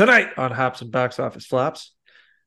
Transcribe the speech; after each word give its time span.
Tonight 0.00 0.30
on 0.38 0.52
Hops 0.52 0.80
and 0.80 0.90
Box 0.90 1.18
Office 1.18 1.44
Flops, 1.44 1.92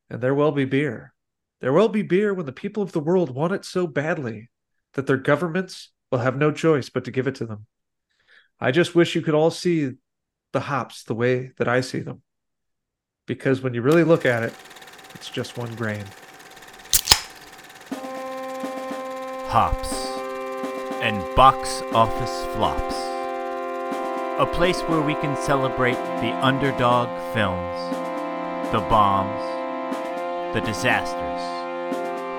and 0.09 0.19
there 0.19 0.33
will 0.33 0.51
be 0.51 0.65
beer. 0.65 1.13
There 1.61 1.71
will 1.71 1.87
be 1.87 2.01
beer 2.01 2.33
when 2.33 2.47
the 2.47 2.51
people 2.51 2.81
of 2.81 2.93
the 2.93 2.99
world 2.99 3.29
want 3.29 3.53
it 3.53 3.63
so 3.63 3.85
badly 3.85 4.49
that 4.95 5.05
their 5.05 5.17
governments 5.17 5.91
will 6.11 6.17
have 6.17 6.35
no 6.35 6.51
choice 6.51 6.89
but 6.89 7.05
to 7.05 7.11
give 7.11 7.27
it 7.27 7.35
to 7.35 7.45
them. 7.45 7.67
I 8.59 8.71
just 8.71 8.95
wish 8.95 9.13
you 9.13 9.21
could 9.21 9.35
all 9.35 9.51
see 9.51 9.91
the 10.51 10.61
hops 10.61 11.03
the 11.03 11.13
way 11.13 11.51
that 11.59 11.67
I 11.67 11.81
see 11.81 11.99
them. 11.99 12.23
Because 13.27 13.61
when 13.61 13.75
you 13.75 13.83
really 13.83 14.03
look 14.03 14.25
at 14.25 14.41
it, 14.41 14.55
it's 15.13 15.29
just 15.29 15.55
one 15.55 15.75
grain. 15.75 16.05
Hops 19.49 19.93
and 21.03 21.23
Box 21.35 21.83
Office 21.93 22.45
Flops. 22.55 23.02
A 24.39 24.47
place 24.47 24.81
where 24.81 24.99
we 24.99 25.13
can 25.13 25.37
celebrate 25.37 25.93
the 25.93 26.33
underdog 26.43 27.07
films, 27.35 27.91
the 28.71 28.79
bombs, 28.89 29.39
the 30.55 30.61
disasters, 30.61 31.41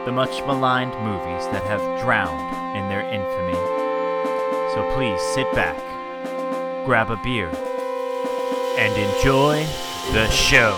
the 0.04 0.10
much 0.10 0.44
maligned 0.44 0.92
movies 1.04 1.46
that 1.52 1.62
have 1.62 2.00
drowned 2.00 2.76
in 2.76 2.88
their 2.88 3.02
infamy. 3.02 3.54
So 4.74 4.90
please 4.96 5.20
sit 5.34 5.46
back, 5.54 5.76
grab 6.84 7.12
a 7.12 7.16
beer, 7.22 7.48
and 8.76 8.92
enjoy 9.00 9.64
the 10.12 10.28
show. 10.30 10.76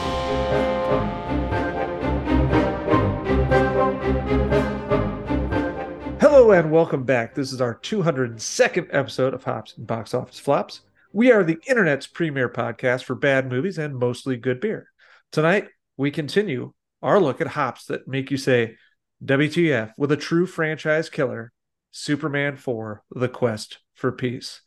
Hello 6.20 6.50
and 6.50 6.70
welcome 6.70 7.04
back. 7.04 7.34
This 7.34 7.54
is 7.54 7.62
our 7.62 7.76
202nd 7.76 8.88
episode 8.92 9.32
of 9.32 9.44
Hops 9.44 9.74
and 9.78 9.86
Box 9.86 10.12
Office 10.12 10.38
Flops. 10.38 10.82
We 11.16 11.32
are 11.32 11.42
the 11.42 11.56
internet's 11.66 12.06
premier 12.06 12.46
podcast 12.50 13.04
for 13.04 13.14
bad 13.14 13.48
movies 13.50 13.78
and 13.78 13.96
mostly 13.96 14.36
good 14.36 14.60
beer. 14.60 14.90
Tonight, 15.32 15.68
we 15.96 16.10
continue 16.10 16.74
our 17.00 17.18
look 17.18 17.40
at 17.40 17.46
hops 17.46 17.86
that 17.86 18.06
make 18.06 18.30
you 18.30 18.36
say 18.36 18.76
WTF 19.24 19.92
with 19.96 20.12
a 20.12 20.18
true 20.18 20.44
franchise 20.44 21.08
killer, 21.08 21.52
Superman 21.90 22.56
4 22.56 23.02
The 23.12 23.30
Quest 23.30 23.78
for 23.94 24.12
Peace. 24.12 24.60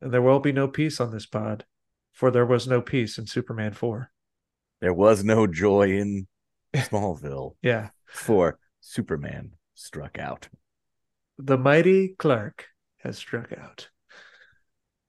And 0.00 0.14
there 0.14 0.22
will 0.22 0.40
be 0.40 0.50
no 0.52 0.66
peace 0.66 0.98
on 0.98 1.10
this 1.10 1.26
pod, 1.26 1.66
for 2.10 2.30
there 2.30 2.46
was 2.46 2.66
no 2.66 2.80
peace 2.80 3.18
in 3.18 3.26
Superman 3.26 3.74
4. 3.74 4.10
There 4.80 4.94
was 4.94 5.24
no 5.24 5.46
joy 5.46 5.90
in 5.98 6.26
Smallville 6.74 7.56
Yeah. 7.62 7.90
for 8.06 8.58
Superman 8.80 9.52
struck 9.74 10.18
out. 10.18 10.48
the 11.36 11.58
mighty 11.58 12.14
Clark 12.18 12.64
has 13.00 13.18
struck 13.18 13.52
out. 13.52 13.90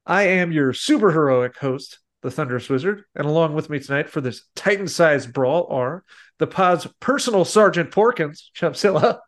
I 0.08 0.24
am 0.24 0.54
your 0.54 0.72
super 0.74 1.12
heroic 1.12 1.58
host, 1.58 2.00
the 2.22 2.32
Thunderous 2.32 2.70
Wizard, 2.70 3.04
and 3.14 3.28
along 3.28 3.54
with 3.54 3.70
me 3.70 3.80
tonight 3.80 4.10
for 4.10 4.22
this 4.22 4.44
Titan 4.56 4.88
sized 4.88 5.34
brawl 5.34 5.68
are 5.70 6.06
the 6.40 6.48
pod's 6.48 6.88
personal 7.02 7.44
Sergeant 7.44 7.92
Porkins, 7.92 8.44
Chumpzilla, 8.56 9.20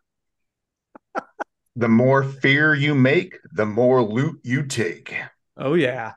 The 1.76 1.88
more 1.88 2.24
fear 2.24 2.74
you 2.74 2.94
make, 2.94 3.38
the 3.52 3.66
more 3.66 4.02
loot 4.02 4.40
you 4.42 4.64
take. 4.64 5.14
Oh, 5.56 5.74
yeah. 5.74 6.14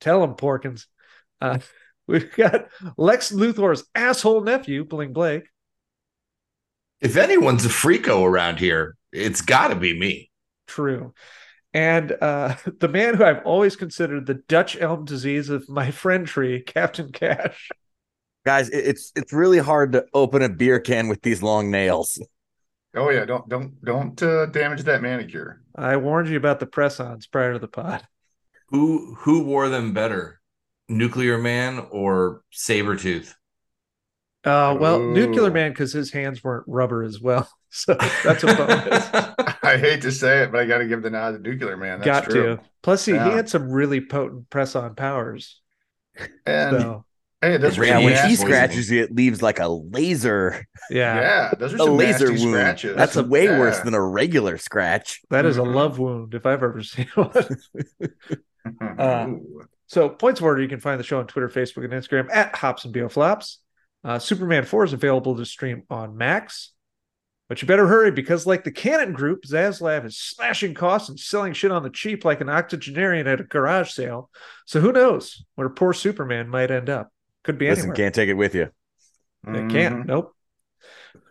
Tell 0.00 0.22
him, 0.22 0.34
Porkins. 0.34 0.86
Uh, 1.40 1.58
we've 2.06 2.34
got 2.36 2.68
Lex 2.96 3.32
Luthor's 3.32 3.84
asshole 3.94 4.42
nephew, 4.42 4.84
Bling 4.84 5.12
Blake. 5.12 5.48
If 7.00 7.16
anyone's 7.16 7.64
a 7.64 7.70
freako 7.70 8.24
around 8.24 8.58
here, 8.58 8.96
it's 9.12 9.40
got 9.40 9.68
to 9.68 9.76
be 9.76 9.98
me. 9.98 10.30
True. 10.66 11.14
And 11.74 12.16
uh, 12.20 12.56
the 12.78 12.88
man 12.88 13.14
who 13.14 13.24
I've 13.24 13.44
always 13.44 13.76
considered 13.76 14.26
the 14.26 14.34
Dutch 14.34 14.76
elm 14.80 15.04
disease 15.04 15.50
of 15.50 15.68
my 15.68 15.90
friend 15.90 16.26
tree, 16.26 16.60
Captain 16.66 17.12
Cash. 17.12 17.70
Guys, 18.44 18.68
it's 18.70 19.12
it's 19.16 19.32
really 19.32 19.58
hard 19.58 19.92
to 19.92 20.06
open 20.14 20.40
a 20.40 20.48
beer 20.48 20.78
can 20.78 21.08
with 21.08 21.20
these 21.22 21.42
long 21.42 21.70
nails. 21.70 22.20
Oh 22.94 23.10
yeah, 23.10 23.24
don't 23.24 23.48
don't 23.48 23.84
don't 23.84 24.22
uh, 24.22 24.46
damage 24.46 24.84
that 24.84 25.02
manicure. 25.02 25.62
I 25.74 25.96
warned 25.96 26.28
you 26.28 26.36
about 26.36 26.60
the 26.60 26.66
press-ons 26.66 27.26
prior 27.26 27.54
to 27.54 27.58
the 27.58 27.68
pod. 27.68 28.06
Who 28.68 29.14
who 29.18 29.42
wore 29.42 29.68
them 29.68 29.92
better, 29.92 30.40
Nuclear 30.88 31.38
Man 31.38 31.86
or 31.90 32.42
Sabretooth? 32.54 33.34
Uh, 34.44 34.76
well, 34.78 35.00
Ooh. 35.00 35.12
Nuclear 35.12 35.50
Man 35.50 35.72
because 35.72 35.92
his 35.92 36.12
hands 36.12 36.42
weren't 36.42 36.64
rubber 36.68 37.02
as 37.02 37.20
well, 37.20 37.50
so 37.84 37.94
that's 38.24 38.42
a 38.42 38.46
bonus. 38.46 39.08
I 39.62 39.76
hate 39.76 40.02
to 40.02 40.12
say 40.12 40.42
it, 40.42 40.52
but 40.52 40.60
I 40.60 40.64
got 40.66 40.78
to 40.78 40.86
give 40.86 41.02
the 41.02 41.10
nod 41.10 41.32
to 41.32 41.38
Nuclear 41.38 41.76
Man. 41.76 42.00
That's 42.00 42.06
Got 42.06 42.30
true. 42.30 42.56
to. 42.56 42.62
Plus, 42.82 43.04
he, 43.04 43.12
he 43.12 43.18
had 43.18 43.48
some 43.48 43.68
really 43.70 44.00
potent 44.00 44.48
press-on 44.50 44.94
powers. 44.94 45.60
And 46.46 46.80
So 46.80 47.04
hey, 47.42 47.56
those 47.58 47.76
Yeah, 47.76 47.98
when 47.98 48.28
he 48.28 48.36
scratches 48.36 48.90
you, 48.90 49.02
it 49.02 49.14
leaves 49.14 49.42
like 49.42 49.58
a 49.60 49.68
laser, 49.68 50.64
yeah, 50.88 51.20
Yeah, 51.20 51.50
those 51.58 51.72
are 51.74 51.76
a 51.76 51.78
some 51.80 51.96
laser 51.96 52.30
nasty 52.30 52.44
wound. 52.46 52.54
scratches. 52.56 52.96
That's 52.96 53.16
a 53.16 53.24
way 53.24 53.44
Yeah. 53.44 53.58
worse 53.58 53.78
than 53.80 53.92
a 53.94 54.00
regular 54.02 54.56
scratch. 54.56 55.20
that 55.30 55.44
is 55.44 55.58
a 55.58 55.60
Mhm. 55.60 55.74
love 55.74 55.98
wound 55.98 56.34
if 56.34 56.46
I've 56.46 56.62
ever 56.62 56.82
seen 56.82 57.08
one. 57.14 57.30
Uh, 58.98 59.28
So, 59.88 60.08
points 60.08 60.40
of 60.40 60.44
order, 60.46 60.60
you 60.62 60.68
can 60.68 60.80
find 60.80 60.98
the 60.98 61.04
show 61.04 61.18
on 61.20 61.26
Twitter, 61.28 61.48
Facebook, 61.48 61.84
and 61.84 61.92
Instagram 61.92 62.28
at 62.34 62.56
Hops 62.56 62.84
and 62.84 62.92
Bioflops. 62.94 63.58
Uh, 64.02 64.18
Superman 64.18 64.64
4 64.64 64.84
is 64.84 64.92
available 64.92 65.36
to 65.36 65.44
stream 65.44 65.82
on 65.90 66.16
Max. 66.16 66.72
But 67.48 67.62
you 67.62 67.68
better 67.68 67.86
hurry 67.86 68.10
because, 68.10 68.44
like 68.44 68.64
the 68.64 68.72
Cannon 68.72 69.12
Group, 69.12 69.44
Zaslav 69.44 70.04
is 70.04 70.18
slashing 70.18 70.74
costs 70.74 71.08
and 71.08 71.18
selling 71.18 71.52
shit 71.52 71.70
on 71.70 71.84
the 71.84 71.90
cheap 71.90 72.24
like 72.24 72.40
an 72.40 72.48
octogenarian 72.48 73.28
at 73.28 73.40
a 73.40 73.44
garage 73.44 73.90
sale. 73.92 74.30
So, 74.66 74.80
who 74.80 74.92
knows 74.92 75.44
where 75.54 75.68
poor 75.68 75.92
Superman 75.92 76.48
might 76.48 76.72
end 76.72 76.90
up? 76.90 77.12
Could 77.44 77.58
be 77.58 77.68
Listen, 77.68 77.84
anywhere. 77.84 77.96
can't 77.96 78.14
take 78.14 78.28
it 78.28 78.34
with 78.34 78.54
you. 78.56 78.70
They 79.44 79.64
can't. 79.66 79.94
Mhm. 79.94 80.06
Nope. 80.06 80.34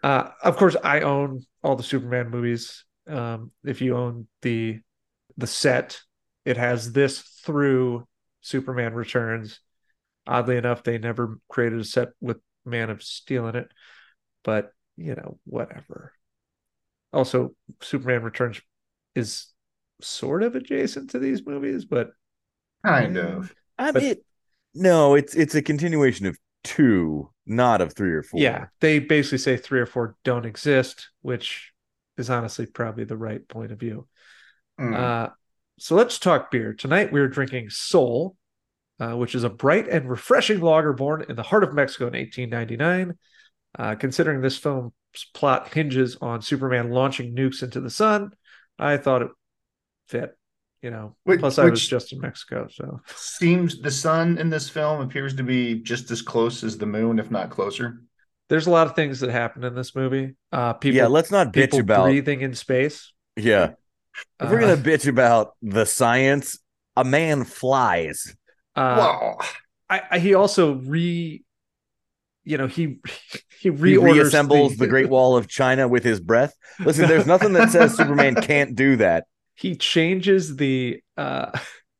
Uh, 0.02 0.30
of 0.42 0.56
course, 0.56 0.78
I 0.82 1.02
own 1.02 1.42
all 1.64 1.76
the 1.76 1.84
Superman 1.84 2.30
movies. 2.30 2.86
Um, 3.08 3.52
if 3.64 3.82
you 3.82 3.98
own 3.98 4.28
the 4.42 4.80
the 5.38 5.48
set, 5.48 6.00
it 6.46 6.56
has 6.56 6.94
this 6.94 7.20
through 7.44 8.08
Superman 8.42 8.94
Returns. 8.94 9.60
Oddly 10.26 10.56
enough, 10.56 10.84
they 10.84 10.98
never 10.98 11.40
created 11.50 11.80
a 11.80 11.84
set 11.84 12.10
with 12.22 12.38
Man 12.64 12.90
of 12.90 13.04
Steel 13.04 13.48
in 13.48 13.56
it, 13.58 13.70
but 14.44 14.72
you 14.98 15.16
know, 15.16 15.40
whatever. 15.46 16.14
Also, 17.14 17.56
Superman 17.82 18.24
Returns 18.24 18.62
is 19.16 19.48
sort 20.02 20.44
of 20.44 20.56
adjacent 20.56 21.12
to 21.12 21.20
these 21.20 21.46
movies, 21.46 21.86
but 21.86 22.12
Kind 22.86 23.16
Yeah. 23.16 23.38
of. 23.38 23.56
I 23.80 23.92
But- 23.92 24.04
mean, 24.04 24.16
no, 24.76 25.16
it's 25.16 25.34
it's 25.36 25.56
a 25.56 25.62
continuation 25.64 26.28
of 26.28 26.38
two, 26.64 27.32
not 27.48 27.82
of 27.82 27.94
three 27.94 28.12
or 28.12 28.22
four. 28.22 28.40
Yeah, 28.40 28.68
they 28.80 29.00
basically 29.00 29.40
say 29.40 29.58
three 29.58 29.80
or 29.80 29.88
four 29.88 30.16
don't 30.24 30.46
exist, 30.46 31.10
which 31.22 31.74
is 32.18 32.30
honestly 32.30 32.68
probably 32.68 33.06
the 33.06 33.18
right 33.18 33.46
point 33.48 33.72
of 33.72 33.80
view. 33.80 34.08
Mm. 34.80 34.94
Uh, 34.96 35.30
so 35.80 35.96
let's 35.96 36.20
talk 36.20 36.52
beer. 36.52 36.74
Tonight 36.74 37.12
we're 37.12 37.28
drinking 37.28 37.72
Sol, 37.72 38.38
uh, 39.00 39.14
which 39.16 39.34
is 39.34 39.44
a 39.44 39.50
bright 39.50 39.88
and 39.88 40.08
refreshing 40.10 40.62
lager 40.62 40.94
born 40.94 41.26
in 41.28 41.36
the 41.36 41.44
heart 41.44 41.64
of 41.64 41.74
Mexico 41.74 42.06
in 42.08 42.14
1899. 42.16 43.18
Uh, 43.78 43.96
considering 43.96 44.42
this 44.42 44.58
film's 44.58 44.92
plot 45.34 45.74
hinges 45.74 46.18
on 46.22 46.42
Superman 46.42 46.92
launching 46.92 47.36
nukes 47.36 47.62
into 47.64 47.82
the 47.82 47.90
sun, 47.90 48.32
I 48.80 48.98
thought 48.98 49.22
it 49.24 49.30
fit. 50.08 50.38
You 50.82 50.92
know, 50.92 51.16
Which- 51.24 51.40
plus 51.40 51.58
I 51.58 51.66
was 51.66 51.86
just 51.88 52.14
in 52.14 52.20
Mexico, 52.22 52.68
so 52.72 53.02
Seems 53.16 53.82
the 53.82 53.90
sun 53.90 54.38
in 54.38 54.50
this 54.52 54.70
film 54.70 55.02
appears 55.02 55.34
to 55.38 55.44
be 55.44 55.76
just 55.82 56.12
as 56.12 56.22
close 56.22 56.64
as 56.64 56.78
the 56.78 56.86
moon, 56.86 57.18
if 57.18 57.32
not 57.32 57.50
closer. 57.50 58.02
there's 58.50 58.68
a 58.68 58.72
lot 58.72 58.86
of 58.86 58.96
things 58.96 59.20
that 59.22 59.32
happen 59.32 59.64
in 59.64 59.74
this 59.74 59.96
movie. 59.96 60.36
Uh, 60.52 60.74
people, 60.74 60.98
yeah. 60.98 61.08
Let's 61.08 61.32
not 61.32 61.52
bitch 61.52 61.80
about. 61.80 62.04
breathing 62.04 62.42
in 62.42 62.54
space. 62.54 63.12
Yeah, 63.36 63.72
if 64.40 64.50
we're 64.52 64.60
Uh, 64.62 64.76
gonna 64.76 64.78
bitch 64.82 65.08
about 65.08 65.56
the 65.64 65.86
science, 65.86 66.60
a 66.96 67.04
man 67.04 67.46
flies. 67.46 68.36
Uh, 68.76 68.96
Wow. 69.00 69.38
I, 69.90 70.02
I, 70.12 70.20
he 70.20 70.36
also 70.36 70.76
re, 70.76 71.44
you 72.46 72.58
know, 72.58 72.68
he 72.68 73.00
he 73.60 73.70
He 73.70 73.70
reassembles 73.70 74.78
the 74.78 74.88
Great 74.88 75.10
Wall 75.10 75.36
of 75.36 75.48
China 75.48 75.88
with 75.88 76.04
his 76.04 76.20
breath. 76.20 76.54
Listen, 76.80 77.08
there's 77.08 77.26
nothing 77.26 77.54
that 77.54 77.72
says 77.72 77.94
Superman 77.98 78.36
can't 78.36 78.76
do 78.76 78.96
that. 78.98 79.26
He 79.56 79.76
changes 79.76 80.56
the 80.56 81.02
uh, 81.18 81.58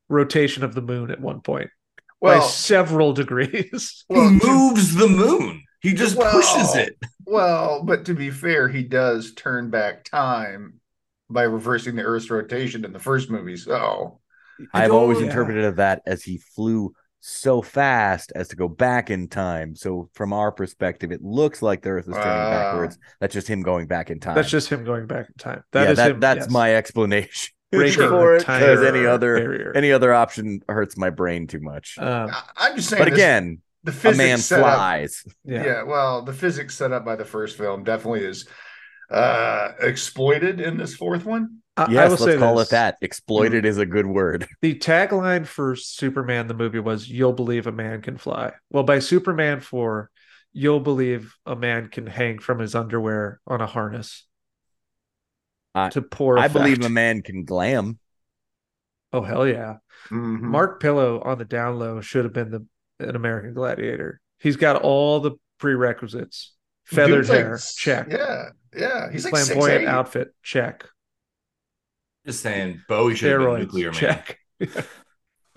rotation 0.10 0.64
of 0.64 0.76
the 0.76 0.82
moon 0.82 1.12
at 1.12 1.20
one 1.20 1.42
point 1.42 1.70
by 2.22 2.40
several 2.40 3.14
degrees. 3.14 4.06
well, 4.10 4.30
he 4.30 4.40
moves 4.46 4.96
the 4.96 5.08
moon. 5.08 5.64
He 5.82 5.94
just 5.94 6.16
Well- 6.16 6.32
pushes 6.32 6.76
it. 6.76 6.98
well, 7.26 7.84
but 7.84 8.06
to 8.06 8.14
be 8.14 8.30
fair, 8.30 8.68
he 8.68 8.84
does 8.84 9.34
turn 9.34 9.70
back 9.70 10.04
time 10.04 10.80
by 11.30 11.44
reversing 11.44 11.96
the 11.96 12.04
Earth's 12.04 12.30
rotation 12.30 12.86
in 12.86 12.94
the 12.94 13.00
first 13.00 13.30
movie. 13.30 13.58
So 13.58 14.20
I've 14.74 14.92
always 14.92 15.20
yeah. 15.20 15.28
interpreted 15.28 15.78
that 15.78 16.02
as 16.06 16.24
he 16.24 16.38
flew 16.38 16.94
so 17.28 17.60
fast 17.64 18.32
as 18.36 18.50
to 18.50 18.56
go 18.56 18.68
back 18.68 19.10
in 19.10 19.28
time. 19.28 19.76
So 19.76 20.10
from 20.14 20.32
our 20.32 20.52
perspective, 20.52 21.12
it 21.12 21.24
looks 21.24 21.64
like 21.64 21.82
the 21.82 21.90
Earth 21.90 22.08
is 22.08 22.14
turning 22.14 22.28
Wow. 22.30 22.52
backwards. 22.52 23.00
That's 23.20 23.34
just 23.34 23.48
him 23.48 23.64
going 23.64 23.88
back 23.88 24.12
in 24.12 24.20
time. 24.20 24.36
That's 24.36 24.50
just 24.50 24.70
him 24.70 24.84
going 24.84 25.08
back 25.08 25.28
in 25.30 25.34
time. 25.40 25.64
That 25.72 25.84
yeah, 25.86 25.90
is 25.92 25.98
that, 25.98 26.12
him. 26.12 26.20
that's 26.20 26.46
yes. 26.46 26.50
my 26.52 26.76
explanation 26.76 27.52
breaking 27.72 28.10
for 28.10 28.36
it 28.36 28.40
because 28.42 28.80
time 28.80 28.96
any 28.96 29.08
other 29.08 29.38
barrier. 29.40 29.72
any 29.76 29.92
other 29.92 30.14
option 30.14 30.60
hurts 30.70 30.98
my 30.98 31.10
brain 31.10 31.48
too 31.48 31.62
much. 31.62 31.98
Um, 31.98 32.30
I- 32.32 32.44
I'm 32.58 32.76
just 32.76 32.90
saying. 32.90 33.02
but 33.04 33.10
this- 33.10 33.18
again, 33.18 33.60
the 33.84 33.90
A 33.92 33.94
physics 33.96 34.18
man 34.20 34.38
set 34.38 34.60
up- 34.60 34.76
flies. 34.76 35.24
Yeah. 35.44 35.66
yeah. 35.66 35.84
well, 35.84 36.22
the 36.22 36.34
physics 36.34 36.76
set 36.76 36.92
up 36.92 37.06
by 37.06 37.16
the 37.16 37.26
first 37.26 37.58
film 37.58 37.84
definitely 37.84 38.24
is 38.24 38.48
uh 39.10 39.72
exploited 39.82 40.60
in 40.60 40.78
this 40.78 40.96
fourth 40.96 41.26
one. 41.26 41.58
I, 41.78 41.84
I 41.84 41.88
Yes, 41.92 42.20
will 42.20 42.26
let's 42.26 42.34
say 42.34 42.38
call 42.38 42.56
this. 42.56 42.68
it 42.70 42.72
that. 42.72 42.98
Exploited 43.02 43.66
is 43.66 43.78
a 43.78 43.86
good 43.86 44.06
word. 44.08 44.48
The 44.62 44.76
tagline 44.76 45.46
for 45.46 45.76
Superman 45.76 46.48
the 46.48 46.54
movie 46.54 46.80
was 46.80 47.10
"You'll 47.10 47.34
believe 47.34 47.68
a 47.68 47.72
man 47.72 48.02
can 48.02 48.18
fly." 48.18 48.54
Well, 48.70 48.84
by 48.84 49.00
Superman 49.00 49.60
four, 49.60 50.10
you'll 50.54 50.80
believe 50.80 51.36
a 51.46 51.56
man 51.56 51.90
can 51.90 52.08
hang 52.08 52.40
from 52.40 52.60
his 52.60 52.76
underwear 52.76 53.42
on 53.46 53.62
a 53.62 53.68
harness 53.68 54.26
I- 55.74 55.90
to 55.90 56.02
poor. 56.02 56.38
I 56.38 56.48
believe 56.48 56.84
a 56.86 56.90
man 56.90 57.22
can 57.22 57.44
glam. 57.44 58.00
Oh 59.14 59.22
hell 59.22 59.48
yeah! 59.48 59.78
Mhm. 60.10 60.42
Mark 60.42 60.82
Pillow 60.82 61.22
on 61.22 61.38
the 61.38 61.46
down 61.46 61.78
low 61.80 62.02
should 62.02 62.24
have 62.26 62.34
been 62.34 62.52
the 62.52 62.66
an 63.00 63.16
American 63.16 63.54
Gladiator. 63.54 64.20
He's 64.40 64.56
got 64.58 64.82
all 64.82 65.20
the 65.20 65.32
prerequisites: 65.58 66.54
feathered 66.86 67.26
Dude's 67.26 67.30
hair, 67.30 67.54
s- 67.56 67.76
check. 67.76 68.08
Yeah, 68.10 68.50
yeah. 68.76 69.12
He's 69.12 69.26
like 69.26 69.34
Flamboyant 69.34 69.84
6'8". 69.86 69.88
outfit, 69.88 70.34
check. 70.44 70.86
Just 72.26 72.42
saying, 72.42 72.82
Bowie 72.88 73.16
should 73.16 73.32
have 73.32 73.40
been 73.40 73.48
Steroids, 73.48 73.60
nuclear 73.60 73.92
man. 73.92 74.24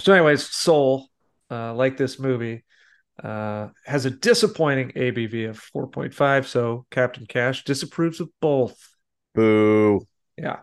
so, 0.00 0.12
anyways, 0.12 0.46
Sol, 0.46 1.08
uh, 1.50 1.74
like 1.74 1.96
this 1.96 2.18
movie, 2.18 2.64
uh, 3.22 3.68
has 3.86 4.04
a 4.04 4.10
disappointing 4.10 4.92
ABV 4.92 5.48
of 5.48 5.60
4.5. 5.74 6.46
So, 6.46 6.86
Captain 6.90 7.26
Cash 7.26 7.64
disapproves 7.64 8.20
of 8.20 8.28
both. 8.40 8.76
Boo. 9.34 10.06
Yeah. 10.36 10.60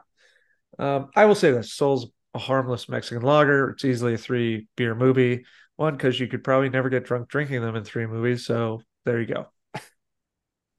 Um, 0.78 1.10
I 1.16 1.26
will 1.26 1.36
say 1.36 1.52
this 1.52 1.74
Sol's 1.74 2.08
a 2.34 2.40
harmless 2.40 2.88
Mexican 2.88 3.24
lager. 3.24 3.72
It's 3.72 3.86
easily 3.86 4.14
a 4.14 4.18
three 4.18 4.68
beer 4.76 4.94
movie. 4.94 5.46
One, 5.78 5.94
because 5.94 6.20
you 6.20 6.28
could 6.28 6.44
probably 6.44 6.70
never 6.70 6.90
get 6.90 7.06
drunk 7.06 7.30
drinking 7.30 7.62
them 7.62 7.76
in 7.76 7.84
three 7.84 8.06
movies. 8.06 8.46
So, 8.46 8.82
there 9.06 9.20
you 9.20 9.28
go. 9.28 9.48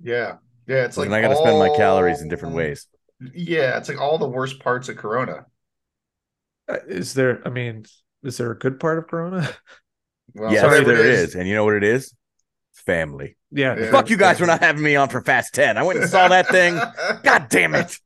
Yeah, 0.01 0.37
yeah. 0.67 0.85
It's 0.85 0.97
like 0.97 1.07
and 1.07 1.15
I 1.15 1.21
got 1.21 1.29
to 1.29 1.37
spend 1.37 1.59
my 1.59 1.75
calories 1.77 2.21
in 2.21 2.29
different 2.29 2.55
ways. 2.55 2.87
Yeah, 3.35 3.79
it's 3.79 3.89
like 3.89 4.01
all 4.01 4.19
the 4.19 4.29
worst 4.29 4.61
parts 4.61 4.89
of 4.89 4.97
Corona. 4.97 5.47
Uh, 6.69 6.79
is 6.89 7.15
there, 7.15 7.41
I 7.47 7.51
mean, 7.51 7.85
is 8.23 8.37
there 8.37 8.51
a 8.51 8.59
good 8.59 8.79
part 8.81 8.99
of 8.99 9.07
Corona? 9.09 9.49
Well, 10.35 10.53
yes, 10.53 10.65
whatever 10.65 10.93
there 10.95 11.07
it 11.07 11.07
is. 11.07 11.35
And 11.35 11.49
you 11.49 11.55
know 11.55 11.65
what 11.65 11.75
it 11.77 11.85
is? 11.85 12.13
Family. 12.75 13.37
yeah. 13.53 13.79
Yeah. 13.79 13.91
Fuck 13.91 14.11
you 14.11 14.19
guys 14.19 14.39
for 14.39 14.45
not 14.45 14.61
having 14.61 14.83
me 14.83 14.95
on 14.97 15.09
for 15.09 15.23
Fast 15.23 15.55
10. 15.55 15.79
I 15.79 15.83
went 15.83 16.01
and 16.01 16.11
saw 16.11 16.29
that 16.29 16.49
thing. 16.49 16.79
God 17.23 17.47
damn 17.49 17.75
it. 17.75 17.97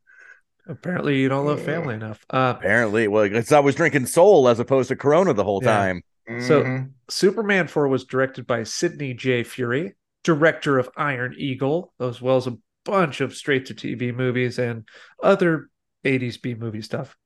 Apparently, 0.69 1.19
you 1.19 1.29
don't 1.29 1.47
love 1.47 1.61
family 1.63 1.95
enough. 1.95 2.25
Uh, 2.31 2.55
Apparently, 2.56 3.09
well, 3.09 3.25
it's 3.25 3.51
I 3.51 3.59
was 3.59 3.75
drinking 3.75 4.06
Sol 4.06 4.47
as 4.49 4.61
opposed 4.61 4.89
to 4.91 4.97
Corona 4.97 5.33
the 5.33 5.43
whole 5.43 5.61
Yeah. 5.65 5.77
time. 5.77 6.03
So- 6.47 6.63
Mhm. 6.63 6.91
Superman 7.09 7.67
4 7.67 7.89
was 7.89 8.05
directed 8.05 8.47
by 8.47 8.63
Sidney 8.63 9.15
J. 9.15 9.43
Furie, 9.43 9.95
director 10.23 10.79
of 10.79 10.89
Iron 10.97 11.35
Eagle, 11.37 11.93
as 11.99 12.21
well 12.23 12.37
as 12.37 12.47
a 12.47 12.56
bunch 12.85 13.21
of 13.21 13.35
straight 13.35 13.67
to 13.67 13.75
TV 13.75 14.15
movies 14.15 14.59
and 14.59 14.87
other 15.23 15.69
80s 16.05 16.41
B 16.41 16.55
movie 16.55 16.82
stuff. 16.82 17.17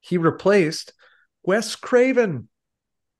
He 0.00 0.18
replaced 0.18 0.92
Wes 1.42 1.76
Craven, 1.76 2.48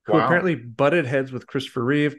who 0.04 0.12
Wow. 0.12 0.24
apparently 0.26 0.54
butted 0.54 1.06
heads 1.06 1.32
with 1.32 1.46
Christopher 1.46 1.84
Reeve. 1.84 2.16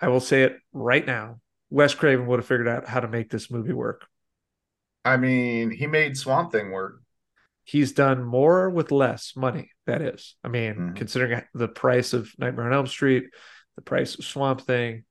I 0.00 0.08
will 0.08 0.20
say 0.20 0.42
it 0.42 0.56
right 0.72 1.06
now. 1.06 1.40
Wes 1.70 1.94
Craven 1.94 2.26
would 2.26 2.38
have 2.40 2.46
figured 2.46 2.68
out 2.68 2.88
how 2.88 3.00
to 3.00 3.08
make 3.08 3.30
this 3.30 3.50
movie 3.50 3.72
work. 3.72 4.06
I 5.04 5.16
mean, 5.16 5.70
he 5.70 5.86
made 5.86 6.16
Swamp 6.16 6.52
Thing 6.52 6.70
work. 6.72 7.00
He's 7.64 7.92
done 7.92 8.24
more 8.24 8.68
with 8.68 8.90
less 8.90 9.34
money, 9.36 9.70
that 9.86 10.02
is. 10.02 10.34
I 10.42 10.48
mean, 10.48 10.74
Mhm. 10.74 10.96
considering 10.96 11.42
the 11.54 11.68
price 11.68 12.12
of 12.12 12.30
Nightmare 12.38 12.66
on 12.66 12.72
Elm 12.72 12.86
Street, 12.86 13.24
the 13.76 13.82
price 13.82 14.18
of 14.18 14.24
Swamp 14.24 14.62
Thing, 14.62 15.04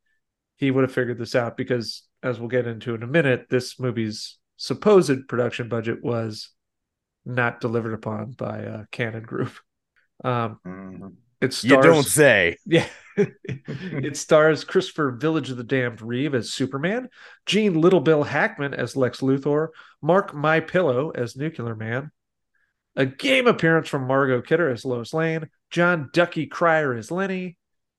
he 0.57 0.69
would 0.69 0.83
have 0.83 0.91
figured 0.91 1.17
this 1.17 1.35
out 1.35 1.55
because, 1.55 2.03
as 2.23 2.39
we'll 2.39 2.49
get 2.49 2.67
into 2.67 2.95
in 2.95 3.03
a 3.03 3.07
minute, 3.07 3.47
this 3.49 3.79
movie's 3.79 4.37
supposed 4.57 5.27
production 5.27 5.69
budget 5.69 6.03
was 6.03 6.49
not 7.25 7.61
delivered 7.61 7.93
upon 7.93 8.31
by 8.31 8.65
uh, 8.65 8.83
Cannon 8.91 9.23
Group. 9.23 9.53
Um, 10.21 10.59
Mhm. 10.67 11.13
it 11.39 11.53
stars, 11.53 11.63
You 11.63 11.81
don't 11.81 12.03
say. 12.03 12.57
yeah. 12.65 12.85
it 13.15 14.17
stars 14.17 14.65
Christopher 14.65 15.11
Village 15.11 15.49
of 15.49 15.55
the 15.55 15.63
Damned 15.63 16.01
Reeve 16.01 16.35
as 16.35 16.51
Superman, 16.51 17.07
Gene 17.45 17.79
Little 17.79 18.01
Bill 18.01 18.23
Hackman 18.23 18.73
as 18.73 18.97
Lex 18.97 19.21
Luthor, 19.21 19.69
Mark 20.01 20.33
My 20.33 20.59
Pillow 20.59 21.11
as 21.11 21.37
Nuclear 21.37 21.73
Man, 21.73 22.11
a 22.97 23.05
game 23.05 23.47
appearance 23.47 23.87
from 23.87 24.07
Margot 24.07 24.41
Kidder 24.41 24.69
as 24.69 24.83
Lois 24.83 25.13
Lane, 25.13 25.49
Jon 25.69 26.09
Ducky 26.11 26.47
Cryer 26.47 26.93
as 26.93 27.11
Lenny, 27.11 27.55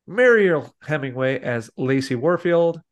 Mariel 0.06 0.74
Hemingway 0.82 1.40
as 1.40 1.70
Lacy 1.78 2.16
Warfield, 2.16 2.82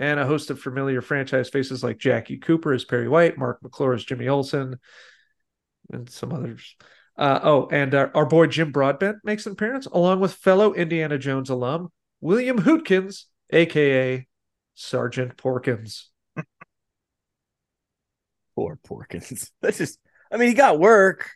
and 0.00 0.18
a 0.18 0.26
host 0.26 0.50
of 0.50 0.60
familiar 0.60 1.00
franchise 1.00 1.48
faces 1.48 1.84
like 1.84 1.98
Jackie 1.98 2.38
Cooper 2.38 2.72
as 2.72 2.84
Perry 2.84 3.08
White, 3.08 3.38
Mark 3.38 3.62
McClure 3.62 3.94
as 3.94 4.04
Jimmy 4.04 4.28
Olsen, 4.28 4.78
and 5.90 6.08
some 6.10 6.32
others. 6.32 6.76
Uh, 7.16 7.40
oh, 7.42 7.68
and 7.70 7.94
our, 7.94 8.10
our 8.14 8.26
boy 8.26 8.46
Jim 8.46 8.72
Broadbent 8.72 9.18
makes 9.22 9.46
an 9.46 9.52
appearance 9.52 9.86
along 9.86 10.20
with 10.20 10.34
fellow 10.34 10.74
Indiana 10.74 11.16
Jones 11.16 11.48
alum 11.48 11.90
William 12.20 12.58
Hootkins, 12.60 13.24
aka 13.50 14.26
Sergeant 14.74 15.36
Porkins. 15.36 16.06
Poor 18.56 18.78
Porkins. 18.84 19.50
That's 19.62 19.78
just, 19.78 19.98
I 20.32 20.36
mean, 20.36 20.48
he 20.48 20.54
got 20.54 20.80
work. 20.80 21.30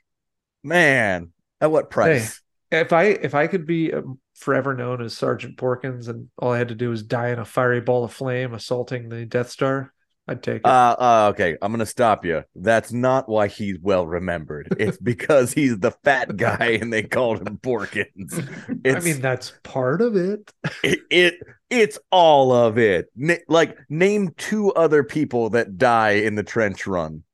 Man, 0.64 1.32
at 1.60 1.70
what 1.70 1.90
price? 1.90 2.43
If 2.70 2.93
I 2.93 3.05
if 3.05 3.34
I 3.34 3.46
could 3.46 3.64
be 3.64 3.93
um, 3.94 4.19
forever 4.38 4.75
known 4.75 5.02
as 5.02 5.17
Sergeant 5.17 5.56
Porkins 5.56 6.08
and 6.08 6.29
all 6.38 6.52
I 6.52 6.58
had 6.58 6.69
to 6.69 6.75
do 6.75 6.90
was 6.90 7.02
die 7.02 7.29
in 7.29 7.38
a 7.38 7.44
fiery 7.44 7.81
ball 7.81 8.05
of 8.05 8.12
flame 8.12 8.55
assaulting 8.55 9.08
the 9.08 9.26
Death 9.26 9.50
Star, 9.50 9.93
I'd 10.29 10.43
take 10.43 10.56
it. 10.56 10.67
Uh, 10.67 10.94
uh, 10.99 11.31
okay, 11.32 11.56
I'm 11.62 11.73
gonna 11.73 11.87
stop 11.87 12.25
you. 12.25 12.44
That's 12.55 12.93
not 12.93 13.29
why 13.29 13.49
he's 13.49 13.79
well 13.81 14.06
remembered. 14.06 14.69
It's 14.79 14.99
because 15.02 15.55
he's 15.55 15.79
the 15.79 15.93
fat 16.05 16.37
guy 16.37 16.79
and 16.81 16.93
they 16.93 17.02
called 17.02 17.46
him 17.46 17.58
Porkins. 17.58 18.46
It's, 18.85 19.06
I 19.06 19.08
mean, 19.08 19.23
that's 19.23 19.55
part 19.62 20.02
of 20.02 20.17
it. 20.17 20.52
it, 20.84 21.00
it 21.11 21.34
it's 21.70 21.99
all 22.12 22.52
of 22.52 22.76
it. 22.76 23.06
Na- 23.17 23.37
like 23.49 23.79
name 23.88 24.34
two 24.37 24.70
other 24.73 25.02
people 25.02 25.50
that 25.50 25.79
die 25.79 26.11
in 26.11 26.34
the 26.34 26.43
trench 26.43 26.87
run. 26.87 27.25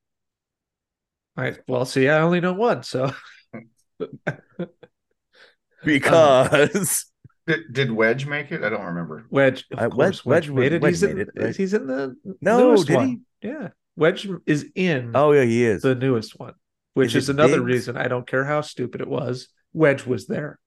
I 1.37 1.57
well, 1.67 1.85
see, 1.85 2.09
I 2.09 2.21
only 2.21 2.41
know 2.41 2.53
one, 2.53 2.85
so 2.85 3.11
Because 5.93 7.07
Did, 7.47 7.61
did 7.73 7.91
Wedge 7.93 8.25
make 8.27 8.53
it? 8.53 8.65
I 8.65 8.71
don't 8.71 8.87
remember. 8.87 9.27
Wedge, 9.31 9.67
of 9.71 9.79
Uh, 9.79 9.89
course, 9.91 10.25
Wedge- 10.25 10.49
Wedge, 10.49 10.51
Wedge 10.51 10.57
made 10.57 10.73
it. 10.73 10.83
Wedge 10.83 10.93
he's 10.93 11.03
in, 11.03 11.19
it, 11.21 11.29
right? 11.37 11.55
he's 11.57 11.75
in 11.75 11.87
the 11.87 12.17
No, 12.41 12.59
newest 12.59 12.87
did 12.87 12.97
one. 12.97 13.09
he? 13.43 13.49
Yeah, 13.49 13.69
Wedge 13.97 14.27
is 14.47 14.65
in 14.75 15.13
oh 15.15 15.33
yeah, 15.33 15.45
he 15.45 15.65
is. 15.65 15.83
the 15.83 15.95
newest 15.95 16.39
one, 16.39 16.55
which 16.95 17.09
Is 17.15 17.25
is, 17.25 17.29
another 17.29 17.59
Biggs? 17.59 17.67
reason 17.67 17.97
I 17.99 18.09
don't 18.09 18.27
care 18.27 18.45
how 18.45 18.63
stupid 18.63 19.03
it 19.03 19.09
was. 19.09 19.49
Wedge 19.75 20.07
was 20.07 20.27
there. 20.27 20.59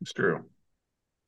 It's 0.00 0.12
true. 0.12 0.44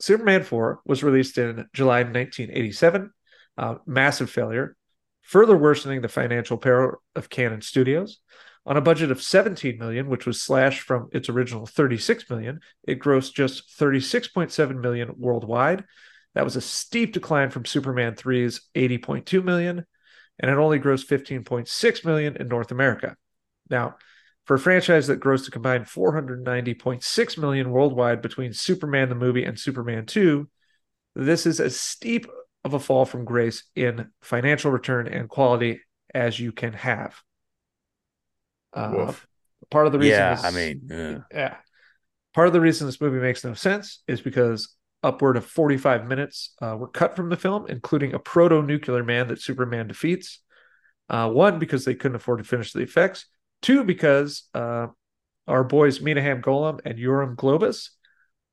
Superman 0.01 0.43
4 0.43 0.81
was 0.85 1.03
released 1.05 1.39
in 1.39 1.67
July 1.73 2.03
1987. 2.03 3.11
Uh, 3.57 3.77
massive 3.87 4.29
failure, 4.29 4.77
further 5.23 5.57
worsening 5.57 6.03
the 6.03 6.09
financial 6.09 6.59
peril 6.59 6.97
of 7.15 7.31
Cannon 7.31 7.63
Studios. 7.63 8.19
On 8.67 8.77
a 8.77 8.81
budget 8.81 9.13
of 9.13 9.23
17 9.23 9.79
million, 9.79 10.09
which 10.09 10.27
was 10.27 10.43
slashed 10.43 10.81
from 10.81 11.09
its 11.13 11.29
original 11.29 11.67
36 11.67 12.29
million, 12.29 12.61
it 12.83 12.99
grossed 12.99 13.33
just 13.33 13.79
36.7 13.79 14.81
million 14.81 15.15
worldwide. 15.17 15.85
That 16.35 16.45
was 16.45 16.57
a 16.57 16.61
steep 16.61 17.13
decline 17.13 17.51
from 17.51 17.65
Superman 17.65 18.15
3's 18.15 18.63
80.2 18.75 19.45
million, 19.45 19.87
and 20.41 20.51
it 20.51 20.57
only 20.57 20.81
grossed 20.81 21.07
15.6 21.07 22.05
million 22.05 22.37
in 22.37 22.49
North 22.49 22.73
America. 22.73 23.17
Now, 23.71 23.97
for 24.47 24.55
a 24.55 24.59
franchise 24.59 25.07
that 25.07 25.21
grossed 25.21 25.47
a 25.47 25.53
combined 25.53 25.87
490.6 25.87 27.39
million 27.39 27.71
worldwide 27.71 28.21
between 28.21 28.53
Superman 28.53 29.09
the 29.09 29.15
movie 29.15 29.45
and 29.45 29.59
Superman 29.59 30.07
2, 30.07 30.49
this 31.15 31.47
is 31.47 31.61
as 31.61 31.79
steep 31.79 32.27
of 32.65 32.75
a 32.75 32.81
fall 32.81 33.05
from 33.05 33.25
grace 33.25 33.63
in 33.77 34.09
financial 34.23 34.73
return 34.73 35.07
and 35.07 35.29
quality 35.29 35.81
as 36.13 36.41
you 36.41 36.51
can 36.51 36.73
have. 36.73 37.23
Uh, 38.73 39.13
part 39.71 39.87
of 39.87 39.93
the 39.93 39.99
reason 39.99 40.19
yeah, 40.19 40.41
I 40.43 40.51
mean, 40.51 40.93
uh, 40.93 41.21
yeah. 41.33 41.57
Part 42.35 42.49
of 42.49 42.53
the 42.53 42.61
reason 42.61 42.87
this 42.87 43.01
movie 43.01 43.19
makes 43.19 43.45
no 43.45 43.55
sense 43.55 44.03
is 44.07 44.21
because 44.21 44.77
upward 45.03 45.37
of 45.37 45.47
45 45.47 46.07
minutes 46.07 46.55
uh, 46.61 46.77
were 46.77 46.89
cut 46.89 47.17
from 47.17 47.31
the 47.31 47.37
film, 47.37 47.67
including 47.69 48.13
a 48.13 48.19
proto 48.19 48.63
nuclear 48.63 49.05
man 49.05 49.29
that 49.29 49.41
Superman 49.41 49.89
defeats. 49.89 50.41
Uh, 51.09 51.31
one, 51.31 51.59
because 51.59 51.85
they 51.85 51.95
couldn't 51.95 52.17
afford 52.17 52.39
to 52.39 52.45
finish 52.45 52.73
the 52.73 52.81
effects. 52.81 53.27
Two, 53.63 53.85
because 53.85 54.45
uh, 54.55 54.89
our 55.47 55.65
boys 55.65 56.01
Menahem 56.01 56.41
Golan 56.41 56.81
and 56.85 56.99
Yoram 56.99 57.37
Globus 57.37 57.91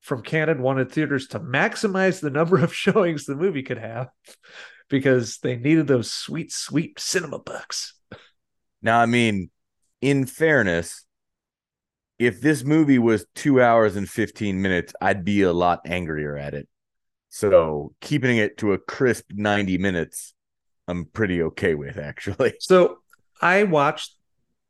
from 0.01 0.21
Cannon 0.21 0.61
wanted 0.61 0.91
theaters 0.91 1.27
to 1.29 1.39
maximize 1.39 2.21
the 2.21 2.29
number 2.29 2.59
of 2.59 2.73
showings 2.75 3.25
the 3.25 3.35
movie 3.35 3.63
could 3.63 3.79
have 3.79 4.09
because 4.89 5.39
they 5.39 5.55
needed 5.55 5.87
those 5.87 6.11
sweet, 6.11 6.51
sweet 6.51 6.99
cinema 6.99 7.39
bucks. 7.39 7.95
now 8.81 8.99
I 8.99 9.07
mean, 9.07 9.49
in 10.03 10.25
fairness, 10.25 11.05
if 12.19 12.41
this 12.41 12.65
movie 12.65 12.99
was 12.99 13.25
two 13.35 13.61
hours 13.61 13.95
and 13.95 14.07
15 14.07 14.61
minutes, 14.61 14.93
I'd 14.99 15.23
be 15.23 15.43
a 15.43 15.53
lot 15.53 15.79
angrier 15.85 16.37
at 16.37 16.53
it. 16.53 16.67
So 17.29 17.95
keeping 18.01 18.37
it 18.37 18.57
to 18.57 18.73
a 18.73 18.77
crisp 18.77 19.31
90 19.31 19.77
minutes, 19.77 20.33
I'm 20.89 21.05
pretty 21.05 21.41
okay 21.43 21.73
with 21.73 21.97
actually. 21.97 22.53
So 22.59 22.97
I 23.41 23.63
watched 23.63 24.13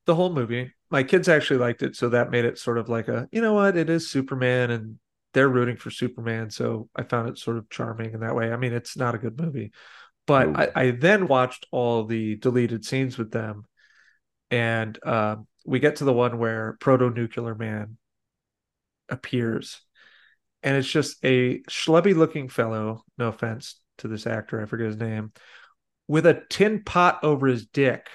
the 0.05 0.13
whole 0.13 0.31
movie. 0.31 0.71
My 0.91 1.01
kids 1.01 1.27
actually 1.27 1.57
liked 1.57 1.81
it, 1.81 1.95
so 1.95 2.09
that 2.09 2.29
made 2.29 2.45
it 2.45 2.59
sort 2.59 2.77
of 2.77 2.87
like 2.87 3.07
a, 3.07 3.27
you 3.31 3.41
know 3.41 3.53
what, 3.53 3.75
it 3.75 3.89
is 3.89 4.11
Superman 4.11 4.69
and 4.69 4.99
they're 5.33 5.49
rooting 5.49 5.77
for 5.77 5.89
Superman. 5.89 6.51
So 6.51 6.89
I 6.95 7.01
found 7.01 7.27
it 7.27 7.39
sort 7.39 7.57
of 7.57 7.71
charming 7.71 8.13
in 8.13 8.19
that 8.19 8.35
way. 8.35 8.51
I 8.51 8.57
mean, 8.57 8.71
it's 8.71 8.95
not 8.95 9.15
a 9.15 9.17
good 9.17 9.39
movie. 9.39 9.71
But 10.27 10.55
I, 10.55 10.71
I 10.75 10.91
then 10.91 11.27
watched 11.27 11.65
all 11.71 12.05
the 12.05 12.35
deleted 12.35 12.85
scenes 12.85 13.17
with 13.17 13.31
them. 13.31 13.65
And 14.53 14.99
um, 15.03 15.47
we 15.65 15.79
get 15.79 15.95
to 15.95 16.03
the 16.03 16.13
one 16.13 16.37
where 16.37 16.77
Proto 16.79 17.09
Nuclear 17.09 17.55
Man 17.55 17.97
appears. 19.09 19.81
And 20.61 20.77
it's 20.77 20.87
just 20.87 21.17
a 21.25 21.61
schlubby 21.63 22.15
looking 22.15 22.49
fellow, 22.49 23.03
no 23.17 23.29
offense 23.29 23.81
to 23.97 24.07
this 24.07 24.27
actor, 24.27 24.61
I 24.61 24.65
forget 24.65 24.85
his 24.85 24.97
name, 24.97 25.31
with 26.07 26.27
a 26.27 26.43
tin 26.51 26.83
pot 26.83 27.23
over 27.23 27.47
his 27.47 27.65
dick. 27.65 28.05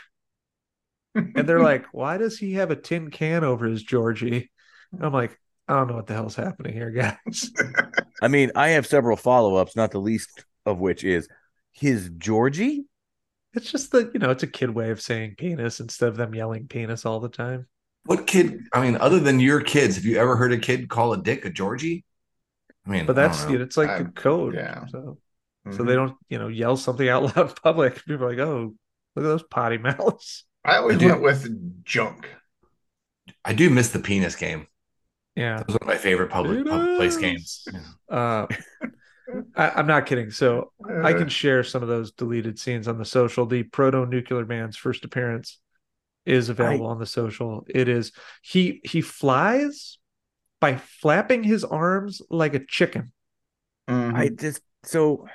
And 1.17 1.49
they're 1.49 1.61
like, 1.61 1.87
why 1.93 2.19
does 2.19 2.39
he 2.39 2.53
have 2.53 2.71
a 2.71 2.77
tin 2.77 3.11
can 3.11 3.43
over 3.43 3.67
his 3.67 3.83
Georgie? 3.83 4.53
And 4.93 5.05
I'm 5.05 5.13
like, 5.13 5.37
I 5.67 5.75
don't 5.75 5.89
know 5.89 5.97
what 5.97 6.07
the 6.07 6.15
hell's 6.15 6.37
happening 6.37 6.73
here, 6.73 6.93
guys. 6.93 7.51
I 8.23 8.29
mean, 8.29 8.53
I 8.55 8.69
have 8.69 8.87
several 8.87 9.17
follow 9.17 9.57
ups, 9.57 9.75
not 9.75 9.91
the 9.91 9.99
least 9.99 10.45
of 10.65 10.79
which 10.79 11.03
is 11.03 11.27
his 11.73 12.09
Georgie. 12.17 12.85
It's 13.59 13.73
just 13.73 13.91
the, 13.91 14.09
you 14.15 14.21
know, 14.21 14.31
it's 14.31 14.45
a 14.45 14.47
kid 14.47 14.71
way 14.71 14.91
of 14.91 15.01
saying 15.01 15.35
penis 15.37 15.81
instead 15.81 16.09
of 16.09 16.17
them 16.17 16.33
yelling 16.33 16.69
penis 16.69 17.05
all 17.05 17.19
the 17.19 17.29
time. 17.29 17.67
What 18.05 18.29
kid? 18.29 18.61
I 18.73 18.81
mean, 18.81 18.97
other 18.97 19.19
than 19.19 19.41
your 19.41 19.61
kids, 19.61 19.97
have 19.97 20.05
you 20.05 20.17
ever 20.17 20.37
heard 20.37 20.53
a 20.53 20.59
kid 20.59 20.89
call 20.89 21.13
a 21.13 21.21
dick 21.21 21.45
a 21.45 21.51
Georgie? 21.51 22.05
I 22.87 22.91
mean, 22.91 23.05
But 23.07 23.17
that's, 23.17 23.45
you 23.51 23.59
know, 23.59 23.65
it's 23.65 23.77
like 23.77 23.89
a 23.89 23.93
I'm- 23.95 24.13
code. 24.13 24.55
yeah. 24.55 24.87
So, 24.87 25.19
so 25.73 25.79
Mhm. 25.83 25.87
they 25.89 25.95
don't, 25.97 26.17
you 26.29 26.39
know, 26.39 26.47
yell 26.47 26.77
something 26.77 27.09
out 27.09 27.23
loud 27.37 27.49
in 27.49 27.55
public. 27.63 27.97
People 28.05 28.27
are 28.27 28.31
like, 28.31 28.39
oh, 28.39 28.75
look 29.17 29.25
at 29.25 29.29
those 29.29 29.43
potty 29.43 29.79
mouths. 29.79 30.45
I 30.65 30.77
always 30.77 31.03
I 31.03 31.07
went 31.07 31.23
with 31.23 31.85
junk. 31.85 32.29
I 33.45 33.55
do 33.55 33.71
miss 33.71 33.91
the 33.91 33.99
penis 33.99 34.37
game. 34.37 34.69
Yeah. 35.35 35.57
That 35.57 35.67
was 35.67 35.75
one 35.75 35.83
of 35.83 35.89
my 35.89 35.99
favorite 35.99 36.31
public, 36.31 36.65
public 36.65 36.97
place 36.97 37.17
games. 37.17 37.67
Uh, 38.09 38.47
I, 39.57 39.71
I'm 39.71 39.87
not 39.87 40.07
kidding. 40.07 40.31
So 40.31 40.73
I 40.89 41.13
Uh, 41.13 41.19
can 41.19 41.29
share 41.29 41.63
some 41.63 41.83
of 41.83 41.89
those 41.89 42.13
deleted 42.13 42.59
scenes 42.59 42.89
on 42.89 42.99
the 42.99 43.05
social. 43.05 43.47
The 43.47 43.63
Proto 43.65 44.07
Nuclear 44.07 44.45
Man's 44.47 44.77
first 44.77 45.05
appearance 45.05 45.59
is 46.25 46.49
available 46.49 46.87
on 46.87 46.99
the 46.99 47.07
social. 47.07 47.65
It 47.69 47.89
is 47.89 48.13
he 48.43 48.81
he 48.85 49.01
flies 49.01 49.99
by 50.61 50.77
flapping 50.77 51.43
his 51.43 51.65
arms 51.65 52.21
like 52.31 52.55
a 52.55 52.65
chicken. 52.65 53.13
I 53.87 54.29
just 54.29 54.61
so 54.85 55.27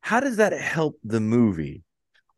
how 0.00 0.20
does 0.20 0.36
that 0.36 0.52
help 0.52 0.98
the 1.04 1.20
movie? 1.20 1.82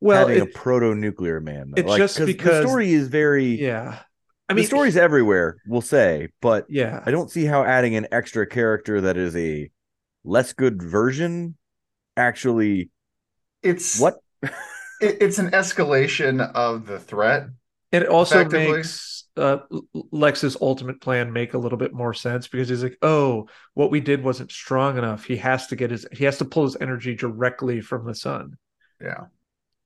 Well, 0.00 0.28
having 0.28 0.42
it- 0.42 0.54
a 0.54 0.58
proto 0.58 0.94
nuclear 0.94 1.40
man. 1.40 1.72
though? 1.74 1.80
it's 1.82 1.96
just 1.96 2.18
'cause 2.18 2.26
because- 2.26 2.62
the 2.62 2.68
story 2.68 2.92
is 2.92 3.08
very 3.08 3.60
yeah. 3.60 4.00
I 4.48 4.52
I 4.52 4.54
mean, 4.54 4.62
the 4.62 4.66
story's 4.68 4.96
everywhere, 4.96 5.56
we'll 5.66 5.80
say, 5.80 6.28
but 6.40 6.66
yeah. 6.68 7.02
I 7.04 7.10
don't 7.10 7.28
see 7.32 7.46
how 7.46 7.64
adding 7.64 7.96
an 7.96 8.06
extra 8.12 8.46
character 8.46 9.00
that 9.00 9.16
is 9.16 9.34
a 9.34 9.68
less 10.26 10.52
good 10.52 10.82
version 10.82 11.56
actually 12.16 12.90
it's 13.62 14.00
what 14.00 14.14
it- 14.42 15.18
it's 15.20 15.38
an 15.38 15.50
escalation 15.50 16.40
of 16.54 16.86
the 16.86 16.98
threat. 16.98 17.48
And 17.92 18.02
it 18.02 18.10
also 18.10 18.44
makes 18.44 19.24
uh, 19.36 19.58
Lex's 20.10 20.56
ultimate 20.60 21.00
plan 21.00 21.32
make 21.32 21.54
a 21.54 21.58
little 21.58 21.78
bit 21.78 21.92
more 21.94 22.12
sense 22.12 22.48
because 22.48 22.68
he's 22.68 22.82
like, 22.82 22.98
oh, 23.00 23.48
what 23.74 23.90
we 23.90 24.00
did 24.00 24.24
wasn't 24.24 24.50
strong 24.50 24.98
enough. 24.98 25.24
He 25.24 25.36
has 25.36 25.68
to 25.68 25.76
get 25.76 25.90
his, 25.90 26.06
he 26.12 26.24
has 26.24 26.38
to 26.38 26.44
pull 26.44 26.64
his 26.64 26.76
energy 26.80 27.14
directly 27.14 27.80
from 27.80 28.06
the 28.06 28.14
sun. 28.14 28.56
Yeah. 29.00 29.26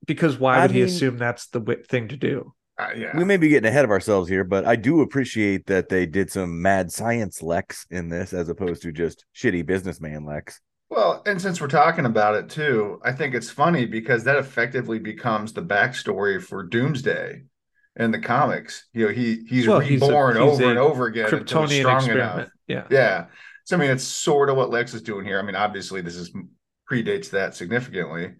Because 0.06 0.38
why 0.38 0.58
I 0.58 0.62
would 0.62 0.70
he 0.70 0.82
assume 0.82 1.18
that's 1.18 1.48
the 1.48 1.60
thing 1.88 2.08
to 2.08 2.16
do? 2.16 2.54
Uh, 2.80 2.90
yeah. 2.96 3.16
we 3.16 3.24
may 3.24 3.36
be 3.36 3.48
getting 3.48 3.68
ahead 3.68 3.84
of 3.84 3.90
ourselves 3.90 4.28
here, 4.28 4.44
but 4.44 4.64
I 4.64 4.76
do 4.76 5.00
appreciate 5.02 5.66
that 5.66 5.88
they 5.88 6.06
did 6.06 6.30
some 6.30 6.62
mad 6.62 6.90
science 6.90 7.42
Lex 7.42 7.86
in 7.90 8.08
this 8.08 8.32
as 8.32 8.48
opposed 8.48 8.82
to 8.82 8.92
just 8.92 9.24
shitty 9.36 9.66
businessman 9.66 10.24
Lex. 10.24 10.60
Well, 10.88 11.22
and 11.26 11.40
since 11.40 11.60
we're 11.60 11.68
talking 11.68 12.06
about 12.06 12.34
it 12.34 12.48
too, 12.48 13.00
I 13.04 13.12
think 13.12 13.34
it's 13.34 13.50
funny 13.50 13.86
because 13.86 14.24
that 14.24 14.36
effectively 14.36 14.98
becomes 14.98 15.52
the 15.52 15.62
backstory 15.62 16.42
for 16.42 16.64
Doomsday 16.64 17.42
in 17.96 18.10
the 18.10 18.18
comics. 18.18 18.86
You 18.92 19.06
know, 19.06 19.12
he 19.12 19.44
he's 19.48 19.68
Well, 19.68 19.80
he's 19.80 20.02
a- 20.02 20.06
reborn 20.06 20.36
he's 20.36 20.42
over 20.54 20.64
a 20.64 20.68
and 20.68 20.78
over 20.78 21.06
again 21.06 21.26
until 21.32 21.62
Kryptonian 21.62 21.78
strong 21.80 21.96
experiment. 21.98 22.34
enough. 22.38 22.48
Yeah. 22.66 22.86
Yeah. 22.90 23.26
So 23.64 23.76
I 23.76 23.78
mean, 23.80 23.90
it's 23.90 24.02
sort 24.04 24.48
of 24.50 24.56
what 24.56 24.70
Lex 24.70 24.94
is 24.94 25.02
doing 25.02 25.24
here. 25.24 25.38
I 25.38 25.42
mean, 25.42 25.54
obviously, 25.54 26.00
this 26.00 26.16
is 26.16 26.32
predates 26.90 27.30
that 27.30 27.54
significantly, 27.54 28.32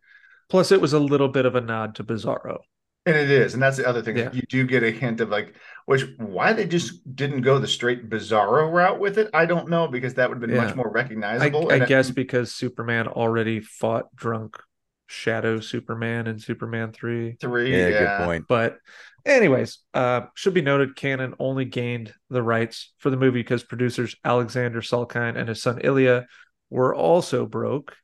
Plus, 0.49 0.73
it 0.73 0.80
was 0.80 0.92
a 0.92 0.99
little 0.99 1.28
bit 1.28 1.47
of 1.47 1.54
a 1.54 1.61
nod 1.61 1.94
to 1.94 2.02
Bizarro. 2.04 2.59
And 3.07 3.16
it 3.16 3.30
is. 3.30 3.54
And 3.54 3.62
that's 3.62 3.78
the 3.78 3.88
other 3.88 4.02
thing. 4.02 4.16
Yeah. 4.16 4.30
You 4.33 4.42
do 4.42 4.66
get 4.66 4.83
a 4.83 4.90
hint 4.90 5.21
of 5.21 5.30
like, 5.30 5.54
which 5.87 6.04
why 6.19 6.52
they 6.52 6.66
just 6.66 7.14
didn't 7.16 7.40
go 7.40 7.59
the 7.59 7.66
straight 7.66 8.11
Bizarro 8.11 8.71
route 8.71 9.00
with 9.00 9.16
it. 9.16 9.30
I 9.33 9.47
don't 9.47 9.71
know 9.71 9.88
because 9.88 10.14
that 10.14 10.28
would 10.28 10.37
have 10.37 10.47
been 10.47 10.54
Yeah. 10.54 10.66
much 10.66 10.76
more 10.76 10.90
recognizable. 10.90 11.71
I 11.71 11.75
and 11.75 11.83
it- 11.85 11.88
guess 11.88 12.11
because 12.11 12.52
Superman 12.52 13.09
already 13.09 13.61
fought 13.61 14.14
drunk 14.14 14.59
Shadow 15.07 15.61
Superman 15.61 16.26
in 16.26 16.38
Superman 16.38 16.92
3. 16.92 17.37
three. 17.40 17.73
Yeah, 17.73 17.88
Yeah, 17.88 18.19
good 18.19 18.25
point. 18.26 18.45
But 18.49 18.76
anyways, 19.25 19.78
uh 19.95 20.23
should 20.35 20.54
be 20.54 20.62
noted 20.62 20.95
Cannon 20.95 21.35
only 21.38 21.64
gained 21.64 22.12
the 22.28 22.42
rights 22.42 22.92
for 22.99 23.11
the 23.11 23.16
movie 23.16 23.40
because 23.40 23.64
producers 23.64 24.14
Alexander 24.25 24.83
Salkind 24.83 25.37
and 25.37 25.49
his 25.49 25.62
son 25.62 25.80
Ilya 25.83 26.26
were 26.69 26.95
also 26.95 27.47
broke 27.47 27.97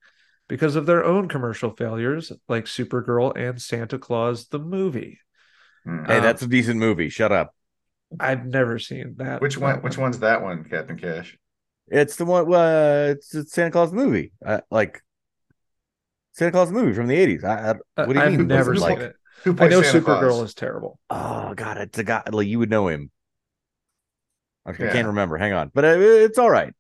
because 0.49 0.77
of 0.77 0.87
their 0.87 1.05
own 1.05 1.29
commercial 1.29 1.71
failures 1.71 2.33
like 2.49 2.67
Supergirl 2.67 3.37
and 3.37 3.61
Santa 3.61 3.99
Claus 3.99 4.49
the 4.49 4.59
movie. 4.59 5.21
Hmm. 5.85 6.05
Hey, 6.05 6.19
Um, 6.19 6.23
that's 6.23 6.43
a 6.43 6.47
decent 6.49 6.79
movie. 6.81 7.09
Shut 7.11 7.33
up. 7.33 7.55
I've 8.21 8.47
never 8.47 8.79
seen 8.79 9.15
that. 9.19 9.41
Which 9.41 9.57
one? 9.59 9.77
that 9.77 9.83
Which 9.83 9.99
one's 9.99 10.19
that 10.21 10.43
one, 10.43 10.65
Captain 10.65 10.99
Cash? 10.99 11.39
It's 11.89 12.17
the 12.17 12.25
one. 12.25 12.53
Uh, 12.53 13.15
it's, 13.17 13.35
it's 13.35 13.53
Santa 13.53 13.71
Claus 13.71 13.93
movie. 13.93 14.33
Uh, 14.45 14.61
like 14.71 15.03
Santa 16.33 16.53
Claus 16.53 16.69
the 16.69 16.75
movie 16.75 16.93
from 16.93 17.09
the 17.09 17.17
eighties. 17.17 17.43
I, 17.45 17.73
I, 17.73 17.75
Uh, 17.97 18.07
what 18.07 18.15
do 18.15 18.21
you 18.21 18.25
I've 18.25 18.31
mean? 18.31 18.47
never 18.47 18.75
seen 18.77 18.99
like? 18.99 18.99
it. 18.99 19.17
Who 19.45 19.55
I 19.59 19.67
know 19.69 19.83
Santa 19.83 20.01
Supergirl 20.01 20.03
Claus? 20.03 20.43
is 20.45 20.55
terrible. 20.55 20.99
Oh 21.11 21.55
God, 21.55 21.79
it's 21.79 21.99
a 21.99 22.05
guy. 22.05 22.23
Like 22.31 22.47
you 22.49 22.59
would 22.59 22.71
know 22.71 22.89
him. 22.89 23.11
Okay, 24.69 24.85
I 24.85 24.89
can't 24.89 25.07
remember. 25.09 25.37
Hang 25.39 25.53
on, 25.53 25.71
but 25.75 25.85
uh, 25.85 25.97
it's 25.99 26.39
all 26.39 26.51
right. 26.51 26.75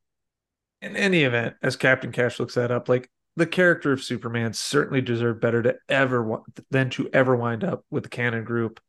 In 0.82 0.96
any 0.96 1.22
event, 1.24 1.56
as 1.62 1.76
Captain 1.76 2.12
Cash 2.12 2.38
looks 2.38 2.54
that 2.54 2.70
up, 2.70 2.88
like 2.88 3.10
the 3.36 3.46
character 3.46 3.92
of 3.92 4.02
Superman 4.02 4.52
certainly 4.52 5.00
deserved 5.00 5.40
better 5.40 5.62
to 5.62 5.76
ever 5.88 6.38
than 6.70 6.90
to 6.90 7.08
ever 7.12 7.36
wind 7.36 7.64
up 7.64 7.84
with 7.90 8.02
the 8.04 8.08
cannon 8.08 8.44
group. 8.44 8.80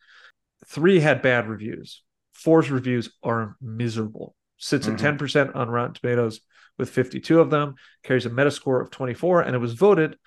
Three 0.65 0.99
had 0.99 1.21
bad 1.21 1.47
reviews. 1.47 2.03
Four's 2.33 2.71
reviews 2.71 3.09
are 3.23 3.55
miserable. 3.61 4.35
Sits 4.57 4.87
Mhm. 4.87 4.93
at 4.93 4.99
ten 4.99 5.17
percent 5.17 5.55
on 5.55 5.69
Rotten 5.69 5.93
Tomatoes 5.93 6.41
with 6.77 6.89
fifty-two 6.89 7.39
of 7.39 7.49
them. 7.49 7.75
Carries 8.03 8.25
a 8.25 8.29
Metascore 8.29 8.81
of 8.81 8.89
twenty-four, 8.89 9.41
and 9.41 9.55
it 9.55 9.59
was 9.59 9.73
voted 9.73 10.17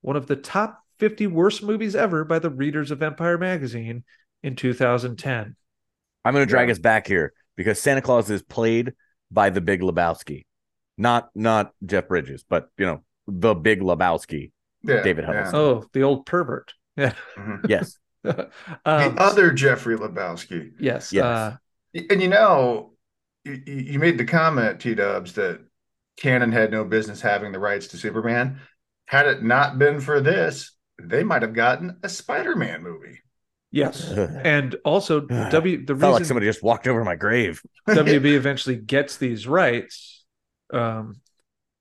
one 0.00 0.16
of 0.16 0.26
the 0.26 0.36
top 0.36 0.82
fifty 0.98 1.26
worst 1.26 1.62
movies 1.62 1.94
ever 1.96 2.24
by 2.24 2.38
the 2.38 2.50
readers 2.50 2.90
of 2.90 3.02
Empire 3.02 3.38
magazine 3.38 4.04
in 4.42 4.56
2010. 4.56 5.56
I'm 6.24 6.34
going 6.34 6.46
to 6.46 6.50
drag 6.50 6.68
Yeah. 6.68 6.72
us 6.72 6.78
back 6.78 7.06
here 7.06 7.32
because 7.56 7.80
Santa 7.80 8.00
Claus 8.02 8.30
is 8.30 8.42
played 8.42 8.94
by 9.30 9.50
the 9.50 9.60
Big 9.60 9.80
Lebowski, 9.80 10.46
not 10.96 11.30
not 11.34 11.72
Jeff 11.84 12.08
Bridges, 12.08 12.44
but 12.48 12.68
you 12.78 12.86
know 12.86 13.04
the 13.28 13.54
Big 13.54 13.80
Lebowski. 13.80 14.50
Yeah, 14.82 15.02
David 15.02 15.24
yeah. 15.28 15.50
Oh, 15.54 15.84
the 15.92 16.02
old 16.02 16.26
pervert. 16.26 16.74
Yeah. 16.96 17.14
Mhm. 17.36 17.64
Yes, 17.68 17.96
The 18.24 18.50
um, 18.84 19.14
other 19.18 19.52
Jeffrey 19.52 19.96
Lebowski. 19.96 20.72
yes. 20.80 21.12
Yes. 21.12 21.24
Uh, 21.24 21.56
And 22.10 22.20
you 22.20 22.28
know, 22.28 22.94
you, 23.44 23.62
you 23.66 23.98
made 23.98 24.18
the 24.18 24.24
comment, 24.24 24.80
T 24.80 24.94
Dubs, 24.94 25.34
that 25.34 25.60
Cannon 26.16 26.52
had 26.52 26.70
no 26.70 26.84
business 26.84 27.20
having 27.20 27.52
the 27.52 27.58
rights 27.60 27.88
to 27.88 27.96
Superman. 27.96 28.60
Had 29.06 29.26
it 29.26 29.42
not 29.42 29.78
been 29.78 30.00
for 30.00 30.20
this, 30.20 30.72
they 31.00 31.22
might 31.24 31.42
have 31.42 31.54
gotten 31.54 31.98
a 32.02 32.08
Spider-Man 32.08 32.82
movie. 32.82 33.20
yes. 33.70 34.10
And 34.44 34.76
also 34.84 35.20
W 35.50 35.84
the 35.86 35.94
felt 35.96 36.14
like 36.14 36.24
somebody 36.24 36.46
just 36.46 36.62
walked 36.62 36.88
over 36.88 37.04
my 37.04 37.14
grave. 37.16 37.62
WB 37.88 38.34
eventually 38.34 38.76
gets 38.76 39.16
these 39.16 39.46
rights 39.46 40.24
um, 40.72 41.20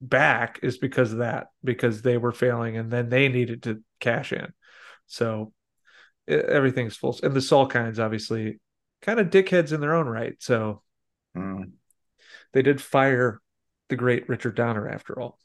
back 0.01 0.59
is 0.63 0.77
because 0.77 1.11
of 1.11 1.19
that, 1.19 1.47
because 1.63 2.01
they 2.01 2.17
were 2.17 2.31
failing 2.31 2.77
and 2.77 2.91
then 2.91 3.09
they 3.09 3.27
needed 3.29 3.63
to 3.63 3.83
cash 3.99 4.31
in. 4.33 4.53
So 5.07 5.53
e- 6.29 6.33
everything's 6.33 6.95
full. 6.95 7.17
And 7.23 7.33
the 7.33 7.39
Salkinds, 7.39 7.99
obviously, 7.99 8.59
kind 9.01 9.19
of 9.19 9.29
dickheads 9.29 9.71
in 9.71 9.81
their 9.81 9.95
own 9.95 10.07
right. 10.07 10.35
So 10.39 10.81
Mm. 11.35 11.71
they 12.53 12.61
did 12.63 12.81
fire 12.81 13.41
the 13.89 13.95
great 13.95 14.27
Richard 14.27 14.55
Donner 14.55 14.87
after 14.87 15.19
all. 15.19 15.37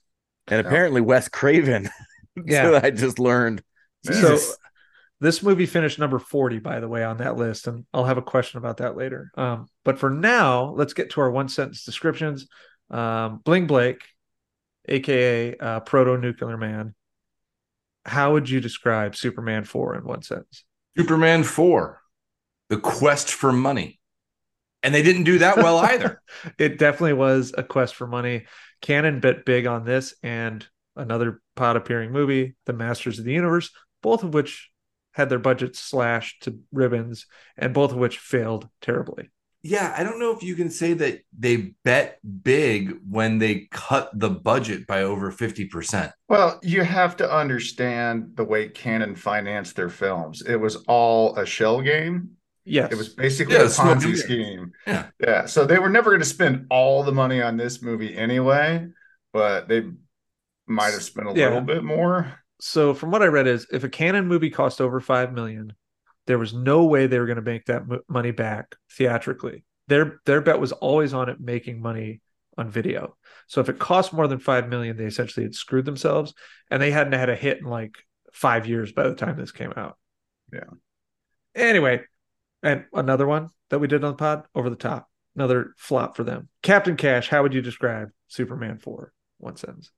And 0.49 0.65
apparently 0.67 1.01
Wes 1.01 1.29
Craven. 1.29 1.89
Yeah. 2.47 2.63
so 2.63 2.81
I 2.83 2.91
just 2.91 3.19
learned. 3.19 3.63
So- 4.05 4.39
This 5.21 5.43
movie 5.43 5.67
finished 5.67 5.99
number 6.01 6.19
40, 6.19 6.59
by 6.61 6.81
the 6.81 6.89
way, 6.89 7.05
on 7.05 7.19
that 7.19 7.37
list, 7.37 7.67
and 7.69 7.85
I'll 7.93 8.07
have 8.07 8.17
a 8.19 8.23
question 8.23 8.57
about 8.59 8.79
that 8.79 8.97
later. 8.97 9.31
Um, 9.37 9.69
but 9.85 9.99
for 9.99 10.09
now, 10.11 10.71
let's 10.75 10.95
get 10.95 11.11
to 11.11 11.21
our 11.21 11.31
one 11.31 11.49
sentence 11.49 11.85
descriptions. 11.85 12.49
Um, 12.91 13.41
Bling 13.45 13.67
Blake 13.69 14.03
aka 14.89 15.57
uh, 15.57 15.81
Proto 15.81 16.17
Nuclear 16.17 16.57
Man. 16.57 16.95
How 18.05 18.33
would 18.33 18.51
you 18.51 18.61
describe 18.61 19.15
Superman 19.15 19.65
4 19.65 19.97
in 19.97 20.05
one 20.05 20.23
sentence? 20.23 20.65
Superman 20.97 21.45
4, 21.45 22.01
The 22.69 22.79
Quest 22.79 23.31
for 23.31 23.53
Money. 23.53 24.01
And 24.83 24.93
they 24.93 25.03
didn't 25.03 25.25
do 25.25 25.39
that 25.39 25.57
well 25.57 25.79
either. 25.93 26.21
it 26.59 26.79
definitely 26.79 27.13
was 27.13 27.55
a 27.57 27.63
quest 27.63 27.95
for 27.95 28.07
money. 28.07 28.47
Cannon 28.81 29.21
bet 29.21 29.45
big 29.45 29.67
on 29.67 29.85
this 29.85 30.15
and 30.23 30.67
another 30.97 31.41
pod 31.55 31.77
appearing 31.77 32.11
movie, 32.11 32.57
The 32.67 32.73
Masters 32.73 33.19
of 33.19 33.25
the 33.25 33.33
Universe, 33.33 33.71
both 34.03 34.25
of 34.25 34.35
which 34.35 34.71
had 35.13 35.29
their 35.29 35.39
budgets 35.39 35.79
slashed 35.79 36.43
to 36.43 36.59
ribbons 36.73 37.27
and 37.57 37.73
both 37.73 37.93
of 37.93 37.99
which 37.99 38.19
failed 38.19 38.69
terribly. 38.81 39.31
Yeah, 39.65 39.95
I 39.97 40.03
don't 40.03 40.19
know 40.19 40.33
if 40.33 40.43
you 40.43 40.57
can 40.57 40.71
say 40.71 40.93
that 40.95 41.21
they 41.39 41.75
bet 41.85 42.19
big 42.43 42.99
when 43.09 43.39
they 43.39 43.69
cut 43.71 44.11
the 44.13 44.29
budget 44.31 44.89
by 44.89 45.03
over 45.05 45.31
50%. 45.31 46.13
Well, 46.29 46.59
you 46.63 46.83
have 46.83 47.17
to 47.19 47.33
understand 47.33 48.33
the 48.35 48.43
way 48.45 48.69
Cannon 48.69 49.15
financed 49.15 49.77
their 49.77 49.89
films. 49.89 50.43
It 50.43 50.57
was 50.57 50.77
all 50.89 51.37
a 51.37 51.47
shell 51.47 51.81
game. 51.81 52.31
Yes. 52.65 52.91
It 52.93 52.97
was 52.99 53.11
basically 53.11 53.55
Yeah, 53.55 53.63
a 53.63 53.67
Ponzi 53.67 54.17
scheme. 54.17 54.73
Yeah. 54.87 55.07
Yeah. 55.21 55.47
So 55.47 55.65
they 55.65 55.79
were 55.79 55.91
never 55.91 56.11
going 56.11 56.21
to 56.23 56.27
spend 56.27 56.67
all 56.71 57.03
the 57.05 57.13
money 57.13 57.41
on 57.41 57.57
this 57.57 57.83
movie 57.83 58.17
anyway, 58.17 58.89
but 59.33 59.69
they 59.69 59.85
might 60.67 60.93
have 60.93 61.03
spent 61.03 61.29
a 61.29 61.33
Yeah. 61.35 61.47
little 61.47 61.61
bit 61.61 61.85
more. 61.85 62.39
so 62.61 62.95
from 62.95 63.11
what 63.11 63.23
I 63.23 63.27
read 63.27 63.47
is 63.49 63.67
if 63.73 63.83
a 63.85 63.89
Cannon 63.89 64.27
movie 64.29 64.51
cost 64.51 64.81
over 64.81 65.01
5 65.01 65.33
million, 65.33 65.73
there 66.27 66.39
was 66.39 66.55
no 66.55 66.85
way 66.85 67.07
they 67.07 67.19
were 67.19 67.27
going 67.27 67.37
to 67.37 67.43
make 67.43 67.67
that 67.67 67.87
mo- 67.87 68.01
money 68.09 68.31
back 68.31 68.77
theatrically. 68.91 69.65
Their 69.89 70.21
their 70.25 70.41
bet 70.41 70.61
was 70.61 70.73
always 70.73 71.13
on 71.13 71.29
it 71.29 71.41
making 71.41 71.81
money 71.81 72.21
on 72.57 72.71
video. 72.71 73.17
So 73.47 73.61
if 73.61 73.69
it 73.69 73.79
cost 73.79 74.13
more 74.13 74.29
than 74.29 74.39
5 74.39 74.69
million, 74.69 74.97
they 74.97 75.07
essentially 75.07 75.45
had 75.45 75.55
screwed 75.55 75.85
themselves 75.85 76.35
and 76.71 76.81
they 76.81 76.91
hadn't 76.91 77.15
had 77.15 77.31
a 77.31 77.37
hit 77.37 77.59
in 77.59 77.65
like 77.65 77.97
5 78.33 78.67
years 78.67 78.93
by 78.93 79.09
the 79.09 79.15
time 79.15 79.37
this 79.37 79.53
came 79.53 79.73
out. 79.77 79.99
Yeah. 80.53 80.71
Anyway, 81.55 82.03
and 82.63 82.85
another 82.93 83.27
one 83.27 83.49
that 83.71 83.79
we 83.79 83.89
did 83.89 84.05
on 84.05 84.13
the 84.13 84.17
pod, 84.17 84.45
over 84.55 84.71
the 84.71 84.77
top. 84.77 85.09
Another 85.35 85.75
flop 85.79 86.17
for 86.17 86.25
them. 86.25 86.49
Captain 86.63 86.97
Cash, 86.97 87.29
how 87.29 87.43
would 87.43 87.55
you 87.55 87.63
describe 87.63 88.09
Superman 88.29 88.79
4? 88.79 89.13
One 89.39 89.57
sentence. 89.57 89.91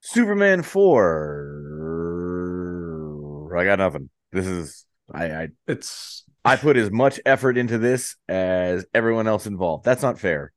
Superman 0.00 0.62
4. 0.62 3.58
I 3.58 3.64
got 3.64 3.78
nothing. 3.78 4.10
This 4.30 4.46
is 4.46 4.84
I 5.10 5.24
I 5.30 5.48
It's 5.66 6.24
I 6.44 6.56
put 6.56 6.76
as 6.76 6.90
much 6.90 7.20
effort 7.24 7.56
into 7.56 7.78
this 7.78 8.16
as 8.28 8.84
everyone 8.92 9.28
else 9.28 9.46
involved. 9.46 9.84
That's 9.84 10.02
not 10.02 10.18
fair. 10.18 10.52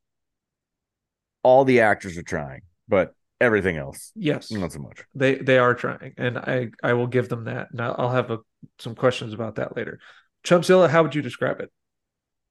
All 1.44 1.64
the 1.64 1.82
actors 1.82 2.18
are 2.18 2.24
trying, 2.24 2.62
but 2.88 3.14
everything 3.40 3.78
else, 3.78 4.12
yes. 4.16 4.52
not 4.52 4.72
so 4.72 4.80
much. 4.80 5.04
They 5.14 5.36
they 5.36 5.58
are 5.58 5.74
trying, 5.74 6.14
and 6.18 6.38
I 6.38 6.70
I 6.84 6.94
will 6.94 7.08
give 7.08 7.30
them 7.30 7.46
that. 7.46 7.68
And 7.72 7.82
I'll 7.82 7.96
I'll 7.98 8.12
have 8.12 8.32
a, 8.32 8.40
some 8.80 8.96
questions 8.96 9.34
about 9.34 9.56
that 9.56 9.76
later. 9.76 10.00
Chumpzilla, 10.44 10.90
how 10.90 11.04
would 11.04 11.16
you 11.16 11.22
describe 11.22 11.60
it? 11.60 11.72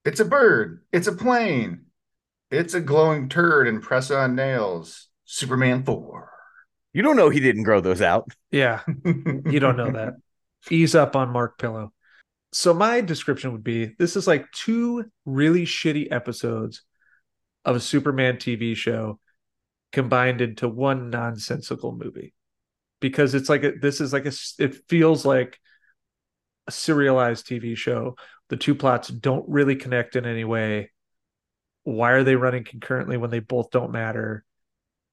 It's 0.05 0.21
a 0.21 0.25
bird. 0.25 0.85
It's 0.93 1.07
a 1.07 1.13
plane. 1.13 1.87
It's 2.51 2.75
a 2.75 2.81
glowing 2.81 3.29
turd 3.29 3.67
and 3.67 3.83
press 3.83 4.11
on 4.11 4.35
nails. 4.35 5.09
Superman 5.25 5.83
4. 5.83 6.31
You 6.93 7.03
don't 7.03 7.17
know 7.17 7.31
he 7.31 7.41
didn't 7.41 7.65
grow 7.65 7.81
those 7.81 8.03
out. 8.03 8.29
Yeah, 8.51 8.81
you 9.05 9.59
don't 9.59 9.77
know 9.77 9.91
that. 9.93 10.15
Ease 10.71 10.95
up 10.95 11.17
on 11.17 11.31
Mark 11.31 11.59
Pillow. 11.59 11.93
So 12.53 12.73
my 12.73 13.01
description 13.01 13.53
would 13.53 13.65
be: 13.65 13.95
this 13.99 14.17
is 14.17 14.27
like 14.27 14.51
two 14.53 15.05
really 15.25 15.65
shitty 15.67 16.13
episodes 16.13 16.83
of 17.65 17.77
a 17.77 17.81
Superman 17.81 18.37
TV 18.37 18.77
show 18.77 19.19
combined 19.93 20.41
into 20.41 20.69
one 20.69 21.11
nonsensical 21.11 21.93
movie, 21.93 22.35
because 23.01 23.35
it's 23.35 23.49
like 23.49 23.65
a, 23.65 23.73
this 23.73 24.01
is 24.01 24.13
like 24.13 24.27
a 24.27 24.33
it 24.59 24.77
feels 24.89 25.25
like 25.25 25.59
a 26.67 26.71
serialized 26.71 27.47
TV 27.47 27.77
show. 27.77 28.17
The 28.49 28.57
two 28.57 28.75
plots 28.75 29.09
don't 29.09 29.49
really 29.49 29.77
connect 29.77 30.17
in 30.17 30.27
any 30.27 30.45
way. 30.45 30.91
Why 31.83 32.13
are 32.13 32.25
they 32.25 32.37
running 32.37 32.65
concurrently 32.65 33.17
when 33.17 33.31
they 33.31 33.41
both 33.41 33.71
don't 33.71 33.93
matter? 33.93 34.45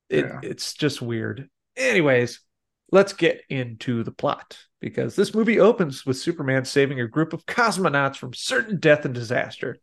It, 0.10 0.26
Yeah. 0.26 0.40
It's 0.44 0.74
just 0.74 1.02
weird. 1.02 1.50
Anyways, 1.76 2.42
let's 2.92 3.14
get 3.14 3.42
into 3.50 4.04
the 4.04 4.12
plot 4.12 4.58
because 4.80 5.16
this 5.16 5.34
movie 5.34 5.60
opens 5.60 6.06
with 6.06 6.18
Superman 6.18 6.66
saving 6.66 7.00
a 7.00 7.08
group 7.08 7.34
of 7.34 7.46
cosmonauts 7.46 8.18
from 8.18 8.34
certain 8.34 8.80
death 8.80 9.06
and 9.06 9.14
disaster. 9.14 9.78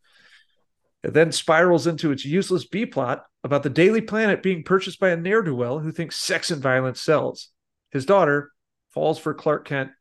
It 1.03 1.13
then 1.13 1.31
spirals 1.31 1.87
into 1.87 2.11
its 2.11 2.25
useless 2.25 2.65
B 2.65 2.85
plot 2.85 3.23
about 3.43 3.63
the 3.63 3.69
Daily 3.69 4.01
Planet 4.01 4.43
being 4.43 4.63
purchased 4.63 4.99
by 4.99 5.09
a 5.09 5.17
ne'er 5.17 5.41
do 5.41 5.55
well 5.55 5.79
who 5.79 5.91
thinks 5.91 6.17
sex 6.17 6.51
and 6.51 6.61
violence 6.61 7.01
sells. 7.01 7.49
His 7.91 8.05
daughter 8.05 8.51
falls 8.89 9.17
for 9.17 9.33
Clark 9.33 9.65
Kent 9.65 9.91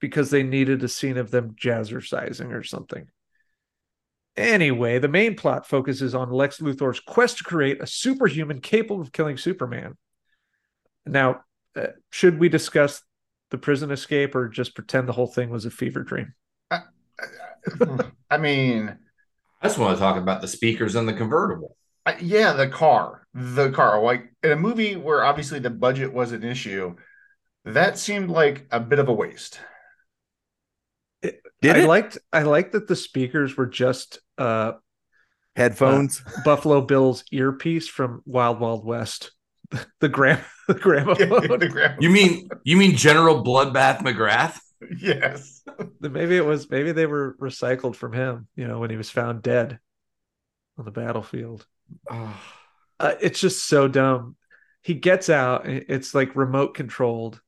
because 0.00 0.30
they 0.30 0.42
needed 0.42 0.82
a 0.82 0.88
scene 0.88 1.16
of 1.16 1.30
them 1.30 1.54
jazzercising 1.60 2.52
or 2.52 2.62
something. 2.62 3.08
Anyway, 4.36 4.98
the 4.98 5.08
main 5.08 5.36
plot 5.36 5.68
focuses 5.68 6.14
on 6.14 6.30
Lex 6.30 6.60
Luthor's 6.60 7.00
quest 7.00 7.38
to 7.38 7.44
create 7.44 7.82
a 7.82 7.86
superhuman 7.86 8.60
capable 8.60 9.00
of 9.00 9.12
killing 9.12 9.36
Superman. 9.36 9.96
Now, 11.04 11.42
uh, 11.76 11.88
should 12.10 12.38
we 12.38 12.48
discuss 12.48 13.02
the 13.50 13.58
prison 13.58 13.90
escape 13.90 14.34
or 14.34 14.48
just 14.48 14.74
pretend 14.74 15.08
the 15.08 15.12
whole 15.12 15.26
thing 15.26 15.50
was 15.50 15.64
a 15.64 15.70
fever 15.70 16.02
dream? 16.02 16.34
I 18.30 18.38
mean, 18.38 18.96
I 19.60 19.66
just 19.68 19.78
want 19.78 19.96
to 19.96 20.00
talk 20.00 20.16
about 20.16 20.40
the 20.40 20.48
speakers 20.48 20.94
and 20.94 21.08
the 21.08 21.12
convertible. 21.12 21.76
I- 22.04 22.16
yeah, 22.20 22.52
the 22.54 22.68
car, 22.68 23.26
the 23.34 23.70
car. 23.70 24.02
Like 24.02 24.32
in 24.42 24.52
a 24.52 24.56
movie 24.56 24.96
where 24.96 25.22
obviously 25.24 25.58
the 25.60 25.70
budget 25.70 26.12
was 26.12 26.32
an 26.32 26.42
issue, 26.42 26.96
that 27.64 27.98
seemed 27.98 28.30
like 28.30 28.66
a 28.72 28.80
bit 28.80 28.98
of 28.98 29.08
a 29.08 29.12
waste. 29.12 29.60
Did 31.22 31.76
I 31.76 31.80
it? 31.80 31.86
liked 31.86 32.18
I 32.32 32.42
liked 32.42 32.72
that 32.72 32.88
the 32.88 32.96
speakers 32.96 33.56
were 33.56 33.66
just 33.66 34.18
uh 34.38 34.72
Headphones. 35.54 36.22
Buffalo 36.44 36.80
Bill's 36.80 37.24
earpiece 37.30 37.86
from 37.86 38.22
Wild 38.26 38.58
Wild 38.60 38.84
West. 38.84 39.32
The 40.00 40.08
gram 40.08 40.38
the 40.68 40.74
gramophone. 40.74 41.58
The 41.58 41.68
grandma- 41.68 41.96
You 42.00 42.10
mean 42.10 42.48
you 42.64 42.76
mean 42.76 42.96
General 42.96 43.42
Bloodbath 43.44 43.98
McGrath? 43.98 44.58
yes. 44.98 45.62
maybe 46.00 46.36
it 46.36 46.44
was 46.44 46.68
maybe 46.70 46.92
they 46.92 47.06
were 47.06 47.36
recycled 47.40 47.94
from 47.96 48.12
him, 48.12 48.48
you 48.56 48.66
know, 48.66 48.78
when 48.80 48.90
he 48.90 48.96
was 48.96 49.10
found 49.10 49.42
dead 49.42 49.78
on 50.78 50.84
the 50.84 50.90
battlefield. 50.90 51.66
Uh, 53.00 53.14
it's 53.20 53.40
just 53.40 53.66
so 53.66 53.88
dumb. 53.88 54.36
He 54.82 54.94
gets 54.94 55.28
out, 55.28 55.66
it's 55.66 56.14
like 56.14 56.36
remote 56.36 56.74
controlled, 56.74 57.40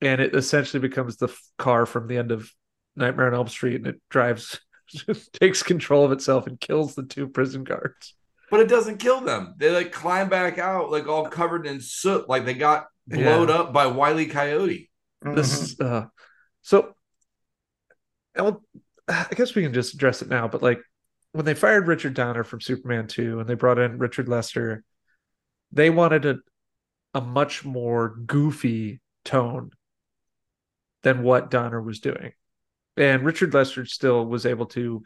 and 0.00 0.20
it 0.20 0.32
essentially 0.36 0.80
becomes 0.80 1.16
the 1.16 1.26
f- 1.26 1.42
car 1.58 1.84
from 1.84 2.06
the 2.06 2.16
end 2.16 2.30
of 2.30 2.48
Nightmare 2.94 3.26
on 3.26 3.34
Elm 3.34 3.48
Street, 3.48 3.74
and 3.74 3.88
it 3.88 4.00
drives, 4.08 4.60
just 4.86 5.32
takes 5.32 5.64
control 5.64 6.04
of 6.04 6.12
itself 6.12 6.46
and 6.46 6.60
kills 6.60 6.94
the 6.94 7.02
two 7.02 7.26
prison 7.26 7.64
guards. 7.64 8.14
But 8.50 8.60
it 8.60 8.68
doesn't 8.68 8.98
kill 8.98 9.20
them. 9.20 9.54
They 9.58 9.70
like 9.70 9.92
climb 9.92 10.28
back 10.28 10.58
out 10.58 10.90
like 10.90 11.06
all 11.06 11.26
covered 11.26 11.66
in 11.66 11.80
soot, 11.80 12.28
like 12.28 12.44
they 12.44 12.54
got 12.54 12.86
blowed 13.06 13.48
Yeah. 13.48 13.54
up 13.56 13.72
by 13.72 13.86
Wiley 13.86 14.26
Coyote. 14.26 14.90
This, 15.22 15.78
uh, 15.80 16.06
so, 16.62 16.94
I'll- 18.36 18.64
I 19.08 19.28
guess 19.34 19.54
we 19.54 19.62
can 19.62 19.72
just 19.72 19.94
address 19.94 20.22
it 20.22 20.28
now. 20.28 20.48
But 20.48 20.62
like, 20.62 20.80
when 21.32 21.44
they 21.44 21.54
fired 21.54 21.88
Richard 21.88 22.14
Donner 22.14 22.44
from 22.44 22.60
Superman 22.60 23.06
two, 23.06 23.40
and 23.40 23.48
they 23.48 23.54
brought 23.54 23.78
in 23.78 23.98
Richard 23.98 24.28
Lester, 24.28 24.84
they 25.72 25.90
wanted 25.90 26.24
a 26.26 26.38
a 27.14 27.20
much 27.22 27.64
more 27.64 28.10
goofy 28.26 29.00
tone 29.24 29.70
than 31.02 31.22
what 31.22 31.50
Donner 31.50 31.80
was 31.80 32.00
doing. 32.00 32.32
And 32.96 33.24
Richard 33.24 33.54
Lester 33.54 33.86
still 33.86 34.26
was 34.26 34.44
able 34.44 34.66
to 34.66 35.02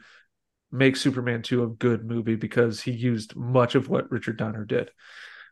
make 0.73 0.95
Superman 0.95 1.43
2 1.43 1.63
a 1.63 1.67
good 1.67 2.03
movie 2.03 2.35
because 2.35 2.81
he 2.81 2.91
used 2.91 3.35
much 3.35 3.75
of 3.75 3.87
what 3.87 4.11
Richard 4.11 4.37
Donner 4.37 4.65
did. 4.65 4.89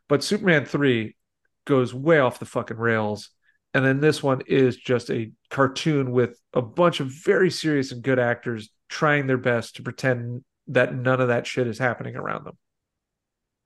But 0.08 0.24
Superman 0.24 0.66
3 0.66 1.16
goes 1.64 1.94
way 1.94 2.18
off 2.18 2.40
the 2.40 2.44
fucking 2.44 2.76
rails. 2.76 3.30
And 3.72 3.84
then 3.84 4.00
this 4.00 4.22
one 4.22 4.42
is 4.46 4.76
just 4.76 5.10
a 5.10 5.30
cartoon 5.48 6.10
with 6.10 6.38
a 6.52 6.60
bunch 6.60 7.00
of 7.00 7.06
very 7.06 7.50
serious 7.50 7.92
and 7.92 8.02
good 8.02 8.18
actors 8.18 8.68
trying 8.88 9.26
their 9.26 9.38
best 9.38 9.76
to 9.76 9.82
pretend 9.82 10.44
that 10.66 10.94
none 10.94 11.20
of 11.20 11.28
that 11.28 11.46
shit 11.46 11.66
is 11.66 11.78
happening 11.78 12.16
around 12.16 12.44
them. 12.44 12.58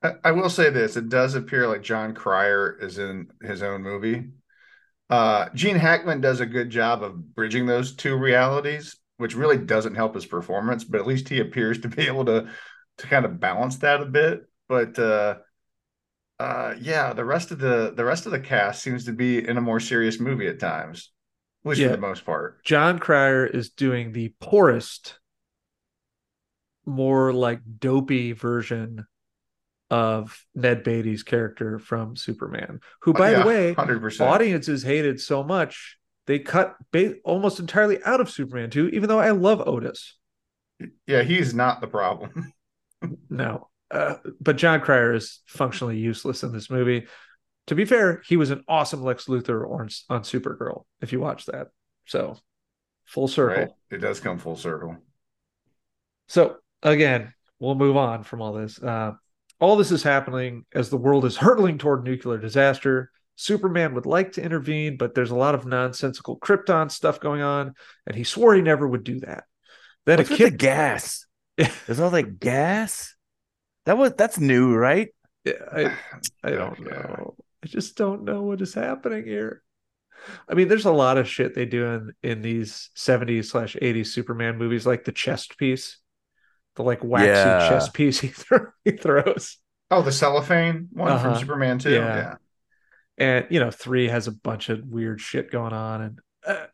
I, 0.02 0.28
I 0.28 0.32
will 0.32 0.50
say 0.50 0.70
this: 0.70 0.96
it 0.96 1.08
does 1.08 1.34
appear 1.34 1.66
like 1.66 1.82
Jon 1.82 2.14
Cryer 2.14 2.78
is 2.80 2.98
in 2.98 3.28
his 3.42 3.62
own 3.62 3.82
movie. 3.82 4.28
Uh, 5.08 5.48
Gene 5.54 5.76
Hackman 5.76 6.20
does 6.20 6.40
a 6.40 6.46
good 6.46 6.70
job 6.70 7.02
of 7.02 7.34
bridging 7.34 7.66
those 7.66 7.94
two 7.94 8.16
realities, 8.16 8.96
which 9.18 9.34
really 9.34 9.58
doesn't 9.58 9.94
help 9.94 10.14
his 10.14 10.26
performance, 10.26 10.84
but 10.84 11.00
at 11.00 11.06
least 11.06 11.28
he 11.28 11.40
appears 11.40 11.80
to 11.80 11.88
be 11.88 12.06
able 12.06 12.24
to 12.26 12.48
to 12.98 13.06
kind 13.06 13.24
of 13.24 13.38
balance 13.40 13.76
that 13.78 14.00
a 14.00 14.06
bit. 14.06 14.48
But 14.68 14.98
uh, 14.98 15.36
uh, 16.38 16.74
yeah, 16.80 17.12
the 17.12 17.24
rest 17.24 17.50
of 17.50 17.58
the 17.58 17.92
the 17.94 18.04
rest 18.04 18.26
of 18.26 18.32
the 18.32 18.40
cast 18.40 18.82
seems 18.82 19.04
to 19.06 19.12
be 19.12 19.46
in 19.46 19.56
a 19.56 19.60
more 19.60 19.80
serious 19.80 20.18
movie 20.20 20.48
at 20.48 20.58
times, 20.60 21.12
at 21.64 21.70
least 21.70 21.80
Yeah. 21.80 21.88
for 21.88 21.94
the 21.96 22.00
most 22.00 22.24
part. 22.24 22.64
Jon 22.64 22.98
Cryer 22.98 23.46
is 23.46 23.70
doing 23.70 24.12
the 24.12 24.34
poorest, 24.40 25.18
more 26.84 27.32
like 27.32 27.60
dopey 27.78 28.32
version 28.32 29.06
of 29.90 30.44
Ned 30.54 30.82
Beatty's 30.82 31.22
character 31.22 31.78
from 31.78 32.16
Superman, 32.16 32.80
who, 33.02 33.12
by 33.12 33.32
the 33.32 33.46
way, 33.46 33.72
hundred 33.72 34.00
percent. 34.00 34.28
audiences 34.28 34.82
hated 34.82 35.20
so 35.20 35.44
much 35.44 35.96
they 36.26 36.38
cut 36.38 36.76
ba- 36.92 37.14
almost 37.24 37.60
entirely 37.60 38.02
out 38.04 38.20
of 38.20 38.30
Superman 38.30 38.70
2, 38.70 38.88
even 38.88 39.08
though 39.08 39.20
I 39.20 39.30
love 39.30 39.66
Otis. 39.66 40.16
Yeah, 41.06 41.22
he's 41.22 41.54
not 41.54 41.80
the 41.80 41.88
problem. 41.88 42.52
No. 43.28 43.68
Uh, 43.90 44.14
but 44.40 44.56
Jon 44.56 44.80
Cryer 44.80 45.14
is 45.14 45.40
functionally 45.46 45.98
useless 45.98 46.42
in 46.42 46.50
this 46.50 46.70
movie. 46.70 47.06
To 47.68 47.74
be 47.74 47.84
fair, 47.84 48.22
he 48.26 48.36
was 48.36 48.50
an 48.50 48.64
awesome 48.66 49.02
Lex 49.02 49.26
Luthor 49.26 49.70
on, 49.70 49.88
on 50.08 50.22
Supergirl, 50.22 50.84
if 51.02 51.12
you 51.12 51.20
watch 51.20 51.44
that. 51.46 51.68
So, 52.06 52.38
full 53.04 53.28
circle. 53.28 53.56
Right? 53.56 53.70
It 53.90 53.98
does 53.98 54.18
come 54.18 54.38
full 54.38 54.56
circle. 54.56 54.96
So, 56.26 56.56
again, 56.82 57.32
we'll 57.60 57.74
move 57.74 57.96
on 57.96 58.24
from 58.24 58.40
all 58.40 58.54
this. 58.54 58.82
Uh, 58.82 59.12
all 59.60 59.76
this 59.76 59.92
is 59.92 60.02
happening 60.02 60.64
as 60.74 60.88
the 60.88 60.96
world 60.96 61.24
is 61.24 61.36
hurtling 61.36 61.78
toward 61.78 62.02
nuclear 62.02 62.38
disaster. 62.38 63.10
Superman 63.36 63.94
would 63.94 64.06
like 64.06 64.32
to 64.32 64.42
intervene, 64.42 64.96
but 64.96 65.14
there's 65.14 65.30
a 65.30 65.36
lot 65.36 65.54
of 65.54 65.66
nonsensical 65.66 66.38
Krypton 66.38 66.90
stuff 66.90 67.20
going 67.20 67.42
on, 67.42 67.74
and 68.06 68.16
he 68.16 68.24
swore 68.24 68.54
he 68.54 68.62
never 68.62 68.86
would 68.88 69.04
do 69.04 69.20
that. 69.20 69.44
Then 70.06 70.18
What's 70.18 70.30
a 70.30 70.32
with 70.32 70.38
the 70.40 70.50
kid 70.50 70.58
gas? 70.58 71.26
There's 71.56 72.00
all 72.00 72.10
that 72.10 72.40
gas. 72.40 73.14
That 73.84 73.98
was 73.98 74.12
that's 74.16 74.38
new, 74.38 74.74
right? 74.74 75.08
Yeah, 75.44 75.52
I, 75.72 75.92
I 76.42 76.50
don't 76.50 76.78
Yeah. 76.80 76.92
know. 76.92 77.34
I 77.64 77.66
just 77.68 77.96
don't 77.96 78.24
know 78.24 78.42
what 78.42 78.60
is 78.60 78.74
happening 78.74 79.24
here. 79.24 79.62
I 80.48 80.54
mean, 80.54 80.68
there's 80.68 80.86
a 80.86 80.92
lot 80.92 81.18
of 81.18 81.28
shit 81.28 81.54
they 81.54 81.66
do 81.66 81.84
in 81.86 82.12
in 82.22 82.42
these 82.42 82.90
70s 82.96 83.46
slash 83.46 83.76
80s 83.80 84.08
Superman 84.08 84.56
movies, 84.58 84.86
like 84.86 85.04
the 85.04 85.12
chest 85.12 85.58
piece, 85.58 85.98
the 86.76 86.82
like 86.82 87.04
waxy 87.04 87.26
Yeah. 87.28 87.68
chest 87.68 87.92
piece 87.94 88.20
he, 88.20 88.28
thro- 88.42 88.72
he 88.84 88.92
throws. 88.92 89.58
Oh, 89.90 90.02
the 90.02 90.12
cellophane 90.12 90.88
one 90.92 91.12
Uh-huh. 91.12 91.32
from 91.32 91.40
Superman 91.40 91.78
2. 91.78 91.90
Yeah. 91.92 92.16
Yeah. 92.16 92.34
And 93.18 93.46
you 93.50 93.60
know, 93.60 93.70
three 93.70 94.08
has 94.08 94.26
a 94.26 94.32
bunch 94.32 94.68
of 94.68 94.84
weird 94.86 95.20
shit 95.20 95.50
going 95.50 95.72
on, 95.72 96.02
and 96.02 96.18
uh, 96.46 96.66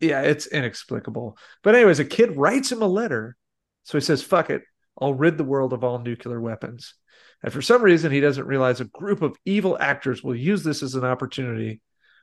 yeah, 0.00 0.22
it's 0.22 0.46
inexplicable. 0.46 1.36
But 1.62 1.74
anyways, 1.74 1.98
a 1.98 2.04
kid 2.04 2.36
writes 2.36 2.70
him 2.70 2.82
a 2.82 2.86
letter, 2.86 3.36
so 3.84 3.98
he 3.98 4.02
says, 4.02 4.22
"Fuck 4.22 4.50
it, 4.50 4.62
I'll 5.00 5.14
rid 5.14 5.38
the 5.38 5.44
world 5.44 5.72
of 5.72 5.82
all 5.82 5.98
nuclear 5.98 6.40
weapons." 6.40 6.94
And 7.42 7.52
for 7.52 7.62
some 7.62 7.82
reason, 7.82 8.12
he 8.12 8.20
doesn't 8.20 8.46
realize 8.46 8.80
a 8.80 8.86
group 8.86 9.22
of 9.22 9.36
evil 9.44 9.76
actors 9.78 10.22
will 10.22 10.36
use 10.36 10.62
this 10.62 10.82
as 10.82 10.94
an 10.94 11.04
opportunity 11.04 11.80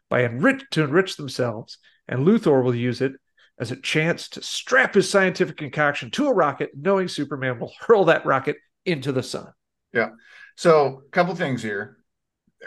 by 0.09 0.23
enrich 0.23 0.63
to 0.71 0.83
enrich 0.83 1.17
themselves, 1.17 1.77
and 2.07 2.25
Luthor 2.25 2.63
will 2.63 2.75
use 2.75 3.01
it 3.01 3.13
as 3.59 3.71
a 3.71 3.75
chance 3.75 4.29
to 4.29 4.41
strap 4.41 4.95
his 4.95 5.09
scientific 5.09 5.57
concoction 5.57 6.11
to 6.11 6.27
a 6.27 6.33
rocket, 6.33 6.71
knowing 6.75 7.07
Superman 7.07 7.59
will 7.59 7.73
hurl 7.79 8.05
that 8.05 8.25
rocket 8.25 8.57
into 8.85 9.11
the 9.11 9.23
sun. 9.23 9.51
Yeah. 9.93 10.09
So, 10.55 11.03
a 11.07 11.09
couple 11.11 11.35
things 11.35 11.61
here. 11.61 11.97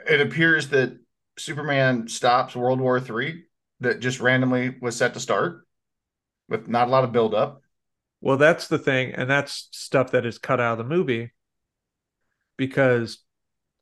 It 0.09 0.21
appears 0.21 0.69
that 0.71 0.99
Superman 1.39 2.09
stops 2.09 2.57
World 2.57 2.81
War 2.81 2.99
III 2.99 3.45
that 3.81 4.01
just 4.01 4.21
randomly 4.21 4.77
was 4.81 4.97
set 4.97 5.15
to 5.15 5.21
start 5.21 5.67
with 6.49 6.69
not 6.69 6.89
a 6.89 6.91
lot 6.91 7.05
of 7.05 7.13
buildup. 7.13 7.63
Well, 8.21 8.37
that's 8.37 8.69
the 8.69 8.79
thing, 8.79 9.13
and 9.13 9.29
that's 9.29 9.69
stuff 9.73 10.13
that 10.13 10.27
is 10.27 10.39
cut 10.39 10.61
out 10.61 10.73
of 10.73 10.79
the 10.79 10.85
movie 10.85 11.33
because 12.57 13.19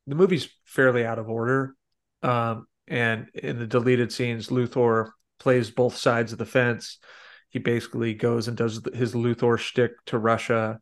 the 0.07 0.15
movie's 0.15 0.49
fairly 0.65 1.05
out 1.05 1.19
of 1.19 1.29
order. 1.29 1.75
Um, 2.21 2.67
and 2.87 3.27
in 3.33 3.59
the 3.59 3.67
deleted 3.67 4.11
scenes, 4.11 4.49
Luthor 4.49 5.11
plays 5.39 5.71
both 5.71 5.95
sides 5.95 6.31
of 6.31 6.37
the 6.37 6.45
fence. 6.45 6.99
He 7.49 7.59
basically 7.59 8.13
goes 8.13 8.47
and 8.47 8.57
does 8.57 8.81
his 8.93 9.13
Luthor 9.13 9.57
shtick 9.57 9.91
to 10.07 10.17
Russia. 10.17 10.79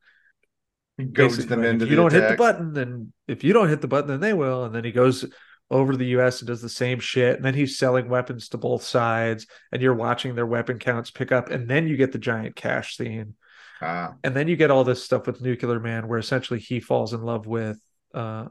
He 0.97 1.05
Basically, 1.05 1.45
them 1.45 1.61
like, 1.61 1.69
into 1.69 1.85
if 1.85 1.91
you 1.91 1.97
don't 1.97 2.13
hit 2.13 2.29
the 2.29 2.35
button, 2.35 2.73
then 2.73 3.13
if 3.27 3.43
you 3.43 3.51
don't 3.53 3.69
hit 3.69 3.81
the 3.81 3.87
button, 3.87 4.07
then 4.09 4.19
they 4.19 4.33
will. 4.33 4.65
And 4.65 4.75
then 4.75 4.83
he 4.83 4.91
goes 4.91 5.25
over 5.71 5.93
to 5.93 5.97
the 5.97 6.05
US 6.19 6.41
and 6.41 6.47
does 6.47 6.61
the 6.61 6.69
same 6.69 6.99
shit. 6.99 7.35
And 7.37 7.43
then 7.43 7.55
he's 7.55 7.77
selling 7.79 8.09
weapons 8.09 8.49
to 8.49 8.57
both 8.57 8.83
sides, 8.83 9.47
and 9.71 9.81
you're 9.81 9.95
watching 9.95 10.35
their 10.35 10.45
weapon 10.45 10.77
counts 10.77 11.09
pick 11.09 11.31
up. 11.31 11.49
And 11.49 11.67
then 11.67 11.87
you 11.87 11.97
get 11.97 12.11
the 12.11 12.19
giant 12.19 12.55
cash 12.55 12.95
scene 12.97 13.35
Ah, 13.81 14.13
and 14.23 14.33
then 14.35 14.47
you 14.47 14.55
get 14.55 14.71
all 14.71 14.83
this 14.83 15.03
stuff 15.03 15.25
with 15.27 15.41
Nuclear 15.41 15.79
Man, 15.79 16.07
where 16.07 16.19
essentially 16.19 16.59
he 16.59 16.79
falls 16.79 17.11
in 17.13 17.21
love 17.23 17.47
with 17.47 17.77
uh, 18.13 18.45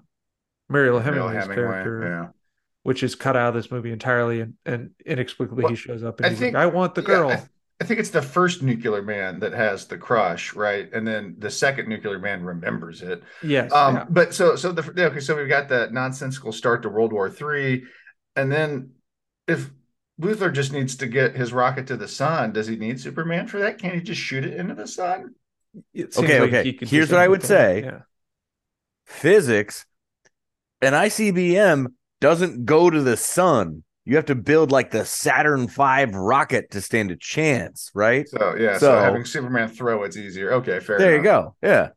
Mariel 0.68 0.98
Hemingway's 0.98 1.44
Hemingway, 1.44 1.54
character, 1.54 2.02
Yeah. 2.02 2.28
which 2.82 3.02
is 3.02 3.14
cut 3.14 3.36
out 3.36 3.50
of 3.50 3.54
this 3.54 3.70
movie 3.70 3.92
entirely, 3.92 4.40
and, 4.40 4.54
and 4.66 4.90
inexplicably 5.06 5.62
Well, 5.62 5.70
he 5.70 5.76
shows 5.76 6.02
up 6.02 6.18
and 6.18 6.26
I 6.26 6.30
he's 6.30 6.38
think- 6.40 6.54
like, 6.54 6.62
"I 6.64 6.66
want 6.66 6.94
the 6.96 7.02
Yeah, 7.02 7.06
girl." 7.06 7.28
Th- 7.28 7.40
I 7.82 7.84
think 7.84 7.98
it's 7.98 8.10
the 8.10 8.22
first 8.22 8.62
nuclear 8.62 9.02
man 9.02 9.40
that 9.40 9.52
has 9.54 9.88
the 9.88 9.98
crush, 9.98 10.54
right? 10.54 10.88
And 10.92 11.04
then 11.04 11.34
the 11.38 11.50
second 11.50 11.88
nuclear 11.88 12.20
man 12.20 12.44
remembers 12.44 13.02
it. 13.02 13.24
yes, 13.42 13.72
Um, 13.72 13.96
yeah. 13.96 14.04
but 14.08 14.32
so 14.32 14.54
so 14.54 14.70
the 14.70 15.06
okay, 15.06 15.18
so 15.18 15.34
we've 15.36 15.48
got 15.48 15.68
that 15.70 15.92
nonsensical 15.92 16.52
start 16.52 16.82
to 16.82 16.88
World 16.88 17.12
War 17.12 17.28
Three, 17.28 17.82
and 18.36 18.52
then 18.52 18.92
if 19.48 19.68
Luthor 20.20 20.52
just 20.52 20.72
needs 20.72 20.94
to 20.98 21.08
get 21.08 21.34
his 21.34 21.52
rocket 21.52 21.88
to 21.88 21.96
the 21.96 22.06
sun, 22.06 22.52
does 22.52 22.68
he 22.68 22.76
need 22.76 23.00
Superman 23.00 23.48
for 23.48 23.58
that? 23.58 23.78
Can't 23.78 23.96
he 23.96 24.00
just 24.00 24.20
shoot 24.20 24.44
it 24.44 24.54
into 24.54 24.76
the 24.76 24.86
sun? 24.86 25.34
Okay, 25.96 26.38
like 26.38 26.52
okay. 26.52 26.76
he 26.78 26.86
Here's 26.86 27.10
what 27.10 27.18
I 27.18 27.26
would 27.26 27.42
say. 27.42 27.82
Yeah. 27.82 28.02
Physics, 29.06 29.86
an 30.80 30.92
ICBM 30.92 31.86
doesn't 32.20 32.64
go 32.64 32.90
to 32.90 33.02
the 33.02 33.16
sun. 33.16 33.82
You 34.04 34.16
have 34.16 34.26
to 34.26 34.34
build 34.34 34.72
like 34.72 34.90
the 34.90 35.04
Saturn 35.04 35.68
V 35.68 36.04
rocket 36.12 36.72
to 36.72 36.80
stand 36.80 37.10
a 37.12 37.16
chance, 37.16 37.90
right? 37.94 38.28
So 38.28 38.56
yeah, 38.58 38.74
so, 38.74 38.86
So- 38.86 38.98
having 39.00 39.24
Superman 39.24 39.68
throw 39.68 40.02
it's 40.02 40.16
easier. 40.16 40.52
Okay, 40.54 40.80
fair. 40.80 40.98
There 40.98 41.16
you 41.16 41.22
go. 41.22 41.54
Yeah. 41.62 41.90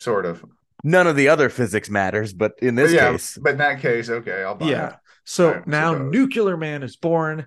Sort 0.00 0.26
of. 0.26 0.44
None 0.84 1.06
of 1.06 1.16
the 1.16 1.28
other 1.28 1.48
physics 1.48 1.90
matters, 1.90 2.32
but 2.32 2.52
in 2.62 2.74
this 2.76 2.92
But 2.92 2.96
yeah, 2.96 3.10
case, 3.12 3.38
but 3.42 3.52
in 3.52 3.58
that 3.58 3.80
case, 3.80 4.08
okay, 4.08 4.42
I'll 4.44 4.54
buy 4.54 4.70
Yeah. 4.70 4.88
it. 4.88 4.94
So 5.24 5.54
I 5.54 5.62
now 5.66 5.92
suppose. 5.94 6.12
Nuclear 6.12 6.56
Man 6.56 6.82
is 6.82 6.96
born. 6.96 7.46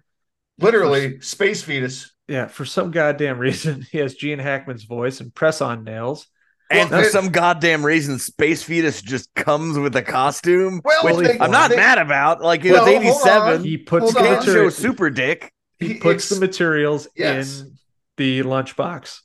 Literally, 0.60 1.20
space 1.22 1.64
fetus. 1.64 2.12
Yeah, 2.28 2.48
for 2.48 2.66
some 2.66 2.92
goddamn 2.92 3.40
reason, 3.40 3.82
he 3.92 3.98
has 4.00 4.16
Gene 4.16 4.40
Hackman's 4.40 4.84
voice 4.84 5.20
and 5.22 5.34
press-on 5.34 5.84
nails. 5.84 6.28
And 6.72 6.90
Well, 6.90 7.04
for 7.04 7.10
some 7.10 7.30
goddamn 7.30 7.86
reason, 7.86 8.18
Space 8.20 8.64
Fetus 8.64 9.02
just 9.02 9.34
comes 9.36 9.78
with 9.78 9.96
a 9.96 10.02
costume, 10.02 10.82
Well, 10.84 11.16
which 11.18 11.28
they- 11.28 11.40
I'm 11.40 11.52
not 11.52 11.70
they- 11.72 11.76
mad 11.76 11.98
about. 11.98 12.42
Like 12.42 12.64
it 12.66 12.72
Well, 12.72 12.86
was 12.86 12.94
87. 12.94 13.64
He 13.64 13.78
puts 13.78 14.04
Hold 14.12 14.16
the 14.16 14.20
on. 14.20 14.26
Show 14.26 14.48
material, 14.52 14.72
Super 14.72 15.10
Dick. 15.10 15.52
he 15.80 15.90
He 15.90 15.94
puts 15.96 16.26
ex- 16.26 16.30
the 16.30 16.40
materials 16.46 17.08
Yes. 17.16 17.62
in 17.62 17.78
the 18.18 18.44
lunchbox. 18.44 19.20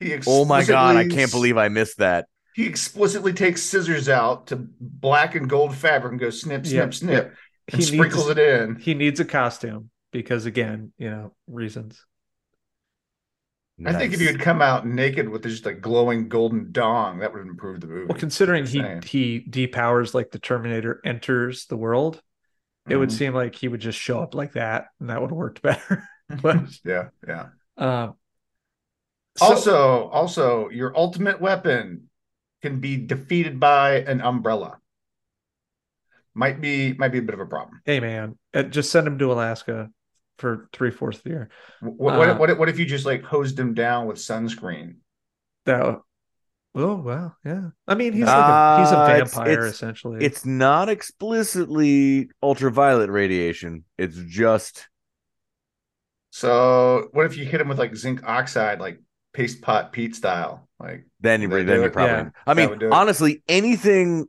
He 0.00 0.18
Oh 0.26 0.44
my 0.44 0.64
god, 0.64 0.96
I 0.96 1.08
can't 1.08 1.30
believe 1.30 1.56
I 1.56 1.68
missed 1.68 1.98
that. 1.98 2.26
he 2.54 2.66
explicitly 2.66 3.32
takes 3.32 3.62
scissors 3.62 4.08
out 4.08 4.48
to 4.48 4.56
black 4.80 5.34
and 5.34 5.48
gold 5.48 5.74
fabric 5.76 6.12
and 6.12 6.20
goes 6.20 6.40
snip, 6.40 6.66
snip, 6.66 6.86
Yeah, 6.86 6.90
snip, 6.90 7.34
and 7.72 7.80
He 7.80 7.86
sprinkles 7.86 8.26
needs, 8.28 8.38
it 8.38 8.62
in. 8.62 8.76
he 8.76 8.94
needs 8.94 9.20
a 9.20 9.24
costume 9.24 9.90
because 10.12 10.46
again, 10.46 10.92
you 10.98 11.10
know, 11.10 11.32
reasons. 11.48 12.04
I 13.86 13.92
think 13.92 14.12
if 14.12 14.20
you 14.20 14.26
had 14.26 14.40
come 14.40 14.60
out 14.60 14.86
naked 14.86 15.28
with 15.28 15.42
just 15.44 15.66
a 15.66 15.72
glowing 15.72 16.28
golden 16.28 16.72
dong, 16.72 17.18
that 17.18 17.32
would 17.32 17.38
have 17.38 17.46
improved 17.48 17.80
the 17.82 17.86
movie. 17.86 18.06
Well, 18.06 18.18
considering 18.18 18.66
he 18.66 18.82
he 19.04 19.40
depowers 19.48 20.14
like 20.14 20.30
the 20.30 20.38
Terminator 20.40 21.00
enters 21.04 21.66
the 21.66 21.76
world, 21.76 22.20
it 22.88 22.96
would 22.96 23.10
Mhm. 23.10 23.18
seem 23.18 23.34
like 23.34 23.54
he 23.54 23.68
would 23.68 23.80
just 23.80 23.98
show 23.98 24.20
up 24.20 24.34
like 24.34 24.52
that, 24.54 24.86
and 24.98 25.10
that 25.10 25.20
would 25.20 25.30
have 25.30 25.36
worked 25.36 25.62
better. 25.62 26.08
but 26.42 26.58
yeah, 26.84 27.08
yeah. 27.26 27.46
um, 27.76 28.14
so- 29.36 29.46
Also, 29.46 30.08
also, 30.08 30.68
your 30.70 30.96
ultimate 30.96 31.40
weapon 31.40 32.10
can 32.62 32.80
be 32.80 32.96
defeated 32.96 33.60
by 33.60 34.00
an 34.00 34.20
umbrella. 34.20 34.78
Might 36.34 36.60
be 36.60 36.92
might 36.94 37.12
be 37.12 37.18
a 37.18 37.22
bit 37.22 37.34
of 37.34 37.40
a 37.40 37.46
problem. 37.46 37.80
hey 37.84 38.00
man, 38.00 38.36
uh, 38.54 38.62
just 38.64 38.90
send 38.90 39.06
him 39.06 39.18
to 39.18 39.32
Alaska 39.32 39.90
for 40.38 40.68
three 40.72 40.90
fourths 40.90 41.18
of 41.18 41.24
the 41.24 41.30
year. 41.30 41.48
What, 41.80 42.16
what, 42.16 42.28
Uh, 42.30 42.36
what, 42.36 42.50
if- 42.50 42.58
what 42.58 42.68
if 42.68 42.78
you 42.78 42.86
just 42.86 43.06
like 43.06 43.22
hosed 43.22 43.58
him 43.58 43.74
down 43.74 44.06
with 44.06 44.16
sunscreen? 44.18 44.96
That. 45.66 46.00
Oh 46.74 46.96
well, 46.96 47.36
yeah. 47.44 47.70
I 47.88 47.94
mean, 47.94 48.12
he's 48.12 48.26
like 48.26 48.36
a, 48.36 48.80
he's 48.80 48.92
a 48.92 48.98
Uh, 48.98 49.08
it's- 49.16 49.34
vampire 49.34 49.52
it's- 49.52 49.74
essentially. 49.74 50.24
It's 50.24 50.44
not 50.46 50.88
explicitly 50.88 52.30
ultraviolet 52.42 53.10
radiation. 53.10 53.84
It's 53.98 54.16
just 54.16 54.88
So 56.30 57.08
what 57.12 57.26
if 57.26 57.36
you 57.36 57.44
hit 57.44 57.60
him 57.60 57.68
with 57.68 57.78
like 57.78 57.96
zinc 57.96 58.22
oxide, 58.24 58.80
like 58.80 59.00
paste 59.32 59.60
pot 59.62 59.92
Pete 59.92 60.14
style? 60.14 60.68
Like 60.78 61.06
then 61.20 61.42
you 61.42 61.48
They 61.48 61.64
then 61.64 61.82
you 61.82 61.90
probably. 61.90 62.12
Yeah, 62.14 62.30
I 62.46 62.54
mean, 62.54 62.92
honestly, 62.92 63.42
anything. 63.48 64.28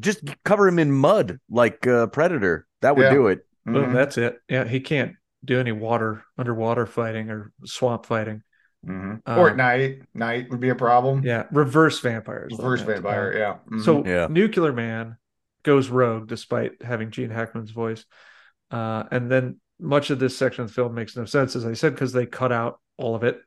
Just 0.00 0.22
cover 0.44 0.66
him 0.66 0.78
in 0.78 0.90
mud 0.92 1.40
like 1.50 1.86
uh, 1.86 2.06
Predator. 2.06 2.66
That 2.80 2.96
would 2.96 3.04
Yeah. 3.04 3.10
do 3.10 3.26
it. 3.28 3.46
Boom, 3.66 3.90
mhm, 3.90 3.92
that's 3.92 4.16
it. 4.16 4.38
Yeah, 4.48 4.64
he 4.64 4.80
can't 4.80 5.14
do 5.44 5.60
any 5.60 5.72
water 5.72 6.24
underwater 6.38 6.86
fighting 6.86 7.30
or 7.30 7.52
swamp 7.64 8.06
fighting. 8.06 8.42
mhm. 8.86 9.20
or 9.26 9.46
at 9.48 9.52
Um, 9.52 9.56
night, 9.56 10.02
night 10.12 10.50
would 10.50 10.60
be 10.60 10.68
a 10.68 10.74
problem. 10.74 11.22
Yeah, 11.24 11.44
reverse 11.50 12.00
vampires. 12.00 12.52
Reverse 12.52 12.80
that's 12.82 13.00
vampire, 13.00 13.32
bad. 13.32 13.38
yeah. 13.38 13.56
mhm. 13.78 13.82
So 13.84 14.04
Yeah. 14.04 14.26
Nuclear 14.28 14.72
Man 14.74 15.16
goes 15.62 15.88
rogue 15.88 16.28
despite 16.28 16.82
having 16.82 17.10
Gene 17.10 17.30
Hackman's 17.30 17.70
voice. 17.70 18.04
Uh, 18.70 19.04
and 19.10 19.30
then 19.30 19.58
much 19.80 20.10
of 20.10 20.18
this 20.18 20.36
section 20.36 20.62
of 20.64 20.68
the 20.68 20.74
film 20.74 20.94
makes 20.94 21.16
no 21.16 21.24
sense, 21.24 21.56
as 21.56 21.64
I 21.64 21.72
said, 21.72 21.94
because 21.94 22.12
they 22.12 22.26
cut 22.26 22.52
out 22.52 22.78
all 22.98 23.14
of 23.14 23.22
it. 23.24 23.40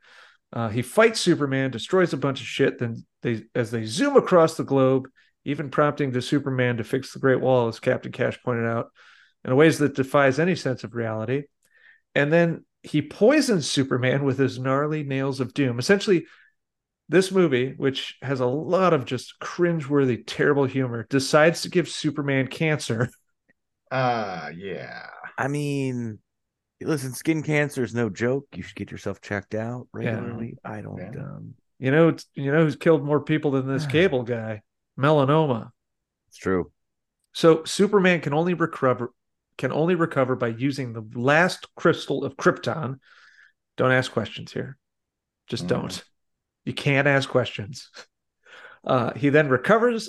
Uh, 0.52 0.68
he 0.70 0.82
fights 0.82 1.20
Superman, 1.20 1.70
destroys 1.70 2.12
a 2.12 2.16
bunch 2.16 2.40
of 2.40 2.46
shit. 2.46 2.78
Then 2.78 3.04
they, 3.22 3.44
as 3.54 3.70
they 3.70 3.84
zoom 3.84 4.16
across 4.16 4.56
the 4.56 4.64
globe, 4.64 5.08
even 5.44 5.70
prompting 5.70 6.10
the 6.10 6.20
Superman 6.22 6.78
to 6.78 6.84
fix 6.84 7.12
the 7.12 7.20
Great 7.20 7.40
Wall, 7.40 7.68
as 7.68 7.78
Captain 7.78 8.10
Cash 8.10 8.42
pointed 8.42 8.66
out, 8.66 8.88
in 9.44 9.54
ways 9.54 9.78
that 9.78 9.94
defies 9.94 10.38
any 10.40 10.56
sense 10.56 10.82
of 10.82 10.94
reality. 10.94 11.44
And 12.14 12.32
then 12.32 12.64
he 12.82 13.02
poisons 13.02 13.68
Superman 13.70 14.24
with 14.24 14.38
his 14.38 14.58
gnarly 14.58 15.02
nails 15.04 15.40
of 15.40 15.54
doom. 15.54 15.78
Essentially, 15.78 16.26
this 17.08 17.30
movie, 17.32 17.74
which 17.76 18.16
has 18.22 18.40
a 18.40 18.46
lot 18.46 18.92
of 18.92 19.04
just 19.04 19.34
cringeworthy, 19.40 20.22
terrible 20.26 20.66
humor, 20.66 21.06
decides 21.08 21.62
to 21.62 21.70
give 21.70 21.88
Superman 21.88 22.48
cancer. 22.48 23.10
Uh 23.90 24.50
yeah. 24.56 25.06
I 25.36 25.48
mean, 25.48 26.18
listen, 26.80 27.12
skin 27.12 27.42
cancer 27.42 27.82
is 27.82 27.94
no 27.94 28.10
joke. 28.10 28.46
You 28.54 28.62
should 28.62 28.76
get 28.76 28.90
yourself 28.90 29.20
checked 29.20 29.54
out 29.54 29.88
Yeah. 29.98 30.10
regularly. 30.10 30.56
I 30.64 30.80
don't. 30.80 30.98
Yeah. 30.98 31.20
Um, 31.20 31.54
You 31.78 31.90
know, 31.92 32.08
it's, 32.08 32.26
you 32.34 32.50
know 32.52 32.64
who's 32.64 32.76
killed 32.76 33.04
more 33.04 33.20
people 33.20 33.52
than 33.52 33.66
this 33.68 33.86
cable 33.96 34.22
guy? 34.24 34.62
Melanoma. 34.98 35.70
it's 36.28 36.38
true. 36.38 36.72
So 37.32 37.62
Superman 37.64 38.20
can 38.20 38.34
only 38.34 38.54
recover 38.54 39.12
can 39.58 39.72
only 39.72 39.94
recover 39.94 40.36
by 40.36 40.48
using 40.48 40.92
the 40.92 41.06
last 41.14 41.66
crystal 41.74 42.24
of 42.24 42.36
Krypton. 42.36 42.98
Don't 43.76 43.92
ask 43.92 44.10
questions 44.10 44.52
here. 44.52 44.78
Just 45.48 45.64
Mm. 45.64 45.68
don't. 45.68 46.04
You 46.64 46.72
can't 46.72 47.08
ask 47.08 47.28
questions. 47.28 47.90
Uh, 48.84 49.12
he 49.14 49.28
then 49.28 49.48
recovers 49.48 50.08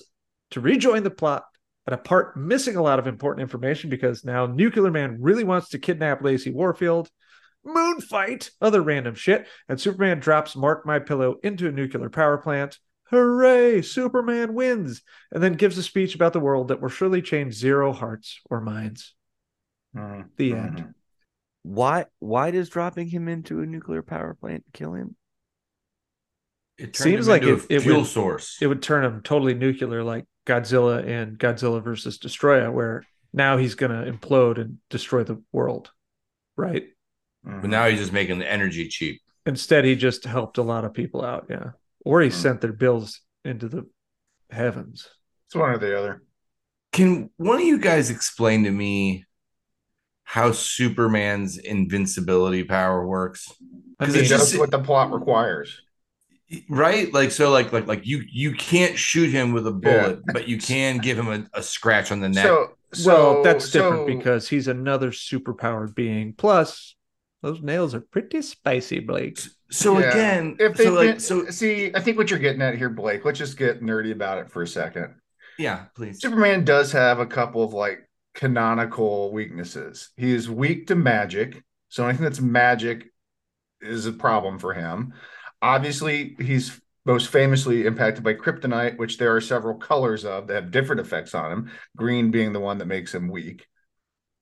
to 0.52 0.62
rejoin 0.62 1.02
the 1.02 1.10
plot 1.10 1.44
at 1.88 1.92
a 1.94 1.98
part 1.98 2.38
missing 2.38 2.76
a 2.76 2.82
lot 2.82 3.00
of 3.00 3.08
important 3.08 3.42
information 3.42 3.90
because 3.90 4.24
now 4.24 4.46
Nuclear 4.46 4.92
Man 4.92 5.18
really 5.20 5.44
wants 5.44 5.70
to 5.70 5.80
kidnap 5.80 6.22
Lacy 6.22 6.52
Warfield. 6.52 7.10
Moon 7.66 8.00
fight, 8.00 8.52
other 8.62 8.82
random 8.82 9.16
shit, 9.16 9.48
and 9.68 9.82
Superman 9.82 10.20
drops 10.20 10.56
Mark 10.56 10.86
My 10.86 11.00
Pillow 11.00 11.38
into 11.44 11.68
a 11.68 11.72
nuclear 11.72 12.10
power 12.12 12.38
plant. 12.38 12.78
Hooray! 13.10 13.82
Superman 13.82 14.54
wins, 14.54 15.02
and 15.32 15.42
then 15.42 15.54
gives 15.54 15.78
a 15.80 15.84
speech 15.84 16.14
about 16.14 16.34
the 16.34 16.40
world 16.40 16.68
that 16.68 16.80
will 16.80 16.90
surely 16.90 17.24
change 17.24 17.56
zero 17.56 17.92
hearts 17.92 18.40
or 18.52 18.62
minds. 18.62 19.16
Mhm. 19.96 20.30
The 20.38 20.54
end. 20.54 20.94
Why? 21.64 22.06
Why 22.20 22.52
does 22.52 22.70
dropping 22.70 23.08
him 23.10 23.28
into 23.28 23.62
a 23.62 23.66
nuclear 23.66 24.02
power 24.02 24.34
plant 24.34 24.64
kill 24.74 24.94
him? 24.94 25.16
It 26.78 26.96
Seems 26.96 27.28
him 27.28 27.32
like 27.32 27.42
into 27.42 27.56
it- 27.56 27.70
a 27.72 27.76
it 27.76 27.82
fuel 27.82 27.98
would- 28.00 28.08
source. 28.08 28.58
It 28.62 28.68
would 28.68 28.82
turn 28.82 29.04
him 29.04 29.22
totally 29.22 29.54
nuclear, 29.54 30.04
like 30.04 30.26
Godzilla 30.46 31.06
and 31.06 31.38
Godzilla 31.38 31.84
versus 31.84 32.18
Destroyer, 32.18 32.72
where 32.72 33.04
now 33.34 33.58
he's 33.58 33.76
going 33.76 33.92
to 33.92 34.10
implode 34.12 34.58
and 34.60 34.78
destroy 34.90 35.24
the 35.24 35.44
world. 35.52 35.92
Right? 36.56 36.90
Mhm. 37.46 37.62
but 37.62 37.70
now 37.70 37.88
he's 37.88 38.00
just 38.00 38.12
making 38.12 38.40
the 38.40 38.52
energy 38.52 38.90
cheap. 38.90 39.22
Instead, 39.46 39.86
he 39.86 39.96
just 39.96 40.26
helped 40.26 40.58
a 40.58 40.62
lot 40.62 40.84
of 40.84 40.94
people 40.94 41.24
out. 41.24 41.48
Yeah. 41.50 41.72
Or 42.04 42.20
he 42.22 42.28
Hmm. 42.30 42.36
sent 42.36 42.62
their 42.62 42.74
bills 42.74 43.22
into 43.46 43.70
the 43.70 43.90
heavens. 44.50 45.08
it's 45.46 45.56
one 45.56 45.70
or 45.72 45.78
the 45.78 45.98
other. 45.98 46.22
Can 46.92 47.30
one 47.38 47.56
of 47.62 47.66
you 47.66 47.80
guys 47.80 48.10
explain 48.10 48.66
to 48.66 48.72
me 48.72 49.26
how 50.32 50.52
Superman's 50.52 51.58
invincibility 51.58 52.64
power 52.64 53.04
works? 53.08 53.52
I 54.00 54.06
'Cause 54.06 54.14
mean, 54.14 54.22
it's 54.22 54.30
Just 54.30 54.50
just- 54.52 54.60
what 54.60 54.70
the 54.70 54.78
plot 54.78 55.12
requires. 55.12 55.82
Right? 56.70 57.12
Like 57.14 57.32
so 57.32 57.50
like 57.50 57.74
like 57.74 57.88
like 57.88 58.06
you 58.06 58.24
you 58.32 58.54
can't 58.54 58.98
shoot 58.98 59.32
him 59.32 59.54
with 59.54 59.66
a 59.66 59.72
bullet, 59.72 60.20
but 60.34 60.48
you 60.48 60.58
can 60.60 61.00
give 61.00 61.18
him 61.18 61.28
a, 61.30 61.60
a 61.60 61.64
scratch 61.64 62.12
on 62.12 62.20
the 62.22 62.30
neck. 62.30 62.44
So, 62.46 62.68
so 62.94 63.14
well, 63.34 63.44
that's 63.44 63.72
different 63.72 64.08
so- 64.08 64.18
because 64.18 64.48
he's 64.50 64.68
another 64.68 65.10
superpowered 65.12 65.94
being. 65.96 66.34
Plus, 66.34 66.96
those 67.44 67.62
nails 67.62 67.94
are 67.96 68.02
pretty 68.02 68.42
spicy, 68.44 69.00
Blake. 69.00 69.40
so 69.72 69.98
Yeah. 70.00 70.10
again, 70.12 70.56
if 70.60 70.76
they 70.76 70.86
so 70.86 70.94
like 70.94 71.20
so 71.22 71.50
see, 71.52 71.92
I 71.94 72.00
think 72.02 72.18
what 72.18 72.30
you're 72.32 72.40
getting 72.40 72.62
at 72.64 72.76
here, 72.78 72.90
Blake. 72.90 73.26
Let's 73.26 73.40
just 73.40 73.58
get 73.58 73.82
nerdy 73.82 74.12
about 74.12 74.38
it 74.40 74.50
for 74.52 74.62
a 74.64 74.68
second. 74.68 75.16
yeah, 75.60 75.86
please. 75.96 76.20
Superman 76.22 76.66
does 76.66 76.92
have 76.94 77.20
a 77.20 77.26
couple 77.28 77.64
of 77.64 77.74
like 77.74 78.09
canonical 78.40 79.34
weaknesses. 79.34 80.12
He 80.16 80.34
is 80.34 80.50
weak 80.50 80.88
to 80.88 80.96
magic, 80.96 81.62
so 81.90 82.08
anything 82.08 82.24
that's 82.24 82.40
magic 82.40 83.12
is 83.82 84.06
a 84.06 84.14
problem 84.14 84.60
for 84.60 84.74
him. 84.74 85.14
Obviously, 85.62 86.38
he's 86.40 86.80
most 87.06 87.28
famously 87.28 87.86
impacted 87.86 88.24
by 88.24 88.34
kryptonite, 88.36 88.98
which 88.98 89.18
there 89.18 89.36
are 89.36 89.42
several 89.42 89.76
colors 89.76 90.24
of 90.24 90.48
that 90.48 90.54
have 90.54 90.72
different 90.72 91.02
effects 91.02 91.36
on 91.36 91.52
him. 91.52 91.72
Green 91.98 92.32
being 92.32 92.54
the 92.54 92.62
one 92.62 92.78
that 92.78 92.86
makes 92.86 93.14
him 93.14 93.28
weak. 93.28 93.68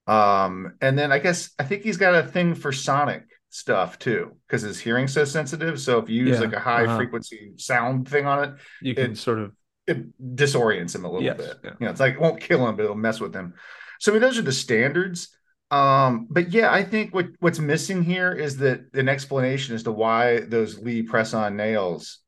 Um, 0.05 0.75
and 0.79 0.95
then 0.97 1.11
I 1.11 1.17
guess 1.17 1.49
I 1.57 1.63
think 1.63 1.81
he's 1.81 1.97
got 1.97 2.13
a 2.13 2.21
thing 2.21 2.53
for 2.53 2.71
sonic 2.71 3.23
stuff 3.49 3.97
too, 3.97 4.33
because 4.45 4.61
his 4.61 4.79
hearing's 4.79 5.11
so 5.13 5.25
sensitive. 5.25 5.81
So 5.81 5.97
if 5.97 6.07
you 6.07 6.23
use 6.23 6.37
Yeah, 6.37 6.45
like 6.45 6.53
a 6.53 6.59
high 6.59 6.85
uh-huh. 6.85 6.97
frequency 6.97 7.53
sound 7.57 8.07
thing 8.07 8.27
on 8.27 8.43
it, 8.43 8.53
You 8.79 8.93
can 8.93 9.13
It- 9.13 9.17
sort 9.17 9.39
of 9.39 9.55
it 9.87 10.05
disorients 10.35 10.93
him 10.93 11.03
a 11.05 11.07
little 11.09 11.23
Yes, 11.23 11.37
bit. 11.37 11.57
yeah. 11.63 11.71
You 11.79 11.85
know, 11.85 11.91
it's 11.91 11.99
like 11.99 12.13
it 12.13 12.19
won't 12.21 12.41
kill 12.41 12.67
him, 12.67 12.75
but 12.75 12.83
it'll 12.83 12.95
mess 12.95 13.19
with 13.19 13.33
him. 13.33 13.53
So 13.99 14.11
I 14.11 14.13
mean, 14.13 14.21
those 14.21 14.37
are 14.37 14.43
the 14.43 14.51
standards. 14.51 15.29
Um, 15.69 16.27
but 16.29 16.51
yeah, 16.51 16.71
I 16.71 16.83
think 16.83 17.13
what 17.13 17.27
what's 17.39 17.59
missing 17.59 18.03
here 18.03 18.31
is 18.31 18.57
that 18.57 18.85
an 18.93 19.09
explanation 19.09 19.75
as 19.75 19.83
to 19.83 19.91
why 19.91 20.39
those 20.39 20.79
Lee 20.79 21.03
press-on 21.03 21.57
nails 21.57 22.19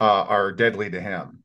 uh, 0.00 0.24
are 0.28 0.52
deadly 0.52 0.90
to 0.90 1.00
him. 1.00 1.42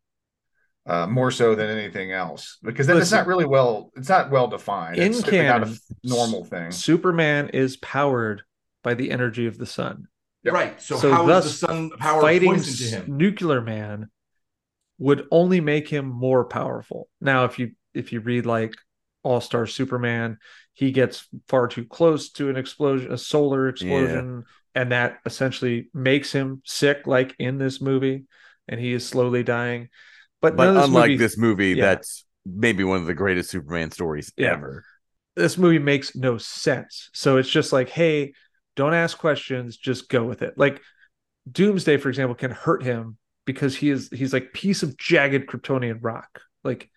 Uh, 0.88 1.08
more 1.08 1.32
so 1.32 1.56
than 1.56 1.68
anything 1.68 2.12
else, 2.12 2.60
because 2.62 2.86
that's 2.86 3.00
Listen. 3.00 3.18
not 3.18 3.26
really 3.26 3.46
well. 3.46 3.92
It's 3.96 4.08
not 4.08 4.30
well 4.30 4.48
defined. 4.48 4.98
In 4.98 5.14
it's 5.14 5.22
certainly 5.22 5.48
not 5.48 5.62
canon, 5.64 5.78
a 6.04 6.08
normal 6.08 6.46
thing. 6.46 6.70
Superman 6.70 7.50
is 7.50 7.76
powered 7.78 8.44
by 8.84 8.94
the 8.94 9.10
energy 9.10 9.48
of 9.48 9.58
the 9.58 9.66
sun. 9.66 10.08
Yep. 10.44 10.54
Right. 10.54 10.80
So, 10.80 10.98
So 10.98 11.12
how 11.12 11.24
is 11.24 11.28
thus, 11.28 11.44
the 11.46 11.68
sun 11.68 11.90
power 11.98 12.22
Fighting 12.22 12.62
to 12.62 12.84
him? 12.84 13.18
nuclear 13.18 13.62
man 13.62 14.12
would 15.00 15.28
only 15.32 15.60
make 15.60 15.88
him 15.88 16.06
more 16.06 16.46
powerful. 16.46 17.10
Now, 17.20 17.46
if 17.46 17.58
you 17.58 17.72
if 17.96 18.14
you 18.14 18.20
read 18.20 18.46
like 18.46 18.76
All 19.26 19.42
Star 19.42 19.66
Superman, 19.66 20.38
he 20.74 20.92
gets 20.92 21.28
far 21.50 21.68
too 21.68 21.84
close 21.86 22.30
to 22.34 22.50
an 22.50 22.56
explosion, 22.58 23.12
a 23.12 23.18
solar 23.18 23.68
explosion, 23.68 24.44
and 24.76 24.92
that 24.92 25.18
essentially 25.26 25.90
makes 25.94 26.32
him 26.32 26.62
sick, 26.66 27.08
like 27.08 27.36
in 27.40 27.58
this 27.58 27.82
movie, 27.82 28.26
and 28.68 28.80
he 28.80 28.94
is 28.94 29.06
slowly 29.08 29.44
dying. 29.44 29.90
But, 30.42 30.56
But 30.56 30.74
this 30.74 30.86
unlike 30.86 31.10
movie- 31.12 31.18
this 31.18 31.38
movie, 31.38 31.70
yeah. 31.72 31.86
that's 31.86 32.26
maybe 32.46 32.84
one 32.84 33.00
of 33.02 33.08
the 33.08 33.14
greatest 33.16 33.50
Superman 33.50 33.92
stories 33.92 34.32
Yeah. 34.38 34.54
ever. 34.54 34.86
this 35.36 35.58
movie 35.58 35.80
makes 35.80 36.16
no 36.16 36.38
sense. 36.38 37.10
So 37.14 37.36
it's 37.38 37.50
just 37.50 37.74
like, 37.74 37.90
hey, 37.90 38.34
don't 38.78 38.94
ask 38.94 39.18
questions, 39.18 39.76
just 39.76 40.08
go 40.08 40.24
with 40.24 40.42
it. 40.42 40.58
Like 40.58 40.82
Doomsday, 41.52 41.98
for 41.98 42.08
example, 42.10 42.36
can 42.36 42.52
hurt 42.52 42.84
him 42.84 43.18
because 43.46 43.76
he 43.76 43.90
is 43.90 44.10
he's 44.14 44.32
like 44.34 44.54
piece 44.54 44.82
of 44.84 44.98
jagged 44.98 45.48
Kryptonian 45.48 45.98
rock. 46.02 46.42
Like 46.64 46.90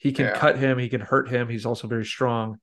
he 0.00 0.12
can 0.12 0.26
Yeah. 0.26 0.36
cut 0.38 0.58
him, 0.58 0.78
he 0.78 0.88
can 0.88 1.00
hurt 1.00 1.28
him. 1.28 1.48
He's 1.48 1.64
also 1.66 1.86
very 1.86 2.04
strong. 2.04 2.58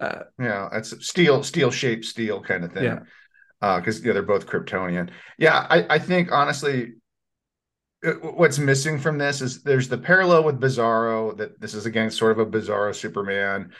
Uh, 0.00 0.24
Yeah, 0.40 0.68
it's 0.72 1.06
steel, 1.06 1.42
steel 1.44 1.70
shaped 1.70 2.04
steel 2.04 2.42
kind 2.42 2.64
of 2.64 2.72
thing. 2.72 2.84
Yeah. 2.84 3.00
Uh, 3.60 3.78
because 3.78 4.04
yeah, 4.04 4.12
they're 4.14 4.22
both 4.22 4.46
Kryptonian. 4.46 5.10
Yeah, 5.38 5.66
I, 5.68 5.86
I 5.90 5.98
think 5.98 6.32
honestly, 6.32 6.94
it- 8.02 8.22
what's 8.22 8.58
missing 8.58 8.98
from 8.98 9.18
this 9.18 9.42
is 9.42 9.62
there's 9.62 9.88
the 9.88 9.98
parallel 9.98 10.44
with 10.44 10.60
Bizarro 10.60 11.36
that 11.36 11.60
this 11.60 11.74
is 11.74 11.84
again 11.84 12.10
sort 12.10 12.32
of 12.32 12.38
a 12.38 12.46
Bizarro 12.46 12.94
Superman, 12.94 13.72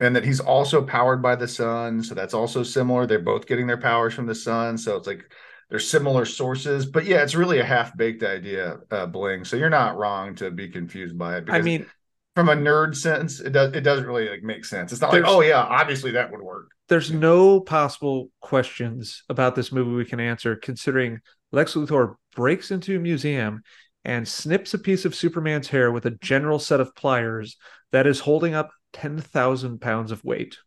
and 0.00 0.14
that 0.14 0.24
he's 0.24 0.40
also 0.40 0.82
powered 0.84 1.22
by 1.22 1.34
the 1.36 1.48
sun. 1.48 2.02
So 2.02 2.14
that's 2.14 2.34
also 2.34 2.62
similar. 2.62 3.06
They're 3.06 3.18
both 3.18 3.46
getting 3.46 3.66
their 3.66 3.78
powers 3.80 4.14
from 4.14 4.26
the 4.26 4.34
sun. 4.34 4.76
So 4.76 4.96
it's 4.96 5.06
like 5.06 5.22
they're 5.70 5.78
similar 5.78 6.26
sources. 6.26 6.84
But 6.84 7.06
yeah, 7.06 7.22
it's 7.22 7.34
really 7.34 7.60
a 7.60 7.64
half 7.64 7.96
baked 7.96 8.22
idea, 8.22 8.80
uh, 8.90 9.06
Bling. 9.06 9.44
So 9.44 9.56
you're 9.56 9.70
not 9.70 9.96
wrong 9.96 10.34
to 10.36 10.50
be 10.50 10.68
confused 10.68 11.16
by 11.16 11.38
it. 11.38 11.44
I 11.48 11.62
mean, 11.62 11.86
from 12.34 12.48
a 12.48 12.54
nerd 12.56 12.96
sense, 12.96 13.40
it 13.40 13.50
does 13.50 13.72
it 13.74 13.82
doesn't 13.82 14.06
really 14.06 14.28
like 14.28 14.42
make 14.42 14.64
sense. 14.64 14.92
It's 14.92 15.00
not 15.00 15.12
like, 15.12 15.24
oh 15.26 15.40
yeah, 15.40 15.60
obviously 15.62 16.12
that 16.12 16.30
would 16.32 16.42
work. 16.42 16.70
there's 16.88 17.10
no 17.12 17.60
possible 17.60 18.30
questions 18.40 19.22
about 19.28 19.54
this 19.54 19.70
movie 19.72 19.92
we 19.92 20.04
can 20.04 20.20
answer 20.20 20.56
considering 20.56 21.20
Lex 21.52 21.74
Luthor 21.74 22.14
breaks 22.34 22.70
into 22.70 22.96
a 22.96 23.00
museum 23.00 23.62
and 24.04 24.26
snips 24.28 24.74
a 24.74 24.78
piece 24.78 25.04
of 25.04 25.14
Superman's 25.14 25.68
hair 25.68 25.90
with 25.92 26.04
a 26.06 26.10
general 26.20 26.58
set 26.58 26.80
of 26.80 26.94
pliers 26.94 27.56
that 27.92 28.06
is 28.06 28.20
holding 28.20 28.54
up 28.54 28.70
10,000 28.92 29.80
pounds 29.80 30.10
of 30.10 30.22
weight. 30.24 30.58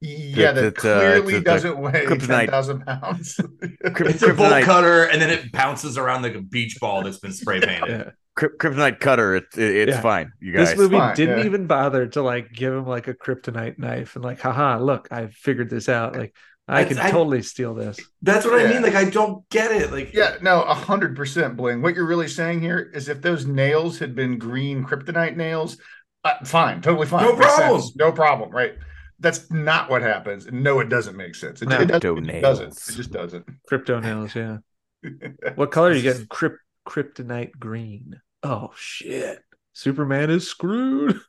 Yeah, 0.00 0.52
that 0.52 0.64
It's- 0.64 0.72
it's, 0.76 0.84
uh, 0.84 0.98
clearly 1.00 1.34
it's 1.34 1.40
a 1.42 1.44
doesn't 1.44 1.78
weigh 1.78 2.06
kryptonite. 2.06 2.26
ten 2.28 2.46
thousand 2.48 2.86
pounds. 2.86 3.40
It's 3.82 4.22
a 4.22 4.32
bolt 4.32 4.62
cutter, 4.62 5.02
and 5.04 5.20
then 5.20 5.30
it 5.30 5.50
bounces 5.60 5.98
around 5.98 6.22
like 6.22 6.36
a 6.36 6.40
beach 6.40 6.78
ball 6.80 7.02
that's 7.02 7.18
been 7.18 7.32
spray 7.32 7.60
painted. 7.60 7.88
Yeah. 7.90 8.10
Kryp- 8.38 8.56
Kryptonite 8.58 9.00
cutter. 9.00 9.34
It's 9.36 9.58
it's 9.58 9.92
Yeah. 9.96 10.00
fine, 10.00 10.32
you 10.40 10.52
guys. 10.52 10.70
This 10.70 10.78
movie 10.78 10.96
Fine, 10.96 11.16
didn't 11.16 11.38
yeah. 11.40 11.44
even 11.46 11.66
bother 11.66 12.06
to 12.08 12.22
like 12.22 12.52
give 12.52 12.72
him 12.72 12.86
like 12.86 13.08
a 13.08 13.14
kryptonite 13.14 13.78
knife 13.78 14.14
and 14.16 14.24
like, 14.24 14.40
haha, 14.40 14.78
look, 14.78 15.08
I 15.10 15.26
figured 15.28 15.70
this 15.70 15.88
out. 15.88 16.16
Like, 16.16 16.34
I 16.68 16.82
That's- 16.82 16.96
can 16.98 17.06
I- 17.06 17.10
totally 17.10 17.42
steal 17.42 17.74
this. 17.74 17.98
That's 18.22 18.44
what 18.46 18.60
I 18.64 18.68
mean. 18.68 18.82
Like 18.82 18.94
I 18.94 19.08
don't 19.10 19.48
get 19.50 19.72
it. 19.72 19.90
Like 19.90 20.12
yeah, 20.14 20.36
no, 20.42 20.62
a 20.62 20.74
hundred 20.74 21.16
percent, 21.16 21.56
Bling. 21.56 21.82
What 21.82 21.94
you're 21.94 22.06
really 22.06 22.28
saying 22.28 22.60
here 22.60 22.90
is 22.94 23.08
if 23.08 23.20
those 23.22 23.44
nails 23.46 23.98
had 23.98 24.14
been 24.14 24.38
green 24.38 24.84
kryptonite 24.84 25.34
nails, 25.36 25.78
uh, 26.24 26.34
fine, 26.44 26.80
totally 26.80 27.06
fine, 27.06 27.24
No 27.24 27.34
Makes 27.36 27.54
problem. 27.56 27.82
no 27.96 28.12
problem, 28.12 28.50
right? 28.50 28.74
That's 29.18 29.50
not 29.50 29.90
what 29.90 30.02
happens. 30.02 30.46
No, 30.52 30.78
it 30.78 30.88
doesn't 30.88 31.16
make 31.16 31.34
sense. 31.34 31.60
It, 31.62 31.68
No. 31.68 31.80
it 31.80 31.86
doesn't, 31.88 32.28
it 32.30 32.40
doesn't. 32.40 32.64
nails. 32.66 32.88
It 32.88 32.94
just 32.96 33.10
doesn't. 33.10 33.46
Crypto 33.66 33.98
nails, 33.98 34.34
yeah. 34.36 34.58
What 35.56 35.72
color 35.72 35.88
are 35.90 35.92
you 35.92 36.02
getting? 36.02 36.26
Kryp- 36.26 36.58
kryptonite 36.86 37.52
green. 37.58 38.20
Oh 38.42 38.70
shit. 38.76 39.40
Superman 39.72 40.30
is 40.30 40.48
screwed. 40.48 41.20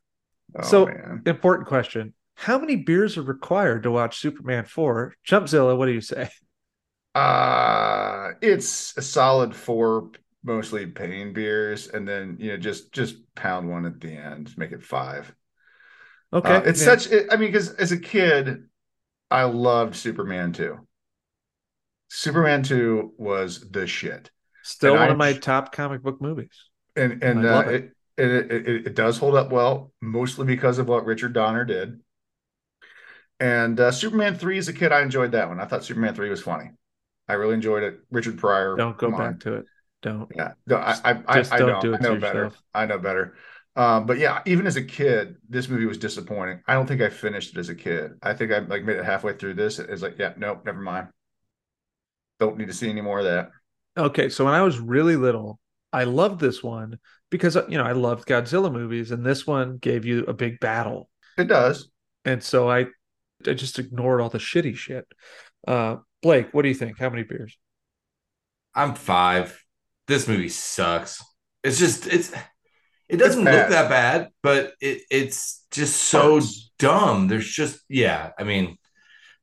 Oh, 0.56 0.64
So- 0.64 0.86
man. 0.88 1.22
Important 1.26 1.68
question. 1.68 2.14
How 2.36 2.58
many 2.58 2.78
beers 2.78 3.18
are 3.18 3.22
required 3.22 3.84
to 3.84 3.92
watch 3.92 4.18
Superman 4.18 4.64
4? 4.66 5.14
Chumpzilla, 5.28 5.78
what 5.78 5.88
do 5.88 5.92
you 5.92 6.02
say? 6.02 6.30
Uh 7.16 8.30
it's 8.42 8.96
a 8.98 9.02
solid 9.02 9.56
four, 9.56 10.12
mostly 10.44 10.86
pain 10.86 11.34
beers, 11.34 11.88
and 11.88 12.08
then 12.08 12.38
you 12.40 12.52
know 12.52 12.58
just 12.58 12.92
just 12.94 13.16
pound 13.36 13.70
one 13.70 13.86
at 13.86 14.00
the 14.00 14.12
end, 14.12 14.56
make 14.58 14.72
it 14.72 14.84
five. 14.84 15.34
Okay. 16.32 16.56
Uh, 16.58 16.62
it's 16.62 16.80
yeah. 16.80 16.86
such. 16.86 17.12
It, 17.12 17.28
I 17.32 17.36
mean, 17.36 17.52
because 17.52 17.74
as 17.74 17.92
a 17.92 17.98
kid, 18.00 18.66
I 19.32 19.44
loved 19.44 19.96
Superman 19.96 20.54
two. 20.54 20.88
Superman 22.10 22.64
two 22.64 23.14
was 23.18 23.70
the 23.70 23.88
shit, 23.88 24.30
still 24.64 24.94
and 24.94 25.00
one 25.00 25.10
I 25.10 25.12
of 25.12 25.18
my 25.18 25.34
top 25.34 25.72
comic 25.72 26.04
book 26.04 26.22
movies. 26.22 26.69
And 26.96 27.24
and 27.24 27.46
uh, 27.46 27.64
it. 27.68 27.92
It, 28.18 28.52
it, 28.52 28.88
it 28.88 28.96
does 28.96 29.18
hold 29.18 29.36
up 29.36 29.50
well, 29.50 29.94
mostly 30.02 30.46
because 30.46 30.78
of 30.78 30.90
what 30.90 31.06
Richard 31.06 31.32
Donner 31.32 31.64
did. 31.64 32.02
And 33.40 33.80
uh, 33.80 33.92
Superman 33.92 34.36
three, 34.36 34.58
as 34.58 34.68
a 34.68 34.74
kid, 34.74 34.92
I 34.92 35.02
enjoyed 35.02 35.32
that 35.32 35.48
one. 35.48 35.62
I 35.62 35.64
thought 35.64 35.86
Superman 35.86 36.16
three 36.16 36.30
was 36.30 36.42
funny. 36.42 36.72
I 37.30 37.36
really 37.36 37.54
enjoyed 37.54 37.84
it. 37.84 38.02
Richard 38.12 38.38
Pryor. 38.38 38.76
Don't 38.76 38.98
go 38.98 39.08
come 39.08 39.16
on. 39.16 39.32
back 39.32 39.40
to 39.42 39.54
it. 39.54 39.66
Don't. 40.02 40.30
Yeah, 40.36 40.52
no, 40.68 40.76
I, 40.76 40.98
I, 41.06 41.24
I, 41.28 41.38
Just 41.38 41.54
I 41.54 41.60
don't 41.60 41.82
do 41.82 41.94
it 41.94 42.02
I 42.02 42.04
know 42.04 42.20
better. 42.20 42.44
yourself. 42.44 42.62
I 42.74 42.86
know 42.88 42.98
better. 42.98 43.36
Um, 43.78 44.06
but 44.06 44.18
yeah, 44.18 44.42
even 44.46 44.68
as 44.68 44.76
a 44.76 44.84
kid, 44.84 45.38
this 45.48 45.70
movie 45.70 45.86
was 45.86 45.98
disappointing. 45.98 46.62
I 46.68 46.74
don't 46.74 46.88
think 46.88 47.02
I 47.02 47.08
finished 47.08 47.56
it 47.56 47.60
as 47.60 47.70
a 47.70 47.76
kid. 47.76 48.16
I 48.22 48.34
think 48.34 48.52
I 48.52 48.60
like 48.60 48.84
made 48.84 48.98
it 48.98 49.06
halfway 49.06 49.32
through 49.38 49.54
this. 49.54 49.80
It's 49.80 50.02
like, 50.02 50.20
yeah, 50.20 50.34
nope, 50.36 50.66
never 50.66 50.82
mind. 50.82 51.08
Don't 52.42 52.58
need 52.58 52.68
to 52.68 52.74
see 52.74 52.90
any 52.90 53.00
more 53.00 53.20
of 53.20 53.26
that. 53.26 53.52
Okay, 53.98 54.28
so 54.28 54.44
when 54.44 54.54
I 54.54 54.62
was 54.62 54.78
really 54.78 55.16
little, 55.16 55.58
I 55.92 56.04
loved 56.04 56.40
this 56.40 56.62
one 56.64 57.00
because 57.32 57.56
you 57.68 57.78
know 57.78 57.84
I 57.84 57.94
loved 57.94 58.28
Godzilla 58.28 58.72
movies, 58.72 59.12
and 59.12 59.26
this 59.26 59.46
one 59.48 59.78
gave 59.78 60.06
you 60.06 60.24
a 60.26 60.34
big 60.34 60.60
battle, 60.60 61.10
It 61.38 61.46
does. 61.48 61.90
and 62.26 62.44
so 62.44 62.70
I, 62.70 62.86
I 63.48 63.54
just 63.54 63.80
ignored 63.80 64.22
all 64.22 64.30
the 64.30 64.38
shitty 64.38 64.76
shit. 64.76 65.06
Uh, 65.68 65.98
Blake, 66.22 66.54
what 66.54 66.62
do 66.64 66.70
you 66.70 66.76
think? 66.76 67.00
How 67.00 67.10
many 67.10 67.24
beers? 67.24 67.58
I'm 68.76 68.96
five. 68.96 69.64
This 70.08 70.28
movie 70.28 70.50
sucks. 70.50 71.24
It's 71.64 71.80
just 71.80 72.08
it's 72.08 72.32
it 73.08 73.18
doesn't 73.18 73.44
bad. 73.44 73.56
look 73.62 73.70
that 73.70 73.90
bad, 73.90 74.30
but 74.44 74.74
it 74.82 75.02
it's 75.10 75.66
just 75.72 75.96
so 76.04 76.34
Parts. 76.34 76.72
dumb. 76.80 77.28
There's 77.28 77.50
just 77.50 77.80
yeah, 77.90 78.32
I 78.40 78.44
mean, 78.44 78.78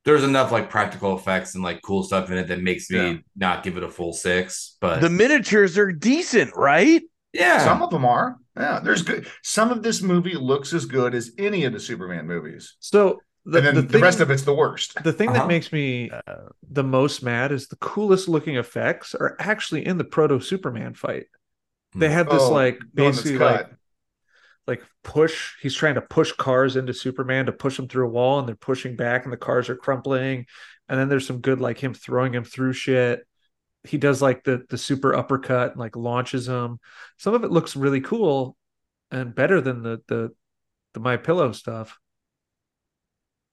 there's 0.07 0.23
enough 0.23 0.53
like 0.53 0.71
practical 0.71 1.17
effects 1.19 1.55
and 1.57 1.65
like 1.65 1.83
cool 1.83 2.03
stuff 2.05 2.31
in 2.31 2.39
it 2.39 2.47
that 2.49 2.63
makes 2.63 2.89
me 2.91 2.97
Yeah. 2.99 3.17
not 3.35 3.63
give 3.65 3.77
it 3.77 3.83
a 3.83 3.91
full 3.91 4.13
six. 4.13 4.77
But 4.81 5.01
The 5.01 5.11
miniatures 5.11 5.77
are 5.77 5.91
decent, 5.93 6.53
right? 6.57 7.03
yeah, 7.33 7.59
Some 7.65 7.83
of 7.83 7.91
them 7.91 8.05
are. 8.07 8.37
Yeah, 8.57 8.79
there's 8.83 9.03
good. 9.03 9.27
Some 9.43 9.71
of 9.71 9.83
this 9.83 10.01
movie 10.01 10.37
looks 10.37 10.73
as 10.73 10.87
good 10.87 11.15
as 11.15 11.33
any 11.39 11.65
of 11.65 11.73
the 11.75 11.81
Superman 11.81 12.27
movies, 12.27 12.77
So 12.79 13.21
the, 13.45 13.59
and 13.59 13.67
then 13.67 13.75
the, 13.75 13.83
the, 13.83 13.89
thing, 13.95 14.01
rest 14.03 14.21
of 14.21 14.31
it's 14.31 14.45
the 14.45 14.55
worst. 14.55 15.03
the 15.03 15.13
thing 15.13 15.29
Uh-huh. 15.31 15.41
that 15.41 15.49
makes 15.49 15.73
me 15.73 16.09
Uh, 16.11 16.21
the 16.71 16.85
most 16.85 17.23
mad 17.25 17.51
is 17.53 17.67
the 17.67 17.77
coolest 17.77 18.29
looking 18.29 18.57
effects 18.57 19.13
are 19.15 19.37
actually 19.41 19.85
in 19.87 19.99
the 19.99 20.05
proto 20.05 20.41
Superman 20.41 20.95
fight. 20.95 21.27
They 21.97 22.11
have 22.11 22.29
this 22.31 22.43
Oh, 22.43 22.53
like 22.53 22.79
the 22.95 23.03
one 23.03 23.13
that's 23.13 23.23
basically 23.23 23.39
like 23.45 23.57
cut. 23.69 23.73
Like 24.67 24.83
push 25.05 25.55
he's 25.63 25.75
trying 25.75 25.95
to 25.95 26.01
push 26.01 26.33
cars 26.33 26.77
into 26.77 26.93
superman 26.93 27.47
to 27.47 27.53
push 27.53 27.79
him 27.79 27.89
through 27.89 28.07
a 28.07 28.11
wall 28.11 28.39
and 28.41 28.49
they're 28.49 28.57
pushing 28.57 28.97
back 28.97 29.25
and 29.25 29.33
the 29.33 29.37
cars 29.37 29.69
are 29.69 29.77
crumpling 29.77 30.47
and 30.89 30.99
then 30.99 31.09
there's 31.09 31.27
some 31.27 31.41
good 31.41 31.61
like 31.61 31.79
him 31.79 31.95
throwing 31.95 32.35
him 32.35 32.45
through 32.45 32.73
shit 32.73 33.27
he 33.85 33.99
does 33.99 34.23
like 34.23 34.45
the 34.45 34.65
the 34.71 34.79
super 34.79 35.15
uppercut 35.15 35.73
and 35.73 35.81
like 35.81 35.97
launches 35.97 36.49
him 36.49 36.81
some 37.19 37.35
of 37.35 37.45
it 37.45 37.51
looks 37.53 37.77
really 37.77 38.01
cool 38.01 38.57
and 39.11 39.35
better 39.35 39.61
than 39.61 39.83
the 39.83 40.03
the 40.09 40.31
the 40.95 41.01
my 41.01 41.17
pillow 41.17 41.53
stuff 41.53 41.99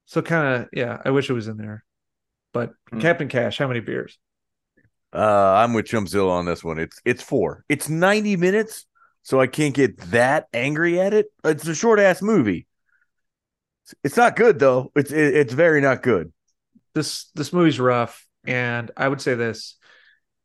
so 0.06 0.22
kind 0.22 0.64
of 0.64 0.70
yeah 0.74 1.02
i 1.06 1.10
wish 1.10 1.30
it 1.30 1.34
was 1.34 1.48
in 1.48 1.58
there 1.58 1.84
but 2.54 2.74
Hmm. 2.92 3.00
captain 3.00 3.28
cash 3.30 3.58
how 3.60 3.68
many 3.68 3.80
beers 3.80 4.20
Uh, 5.14 5.54
I'm 5.64 5.74
with 5.74 5.86
Chumpzilla 5.86 6.30
on 6.32 6.46
this 6.46 6.64
one. 6.64 6.80
It's 6.80 7.00
it's 7.06 7.22
four. 7.22 7.64
It's 7.70 7.88
90 7.88 8.36
minutes, 8.36 8.86
so 9.24 9.40
I 9.42 9.48
can't 9.48 9.74
get 9.76 9.98
that 10.12 10.48
angry 10.54 11.00
at 11.00 11.14
it. 11.14 11.28
It's 11.44 11.68
a 11.68 11.76
short 11.76 12.00
ass 12.00 12.22
movie. 12.22 12.68
It's 14.04 14.18
not 14.18 14.36
good 14.36 14.60
though. 14.60 14.92
It's 14.96 15.12
it, 15.12 15.36
it's 15.36 15.54
very 15.54 15.82
not 15.82 16.04
good. 16.04 16.32
this 16.94 17.30
this 17.36 17.54
movie's 17.54 17.80
rough 17.80 18.28
and 18.46 18.92
i 18.98 19.08
would 19.08 19.22
say 19.22 19.36
this 19.36 19.78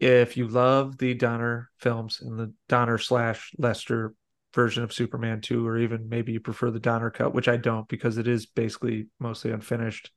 if 0.01 0.37
you 0.37 0.47
love 0.49 0.99
the 0.99 1.15
donner 1.15 1.71
films 1.79 2.21
and 2.23 2.39
the 2.39 2.53
donner 2.69 2.99
slash 2.99 3.53
lester 3.59 4.15
version 4.55 4.83
of 4.85 4.93
superman 4.93 5.41
2 5.41 5.67
or 5.67 5.79
even 5.79 6.09
maybe 6.09 6.33
you 6.33 6.41
prefer 6.41 6.71
the 6.71 6.81
donner 6.81 7.11
cut 7.11 7.35
which 7.35 7.49
i 7.49 7.57
don't 7.57 7.89
because 7.89 8.19
it 8.19 8.29
is 8.29 8.47
basically 8.47 9.09
mostly 9.21 9.51
unfinished 9.53 10.11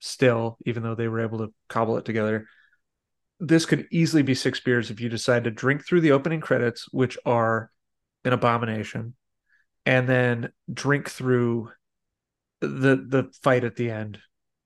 still 0.00 0.58
even 0.66 0.82
though 0.82 0.94
they 0.94 1.08
were 1.08 1.20
able 1.20 1.38
to 1.38 1.52
cobble 1.68 1.96
it 1.98 2.04
together 2.04 2.46
this 3.46 3.66
could 3.66 3.86
easily 3.90 4.22
be 4.22 4.34
six 4.34 4.60
beers 4.60 4.90
if 4.90 5.00
you 5.00 5.08
decide 5.08 5.44
to 5.44 5.50
drink 5.50 5.86
through 5.86 6.00
the 6.00 6.12
opening 6.12 6.40
credits 6.40 6.86
which 6.92 7.18
are 7.26 7.70
an 8.24 8.32
abomination 8.32 9.14
and 9.86 10.08
then 10.08 10.50
drink 10.72 11.08
through 11.10 11.70
the 12.60 12.96
the 13.06 13.30
fight 13.42 13.64
at 13.64 13.76
the 13.76 13.90
end 13.90 14.18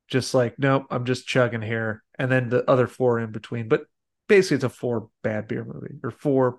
just 0.06 0.32
like 0.34 0.54
nope 0.58 0.84
i'm 0.90 1.04
just 1.04 1.26
chugging 1.26 1.62
here 1.62 2.02
and 2.18 2.30
then 2.30 2.48
the 2.48 2.68
other 2.70 2.86
four 2.86 3.18
in 3.18 3.32
between 3.32 3.68
but 3.68 3.82
basically 4.28 4.54
it's 4.54 4.64
a 4.64 4.68
four 4.68 5.08
bad 5.22 5.48
beer 5.48 5.64
movie 5.64 5.96
or 6.04 6.10
four 6.10 6.58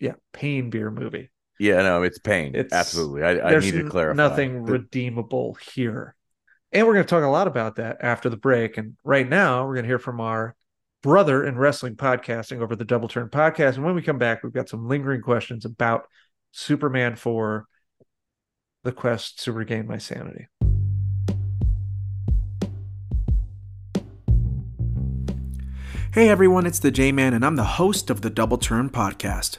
yeah 0.00 0.14
pain 0.32 0.70
beer 0.70 0.90
movie 0.90 1.30
Yeah, 1.58 1.82
no, 1.82 2.02
it's 2.02 2.18
pain. 2.18 2.54
It's- 2.54 2.72
Absolutely. 2.72 3.22
I, 3.22 3.50
I 3.50 3.58
need 3.58 3.72
to 3.72 3.88
clarify. 3.88 4.16
nothing 4.16 4.64
The- 4.64 4.72
redeemable 4.72 5.56
here 5.74 6.14
and 6.72 6.86
we're 6.86 6.94
going 6.94 7.04
to 7.06 7.08
talk 7.08 7.22
a 7.24 7.28
lot 7.28 7.46
about 7.46 7.76
that 7.76 7.98
after 8.00 8.28
the 8.28 8.36
break 8.36 8.76
and 8.78 8.94
right 9.04 9.28
now 9.28 9.66
we're 9.66 9.74
going 9.74 9.84
to 9.84 9.88
hear 9.88 9.98
from 9.98 10.20
our 10.20 10.55
brother 11.06 11.44
in 11.44 11.56
wrestling 11.56 11.94
podcasting 11.94 12.60
over 12.60 12.74
the 12.74 12.84
double 12.84 13.06
turn 13.06 13.28
podcast. 13.28 13.76
And 13.76 13.84
when 13.84 13.94
we 13.94 14.02
come 14.02 14.18
back 14.18 14.42
we've 14.42 14.52
got 14.52 14.68
some 14.68 14.88
lingering 14.88 15.22
questions 15.22 15.64
about 15.64 16.08
superman 16.50 17.14
4 17.14 17.64
the 18.82 18.90
quest 18.90 19.44
to 19.44 19.52
regain 19.52 19.86
my 19.86 19.98
sanity. 19.98 20.48
Hey 26.12 26.28
everyone, 26.28 26.66
it's 26.66 26.80
the 26.80 26.90
J 26.90 27.12
Man, 27.12 27.34
and 27.34 27.44
I'm 27.44 27.54
the 27.54 27.62
host 27.62 28.10
of 28.10 28.22
the 28.22 28.30
Double 28.30 28.58
Turn 28.58 28.90
Podcast. 28.90 29.58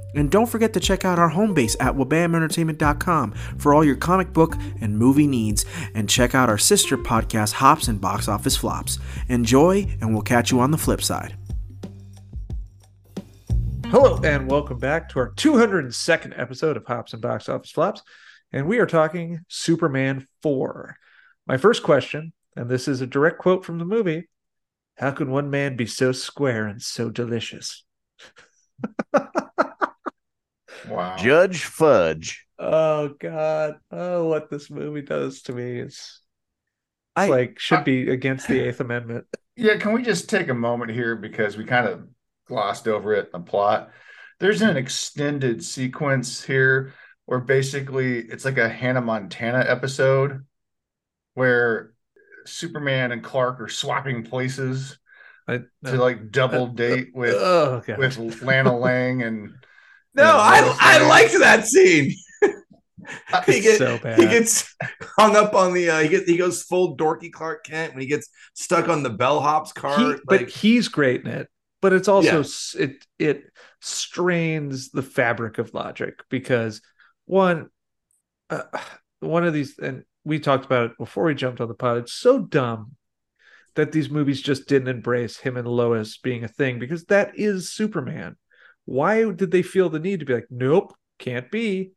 And 0.13 0.29
don't 0.29 0.47
forget 0.47 0.73
to 0.73 0.79
check 0.79 1.05
out 1.05 1.19
our 1.19 1.29
home 1.29 1.53
base 1.53 1.75
at 1.79 1.95
wabamentertainment.com 1.95 3.31
for 3.57 3.73
all 3.73 3.83
your 3.83 3.95
comic 3.95 4.33
book 4.33 4.55
and 4.81 4.97
movie 4.97 5.27
needs. 5.27 5.65
And 5.93 6.09
check 6.09 6.35
out 6.35 6.49
our 6.49 6.57
sister 6.57 6.97
podcast, 6.97 7.53
Hops 7.53 7.87
and 7.87 8.01
Box 8.01 8.27
Office 8.27 8.57
Flops. 8.57 8.99
Enjoy, 9.29 9.87
and 10.01 10.13
we'll 10.13 10.23
catch 10.23 10.51
you 10.51 10.59
on 10.59 10.71
the 10.71 10.77
flip 10.77 11.01
side. 11.01 11.35
Hello 13.87 14.21
and 14.23 14.49
welcome 14.49 14.77
back 14.77 15.09
to 15.09 15.19
our 15.19 15.31
202nd 15.31 16.39
episode 16.39 16.77
of 16.77 16.85
Hops 16.85 17.11
and 17.11 17.21
Box 17.21 17.49
Office 17.49 17.71
Flops. 17.71 18.01
And 18.53 18.65
we 18.65 18.79
are 18.79 18.85
talking 18.85 19.41
Superman 19.49 20.27
4. 20.43 20.95
My 21.45 21.57
first 21.57 21.83
question, 21.83 22.31
and 22.55 22.69
this 22.69 22.87
is 22.87 23.01
a 23.01 23.07
direct 23.07 23.39
quote 23.39 23.65
from 23.65 23.79
the 23.79 23.85
movie 23.85 24.29
How 24.97 25.11
can 25.11 25.29
one 25.29 25.49
man 25.49 25.75
be 25.75 25.85
so 25.85 26.13
square 26.13 26.67
and 26.67 26.81
so 26.81 27.09
delicious? 27.09 27.83
Wow. 30.87 31.17
Judge 31.17 31.63
Fudge. 31.63 32.45
Oh, 32.59 33.15
God. 33.19 33.75
Oh, 33.91 34.25
what 34.25 34.49
this 34.49 34.69
movie 34.69 35.01
does 35.01 35.41
to 35.43 35.53
me 35.53 35.79
is 35.79 35.93
it's 35.93 36.19
I- 37.15 37.27
like 37.27 37.59
should 37.59 37.83
be 37.83 38.09
against 38.09 38.47
the 38.47 38.59
Eighth 38.59 38.79
Amendment. 38.79 39.25
Yeah, 39.57 39.77
can 39.77 39.93
we 39.93 40.01
just 40.01 40.29
take 40.29 40.47
a 40.47 40.53
moment 40.53 40.91
here 40.91 41.15
because 41.15 41.57
we 41.57 41.65
kind 41.65 41.87
of 41.87 42.07
glossed 42.51 42.87
over 42.87 43.13
it, 43.13 43.29
in 43.33 43.41
the 43.41 43.49
plot. 43.49 43.91
There's 44.39 44.61
an 44.61 44.75
extended 44.75 45.63
sequence 45.63 46.43
here 46.43 46.93
where 47.25 47.39
basically 47.39 48.19
it's 48.19 48.43
like 48.43 48.57
a 48.57 48.67
Hannah 48.67 49.01
Montana 49.01 49.63
episode 49.67 50.45
where 51.33 51.93
Superman 52.45 53.11
and 53.11 53.23
Clark 53.23 53.61
are 53.61 53.69
swapping 53.69 54.23
places 54.23 54.97
I, 55.47 55.61
to 55.85 55.95
like 55.95 56.17
uh, 56.17 56.25
double 56.29 56.65
uh, 56.65 56.73
date 56.73 57.09
with 57.13 57.35
oh, 57.37 57.81
God. 57.85 57.97
with 57.97 58.41
Lana 58.41 58.77
Lang 58.77 59.21
and 59.21 59.53
no, 60.15 60.23
I 60.25 60.75
I 60.79 61.07
liked 61.07 61.37
that 61.39 61.65
scene. 61.67 62.11
he, 62.41 62.53
It's 63.47 63.61
get- 63.61 63.77
so 63.77 63.97
bad. 63.97 64.19
he 64.19 64.25
gets 64.27 64.75
hung 65.17 65.35
up 65.35 65.53
on 65.53 65.73
the 65.73 65.89
uh, 65.89 65.99
he 65.99 66.09
gets 66.09 66.25
he 66.29 66.37
goes 66.37 66.63
full 66.63 66.95
dorky 66.97 67.31
Clark 67.31 67.63
Kent 67.65 67.93
when 67.93 68.01
he 68.01 68.07
gets 68.07 68.29
stuck 68.53 68.89
on 68.89 69.03
the 69.03 69.09
bellhop's 69.09 69.73
car. 69.73 69.97
He, 69.97 70.03
like, 70.05 70.19
but 70.25 70.49
he's 70.49 70.87
great 70.87 71.21
in 71.21 71.27
it. 71.27 71.47
But 71.81 71.93
it's 71.93 72.07
also 72.07 72.43
Yeah. 72.77 72.83
it 72.85 73.05
it 73.17 73.43
strains 73.79 74.91
the 74.91 75.01
fabric 75.01 75.57
of 75.57 75.73
logic 75.73 76.19
because 76.29 76.81
one 77.25 77.69
uh, 78.49 78.63
one 79.19 79.45
of 79.45 79.53
these 79.53 79.79
and 79.79 80.03
we 80.23 80.39
talked 80.39 80.65
about 80.65 80.91
it 80.91 80.97
before 80.99 81.23
we 81.23 81.33
jumped 81.33 81.59
on 81.61 81.67
the 81.67 81.73
pod. 81.73 81.97
It's 81.97 82.13
so 82.13 82.39
dumb 82.39 82.91
that 83.75 83.91
these 83.91 84.09
movies 84.09 84.41
just 84.41 84.67
didn't 84.67 84.89
embrace 84.89 85.37
him 85.37 85.57
and 85.57 85.67
Lois 85.67 86.17
being 86.17 86.43
a 86.43 86.47
thing 86.47 86.77
because 86.77 87.05
that 87.05 87.31
is 87.39 87.71
Superman. 87.71 88.35
Why 88.85 89.29
did 89.31 89.51
they 89.51 89.61
feel 89.61 89.89
the 89.89 89.99
need 89.99 90.19
to 90.21 90.25
be 90.25 90.33
like, 90.33 90.47
nope, 90.49 90.93
can't 91.19 91.49
be? 91.51 91.91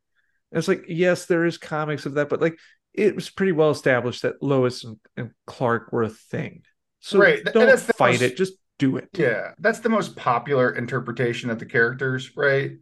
And 0.52 0.58
it's 0.58 0.68
like, 0.68 0.84
yes, 0.88 1.26
there 1.26 1.44
is 1.44 1.58
comics 1.58 2.06
of 2.06 2.14
that, 2.14 2.28
but 2.28 2.40
like 2.40 2.58
it 2.92 3.14
was 3.14 3.30
pretty 3.30 3.52
well 3.52 3.70
established 3.70 4.22
that 4.22 4.42
Lois 4.42 4.84
and, 4.84 4.98
and 5.16 5.30
Clark 5.46 5.92
were 5.92 6.04
a 6.04 6.08
thing. 6.10 6.62
So 7.00 7.18
Right, 7.18 7.44
don't 7.44 7.78
fight 7.80 8.20
most- 8.20 8.22
it, 8.22 8.36
just 8.36 8.54
do 8.78 8.96
it. 8.96 9.08
Yeah, 9.16 9.52
that's 9.58 9.80
the 9.80 9.88
most 9.88 10.16
popular 10.16 10.70
interpretation 10.70 11.50
of 11.50 11.58
the 11.58 11.66
characters, 11.66 12.36
right? 12.36 12.72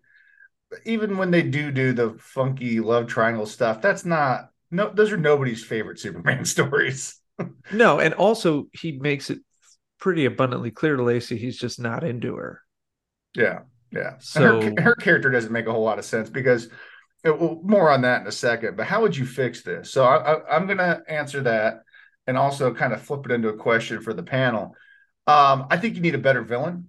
Even 0.85 1.19
when 1.19 1.31
they 1.31 1.43
do 1.43 1.71
do 1.71 1.93
the 1.93 2.15
funky 2.19 2.81
love 2.81 3.07
triangle 3.07 3.47
stuff, 3.47 3.83
that's 3.83 4.05
not 4.07 4.49
no. 4.71 4.91
Those 4.91 5.13
are 5.13 5.19
nobody's 5.19 5.63
favorite 5.63 5.99
Superman 5.99 6.45
stories. 6.47 7.21
No, 7.71 8.01
and 8.01 8.15
also 8.15 8.69
he 8.73 8.93
makes 8.93 9.29
it 9.31 9.41
pretty 9.99 10.25
abundantly 10.25 10.71
clear 10.71 10.97
to 10.97 11.03
Lacy 11.03 11.37
he's 11.37 11.59
just 11.59 11.79
not 11.79 12.05
into 12.05 12.37
her. 12.37 12.63
Yeah, 13.35 13.61
yeah. 13.93 14.15
So- 14.19 14.61
her, 14.61 14.83
her 14.83 14.95
character 14.95 15.31
doesn't 15.31 15.53
make 15.53 15.67
a 15.67 15.73
whole 15.73 15.85
lot 15.85 15.99
of 15.99 16.05
sense 16.05 16.31
because 16.31 16.69
uh, 17.27 17.35
well, 17.35 17.61
more 17.63 17.91
on 17.91 18.03
that 18.03 18.23
in 18.23 18.27
a 18.27 18.33
second. 18.33 18.77
But 18.77 18.87
how 18.87 19.03
would 19.03 19.17
you 19.17 19.27
fix 19.27 19.63
this? 19.63 19.91
So 19.91 20.05
I, 20.05 20.35
I, 20.35 20.57
I'm 20.57 20.67
going 20.67 20.79
to 20.79 21.03
answer 21.09 21.43
that 21.43 21.83
and 22.27 22.37
also 22.37 22.75
kind 22.75 22.93
of 22.93 23.03
flip 23.03 23.27
it 23.27 23.33
into 23.33 23.49
a 23.49 23.57
question 23.57 24.01
for 24.01 24.13
the 24.13 24.23
panel. 24.23 24.75
Um, 25.27 25.67
I 25.71 25.77
think 25.77 25.95
you 25.95 26.01
need 26.01 26.15
a 26.15 26.19
better 26.19 26.43
villain. 26.43 26.89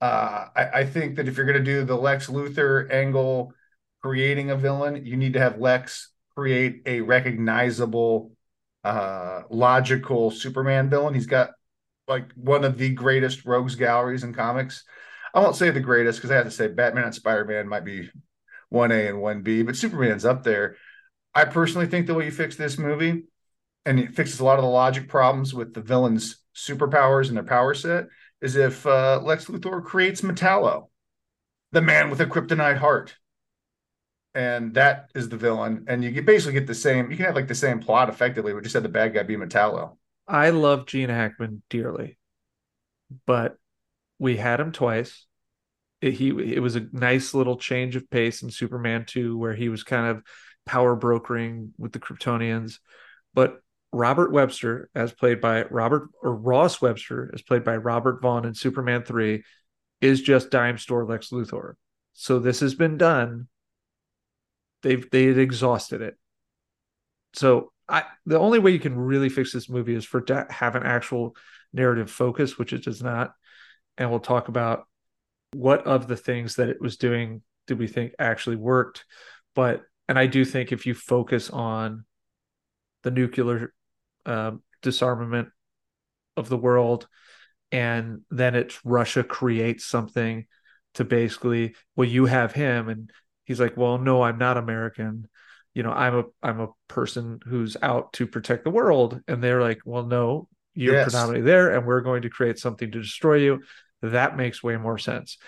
Uh, 0.00 0.46
I, 0.54 0.68
I 0.74 0.84
think 0.84 1.16
that 1.16 1.28
if 1.28 1.36
you're 1.36 1.46
going 1.46 1.58
to 1.58 1.64
do 1.64 1.84
the 1.84 1.96
Lex 1.96 2.26
Luthor 2.26 2.90
angle, 2.90 3.52
creating 4.02 4.50
a 4.50 4.56
villain, 4.56 5.06
you 5.06 5.16
need 5.16 5.32
to 5.34 5.40
have 5.40 5.58
Lex 5.58 6.10
create 6.36 6.82
a 6.84 7.00
recognizable, 7.00 8.32
uh, 8.82 9.42
logical 9.50 10.30
Superman 10.30 10.90
villain. 10.90 11.14
He's 11.14 11.26
got 11.26 11.50
like 12.06 12.32
one 12.32 12.64
of 12.64 12.76
the 12.76 12.90
greatest 12.90 13.46
rogues 13.46 13.76
galleries 13.76 14.24
in 14.24 14.34
comics. 14.34 14.84
I 15.34 15.40
won't 15.40 15.56
say 15.56 15.70
the 15.70 15.80
greatest 15.80 16.18
because 16.18 16.30
I 16.30 16.36
have 16.36 16.44
to 16.44 16.50
say 16.50 16.68
Batman 16.68 17.04
and 17.04 17.14
Spider 17.14 17.44
Man 17.44 17.68
might 17.68 17.84
be 17.84 18.08
one 18.68 18.92
A 18.92 19.08
and 19.08 19.20
one 19.20 19.42
B, 19.42 19.62
but 19.62 19.76
Superman's 19.76 20.24
up 20.24 20.44
there. 20.44 20.76
I 21.34 21.44
personally 21.44 21.88
think 21.88 22.06
the 22.06 22.14
way 22.14 22.26
you 22.26 22.30
fix 22.30 22.54
this 22.54 22.78
movie, 22.78 23.24
and 23.84 23.98
it 23.98 24.14
fixes 24.14 24.38
a 24.38 24.44
lot 24.44 24.58
of 24.58 24.64
the 24.64 24.70
logic 24.70 25.08
problems 25.08 25.52
with 25.52 25.74
the 25.74 25.80
villains' 25.80 26.36
superpowers 26.54 27.28
and 27.28 27.36
their 27.36 27.44
power 27.44 27.74
set, 27.74 28.06
is 28.40 28.54
if 28.54 28.86
uh, 28.86 29.20
Lex 29.22 29.46
Luthor 29.46 29.84
creates 29.84 30.20
Metallo, 30.20 30.88
the 31.72 31.82
man 31.82 32.10
with 32.10 32.20
a 32.20 32.26
kryptonite 32.26 32.78
heart, 32.78 33.16
and 34.36 34.74
that 34.74 35.10
is 35.16 35.28
the 35.28 35.36
villain, 35.36 35.84
and 35.88 36.04
you 36.04 36.22
basically 36.22 36.52
get 36.52 36.68
the 36.68 36.74
same. 36.74 37.10
You 37.10 37.16
can 37.16 37.26
have 37.26 37.34
like 37.34 37.48
the 37.48 37.54
same 37.56 37.80
plot 37.80 38.08
effectively, 38.08 38.52
but 38.52 38.62
just 38.62 38.74
have 38.74 38.84
the 38.84 38.88
bad 38.88 39.14
guy 39.14 39.24
be 39.24 39.36
Metallo. 39.36 39.96
I 40.28 40.50
love 40.50 40.86
Gene 40.86 41.08
Hackman 41.08 41.62
dearly, 41.68 42.18
but 43.26 43.58
we 44.18 44.36
had 44.36 44.60
him 44.60 44.72
twice. 44.72 45.26
It, 46.00 46.14
he 46.14 46.28
it 46.28 46.60
was 46.60 46.76
a 46.76 46.86
nice 46.92 47.34
little 47.34 47.56
change 47.56 47.96
of 47.96 48.10
pace 48.10 48.42
in 48.42 48.50
Superman 48.50 49.04
2 49.06 49.38
where 49.38 49.54
he 49.54 49.68
was 49.68 49.82
kind 49.82 50.06
of 50.06 50.22
power 50.66 50.96
brokering 50.96 51.72
with 51.78 51.92
the 51.92 52.00
Kryptonians, 52.00 52.78
but 53.34 53.60
Robert 53.94 54.32
Webster, 54.32 54.90
as 54.94 55.12
played 55.12 55.40
by 55.40 55.62
Robert 55.64 56.08
or 56.20 56.34
Ross 56.34 56.82
Webster, 56.82 57.30
as 57.32 57.42
played 57.42 57.62
by 57.62 57.76
Robert 57.76 58.20
Vaughn 58.20 58.44
in 58.44 58.52
Superman 58.52 59.04
3, 59.04 59.44
is 60.00 60.20
just 60.20 60.50
dime 60.50 60.78
store 60.78 61.06
Lex 61.06 61.30
Luthor. 61.30 61.74
So 62.12 62.40
this 62.40 62.60
has 62.60 62.74
been 62.74 62.98
done. 62.98 63.46
They've 64.82 65.08
they 65.10 65.26
had 65.26 65.38
exhausted 65.38 66.02
it. 66.02 66.16
So 67.34 67.72
I 67.88 68.04
the 68.26 68.38
only 68.38 68.58
way 68.58 68.72
you 68.72 68.80
can 68.80 68.96
really 68.96 69.28
fix 69.28 69.52
this 69.52 69.68
movie 69.68 69.94
is 69.94 70.04
for 70.04 70.20
to 70.22 70.46
have 70.50 70.74
an 70.74 70.82
actual 70.82 71.36
narrative 71.72 72.10
focus, 72.10 72.58
which 72.58 72.72
it 72.72 72.84
does 72.84 73.02
not. 73.02 73.32
And 73.98 74.10
we'll 74.10 74.20
talk 74.20 74.48
about 74.48 74.86
what 75.52 75.86
of 75.86 76.08
the 76.08 76.16
things 76.16 76.56
that 76.56 76.68
it 76.68 76.80
was 76.80 76.96
doing 76.96 77.42
did 77.66 77.78
we 77.78 77.86
think 77.86 78.12
actually 78.18 78.56
worked. 78.56 79.04
But 79.54 79.82
and 80.08 80.18
I 80.18 80.26
do 80.26 80.44
think 80.44 80.72
if 80.72 80.86
you 80.86 80.94
focus 80.94 81.50
on 81.50 82.04
the 83.02 83.10
nuclear 83.10 83.72
um, 84.26 84.62
disarmament 84.82 85.48
of 86.36 86.48
the 86.48 86.58
world, 86.58 87.06
and 87.72 88.22
then 88.30 88.54
it's 88.54 88.78
Russia 88.84 89.24
creates 89.24 89.84
something 89.84 90.46
to 90.94 91.04
basically, 91.04 91.74
well, 91.96 92.08
you 92.08 92.26
have 92.26 92.52
him, 92.52 92.88
and 92.88 93.10
he's 93.44 93.60
like, 93.60 93.76
well, 93.76 93.98
no, 93.98 94.22
I'm 94.22 94.38
not 94.38 94.56
American. 94.56 95.28
You 95.74 95.82
know, 95.82 95.92
I'm 95.92 96.18
a 96.18 96.24
I'm 96.42 96.60
a 96.60 96.68
person 96.88 97.40
who's 97.46 97.76
out 97.82 98.12
to 98.14 98.26
protect 98.26 98.64
the 98.64 98.70
world, 98.70 99.20
and 99.26 99.42
they're 99.42 99.62
like, 99.62 99.80
well, 99.84 100.04
no, 100.04 100.48
you're 100.74 100.94
Yes. 100.94 101.04
predominantly 101.06 101.42
there, 101.50 101.76
and 101.76 101.86
we're 101.86 102.00
going 102.00 102.22
to 102.22 102.30
create 102.30 102.58
something 102.58 102.90
to 102.90 103.00
destroy 103.00 103.36
you. 103.36 103.62
That 104.02 104.36
makes 104.36 104.62
way 104.62 104.76
more 104.76 104.98
sense. 104.98 105.38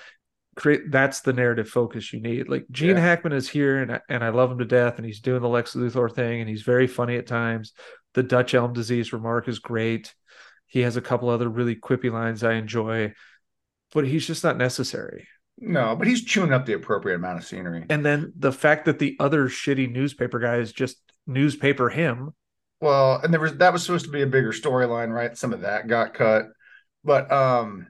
Create 0.55 0.91
that's 0.91 1.21
the 1.21 1.33
narrative 1.35 1.69
focus 1.69 2.13
you 2.13 2.21
need. 2.21 2.49
Like 2.49 2.65
Gene 2.71 2.97
Yeah. 2.97 3.01
Hackman 3.01 3.33
is 3.35 3.49
here, 3.49 3.79
and 3.83 3.93
I- 3.93 4.01
and 4.09 4.25
I 4.25 4.31
love 4.31 4.51
him 4.51 4.59
to 4.59 4.65
death, 4.65 4.97
and 4.97 5.05
he's 5.05 5.21
doing 5.21 5.43
the 5.43 5.49
Lex 5.49 5.75
Luthor 5.75 6.11
thing, 6.15 6.41
and 6.41 6.49
he's 6.49 6.63
very 6.63 6.87
funny 6.87 7.17
at 7.17 7.27
times. 7.27 7.73
The 8.15 8.23
Dutch 8.23 8.55
elm 8.55 8.73
disease 8.73 9.13
remark 9.13 9.49
is 9.49 9.59
great. 9.59 10.15
He 10.67 10.81
has 10.81 10.97
a 10.97 11.03
couple 11.03 11.29
other 11.29 11.49
really 11.49 11.77
quippy 11.77 12.11
lines 12.11 12.43
I 12.43 12.55
enjoy, 12.55 13.13
but 13.93 14.07
he's 14.07 14.27
just 14.27 14.43
not 14.43 14.57
necessary. 14.57 15.29
No, 15.59 15.95
but 15.97 16.07
he's 16.07 16.25
chewing 16.25 16.53
up 16.53 16.67
the 16.67 16.73
appropriate 16.75 17.17
amount 17.17 17.39
of 17.39 17.45
scenery. 17.45 17.85
And 17.89 18.05
then 18.05 18.33
the 18.37 18.53
fact 18.53 18.87
that 18.87 18.99
the 18.99 19.17
other 19.21 19.49
shitty 19.49 19.91
newspaper 19.91 20.39
guys 20.39 20.73
just 20.73 20.99
newspaper 21.27 21.89
him. 21.91 22.31
Well, 22.81 23.21
and 23.23 23.33
there 23.33 23.41
was 23.41 23.55
that 23.57 23.73
was 23.73 23.83
supposed 23.83 24.05
to 24.07 24.11
be 24.11 24.23
a 24.23 24.27
bigger 24.27 24.53
storyline, 24.53 25.11
right? 25.11 25.37
Some 25.37 25.53
of 25.53 25.63
that 25.63 25.89
got 25.89 26.15
cut, 26.15 26.47
but 27.05 27.31
um, 27.33 27.89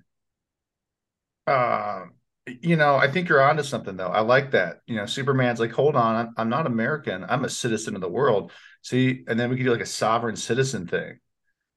uh, 1.47 2.05
you 2.47 2.77
know, 2.77 2.97
I 2.97 3.11
think 3.11 3.29
you're 3.29 3.43
onto 3.43 3.63
something 3.65 3.97
though. 3.97 4.09
I 4.09 4.21
like 4.21 4.53
that. 4.53 4.79
You 4.87 4.97
know, 4.97 5.07
Superman's 5.07 5.59
like, 5.61 5.73
hold 5.73 5.97
on, 5.97 6.15
I'm, 6.15 6.35
I'm 6.37 6.49
not 6.49 6.67
American. 6.67 7.25
I'm 7.29 7.45
a 7.45 7.49
citizen 7.49 7.95
of 7.97 8.01
the 8.01 8.09
world. 8.09 8.53
See, 8.83 9.25
and 9.27 9.39
then 9.39 9.51
we 9.51 9.57
could 9.57 9.65
do 9.65 9.73
like 9.73 9.81
a 9.81 9.87
sovereign 9.87 10.37
citizen 10.37 10.87
thing, 10.87 11.19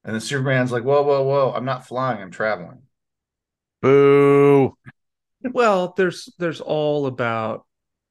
and 0.04 0.14
then 0.14 0.20
Superman's 0.20 0.72
like, 0.72 0.84
whoa, 0.84 1.02
whoa, 1.02 1.22
whoa, 1.22 1.52
I'm 1.54 1.64
not 1.64 1.86
flying, 1.86 2.22
I'm 2.22 2.30
traveling. 2.30 2.82
Boo. 3.82 4.76
Well, 5.42 5.94
there's 5.96 6.32
there's 6.38 6.60
all 6.60 7.06
about, 7.06 7.66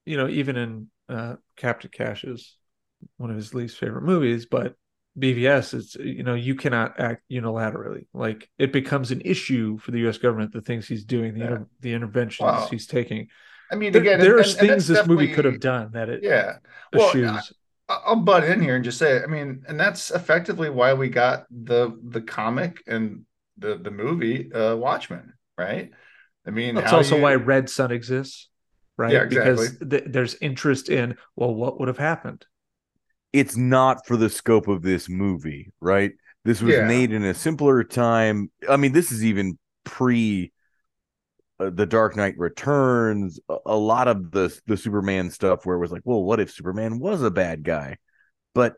you 0.06 0.18
know, 0.18 0.28
even 0.28 0.58
in 0.58 0.88
uh 1.08 1.36
Captain 1.56 1.90
Cash's 1.92 2.58
one 3.18 3.30
of 3.30 3.36
his 3.38 3.54
least 3.54 3.78
favorite 3.78 4.04
movies, 4.04 4.46
but 4.46 4.76
BVS, 5.18 5.74
it's 5.74 5.96
you 5.96 6.24
know, 6.24 6.36
you 6.36 6.56
cannot 6.56 7.00
act 7.00 7.24
unilaterally. 7.32 8.06
Like 8.14 8.50
it 8.58 8.72
becomes 8.72 9.12
an 9.12 9.22
issue 9.26 9.78
for 9.80 9.92
the 9.92 10.08
US 10.08 10.18
government, 10.18 10.54
the 10.54 10.62
things 10.62 10.88
he's 10.88 11.04
doing, 11.06 11.34
the 11.34 11.40
Yeah. 11.40 11.46
inter- 11.48 11.68
the 11.82 11.94
interventions 11.94 12.46
Wow. 12.46 12.68
he's 12.70 12.88
taking. 12.88 13.28
I 13.72 13.76
mean, 13.76 13.92
There, 13.92 14.02
again, 14.02 14.20
there's 14.20 14.54
and- 14.54 14.62
and 14.62 14.70
things 14.70 14.88
this 14.88 15.06
movie 15.08 15.32
could 15.34 15.46
have 15.46 15.60
done 15.60 15.92
that 15.94 16.10
it 16.10 16.24
Yeah, 16.24 16.58
well, 16.94 17.10
eschews. 17.10 17.54
I- 17.90 18.00
I'll 18.06 18.16
butt 18.18 18.44
in 18.44 18.62
here 18.62 18.76
and 18.76 18.84
just 18.86 18.98
say, 19.00 19.22
I 19.22 19.26
mean, 19.26 19.64
and 19.68 19.80
that's 19.80 20.12
effectively 20.12 20.70
why 20.70 20.94
we 20.94 21.10
got 21.10 21.46
the 21.52 21.98
the 22.04 22.22
comic 22.22 22.84
and 22.88 23.26
the 23.58 23.76
the 23.78 23.92
movie 23.92 24.52
uh 24.54 24.76
Watchmen, 24.76 25.34
right? 25.58 25.92
I 26.48 26.52
mean, 26.52 26.76
That's 26.76 26.94
also 26.94 27.18
you- 27.18 27.22
why 27.24 27.36
Red 27.36 27.70
Sun 27.70 27.92
exists, 27.92 28.48
right? 28.98 29.12
Yeah, 29.12 29.24
exactly. 29.24 29.68
Because 29.70 29.90
th- 29.90 30.04
there's 30.08 30.36
interest 30.36 30.90
in 30.90 31.18
well, 31.36 31.54
what 31.54 31.80
would 31.80 31.90
have 31.90 31.98
happened? 31.98 32.46
It's 33.32 33.56
not 33.56 34.06
for 34.08 34.18
the 34.18 34.30
scope 34.30 34.68
of 34.68 34.82
this 34.82 35.08
movie, 35.10 35.72
right? 35.80 36.14
This 36.46 36.62
was 36.62 36.76
Yeah. 36.76 36.88
made 36.88 37.12
in 37.12 37.24
a 37.24 37.34
simpler 37.34 37.84
time. 37.84 38.52
I 38.68 38.78
mean, 38.78 38.92
this 38.94 39.12
is 39.12 39.24
even 39.24 39.58
pre 39.84 40.52
uh, 41.60 41.70
the 41.70 41.86
Dark 41.86 42.16
Knight 42.16 42.36
Returns. 42.38 43.40
A, 43.50 43.58
a 43.68 43.78
lot 43.78 44.08
of 44.08 44.32
the 44.32 44.58
the 44.66 44.78
Superman 44.78 45.30
stuff 45.30 45.66
where 45.66 45.76
it 45.76 45.80
was 45.80 45.92
like, 45.92 46.02
well, 46.06 46.24
what 46.24 46.40
if 46.40 46.52
Superman 46.52 47.00
was 47.00 47.22
a 47.22 47.32
bad 47.32 47.64
guy? 47.64 47.98
But 48.56 48.76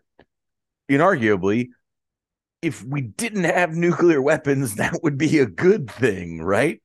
inarguably, 0.91 1.69
if 2.61 2.83
we 2.83 3.01
didn't 3.01 3.45
have 3.45 3.75
nuclear 3.75 4.21
weapons, 4.21 4.75
that 4.77 5.01
would 5.03 5.17
be 5.17 5.39
a 5.39 5.45
good 5.45 5.89
thing, 5.91 6.41
right? 6.41 6.81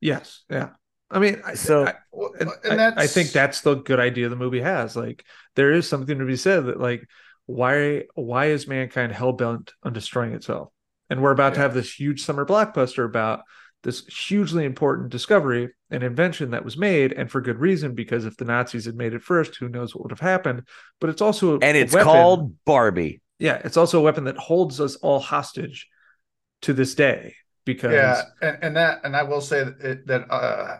Yes, 0.00 0.44
yeah. 0.50 0.70
I 1.10 1.18
mean, 1.18 1.40
I- 1.44 1.54
So- 1.54 1.86
I, 1.86 1.94
Well, 2.12 2.32
and 2.38 2.50
and 2.64 2.72
I, 2.72 2.76
that's 2.76 2.96
I 2.98 3.06
think 3.06 3.30
that's 3.32 3.60
the 3.62 3.74
good 3.74 4.00
idea 4.00 4.28
the 4.28 4.36
movie 4.36 4.60
has. 4.60 4.94
Like, 4.96 5.24
there 5.56 5.72
is 5.72 5.88
something 5.88 6.18
to 6.18 6.24
be 6.24 6.36
said 6.36 6.66
that, 6.66 6.78
like, 6.80 7.02
why 7.46 8.04
why 8.14 8.46
is 8.46 8.68
mankind 8.68 9.12
hell 9.12 9.32
bent 9.32 9.72
on 9.82 9.92
destroying 9.92 10.32
itself? 10.34 10.68
And 11.08 11.20
we're 11.22 11.32
about 11.32 11.54
to 11.54 11.60
have 11.60 11.74
this 11.74 11.92
huge 11.98 12.22
summer 12.22 12.46
blockbuster 12.46 13.04
about 13.04 13.40
this 13.82 14.06
hugely 14.06 14.64
important 14.64 15.08
discovery 15.08 15.70
and 15.90 16.02
invention 16.04 16.50
that 16.50 16.64
was 16.64 16.76
made, 16.76 17.12
and 17.12 17.30
for 17.30 17.40
good 17.40 17.58
reason, 17.58 17.94
because 17.94 18.24
if 18.26 18.36
the 18.36 18.44
Nazis 18.44 18.84
had 18.84 18.94
made 18.94 19.14
it 19.14 19.22
first, 19.22 19.56
who 19.56 19.68
knows 19.68 19.94
what 19.94 20.02
would 20.04 20.12
have 20.12 20.20
happened. 20.20 20.62
But 21.00 21.10
it's 21.10 21.22
also 21.22 21.58
And 21.58 21.76
it's 21.76 21.92
weapon- 21.94 22.06
called 22.06 22.64
Barbie. 22.66 23.22
yeah, 23.38 23.60
it's 23.64 23.76
also 23.78 23.98
a 23.98 24.02
weapon 24.02 24.24
that 24.24 24.36
holds 24.36 24.80
us 24.80 24.94
all 24.96 25.18
hostage 25.18 25.88
to 26.62 26.72
this 26.74 26.94
day 26.94 27.34
because 27.64 27.92
yeah, 27.92 28.22
and, 28.40 28.58
and 28.62 28.76
that 28.76 29.00
and 29.04 29.16
I 29.16 29.22
will 29.22 29.40
say 29.40 29.64
that, 29.64 29.80
it, 29.80 30.06
that 30.06 30.30
uh, 30.30 30.78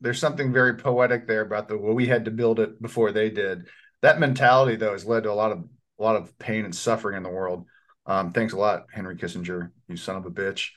there's 0.00 0.18
something 0.18 0.52
very 0.52 0.74
poetic 0.74 1.26
there 1.26 1.42
about 1.42 1.68
the 1.68 1.78
well, 1.78 1.94
we 1.94 2.06
had 2.06 2.24
to 2.26 2.30
build 2.30 2.60
it 2.60 2.80
before 2.80 3.12
they 3.12 3.30
did. 3.30 3.68
That 4.02 4.20
mentality 4.20 4.76
though 4.76 4.92
has 4.92 5.06
led 5.06 5.24
to 5.24 5.30
a 5.30 5.34
lot 5.34 5.52
of 5.52 5.64
a 5.98 6.02
lot 6.02 6.16
of 6.16 6.36
pain 6.38 6.64
and 6.64 6.74
suffering 6.74 7.16
in 7.16 7.22
the 7.22 7.30
world. 7.30 7.66
Um, 8.06 8.32
thanks 8.32 8.52
a 8.52 8.58
lot, 8.58 8.86
Henry 8.92 9.16
Kissinger, 9.16 9.70
you 9.88 9.96
son 9.96 10.16
of 10.16 10.26
a 10.26 10.30
bitch. 10.30 10.70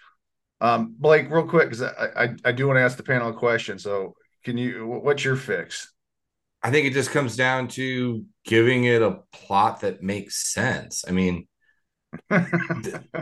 Um, 0.62 0.96
Blake, 0.98 1.30
real 1.30 1.48
quick, 1.48 1.70
because 1.70 1.82
I, 1.82 2.26
I 2.26 2.36
I 2.46 2.52
do 2.52 2.68
want 2.68 2.78
to 2.78 2.82
ask 2.82 2.98
the 2.98 3.04
panel 3.04 3.30
a 3.30 3.34
question. 3.34 3.80
So, 3.80 4.16
can 4.44 4.58
you? 4.58 4.86
What's 4.86 5.24
your 5.24 5.36
fix? 5.36 5.92
I 6.64 6.72
think 6.72 6.88
it 6.88 6.94
just 6.94 7.12
comes 7.12 7.36
down 7.36 7.68
to 7.70 8.26
giving 8.44 8.86
it 8.86 9.02
a 9.02 9.20
plot 9.32 9.82
that 9.82 10.02
makes 10.02 10.52
sense. 10.52 11.06
I 11.08 11.12
mean, 11.12 11.48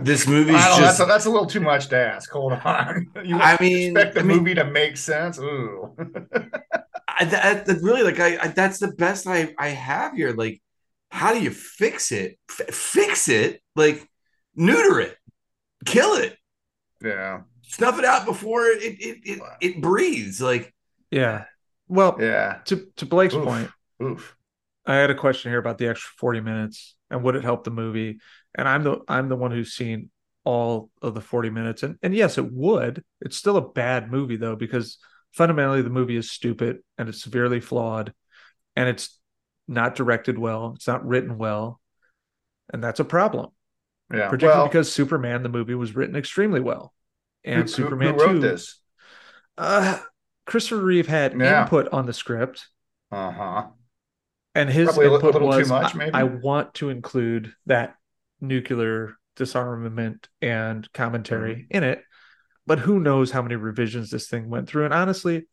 this 0.02 0.28
movie's 0.28 0.56
just 0.56 0.80
that's 0.82 1.00
a, 1.00 1.06
that's 1.06 1.26
a 1.26 1.30
little 1.30 1.46
too 1.46 1.60
much 1.62 1.88
to 1.90 1.98
ask. 1.98 2.30
Hold 2.32 2.54
on. 2.54 3.08
You 3.24 3.38
I 3.38 3.58
mean- 3.60 3.92
expect 3.96 4.16
the 4.16 4.20
I 4.22 4.24
mean- 4.24 4.38
movie 4.38 4.56
to 4.56 4.66
make 4.66 4.98
sense? 4.98 5.40
Ooh. 5.40 5.96
I, 7.08 7.26
that, 7.26 7.66
that 7.68 7.82
really 7.82 8.02
like 8.04 8.20
I, 8.20 8.38
I 8.42 8.48
that's 8.48 8.80
the 8.80 8.88
best 8.94 9.28
I 9.28 9.54
I 9.60 9.70
have 9.70 10.14
here. 10.14 10.34
Like, 10.34 10.62
how 11.10 11.32
do 11.34 11.42
you 11.42 11.52
fix 11.52 12.12
it? 12.12 12.40
F- 12.50 12.74
fix 12.74 13.30
it? 13.30 13.62
Like, 13.76 14.08
neuter 14.56 15.00
it, 15.00 15.16
kill 15.86 16.14
it, 16.16 16.36
yeah. 17.04 17.42
snuff 17.68 18.00
it 18.00 18.06
out 18.06 18.26
before 18.26 18.66
it 18.66 18.82
it 18.82 19.20
it, 19.24 19.42
it 19.62 19.82
breathes. 19.82 20.42
Like, 20.42 20.74
yeah. 21.12 21.46
Well, 21.88 22.18
Yeah. 22.20 22.60
to 22.66 22.88
to 22.96 23.06
Blake's 23.06 23.36
Oof. 23.36 23.44
point, 23.44 23.70
Oof. 24.02 24.36
I 24.86 24.96
had 24.96 25.12
a 25.12 25.16
question 25.16 25.52
here 25.52 25.60
about 25.60 25.78
the 25.78 25.88
extra 25.90 26.10
40 26.18 26.42
minutes 26.42 26.96
and 27.12 27.24
would 27.24 27.36
it 27.36 27.44
help 27.44 27.64
the 27.64 27.72
movie? 27.72 28.18
And 28.56 28.68
I'm 28.68 28.84
the 28.84 29.00
I'm 29.08 29.30
the 29.30 29.36
one 29.36 29.52
who's 29.52 29.74
seen 29.74 30.10
all 30.44 30.90
of 31.02 31.14
the 31.14 31.22
40 31.22 31.50
minutes. 31.50 31.84
And 31.84 31.98
and 32.04 32.14
yes, 32.14 32.38
it 32.38 32.52
would. 32.52 33.04
It's 33.22 33.38
still 33.38 33.58
a 33.58 33.70
bad 33.70 34.12
movie 34.12 34.36
though, 34.36 34.56
because 34.56 34.98
fundamentally 35.32 35.82
the 35.82 35.90
movie 35.90 36.16
is 36.16 36.30
stupid 36.32 36.80
and 36.98 37.10
it's 37.10 37.24
severely 37.24 37.60
flawed 37.60 38.14
and 38.76 38.88
it's 38.90 39.20
not 39.68 39.96
directed 39.96 40.38
well, 40.38 40.74
it's 40.76 40.88
not 40.88 41.06
written 41.06 41.38
well. 41.38 41.80
And 42.72 42.84
that's 42.84 43.00
a 43.00 43.06
problem. 43.06 43.50
Yeah. 44.14 44.28
Particularly 44.30 44.60
well, 44.60 44.68
because 44.68 44.92
Superman, 44.92 45.42
the 45.44 45.50
movie, 45.50 45.76
was 45.76 45.96
written 45.96 46.16
extremely 46.16 46.60
well. 46.60 46.94
And 47.44 47.62
who- 47.64 47.68
Superman 47.68 48.16
who 48.16 48.20
wrote 48.22 48.34
2 48.34 48.40
this? 48.40 48.80
uh 49.58 50.00
Christopher 50.46 50.82
Reeve 50.84 51.08
had 51.08 51.40
Yeah. 51.40 51.64
input 51.64 51.88
on 51.94 52.06
the 52.06 52.14
script. 52.14 52.68
Uh 53.12 53.32
huh. 53.32 53.68
and 54.56 54.70
his 54.70 54.86
Probably 54.90 55.06
input 55.14 55.34
too 55.34 55.40
was 55.40 55.70
much, 55.70 55.96
I- 55.96 56.10
I, 56.14 56.24
want 56.24 56.74
to 56.76 56.90
include 56.90 57.54
that 57.68 57.96
nuclear 58.44 59.16
disarmament 59.36 60.28
and 60.42 60.92
commentary 60.94 61.56
Mm-hmm. 61.56 61.78
in 61.78 61.84
it 61.84 62.04
but 62.68 62.80
who 62.80 63.00
knows 63.00 63.32
how 63.32 63.42
many 63.42 63.56
revisions 63.56 64.10
this 64.12 64.28
thing 64.28 64.50
went 64.50 64.68
through 64.70 64.86
and 64.86 64.94
honestly 64.94 65.48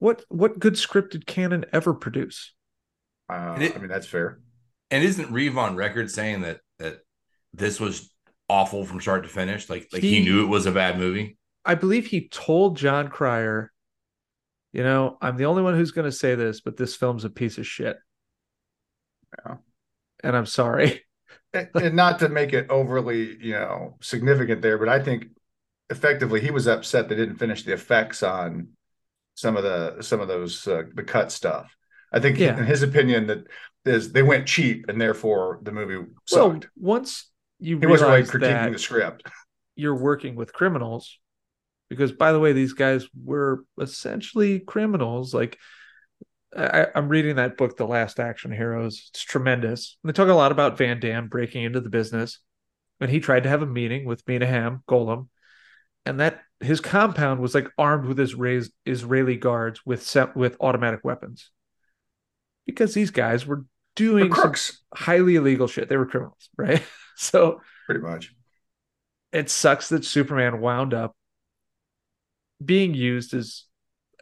what 0.00 0.24
what 0.28 0.58
good 0.58 0.76
script 0.78 1.12
did 1.12 1.26
Cannon 1.26 1.64
ever 1.72 1.94
produce 1.94 2.54
Uh, 3.30 3.56
it- 3.60 3.74
I 3.74 3.78
mean, 3.78 3.88
that's 3.88 4.06
fair. 4.06 4.40
and 4.90 5.02
isn't 5.02 5.32
Reeve 5.32 5.56
on 5.58 5.76
record 5.76 6.10
saying 6.10 6.42
that 6.42 6.60
that 6.78 6.98
this 7.54 7.80
was 7.80 8.12
awful 8.50 8.84
from 8.84 9.00
start 9.00 9.22
to 9.24 9.28
finish? 9.28 9.68
Like, 9.68 9.88
like 9.92 10.02
he, 10.02 10.16
He- 10.18 10.24
knew 10.24 10.42
it 10.44 10.48
was 10.48 10.66
a 10.66 10.72
bad 10.72 10.98
movie. 10.98 11.36
i 11.64 11.74
believe 11.74 12.06
he 12.06 12.28
told 12.28 12.76
Jon 12.76 13.08
Cryer 13.08 13.72
you 14.72 14.82
know 14.84 15.16
i'm 15.22 15.36
the 15.38 15.46
only 15.46 15.62
one 15.62 15.74
who's 15.74 15.90
going 15.92 16.04
to 16.10 16.12
say 16.12 16.34
this 16.34 16.60
but 16.60 16.76
this 16.76 16.94
film's 16.94 17.24
a 17.24 17.30
piece 17.30 17.56
of 17.58 17.66
shit 17.66 17.96
Yeah. 19.44 19.56
and 20.22 20.36
i'm 20.36 20.46
sorry 20.46 21.02
and, 21.54 21.94
not 21.94 22.18
to 22.20 22.28
make 22.28 22.52
it 22.52 22.66
overly, 22.70 23.36
you 23.44 23.52
know, 23.52 23.96
significant 24.00 24.62
there, 24.62 24.78
but 24.78 24.88
I 24.88 25.02
think 25.02 25.28
effectively 25.90 26.40
he 26.40 26.50
was 26.50 26.66
upset 26.66 27.08
they 27.08 27.16
didn't 27.16 27.36
finish 27.36 27.64
the 27.64 27.72
effects 27.72 28.22
on 28.22 28.68
some 29.34 29.56
of 29.56 29.62
the 29.62 30.02
some 30.02 30.20
of 30.20 30.28
those 30.28 30.66
uh, 30.66 30.82
the 30.94 31.02
cut 31.02 31.32
stuff. 31.32 31.74
I 32.12 32.20
think 32.20 32.38
Yeah. 32.38 32.58
in 32.58 32.64
his 32.64 32.82
opinion 32.82 33.26
that 33.28 33.46
is 33.84 34.12
they 34.12 34.22
went 34.22 34.46
cheap 34.46 34.86
and 34.88 35.00
therefore 35.00 35.60
the 35.62 35.72
movie 35.72 36.10
so 36.26 36.52
sucked. 36.52 36.68
once 36.76 37.30
you 37.58 37.78
he 37.78 37.86
wasn't 37.86 38.10
really 38.10 38.22
critiquing 38.24 38.72
the 38.72 38.78
script. 38.78 39.22
you're 39.76 39.96
working 39.96 40.34
with 40.34 40.52
criminals 40.52 41.18
because 41.88 42.12
by 42.12 42.32
the 42.32 42.40
way 42.40 42.52
these 42.52 42.74
guys 42.74 43.06
were 43.24 43.64
essentially 43.80 44.58
criminals 44.60 45.32
like 45.32 45.56
I, 46.56 46.86
i'm 46.94 47.08
reading 47.08 47.36
that 47.36 47.56
book 47.56 47.76
the 47.76 47.86
last 47.86 48.18
action 48.18 48.50
heroes. 48.50 49.10
It's 49.10 49.22
tremendous. 49.22 49.96
And 50.02 50.08
they 50.08 50.14
talk 50.14 50.28
a 50.28 50.34
lot 50.34 50.52
about 50.52 50.78
van 50.78 51.00
damme 51.00 51.28
breaking 51.28 51.64
into 51.64 51.80
the 51.80 51.90
business 51.90 52.40
and 53.00 53.10
he 53.10 53.20
tried 53.20 53.44
to 53.44 53.48
have 53.48 53.62
a 53.62 53.66
meeting 53.66 54.04
with 54.04 54.26
Menahem 54.26 54.82
Golan 54.86 55.28
and 56.04 56.20
that 56.20 56.40
his 56.60 56.80
compound 56.80 57.40
was 57.40 57.54
like 57.54 57.68
armed 57.76 58.06
with 58.06 58.18
israeli 58.18 58.66
israeli 58.86 59.36
guards 59.36 59.84
with 59.84 60.16
with 60.34 60.56
automatic 60.60 61.00
weapons. 61.04 61.50
Because 62.66 62.94
these 62.94 63.10
guys 63.10 63.46
were 63.46 63.64
doing 63.96 64.32
highly 64.94 65.36
illegal 65.36 65.66
shit. 65.66 65.88
They 65.88 65.96
were 65.96 66.06
criminals 66.06 66.48
right? 66.56 66.82
So 67.16 67.60
pretty 67.86 68.00
much. 68.00 68.32
it 69.32 69.50
sucks 69.50 69.88
that 69.90 70.04
Superman 70.04 70.60
wound 70.60 70.94
up 70.94 71.14
being 72.64 72.94
used 72.94 73.34
as 73.34 73.64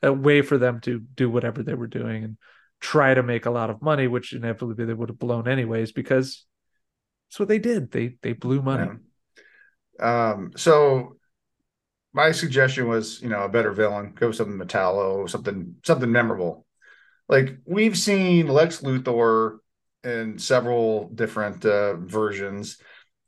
a 0.02 0.12
way 0.12 0.42
for 0.42 0.58
them 0.58 0.80
to 0.80 1.00
do 1.00 1.30
whatever 1.30 1.62
they 1.62 1.74
were 1.74 1.86
doing 1.86 2.24
and 2.24 2.36
try 2.80 3.14
to 3.14 3.22
make 3.22 3.46
a 3.46 3.50
lot 3.50 3.70
of 3.70 3.80
money, 3.80 4.06
which 4.06 4.32
inevitably 4.32 4.84
they 4.84 4.92
would 4.92 5.08
have 5.08 5.18
blown 5.18 5.48
anyways, 5.48 5.92
because 5.92 6.44
that's 7.28 7.40
what 7.40 7.48
they 7.48 7.58
did. 7.58 7.90
They 7.90 8.16
they 8.22 8.32
blew 8.32 8.62
money. 8.62 8.88
Yeah. 9.98 10.30
Um, 10.30 10.52
so 10.56 11.16
my 12.12 12.32
suggestion 12.32 12.88
was, 12.88 13.20
you 13.20 13.28
know, 13.28 13.44
a 13.44 13.48
better 13.48 13.72
villain, 13.72 14.12
go 14.14 14.32
something 14.32 14.58
Metallo, 14.58 15.28
something 15.28 15.76
something 15.84 16.12
memorable. 16.12 16.66
Like 17.28 17.58
we've 17.64 17.96
seen 17.96 18.48
Lex 18.48 18.82
Luthor 18.82 19.58
in 20.04 20.38
several 20.38 21.08
different 21.08 21.64
uh, 21.64 21.96
versions. 21.96 22.78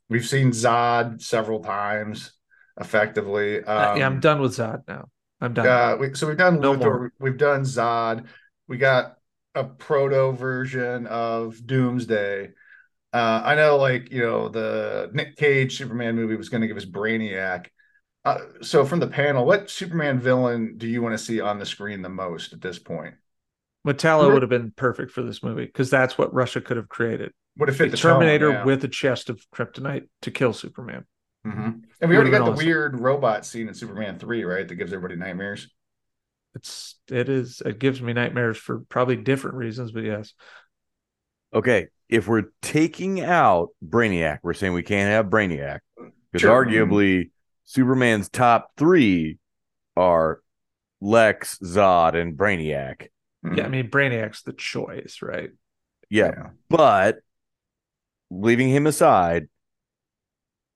We've 0.09 0.27
seen 0.27 0.53
Zod 0.53 1.21
several 1.21 1.61
times, 1.61 2.33
effectively. 2.81 3.63
Uh, 3.65 3.93
Um, 3.93 3.99
yeah, 3.99 4.07
I'm 4.07 4.21
done 4.21 4.41
with 4.41 4.53
Zod 4.53 4.83
now. 4.87 5.09
I'm 5.41 5.55
done. 5.55 5.67
uh, 5.69 5.97
we, 5.99 6.15
so 6.15 6.27
we've 6.27 6.37
done 6.37 6.61
No 6.61 6.75
Luthor, 6.77 6.81
more. 6.81 7.13
we've 7.19 7.37
done 7.37 7.63
Zod, 7.63 8.27
we 8.67 8.77
got 8.77 9.17
a 9.55 9.65
proto 9.65 10.33
version 10.33 11.07
of 11.07 11.65
Doomsday. 11.67 12.51
Uh, 13.13 13.43
I 13.45 13.55
know, 13.55 13.77
like 13.79 14.11
you 14.13 14.21
know, 14.23 14.49
the 14.49 15.11
Nick 15.13 15.37
Cage 15.37 15.77
Superman 15.79 16.17
movie 16.17 16.37
was 16.37 16.49
going 16.49 16.61
to 16.61 16.67
give 16.67 16.77
us 16.77 16.85
Brainiac. 16.85 17.67
Uh, 18.25 18.39
so, 18.61 18.85
from 18.85 19.01
the 19.01 19.07
panel, 19.07 19.47
what 19.47 19.71
Superman 19.71 20.21
villain 20.21 20.77
do 20.77 20.87
you 20.87 21.01
want 21.01 21.15
to 21.17 21.25
see 21.25 21.41
on 21.41 21.59
the 21.59 21.65
screen 21.67 22.03
the 22.03 22.09
most 22.11 22.53
at 22.53 22.61
this 22.61 22.79
point? 22.79 23.15
Metallo 23.87 24.33
would 24.33 24.43
have 24.43 24.51
been 24.51 24.73
perfect 24.73 25.13
for 25.13 25.23
this 25.23 25.43
movie 25.43 25.65
because 25.65 25.89
that's 25.89 26.19
what 26.19 26.35
Russia 26.35 26.61
could 26.61 26.77
have 26.77 26.89
created. 26.89 27.33
Would 27.57 27.69
have 27.69 27.77
A 27.77 27.79
fit 27.79 27.91
the 27.91 27.97
tone, 27.97 28.15
Terminator 28.15 28.51
yeah. 28.51 28.65
with 28.65 28.85
a 28.85 28.89
chest 28.89 29.31
of 29.31 29.43
kryptonite 29.55 30.09
to 30.23 30.31
kill 30.31 30.53
Superman. 30.53 31.07
Mhm. 31.49 31.83
And 32.01 32.11
we 32.11 32.17
already 32.17 32.31
got 32.31 32.39
been 32.39 32.45
the 32.47 32.53
awesome. 32.53 32.67
weird 32.67 33.01
robot 33.01 33.47
scene 33.47 33.69
in 33.69 33.75
Superman 33.75 34.19
three, 34.19 34.45
right? 34.45 34.67
That 34.67 34.75
gives 34.75 34.93
everybody 34.93 35.17
nightmares. 35.17 35.69
It's 36.55 36.97
it 37.11 37.29
is 37.29 37.63
it 37.65 37.79
gives 37.79 38.01
me 38.03 38.13
nightmares 38.13 38.57
for 38.57 38.81
probably 38.81 39.17
different 39.17 39.57
reasons, 39.57 39.93
but 39.93 40.03
yes. 40.05 40.35
Okay, 41.55 41.89
if 42.09 42.29
we're 42.29 42.51
taking 42.63 43.21
out 43.21 43.69
Brainiac, 43.87 44.41
we're 44.43 44.55
saying 44.55 44.73
we 44.75 44.83
can't 44.83 45.11
have 45.11 45.27
Brainiac 45.27 45.81
because 46.33 46.43
Sure. 46.43 46.65
arguably 46.67 47.31
Superman's 47.65 48.29
top 48.29 48.73
three 48.77 49.39
are 49.97 50.41
Lex, 51.01 51.59
Zod, 51.61 52.15
and 52.15 52.37
Brainiac. 52.37 53.09
Yeah, 53.55 53.65
I 53.65 53.69
mean 53.69 53.89
Brainiac's 53.91 54.43
the 54.43 54.53
choice, 54.53 55.21
right? 55.23 55.51
Yeah, 56.11 56.33
Yeah. 56.37 56.51
but 56.69 57.19
leaving 58.31 58.69
him 58.69 58.87
aside, 58.87 59.49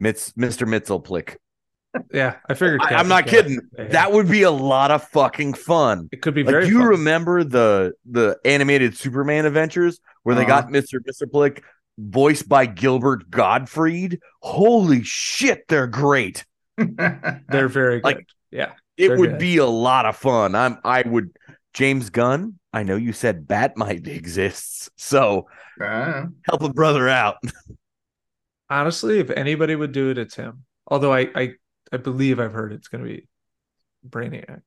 Mitz, 0.02 0.32
Mr. 0.34 0.66
Mxyzptlk. 0.66 1.36
Yeah, 2.12 2.36
I 2.48 2.54
figured. 2.54 2.80
I, 2.82 2.94
I'm 2.94 3.06
not 3.08 3.26
Captain- 3.26 3.42
kidding. 3.56 3.60
Yeah. 3.78 3.88
That 3.88 4.12
would 4.12 4.26
be 4.28 4.42
a 4.42 4.50
lot 4.50 4.90
of 4.90 5.06
fucking 5.08 5.52
fun. 5.54 6.08
it 6.10 6.22
could 6.22 6.34
be 6.34 6.42
Like 6.42 6.52
very. 6.52 6.68
you 6.68 6.78
fun. 6.78 6.88
remember 6.88 7.44
the 7.44 7.92
the 8.10 8.38
animated 8.46 8.96
Superman 8.96 9.44
adventures 9.44 10.00
where 10.22 10.34
they 10.34 10.42
Uh-huh. 10.46 10.62
got 10.62 10.68
Mr. 10.70 11.00
Mxyzptlk 11.06 11.62
voiced 11.98 12.48
by 12.48 12.64
Gilbert 12.64 13.28
Gottfried? 13.30 14.20
Holy 14.40 15.02
shit, 15.04 15.68
they're 15.68 15.86
great. 15.86 16.46
They're 16.78 17.68
very 17.68 17.96
good. 18.00 18.04
Like- 18.04 18.26
yeah, 18.50 18.72
It 18.96 19.10
would 19.18 19.30
good. 19.32 19.38
be 19.38 19.58
a 19.58 19.66
lot 19.66 20.06
of 20.06 20.16
fun. 20.16 20.54
I'm 20.54 20.78
I 20.84 21.02
would 21.06 21.36
James 21.74 22.08
Gunn. 22.10 22.58
I 22.72 22.82
know 22.84 22.96
you 22.96 23.12
said 23.12 23.46
Bat-Mite 23.46 24.06
exists, 24.08 24.88
so 24.96 25.46
Uh, 25.78 26.24
help 26.48 26.62
a 26.62 26.72
brother 26.72 27.06
out. 27.08 27.36
honestly, 28.70 29.18
if 29.20 29.30
anybody 29.30 29.74
would 29.76 29.92
do 29.92 30.10
it, 30.10 30.18
it's 30.18 30.34
him. 30.34 30.64
Although 30.86 31.12
I 31.12 31.28
I, 31.34 31.52
I 31.92 31.96
believe 31.98 32.40
I've 32.40 32.52
heard 32.52 32.72
it's 32.72 32.88
going 32.88 33.04
to 33.04 33.10
be 33.10 33.28
Brainiac. 34.08 34.62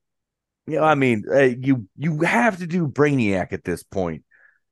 Yeah, 0.68 0.84
I 0.84 0.96
mean, 0.96 1.24
uh, 1.32 1.42
you 1.42 1.88
you 1.98 2.22
have 2.22 2.58
to 2.58 2.68
do 2.68 2.88
Brainiac 2.88 3.54
at 3.54 3.64
this 3.64 3.84
point. 3.84 4.24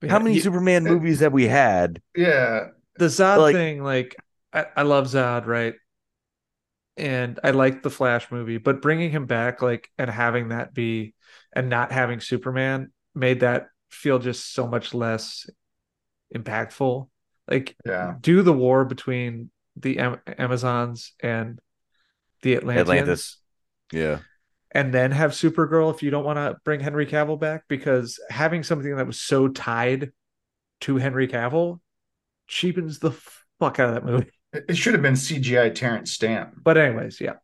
How 0.08 0.20
many 0.20 0.36
You- 0.36 0.42
Superman 0.42 0.84
movies 0.84 1.20
have 1.22 1.34
we 1.34 1.48
had? 1.48 2.02
Yeah. 2.16 2.68
the 2.98 3.06
Zod 3.06 3.38
like- 3.38 3.56
thing, 3.56 3.84
like 3.84 4.16
I, 4.52 4.66
I 4.78 4.82
love 4.84 5.06
Zod, 5.06 5.46
right? 5.46 5.76
And 6.96 7.40
I 7.44 7.52
like 7.52 7.82
the 7.82 7.90
Flash 7.90 8.30
movie, 8.32 8.58
but 8.60 8.82
bringing 8.82 9.10
him 9.10 9.26
back, 9.26 9.64
like, 9.64 9.90
and 9.98 10.10
having 10.12 10.50
that 10.50 10.74
be, 10.76 11.16
and 11.52 11.68
not 11.70 11.92
having 11.92 12.20
Superman 12.20 12.92
made 13.16 13.40
that 13.40 13.68
feel 13.90 14.20
just 14.20 14.54
so 14.54 14.68
much 14.68 14.94
less 14.94 15.50
impactful. 16.36 17.10
Like, 17.48 17.76
Yeah. 17.86 18.16
do 18.20 18.42
the 18.42 18.54
war 18.54 18.86
between 18.86 19.52
the 19.76 20.00
Am- 20.00 20.22
Amazons 20.38 21.14
and 21.22 21.60
the 22.42 22.56
Atlanteans, 22.56 22.90
Atlantis. 22.90 23.38
Yeah. 23.92 24.20
and 24.72 24.94
then 24.94 25.12
have 25.12 25.32
Supergirl 25.32 25.94
if 25.94 26.02
you 26.04 26.10
don't 26.10 26.26
want 26.26 26.38
to 26.38 26.58
bring 26.64 26.80
Henry 26.80 27.06
Cavill 27.06 27.40
back, 27.40 27.64
because 27.68 28.20
having 28.30 28.64
something 28.64 28.96
that 28.96 29.06
was 29.08 29.20
so 29.20 29.48
tied 29.48 30.12
to 30.82 30.98
Henry 30.98 31.28
Cavill 31.28 31.80
cheapens 32.48 33.00
the 33.00 33.12
fuck 33.60 33.80
out 33.80 33.90
of 33.90 33.96
that 33.96 34.06
movie. 34.06 34.32
It 34.52 34.66
it 34.70 34.78
should 34.78 34.94
have 34.94 35.02
been 35.02 35.14
CGI 35.16 35.74
Terrence 35.74 36.12
Stamp. 36.12 36.54
But 36.64 36.78
anyways, 36.78 37.20
yeah. 37.22 37.36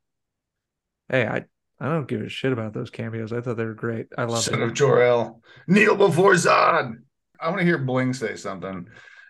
Hey, 1.07 1.25
I 1.25 1.45
I 1.79 1.87
don't 1.87 2.07
give 2.07 2.21
a 2.21 2.29
shit 2.29 2.51
about 2.51 2.73
those 2.73 2.89
cameos. 2.89 3.31
I 3.31 3.41
thought 3.41 3.57
they 3.57 3.65
were 3.65 3.73
great. 3.73 4.07
I 4.17 4.25
love 4.25 4.43
Son 4.43 4.59
them. 4.59 4.69
of 4.69 4.75
Jor-El. 4.75 5.41
Kneel 5.67 5.95
before 5.95 6.33
Zod. 6.33 6.93
I 7.39 7.47
want 7.47 7.59
to 7.59 7.65
hear 7.65 7.77
Bling 7.77 8.13
say 8.13 8.35
something. 8.35 8.87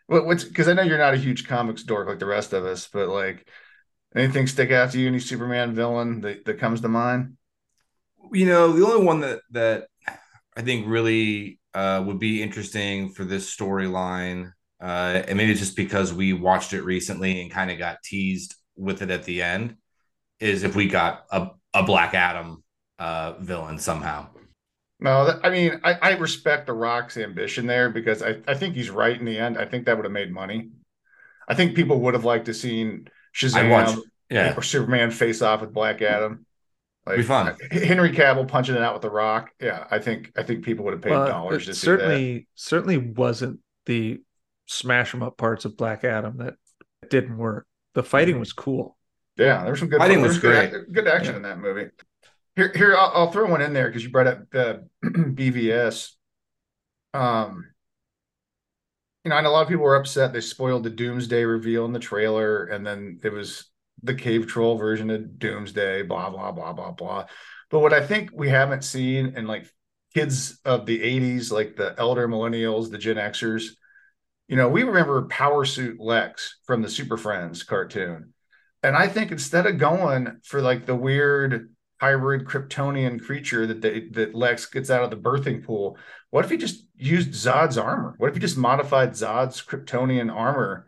What, 0.09 0.25
what's 0.25 0.43
because 0.43 0.67
I 0.67 0.73
know 0.73 0.81
you're 0.81 0.97
not 0.97 1.13
a 1.13 1.17
huge 1.17 1.47
comics 1.47 1.83
dork 1.83 2.07
like 2.07 2.19
the 2.19 2.25
rest 2.25 2.53
of 2.53 2.65
us, 2.65 2.89
but 2.91 3.09
like 3.09 3.47
anything 4.15 4.47
stick 4.47 4.71
out 4.71 4.91
to 4.91 4.99
you? 4.99 5.07
Any 5.07 5.19
Superman 5.19 5.75
villain 5.75 6.21
that, 6.21 6.45
that 6.45 6.59
comes 6.59 6.81
to 6.81 6.89
mind? 6.89 7.37
you 8.31 8.45
know 8.45 8.71
the 8.71 8.85
only 8.85 9.05
one 9.05 9.21
that 9.21 9.39
that 9.51 9.87
i 10.55 10.61
think 10.61 10.87
really 10.87 11.59
uh 11.73 12.03
would 12.05 12.19
be 12.19 12.41
interesting 12.41 13.09
for 13.09 13.23
this 13.23 13.55
storyline 13.55 14.51
uh 14.81 15.21
and 15.27 15.37
maybe 15.37 15.51
it's 15.51 15.59
just 15.59 15.75
because 15.75 16.13
we 16.13 16.33
watched 16.33 16.73
it 16.73 16.83
recently 16.83 17.41
and 17.41 17.51
kind 17.51 17.71
of 17.71 17.77
got 17.77 18.03
teased 18.03 18.55
with 18.75 19.01
it 19.01 19.09
at 19.09 19.23
the 19.23 19.41
end 19.41 19.75
is 20.39 20.63
if 20.63 20.75
we 20.75 20.87
got 20.87 21.23
a, 21.31 21.49
a 21.73 21.83
black 21.83 22.13
adam 22.13 22.63
uh 22.99 23.33
villain 23.39 23.77
somehow 23.79 24.27
No, 24.99 25.39
I 25.43 25.49
mean 25.49 25.79
I, 25.83 25.93
I 25.93 26.11
respect 26.17 26.67
the 26.67 26.73
Rock's 26.73 27.17
ambition 27.17 27.65
there 27.67 27.89
because 27.89 28.21
I, 28.21 28.37
I 28.47 28.53
think 28.55 28.75
he's 28.75 28.89
right 28.89 29.17
in 29.17 29.25
the 29.25 29.37
end. 29.37 29.57
I 29.57 29.65
think 29.65 29.85
that 29.85 29.95
would 29.97 30.05
have 30.05 30.11
made 30.11 30.31
money. 30.31 30.71
I 31.47 31.55
think 31.55 31.75
people 31.75 31.99
would 32.01 32.13
have 32.13 32.25
liked 32.25 32.45
to 32.45 32.53
seen 32.53 33.07
i 33.53 33.67
watched 33.69 33.95
Shazam 33.95 34.01
yeah 34.29 34.53
or 34.57 34.61
Superman 34.61 35.11
face 35.11 35.41
off 35.41 35.61
with 35.61 35.73
Black 35.73 36.01
Adam. 36.01 36.45
Like 37.05 37.17
Be 37.17 37.23
fun. 37.23 37.55
Henry 37.71 38.11
Cavill 38.11 38.47
punching 38.47 38.75
it 38.75 38.81
out 38.81 38.93
with 38.93 39.01
the 39.01 39.09
Rock. 39.09 39.51
Yeah, 39.61 39.87
I 39.89 39.99
think 39.99 40.31
I 40.37 40.43
think 40.43 40.63
people 40.65 40.83
would 40.85 40.93
have 40.93 41.01
paid 41.01 41.11
Well, 41.11 41.27
dollars 41.27 41.63
it 41.63 41.67
to 41.67 41.73
see 41.73 41.79
that. 41.91 41.99
certainly 41.99 42.47
certainly 42.55 42.97
wasn't 42.97 43.59
the 43.85 44.21
smash 44.67 45.15
'em 45.15 45.23
up 45.23 45.37
parts 45.37 45.65
of 45.65 45.77
Black 45.77 46.03
Adam 46.03 46.37
that 46.37 46.55
didn't 47.09 47.37
work. 47.37 47.65
The 47.95 48.03
fighting 48.03 48.33
Mm-hmm. 48.35 48.39
was 48.41 48.53
cool. 48.53 48.97
Yeah, 49.37 49.61
there 49.63 49.71
was 49.71 49.79
some 49.79 49.87
good. 49.89 49.99
Fighting 49.99 50.19
there 50.19 50.27
was 50.27 50.37
good, 50.39 50.69
great. 50.71 50.91
good 50.91 51.07
action 51.07 51.31
Yeah. 51.31 51.37
in 51.37 51.43
that 51.43 51.59
movie. 51.59 51.87
Here, 52.59 52.73
here, 52.75 52.97
I'll, 52.97 53.11
I'll 53.15 53.31
throw 53.31 53.49
one 53.49 53.61
in 53.61 53.71
there 53.71 53.87
because 53.87 54.03
you 54.03 54.09
brought 54.09 54.27
up 54.27 54.41
uh, 54.53 54.73
BVS. 55.05 56.11
Um, 57.13 57.65
you 59.23 59.29
know, 59.29 59.37
and 59.37 59.47
a 59.47 59.49
lot 59.49 59.61
of 59.61 59.69
people 59.69 59.85
were 59.85 59.95
upset 59.95 60.33
they 60.33 60.41
spoiled 60.41 60.83
the 60.83 60.89
Doomsday 60.89 61.45
reveal 61.45 61.85
in 61.85 61.93
the 61.93 61.99
trailer, 61.99 62.65
and 62.65 62.85
then 62.85 63.21
it 63.23 63.31
was 63.31 63.71
the 64.03 64.13
Cave 64.13 64.45
Troll 64.45 64.77
version 64.77 65.09
of 65.09 65.39
Doomsday. 65.39 66.01
Blah 66.01 66.31
blah 66.31 66.51
blah 66.51 66.73
blah 66.73 66.91
blah. 66.91 67.27
But 67.69 67.79
what 67.79 67.93
I 67.93 68.05
think 68.05 68.31
we 68.33 68.49
haven't 68.49 68.83
seen, 68.83 69.35
and 69.37 69.47
like 69.47 69.65
kids 70.13 70.59
of 70.65 70.85
the 70.85 70.99
'80s, 70.99 71.53
like 71.53 71.77
the 71.77 71.95
elder 71.97 72.27
millennials, 72.27 72.91
the 72.91 72.97
Gen 72.97 73.15
Xers, 73.15 73.67
you 74.49 74.57
know, 74.57 74.67
we 74.67 74.83
remember 74.83 75.27
Power 75.27 75.63
Suit 75.63 75.97
Lex 75.97 76.59
from 76.65 76.81
the 76.81 76.89
Super 76.89 77.15
Friends 77.15 77.63
cartoon. 77.63 78.33
And 78.83 78.97
I 78.97 79.07
think 79.07 79.31
instead 79.31 79.65
of 79.65 79.77
going 79.77 80.41
for 80.43 80.61
like 80.61 80.85
the 80.85 80.95
weird 80.95 81.69
hybrid 81.99 82.45
Kryptonian 82.45 83.21
creature 83.21 83.67
that 83.67 83.81
they 83.81 84.07
that 84.11 84.33
Lex 84.35 84.65
gets 84.65 84.89
out 84.89 85.03
of 85.03 85.09
the 85.09 85.17
birthing 85.17 85.63
pool, 85.65 85.97
what 86.29 86.45
if 86.45 86.51
he 86.51 86.57
just 86.57 86.85
used 86.97 87.31
Zod's 87.31 87.77
armor? 87.77 88.15
What 88.17 88.29
if 88.29 88.35
he 88.35 88.39
just 88.39 88.57
modified 88.57 89.11
Zod's 89.11 89.61
Kryptonian 89.61 90.33
armor 90.33 90.85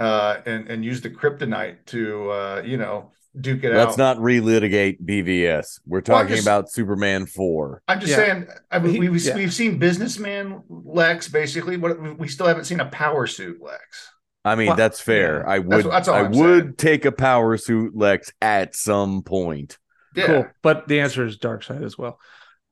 uh 0.00 0.38
and 0.44 0.68
and 0.68 0.84
used 0.84 1.04
the 1.04 1.10
kryptonite 1.10 1.76
to 1.86 2.28
uh 2.30 2.62
you 2.64 2.76
know 2.76 3.12
duke 3.40 3.62
it 3.64 3.72
out. 3.72 3.86
Let's 3.86 3.96
not 3.98 4.16
relitigate 4.18 5.00
BVS. 5.04 5.80
We're 5.86 5.98
Well, 5.98 6.02
talking 6.02 6.34
just- 6.36 6.46
about 6.46 6.70
Superman 6.70 7.26
4. 7.26 7.82
I'm 7.88 7.98
just 8.00 8.10
Yeah. 8.10 8.16
saying. 8.16 8.46
I 8.70 8.78
mean, 8.80 8.92
He- 9.02 9.08
we've 9.08 9.24
yeah. 9.24 9.34
we've 9.36 9.54
seen 9.54 9.78
businessman 9.78 10.62
Lex 10.68 11.28
basically. 11.28 11.76
What 11.76 12.18
we 12.18 12.28
still 12.28 12.46
haven't 12.46 12.64
seen 12.64 12.80
a 12.80 12.86
power 12.86 13.26
suit 13.26 13.60
Lex. 13.62 14.10
I 14.44 14.56
mean, 14.56 14.66
Well, 14.68 14.76
that's 14.76 15.00
fair. 15.00 15.38
yeah. 15.46 15.52
I 15.52 15.58
would 15.60 15.84
that's 15.86 16.06
all 16.08 16.14
I 16.16 16.20
I'm 16.20 16.32
would 16.32 16.62
saying. 16.64 16.74
take 16.76 17.04
a 17.06 17.12
power 17.12 17.56
suit 17.56 17.96
Lex 17.96 18.30
at 18.42 18.74
some 18.76 19.22
point. 19.22 19.78
Yeah. 20.14 20.26
Cool. 20.26 20.46
But 20.62 20.88
the 20.88 21.00
answer 21.00 21.24
is 21.26 21.38
Darkseid 21.38 21.82
as 21.84 21.96
well. 21.98 22.18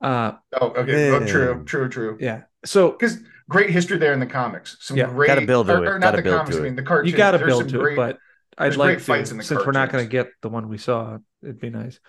Uh 0.01 0.33
Oh, 0.59 0.67
okay. 0.69 1.09
Oh, 1.11 1.25
true, 1.25 1.63
true, 1.65 1.89
true. 1.89 2.17
yeah. 2.19 2.41
So 2.65 2.91
because 2.91 3.19
great 3.49 3.69
history 3.69 3.97
there 3.97 4.13
in 4.13 4.19
the 4.19 4.25
comics. 4.25 4.77
Some 4.81 4.97
Yeah, 4.97 5.07
great, 5.07 5.27
gotta 5.27 5.45
build 5.45 5.67
to 5.67 5.73
or, 5.77 5.85
it, 5.85 5.87
or 5.89 5.99
not 5.99 6.07
gotta 6.07 6.17
the 6.17 6.23
build 6.23 6.37
comics. 6.37 6.55
to 6.55 6.61
I 6.61 6.65
mean, 6.65 6.75
the 6.75 6.83
cartoons. 6.83 7.11
you 7.11 7.17
got 7.17 7.31
to 7.31 7.37
There's 7.39 7.47
build 7.49 7.69
to 7.69 7.77
great- 7.79 7.93
it, 7.93 7.97
but 7.97 8.17
I'd 8.57 8.75
like 8.75 8.97
great 8.97 9.01
fights 9.01 9.31
in 9.31 9.37
the 9.37 9.43
since 9.43 9.65
we're 9.65 9.71
not 9.71 9.91
going 9.91 10.03
to 10.05 10.09
get 10.09 10.27
the 10.41 10.49
one 10.49 10.69
we 10.69 10.77
saw, 10.77 11.17
it'd 11.41 11.59
be 11.59 11.69
nice. 11.71 11.99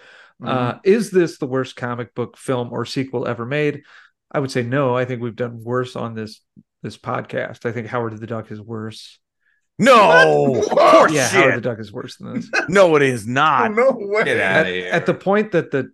Mhm. 0.42 0.48
Uh, 0.48 0.78
is 0.84 1.10
this 1.10 1.38
the 1.38 1.46
worst 1.46 1.74
comic 1.76 2.14
book 2.14 2.36
film 2.36 2.70
or 2.72 2.84
sequel 2.84 3.26
ever 3.26 3.46
made? 3.46 3.82
I 4.30 4.40
would 4.40 4.50
say 4.50 4.62
no. 4.62 4.94
I 4.96 5.04
think 5.06 5.22
we've 5.22 5.34
done 5.36 5.62
worse 5.64 5.96
on 5.96 6.14
this 6.14 6.40
this 6.82 6.98
podcast. 6.98 7.64
I 7.64 7.72
think 7.72 7.86
Howard 7.86 8.18
the 8.18 8.26
Duck 8.26 8.50
is 8.52 8.60
worse. 8.60 9.18
No, 9.78 10.62
What? 10.70 10.72
of 10.72 10.92
course 10.92 11.12
yeah, 11.12 11.28
Howard 11.28 11.56
the. 11.56 11.60
Duck 11.60 11.78
is 11.80 11.92
worse 11.92 12.16
than 12.16 12.34
this. 12.34 12.50
No, 12.68 12.94
it 12.96 13.02
is 13.02 13.26
Oh, 13.26 13.32
not. 13.32 13.72
no 13.74 13.90
way. 13.98 14.24
Get 14.24 14.40
out 14.40 14.66
at, 14.66 14.66
of 14.66 14.74
here. 14.74 14.88
at 14.90 15.06
the 15.06 15.14
point 15.14 15.52
that 15.52 15.70
the 15.70 15.90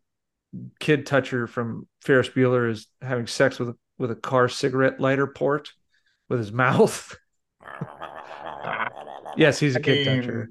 kid 0.80 1.06
toucher 1.06 1.46
from 1.46 1.88
Ferris 2.02 2.28
Bueller 2.28 2.70
is 2.70 2.86
having 3.02 3.26
sex 3.26 3.58
with 3.58 3.70
a, 3.70 3.76
with 3.98 4.10
a 4.10 4.16
car 4.16 4.48
cigarette 4.48 5.00
lighter 5.00 5.26
port 5.26 5.72
with 6.28 6.38
his 6.40 6.52
mouth. 6.52 7.16
yes, 9.36 9.58
he's 9.58 9.76
a 9.76 9.78
I 9.78 9.82
kid 9.82 10.06
mean, 10.06 10.22
toucher. 10.22 10.50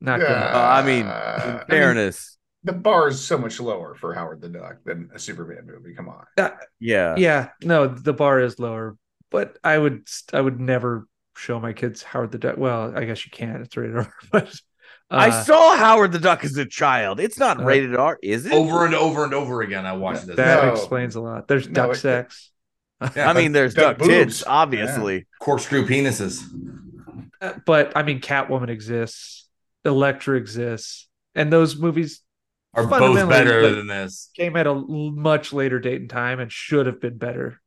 Not 0.00 0.20
yeah, 0.20 0.26
good. 0.26 0.36
Uh, 0.36 0.68
I 0.70 0.82
mean, 0.86 1.06
I 1.06 1.46
mean, 1.46 1.60
fairness, 1.68 2.38
the 2.62 2.72
bar 2.72 3.08
is 3.08 3.20
so 3.20 3.38
much 3.38 3.58
lower 3.60 3.94
for 3.96 4.14
Howard 4.14 4.40
the 4.40 4.48
Duck 4.48 4.76
than 4.84 5.10
a 5.14 5.18
Superman 5.18 5.66
movie. 5.66 5.94
Come 5.94 6.08
on. 6.08 6.24
Uh, 6.36 6.50
yeah. 6.78 7.16
yeah, 7.16 7.48
no, 7.62 7.88
the 7.88 8.12
bar 8.12 8.40
is 8.40 8.58
lower, 8.60 8.96
but 9.30 9.58
I 9.64 9.76
would 9.76 10.06
I 10.32 10.40
would 10.40 10.60
never 10.60 11.07
show 11.38 11.58
my 11.60 11.72
kids 11.72 12.02
Howard 12.02 12.32
the 12.32 12.38
Duck. 12.38 12.56
Well, 12.58 12.92
I 12.96 13.04
guess 13.04 13.24
you 13.24 13.30
can't. 13.30 13.62
It's 13.62 13.76
rated 13.76 13.96
R, 13.96 14.12
but 14.32 14.54
I 15.10 15.28
uh, 15.28 15.42
saw 15.44 15.76
Howard 15.76 16.12
the 16.12 16.18
Duck 16.18 16.44
as 16.44 16.56
a 16.56 16.66
child. 16.66 17.20
It's 17.20 17.38
not 17.38 17.60
Uh, 17.60 17.64
rated 17.64 17.96
R, 17.96 18.18
is 18.22 18.44
it? 18.46 18.52
over 18.52 18.84
and 18.84 18.94
over 18.94 19.24
and 19.24 19.32
over 19.34 19.62
again 19.62 19.86
i 19.86 19.92
watched 19.92 20.26
this 20.26 20.36
that 20.36 20.64
No. 20.64 20.72
explains 20.72 21.14
a 21.14 21.20
lot. 21.20 21.48
There's 21.48 21.66
No, 21.68 21.72
duck 21.74 21.92
it- 21.92 21.98
sex. 22.00 22.50
Yeah, 23.14 23.30
I 23.30 23.32
mean, 23.32 23.52
there's 23.52 23.74
Duck 23.74 23.98
duck, 23.98 24.08
tits, 24.08 24.38
boobs. 24.40 24.44
obviously. 24.46 25.26
corkscrew 25.40 25.86
penises 25.86 26.42
Uh, 27.40 27.52
but 27.64 27.96
I 27.96 28.02
mean, 28.02 28.20
Catwoman 28.20 28.68
exists, 28.70 29.48
Elektra 29.84 30.36
exists, 30.36 31.08
and 31.36 31.52
those 31.52 31.76
movies 31.78 32.20
are 32.74 32.82
both 32.86 32.98
Fundamentally, 32.98 33.30
better 33.30 33.62
like- 33.62 33.74
than 33.76 33.86
this 33.86 34.30
came 34.34 34.56
at 34.56 34.66
a 34.66 34.74
much 34.74 35.52
later 35.52 35.78
date 35.78 36.00
and 36.00 36.10
time 36.10 36.40
and 36.40 36.50
should 36.50 36.86
have 36.86 37.00
been 37.00 37.16
better 37.18 37.60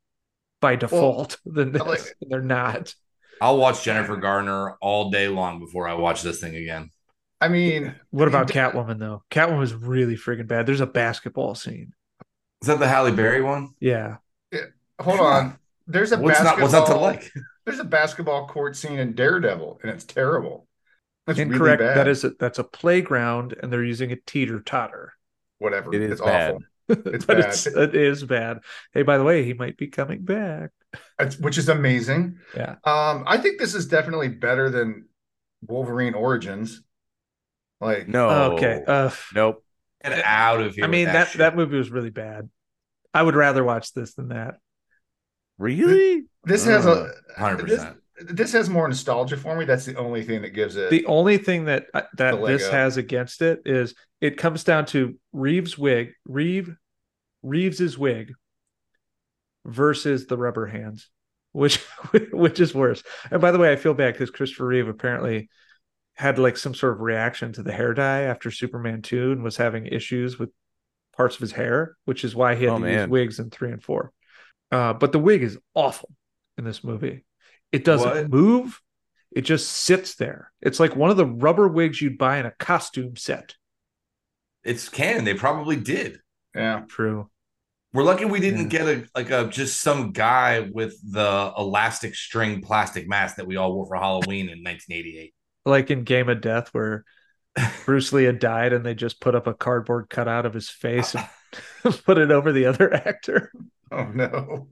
by 0.60 0.76
default 0.76 1.38
than 1.46 1.72
this. 1.72 1.82
like- 1.82 2.16
and 2.22 2.30
they're 2.30 2.42
not. 2.42 2.94
I'll 3.42 3.58
watch 3.58 3.84
jennifer 3.84 4.16
garner 4.16 4.72
all 4.82 5.10
day 5.12 5.28
long 5.28 5.60
before 5.60 5.88
i 5.88 5.94
watch 5.94 6.22
this 6.22 6.40
thing 6.40 6.56
again 6.56 6.90
I 7.44 7.48
mean, 7.48 7.96
What 8.12 8.28
about 8.28 8.52
it- 8.52 8.54
Catwoman 8.54 9.00
though? 9.00 9.24
Catwoman 9.32 9.58
was 9.58 9.74
really 9.74 10.16
freaking 10.16 10.46
bad. 10.46 10.68
There's 10.68 10.80
a 10.80 10.86
basketball 10.86 11.56
scene. 11.56 11.92
is 12.62 12.68
that 12.68 12.78
the 12.78 12.88
halle 12.88 13.12
berry 13.12 13.42
one 13.42 13.74
Yeah, 13.80 14.18
Hold 15.00 15.20
on. 15.22 15.58
There's 15.88 16.12
a 16.12 16.20
what's 16.20 16.38
not 16.44 16.58
basketball. 16.60 16.82
what's 16.82 16.90
not 16.90 16.96
to 16.96 17.02
like 17.02 17.32
There's 17.66 17.80
a 17.80 17.84
basketball 17.84 18.48
court 18.48 18.76
scene 18.76 19.00
in 19.00 19.14
Daredevil, 19.14 19.80
and 19.82 19.92
it's 19.92 20.04
terrible. 20.04 20.68
That's 21.26 21.40
incorrect. 21.40 21.82
Really 21.82 21.94
bad. 21.94 21.98
that 21.98 22.08
is 22.08 22.24
a, 22.24 22.30
that's 22.40 22.60
a 22.60 22.64
playground, 22.64 23.56
and 23.60 23.74
they're 23.74 23.84
using 23.84 24.12
a 24.12 24.18
teeter 24.18 24.60
totter. 24.60 25.14
whatever. 25.58 25.92
It 25.96 26.02
is 26.04 26.12
it's 26.12 26.22
bad. 26.22 26.52
awful. 26.52 26.64
It's 26.92 27.26
but 27.26 27.38
bad. 27.38 27.50
it's 27.50 27.68
it 27.68 27.96
is 27.96 28.24
bad. 28.24 28.60
Hey, 28.94 29.04
by 29.04 29.18
the 29.18 29.24
way, 29.24 29.44
he 29.44 29.54
might 29.54 29.78
be 29.78 29.88
coming 29.88 30.24
back. 30.24 30.72
It's, 31.20 31.38
which 31.40 31.58
is 31.58 31.70
amazing. 31.70 32.40
Yeah. 32.56 32.76
Um, 32.84 33.24
I 33.28 33.38
think 33.38 33.60
this 33.60 33.74
is 33.76 33.88
definitely 33.88 34.28
better 34.30 34.70
than 34.70 35.06
Wolverine 35.68 36.14
Origins. 36.14 36.82
Like, 37.80 38.08
No. 38.08 38.54
Okay. 38.54 38.84
Uh, 38.86 39.10
Nope. 39.34 39.64
get 40.04 40.24
out 40.24 40.62
of 40.62 40.76
here 40.76 40.84
I 40.86 40.88
mean 40.88 41.06
that 41.06 41.30
shit. 41.30 41.40
that 41.40 41.56
movie 41.56 41.78
was 41.78 41.90
really 41.92 42.10
bad. 42.10 42.50
I 43.14 43.24
would 43.24 43.36
rather 43.36 43.64
watch 43.64 43.94
this 43.94 44.14
than 44.14 44.30
that. 44.30 44.56
Really? 45.58 46.24
this 46.44 46.66
has 46.66 46.86
a 46.86 46.92
Uh, 46.92 47.12
100% 47.38 47.68
this, 47.68 47.86
this 48.20 48.52
has 48.54 48.70
more 48.70 48.88
nostalgia 48.88 49.38
for 49.38 49.56
me. 49.56 49.66
That's 49.66 49.86
the 49.86 49.96
only 49.96 50.24
thing 50.24 50.42
that 50.42 50.50
gives 50.50 50.76
it. 50.76 50.90
The 50.90 51.06
only 51.06 51.38
thing 51.38 51.66
that 51.66 51.88
uh, 51.94 52.04
that 52.18 52.44
this 52.46 52.70
has 52.70 52.98
against 52.98 53.42
it 53.42 53.62
is 53.66 53.96
it 54.20 54.38
comes 54.38 54.64
down 54.64 54.86
to 54.88 55.18
Reeves' 55.34 55.78
wig, 55.78 56.14
Reeve 56.26 56.76
Reeves's 57.44 57.98
wig 57.98 58.34
versus 59.66 60.28
the 60.28 60.38
rubber 60.38 60.68
hands, 60.68 61.10
which 61.52 61.78
which 62.32 62.60
is 62.60 62.74
worse. 62.74 63.04
And 63.30 63.42
by 63.42 63.52
the 63.52 63.60
way, 63.60 63.72
I 63.72 63.76
feel 63.76 63.94
bad 63.94 64.14
because 64.14 64.30
Christopher 64.32 64.68
Reeve 64.68 64.88
apparently 64.88 65.50
had 66.16 66.38
like 66.38 66.58
some 66.58 66.74
sort 66.76 66.94
of 66.94 67.02
reaction 67.02 67.54
to 67.54 67.64
the 67.64 67.72
hair 67.72 67.94
dye 67.94 68.22
after 68.24 68.52
Superman 68.52 69.02
2 69.02 69.32
and 69.32 69.44
was 69.44 69.58
having 69.58 69.88
issues 69.88 70.38
with 70.38 70.50
parts 71.16 71.36
of 71.36 71.42
his 71.42 71.52
hair, 71.52 71.98
which 72.06 72.24
is 72.24 72.36
why 72.36 72.56
he 72.56 72.66
had 72.66 72.74
Oh, 72.74 72.80
to 72.80 72.92
use 72.92 73.08
wigs 73.08 73.40
in 73.40 73.50
three 73.50 73.72
and 73.72 73.84
four. 73.84 74.12
Uh, 74.72 74.94
but 74.94 75.12
the 75.12 75.20
wig 75.20 75.44
is 75.44 75.58
awful 75.74 76.10
in 76.58 76.64
this 76.64 76.84
movie. 76.84 77.26
It 77.72 77.84
doesn't 77.84 78.10
What? 78.10 78.30
move. 78.30 78.80
It 79.32 79.42
just 79.42 79.70
sits 79.72 80.16
there. 80.16 80.52
It's 80.62 80.80
like 80.80 80.96
one 80.96 81.10
of 81.10 81.18
the 81.18 81.26
rubber 81.26 81.68
wigs 81.68 82.02
you'd 82.02 82.18
buy 82.18 82.38
in 82.38 82.46
a 82.46 82.52
costume 82.52 83.16
set. 83.16 83.56
It's 84.64 84.90
Cannon. 84.90 85.24
They 85.26 85.34
probably 85.34 85.78
did. 85.78 86.20
Yeah. 86.56 86.84
True. 86.88 87.30
We're 87.94 88.04
lucky 88.04 88.24
we 88.24 88.40
didn't 88.40 88.70
get 88.70 88.88
a 88.88 89.06
like 89.16 89.32
a 89.32 89.48
just 89.48 89.82
some 89.82 90.12
guy 90.12 90.62
with 90.72 90.96
the 91.12 91.52
elastic 91.58 92.16
string 92.16 92.62
plastic 92.62 93.08
mask 93.08 93.36
that 93.36 93.48
we 93.48 93.58
all 93.58 93.74
wore 93.74 93.86
for 93.86 93.98
Halloween 93.98 94.46
in 94.48 94.64
1988. 94.64 95.34
Like 95.66 95.92
in 95.92 96.04
Game 96.04 96.30
of 96.30 96.40
Death, 96.40 96.70
where 96.72 97.04
Bruce 97.86 98.14
Lee 98.14 98.24
had 98.24 98.40
died 98.40 98.72
and 98.72 98.86
they 98.86 98.96
just 98.96 99.20
put 99.20 99.36
up 99.36 99.46
a 99.46 99.54
cardboard 99.54 100.10
cutout 100.10 100.46
of 100.46 100.54
his 100.54 100.70
face 100.70 101.16
and 101.16 101.28
put 102.06 102.18
it 102.18 102.32
over 102.32 102.54
the 102.54 102.66
other 102.66 102.94
actor. 102.94 103.52
Oh 103.92 104.06
no. 104.06 104.68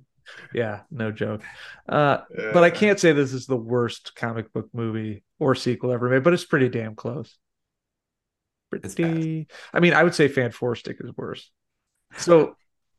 Yeah, 0.53 0.81
no 0.89 1.11
joke. 1.11 1.41
Uh, 1.87 2.19
but 2.53 2.63
I 2.63 2.69
can't 2.69 2.99
say 2.99 3.11
this 3.11 3.33
is 3.33 3.47
the 3.47 3.57
worst 3.57 4.15
comic 4.15 4.53
book 4.53 4.69
movie 4.73 5.23
or 5.39 5.55
sequel 5.55 5.91
ever 5.91 6.07
made, 6.07 6.23
but 6.23 6.33
it's 6.33 6.45
pretty 6.45 6.69
damn 6.69 6.95
close. 6.95 7.37
Pretty. 8.69 9.47
I 9.73 9.79
mean, 9.79 9.93
I 9.93 10.03
would 10.03 10.13
say 10.13 10.27
Fan 10.27 10.51
Four 10.51 10.75
Stick 10.75 10.97
is 10.99 11.11
worse. 11.17 11.51
So 12.17 12.55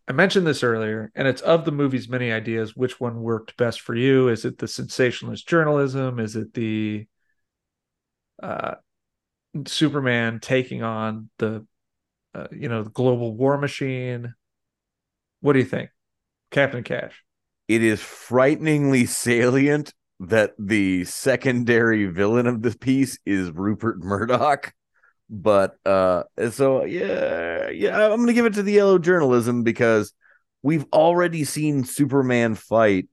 I 0.08 0.12
mentioned 0.12 0.46
this 0.46 0.62
earlier, 0.62 1.10
and 1.14 1.28
it's 1.28 1.42
of 1.42 1.64
the 1.64 1.72
movie's 1.72 2.08
many 2.08 2.32
ideas. 2.32 2.76
Which 2.76 3.00
one 3.00 3.22
worked 3.22 3.56
best 3.56 3.80
for 3.80 3.94
you? 3.94 4.28
Is 4.28 4.44
it 4.44 4.58
the 4.58 4.68
sensationalist 4.68 5.46
journalism? 5.46 6.18
Is 6.18 6.36
it 6.36 6.54
the 6.54 7.06
uh, 8.42 8.76
Superman 9.66 10.40
taking 10.40 10.82
on 10.82 11.30
the 11.38 11.66
uh, 12.34 12.46
you 12.52 12.68
know 12.68 12.84
the 12.84 12.90
global 12.90 13.36
war 13.36 13.58
machine? 13.58 14.34
What 15.40 15.54
do 15.54 15.58
you 15.58 15.64
think, 15.64 15.90
Captain 16.50 16.82
Cash? 16.82 17.22
it 17.70 17.84
is 17.84 18.00
frighteningly 18.00 19.06
salient 19.06 19.94
that 20.18 20.54
the 20.58 21.04
secondary 21.04 22.06
villain 22.06 22.48
of 22.48 22.62
this 22.62 22.74
piece 22.74 23.16
is 23.24 23.52
Rupert 23.52 24.00
Murdoch. 24.00 24.74
But 25.32 25.76
uh 25.86 26.24
so 26.50 26.84
yeah, 26.84 27.70
yeah, 27.70 28.04
I'm 28.12 28.18
gonna 28.20 28.32
give 28.32 28.46
it 28.46 28.54
to 28.54 28.62
the 28.64 28.72
yellow 28.72 28.98
journalism 28.98 29.62
because 29.62 30.12
we've 30.62 30.84
already 30.92 31.44
seen 31.44 31.84
Superman 31.84 32.56
fight 32.56 33.08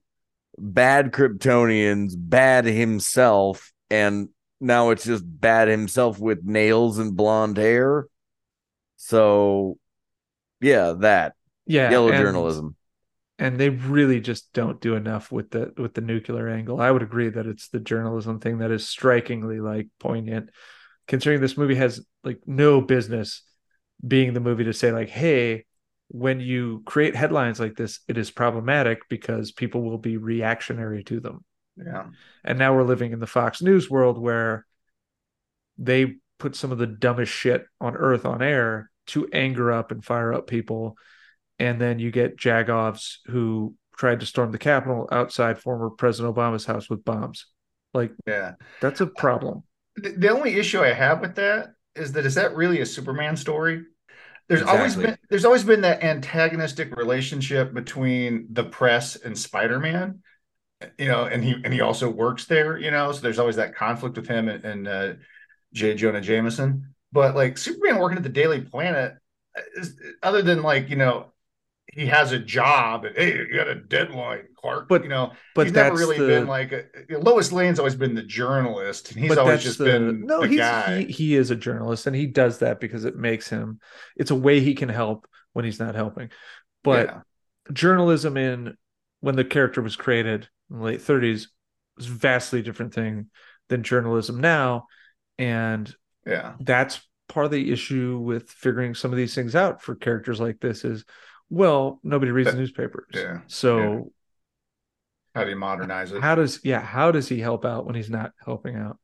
bad 0.58 1.12
Kryptonians, 1.12 2.14
bad 2.16 2.64
himself, 2.64 3.72
and 3.88 4.30
now 4.60 4.90
it's 4.90 5.04
just 5.04 5.22
bad 5.24 5.68
himself 5.68 6.18
with 6.18 6.42
nails 6.44 6.98
and 6.98 7.16
blonde 7.16 7.56
hair. 7.56 8.08
So 8.96 9.78
yeah, 10.60 10.94
that 10.98 11.34
Yeah, 11.66 11.90
yellow 11.90 12.08
and- 12.08 12.18
journalism. 12.18 12.74
and 13.38 13.56
they 13.60 13.68
really 13.68 14.20
just 14.20 14.52
don't 14.52 14.80
do 14.80 14.96
enough 14.96 15.30
with 15.30 15.50
the 15.50 15.72
with 15.76 15.94
the 15.94 16.00
nuclear 16.00 16.48
angle. 16.48 16.80
I 16.80 16.90
would 16.90 17.02
agree 17.04 17.28
that 17.28 17.46
it's 17.46 17.68
the 17.68 17.78
journalism 17.78 18.40
thing 18.40 18.58
that 18.58 18.72
is 18.72 18.88
strikingly 18.88 19.60
like 19.60 19.86
poignant, 20.00 20.50
considering 21.08 21.40
this 21.40 21.56
movie 21.56 21.74
has 21.74 22.04
like 22.22 22.40
no 22.46 22.80
business 22.80 23.42
being 24.06 24.32
the 24.34 24.40
movie 24.40 24.64
to 24.64 24.72
say 24.72 24.92
like, 24.92 25.08
hey, 25.08 25.64
when 26.08 26.40
you 26.40 26.82
create 26.86 27.16
headlines 27.16 27.58
like 27.58 27.74
this, 27.76 28.00
it 28.08 28.16
is 28.16 28.30
problematic 28.30 29.00
because 29.08 29.50
people 29.52 29.82
will 29.82 29.98
be 29.98 30.16
reactionary 30.16 31.02
to 31.04 31.20
them. 31.20 31.44
Yeah. 31.76 32.06
And 32.44 32.58
now 32.58 32.74
we're 32.74 32.84
living 32.84 33.12
in 33.12 33.18
the 33.18 33.26
Fox 33.26 33.60
News 33.60 33.90
world 33.90 34.18
where 34.18 34.64
they 35.76 36.16
put 36.38 36.56
some 36.56 36.72
of 36.72 36.78
the 36.78 36.86
dumbest 36.86 37.32
shit 37.32 37.64
on 37.80 37.96
earth 37.96 38.24
on 38.24 38.42
air 38.42 38.90
to 39.08 39.28
anger 39.32 39.72
up 39.72 39.90
and 39.90 40.04
fire 40.04 40.32
up 40.32 40.46
people. 40.46 40.96
And 41.58 41.80
then 41.80 41.98
you 41.98 42.10
get 42.10 42.36
Jagovs 42.36 43.16
who 43.26 43.74
tried 43.96 44.20
to 44.20 44.26
storm 44.26 44.52
the 44.52 44.58
Capitol 44.58 45.08
outside 45.10 45.58
former 45.58 45.90
President 45.90 46.34
Obama's 46.34 46.64
house 46.64 46.88
with 46.88 47.04
bombs. 47.04 47.46
Like, 47.92 48.12
Yeah. 48.26 48.54
that's 48.80 49.00
a 49.00 49.06
problem. 49.06 49.64
The, 50.02 50.28
only 50.28 50.54
issue 50.54 50.80
I 50.80 50.92
have 50.92 51.20
with 51.20 51.36
that 51.36 51.74
is 51.94 52.12
that 52.12 52.26
is 52.26 52.34
that 52.36 52.54
really 52.54 52.80
a 52.80 52.86
Superman 52.86 53.36
story? 53.36 53.84
There's 54.48 54.62
always 54.62 54.96
been 54.96 55.18
there's 55.28 55.44
always 55.44 55.64
been 55.64 55.82
that 55.82 56.02
antagonistic 56.02 56.96
relationship 56.96 57.74
between 57.74 58.46
the 58.50 58.64
press 58.64 59.16
and 59.16 59.36
Spider-Man. 59.36 60.22
You 60.96 61.08
know, 61.08 61.24
and 61.24 61.42
he 61.42 61.56
and 61.64 61.74
he 61.74 61.80
also 61.80 62.08
works 62.08 62.44
there, 62.46 62.78
you 62.78 62.90
know, 62.90 63.10
so 63.12 63.20
there's 63.20 63.38
always 63.38 63.56
that 63.56 63.74
conflict 63.74 64.16
with 64.16 64.28
him 64.28 64.48
and, 64.48 64.64
and 64.64 64.88
uh 64.88 65.12
J. 65.72 65.94
Jonah 65.94 66.20
Jameson. 66.20 66.94
But 67.12 67.34
like 67.34 67.58
Superman 67.58 67.98
working 67.98 68.16
at 68.16 68.22
the 68.22 68.28
Daily 68.28 68.60
Planet, 68.60 69.14
is, 69.74 69.98
other 70.22 70.42
than 70.42 70.62
like, 70.62 70.88
you 70.88 70.96
know, 70.96 71.32
he 71.98 72.06
has 72.06 72.32
a 72.32 72.38
job 72.38 73.04
and 73.04 73.16
hey, 73.16 73.36
you 73.36 73.54
got 73.56 73.68
a 73.68 73.74
deadline, 73.74 74.44
Clark. 74.56 74.88
But- 74.88 75.02
you 75.02 75.08
know, 75.08 75.32
But 75.54 75.66
he's 75.66 75.74
never 75.74 75.96
really 75.96 76.18
the, 76.18 76.26
been 76.26 76.46
like 76.46 76.72
a, 76.72 76.84
Lois 77.18 77.50
Lane's 77.52 77.78
always 77.78 77.94
been 77.96 78.14
the 78.14 78.22
journalist, 78.22 79.10
and 79.12 79.20
he's 79.20 79.36
always 79.36 79.62
just 79.62 79.78
the- 79.78 79.84
been 79.84 80.26
no 80.26 80.42
the 80.42 80.48
he's 80.48 80.58
guy. 80.58 80.98
he, 81.02 81.12
he 81.12 81.34
is 81.36 81.50
a 81.50 81.56
journalist 81.56 82.06
and 82.06 82.14
he 82.14 82.26
does 82.26 82.58
that 82.58 82.78
because 82.80 83.04
it 83.04 83.16
makes 83.16 83.48
him 83.48 83.80
it's 84.16 84.30
a 84.30 84.34
way 84.36 84.60
he 84.60 84.74
can 84.74 84.88
help 84.88 85.26
when 85.54 85.64
he's 85.64 85.80
not 85.80 85.94
helping 85.94 86.30
but 86.84 87.06
Yeah. 87.06 87.20
journalism 87.72 88.36
in 88.36 88.76
when 89.20 89.34
the 89.36 89.44
character 89.44 89.82
was 89.82 89.96
created 89.96 90.48
in 90.70 90.78
the 90.78 90.84
late 90.84 91.00
30s 91.00 91.46
was 91.96 92.06
a 92.06 92.10
vastly 92.10 92.62
different 92.62 92.94
thing 92.94 93.26
than 93.68 93.82
journalism 93.82 94.40
now 94.40 94.86
and 95.38 95.92
yeah, 96.26 96.54
that's 96.60 97.00
part 97.28 97.46
of 97.46 97.52
the 97.52 97.72
issue 97.72 98.18
with 98.18 98.50
figuring 98.50 98.94
some 98.94 99.10
of 99.12 99.16
these 99.16 99.34
things 99.34 99.54
out 99.56 99.82
for 99.82 99.94
characters 99.94 100.40
like 100.40 100.60
this 100.60 100.84
is 100.84 101.04
well 101.50 102.00
nobody 102.02 102.30
reads 102.30 102.54
newspapers 102.54 103.14
yeah, 103.14 103.40
so 103.46 104.12
how 105.34 105.44
do 105.44 105.50
you 105.50 105.56
modernize 105.56 106.12
it? 106.12 106.20
how 106.22 106.34
does 106.34 106.60
yeah 106.64 106.80
how 106.80 107.10
does 107.10 107.28
he 107.28 107.38
help 107.40 107.64
out 107.64 107.86
when 107.86 107.94
he's 107.94 108.10
not 108.10 108.32
helping 108.44 108.76
out 108.76 108.98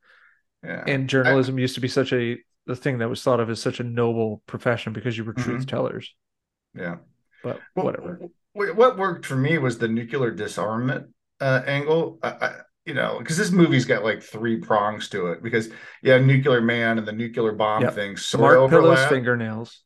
yeah, 0.63 0.85
and 0.87 1.09
journalism 1.09 1.59
used 1.59 1.75
to 1.75 1.81
be 1.81 1.89
such 1.89 2.13
a 2.13 2.39
the 2.67 2.77
thing 2.77 2.99
that 2.99 3.09
was 3.11 3.23
thought 3.23 3.41
of 3.41 3.51
as 3.51 3.61
such 3.61 3.81
a 3.81 3.85
noble 3.85 4.43
profession 4.47 4.93
because 4.93 5.17
you 5.19 5.25
were 5.25 5.35
truth 5.35 5.63
Mhm. 5.63 5.69
tellers 5.69 6.15
yeah. 6.75 6.97
but 7.43 7.63
Well, 7.75 7.87
whatever 7.87 8.21
What 8.53 8.99
worked 8.99 9.27
for 9.27 9.37
me 9.37 9.59
was 9.59 9.79
the 9.79 9.89
nuclear 9.89 10.31
disarmament 10.31 11.09
uh, 11.41 11.63
angle. 11.67 12.19
I, 12.23 12.29
I, 12.29 12.55
you 12.87 12.95
know, 12.95 13.19
because 13.19 13.37
this 13.37 13.51
movie's 13.51 13.85
got 13.85 14.05
like 14.05 14.23
three 14.23 14.59
prongs 14.59 15.09
to 15.11 15.29
it. 15.29 15.43
Because 15.43 15.71
yeah, 16.03 16.19
nuclear 16.19 16.61
man 16.61 16.99
and 16.99 17.07
the 17.09 17.13
nuclear 17.13 17.53
bomb 17.53 17.83
Yep. 17.83 17.95
thing 17.95 18.17
sort 18.17 18.41
smart 18.41 18.59
of 18.59 18.71
pillows 18.71 19.05
fingernails 19.05 19.84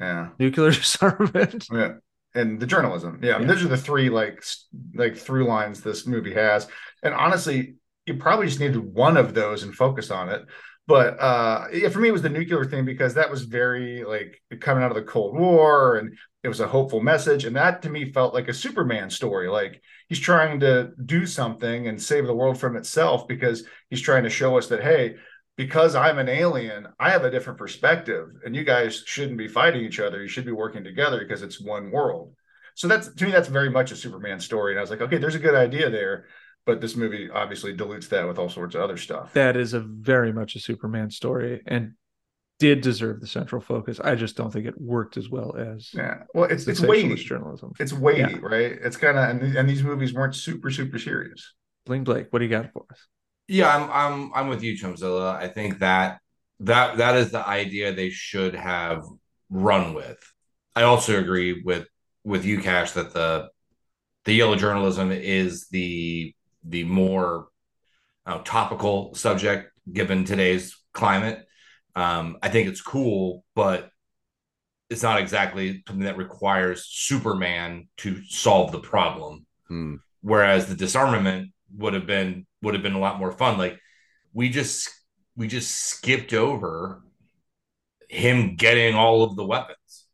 Yeah, 0.00 0.30
nuclear 0.38 0.70
disarmament 0.72 1.68
yeah, 1.72 1.94
and 2.34 2.60
the 2.60 2.66
journalism. 2.66 3.20
Yeah, 3.22 3.36
I 3.36 3.38
mean, 3.38 3.46
Yeah. 3.46 3.54
those 3.54 3.64
are 3.64 3.68
the 3.68 3.76
three 3.76 4.10
like 4.10 4.42
like 4.94 5.16
through 5.16 5.46
lines 5.46 5.80
this 5.80 6.06
movie 6.06 6.34
has. 6.34 6.68
And 7.02 7.14
honestly, 7.14 7.76
you 8.06 8.14
probably 8.14 8.46
just 8.46 8.60
needed 8.60 8.76
one 8.78 9.16
of 9.16 9.34
those 9.34 9.62
and 9.62 9.74
focus 9.74 10.10
on 10.10 10.28
it. 10.28 10.44
But 10.86 11.20
uh 11.20 11.66
yeah, 11.72 11.88
for 11.88 11.98
me, 11.98 12.08
it 12.08 12.12
was 12.12 12.22
the 12.22 12.28
nuclear 12.28 12.64
thing 12.64 12.84
because 12.84 13.14
that 13.14 13.30
was 13.30 13.42
very 13.42 14.04
like 14.04 14.40
coming 14.60 14.84
out 14.84 14.90
of 14.90 14.96
the 14.96 15.02
Cold 15.02 15.36
War 15.38 15.96
and 15.96 16.16
it 16.44 16.48
was 16.48 16.60
a 16.60 16.68
hopeful 16.68 17.00
message. 17.00 17.44
And 17.44 17.56
that 17.56 17.82
to 17.82 17.90
me 17.90 18.12
felt 18.12 18.34
like 18.34 18.48
a 18.48 18.54
Superman 18.54 19.10
story. 19.10 19.48
Like 19.48 19.82
he's 20.08 20.20
trying 20.20 20.60
to 20.60 20.92
do 21.04 21.26
something 21.26 21.88
and 21.88 22.00
save 22.00 22.26
the 22.26 22.34
world 22.34 22.58
from 22.60 22.76
itself 22.76 23.26
because 23.26 23.64
he's 23.90 24.00
trying 24.00 24.22
to 24.22 24.30
show 24.30 24.56
us 24.56 24.68
that, 24.68 24.82
hey, 24.82 25.16
because 25.56 25.94
I'm 25.94 26.18
an 26.18 26.28
alien, 26.28 26.86
I 27.00 27.10
have 27.10 27.24
a 27.24 27.30
different 27.30 27.58
perspective, 27.58 28.28
and 28.44 28.54
you 28.54 28.64
guys 28.64 29.02
shouldn't 29.06 29.38
be 29.38 29.48
fighting 29.48 29.84
each 29.84 30.00
other. 30.00 30.20
You 30.22 30.28
should 30.28 30.44
be 30.46 30.52
working 30.52 30.84
together 30.84 31.18
because 31.20 31.42
it's 31.42 31.60
one 31.60 31.90
world. 31.90 32.34
So 32.74 32.88
that's 32.88 33.08
to 33.14 33.24
me, 33.24 33.30
that's 33.32 33.48
very 33.48 33.70
much 33.70 33.90
a 33.92 33.96
Superman 33.96 34.38
story. 34.40 34.72
And 34.72 34.78
I 34.78 34.82
was 34.82 34.90
like, 34.90 35.00
okay, 35.00 35.18
there's 35.18 35.34
a 35.34 35.38
good 35.40 35.54
idea 35.54 35.88
there, 35.88 36.26
but 36.66 36.80
this 36.82 36.94
movie 36.96 37.30
obviously 37.30 37.72
dilutes 37.72 38.08
that 38.08 38.28
with 38.28 38.38
all 38.38 38.50
sorts 38.50 38.74
of 38.74 38.82
other 38.82 38.96
stuff. 38.98 39.32
that 39.32 39.56
is 39.56 39.72
a 39.72 39.80
very 39.80 40.32
much 40.32 40.56
a 40.56 40.60
superman 40.60 41.10
story 41.10 41.62
and 41.66 41.92
did 42.58 42.80
deserve 42.80 43.20
the 43.20 43.26
central 43.26 43.60
focus 43.60 44.00
i 44.02 44.14
just 44.14 44.34
don't 44.34 44.50
think 44.50 44.64
it 44.64 44.80
worked 44.80 45.18
as 45.18 45.28
well 45.28 45.54
as 45.56 45.90
yeah, 45.92 46.22
well, 46.34 46.44
it's 46.44 46.66
it's 46.66 46.80
weighty. 46.80 47.14
journalism 47.14 47.70
It's 47.78 47.92
weighty, 47.92 48.32
Yeah. 48.32 48.38
right? 48.40 48.72
It's 48.82 48.96
kind 48.96 49.18
of 49.18 49.28
and, 49.28 49.56
and 49.56 49.68
these 49.68 49.82
movies 49.82 50.14
weren't 50.14 50.34
super 50.34 50.70
super 50.70 50.98
serious. 50.98 51.52
bling 51.84 52.02
blake 52.04 52.28
what 52.30 52.38
do 52.38 52.46
you 52.46 52.50
got 52.50 52.72
for 52.72 52.84
us 52.90 53.06
Yeah, 53.48 53.74
I'm 53.74 53.90
I'm 53.90 54.32
I'm 54.34 54.48
with 54.48 54.62
you, 54.62 54.76
Chumpzilla. 54.76 55.36
I 55.36 55.48
think 55.48 55.78
that 55.78 56.20
that 56.60 56.96
that 56.96 57.16
is 57.16 57.30
the 57.30 57.46
idea 57.46 57.92
they 57.92 58.10
should 58.10 58.54
have 58.54 59.04
run 59.50 59.94
with. 59.94 60.18
I 60.74 60.82
also 60.82 61.18
agree 61.18 61.62
with 61.62 61.86
with 62.24 62.44
you, 62.44 62.60
Cash, 62.60 62.92
that 62.92 63.12
the 63.12 63.48
the 64.24 64.34
yellow 64.34 64.56
journalism 64.56 65.12
is 65.12 65.68
the 65.68 66.34
the 66.64 66.84
more 66.84 67.48
uh, 68.26 68.38
topical 68.44 69.14
subject 69.14 69.70
given 69.90 70.24
today's 70.24 70.76
climate. 70.92 71.46
Um, 71.94 72.38
I 72.42 72.48
think 72.48 72.68
it's 72.68 72.82
cool, 72.82 73.44
but 73.54 73.90
it's 74.90 75.02
not 75.02 75.20
exactly 75.20 75.82
something 75.86 76.04
that 76.04 76.16
requires 76.16 76.86
Superman 76.88 77.88
to 77.98 78.22
solve 78.24 78.72
the 78.72 78.80
problem. 78.80 79.46
Hmm. 79.68 79.96
Whereas 80.20 80.66
the 80.66 80.74
disarmament 80.74 81.52
would 81.76 81.94
have 81.94 82.06
been 82.06 82.46
would 82.66 82.74
have 82.74 82.82
been 82.82 82.92
a 82.92 82.98
lot 83.00 83.18
more 83.18 83.32
fun. 83.32 83.56
Like 83.58 83.80
we 84.34 84.50
just 84.50 84.90
we 85.36 85.48
just 85.48 85.70
skipped 85.70 86.32
over 86.34 87.02
him 88.08 88.56
getting 88.56 88.94
all 88.94 89.22
of 89.22 89.36
the 89.36 89.44
weapons, 89.44 90.06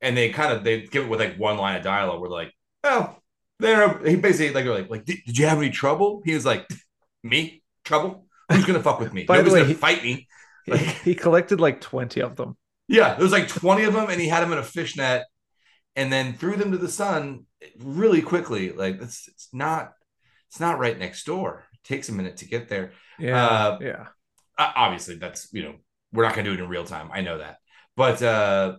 and 0.00 0.16
they 0.16 0.30
kind 0.30 0.52
of 0.52 0.64
they 0.64 0.82
give 0.82 1.04
it 1.04 1.08
with 1.08 1.20
like 1.20 1.36
one 1.38 1.58
line 1.58 1.76
of 1.76 1.82
dialogue. 1.82 2.20
We're 2.20 2.28
like, 2.28 2.52
oh, 2.84 3.16
they're 3.58 3.98
he 4.06 4.16
basically 4.16 4.54
like 4.54 4.64
they're 4.64 4.74
like 4.74 4.90
like 4.90 5.04
did, 5.04 5.18
did 5.26 5.38
you 5.38 5.46
have 5.46 5.58
any 5.58 5.70
trouble? 5.70 6.22
He 6.24 6.34
was 6.34 6.46
like, 6.46 6.66
me 7.22 7.62
trouble? 7.84 8.26
Who's 8.50 8.64
gonna 8.64 8.82
fuck 8.82 9.00
with 9.00 9.12
me? 9.12 9.24
By 9.28 9.38
the 9.38 9.42
Nobody's 9.42 9.52
way, 9.54 9.60
gonna 9.60 9.68
he- 9.68 9.74
fight 9.74 10.02
me. 10.02 10.26
He, 10.64 10.72
Like, 10.72 10.80
he 10.80 11.14
collected 11.14 11.60
like 11.60 11.80
20 11.80 12.20
of 12.22 12.36
them. 12.36 12.56
yeah, 12.88 13.14
there 13.14 13.22
was 13.22 13.32
like 13.32 13.48
20 13.48 13.84
of 13.84 13.94
them, 13.94 14.08
and 14.10 14.20
he 14.20 14.28
had 14.28 14.42
them 14.42 14.52
in 14.52 14.58
a 14.58 14.62
fishnet 14.62 15.24
and 15.96 16.12
then 16.12 16.34
threw 16.34 16.56
them 16.56 16.72
to 16.72 16.78
the 16.78 16.88
sun 16.88 17.46
really 17.78 18.20
quickly. 18.22 18.72
Like 18.72 19.00
it's 19.02 19.28
it's 19.28 19.48
not 19.52 19.92
it's 20.48 20.60
not 20.60 20.78
right 20.78 20.98
next 20.98 21.24
door. 21.24 21.64
Takes 21.84 22.08
a 22.08 22.12
minute 22.12 22.38
to 22.38 22.46
get 22.46 22.68
there. 22.68 22.92
Yeah. 23.18 23.46
Uh, 23.46 23.78
yeah. 23.80 24.06
Obviously, 24.58 25.16
that's 25.16 25.48
you 25.52 25.62
know, 25.62 25.74
we're 26.12 26.24
not 26.24 26.34
gonna 26.34 26.48
do 26.48 26.54
it 26.54 26.60
in 26.60 26.68
real 26.68 26.84
time. 26.84 27.10
I 27.12 27.20
know 27.20 27.38
that. 27.38 27.58
But 27.96 28.22
uh 28.22 28.76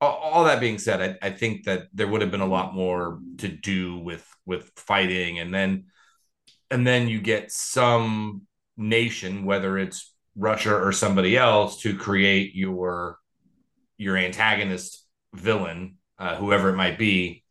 all, 0.00 0.16
all 0.16 0.44
that 0.44 0.60
being 0.60 0.78
said, 0.78 1.18
I, 1.22 1.26
I 1.28 1.30
think 1.30 1.64
that 1.64 1.84
there 1.94 2.06
would 2.06 2.20
have 2.20 2.30
been 2.30 2.40
a 2.40 2.46
lot 2.46 2.74
more 2.74 3.18
to 3.38 3.48
do 3.48 3.98
with 3.98 4.26
with 4.44 4.70
fighting 4.76 5.38
and 5.38 5.52
then 5.52 5.86
and 6.70 6.86
then 6.86 7.08
you 7.08 7.20
get 7.20 7.52
some 7.52 8.42
nation, 8.76 9.44
whether 9.44 9.78
it's 9.78 10.12
Russia 10.36 10.74
or 10.74 10.92
somebody 10.92 11.36
else, 11.36 11.80
to 11.82 11.96
create 11.96 12.54
your 12.54 13.18
your 13.96 14.16
antagonist 14.16 15.06
villain, 15.34 15.96
uh, 16.18 16.36
whoever 16.36 16.70
it 16.70 16.76
might 16.76 16.98
be, 16.98 17.44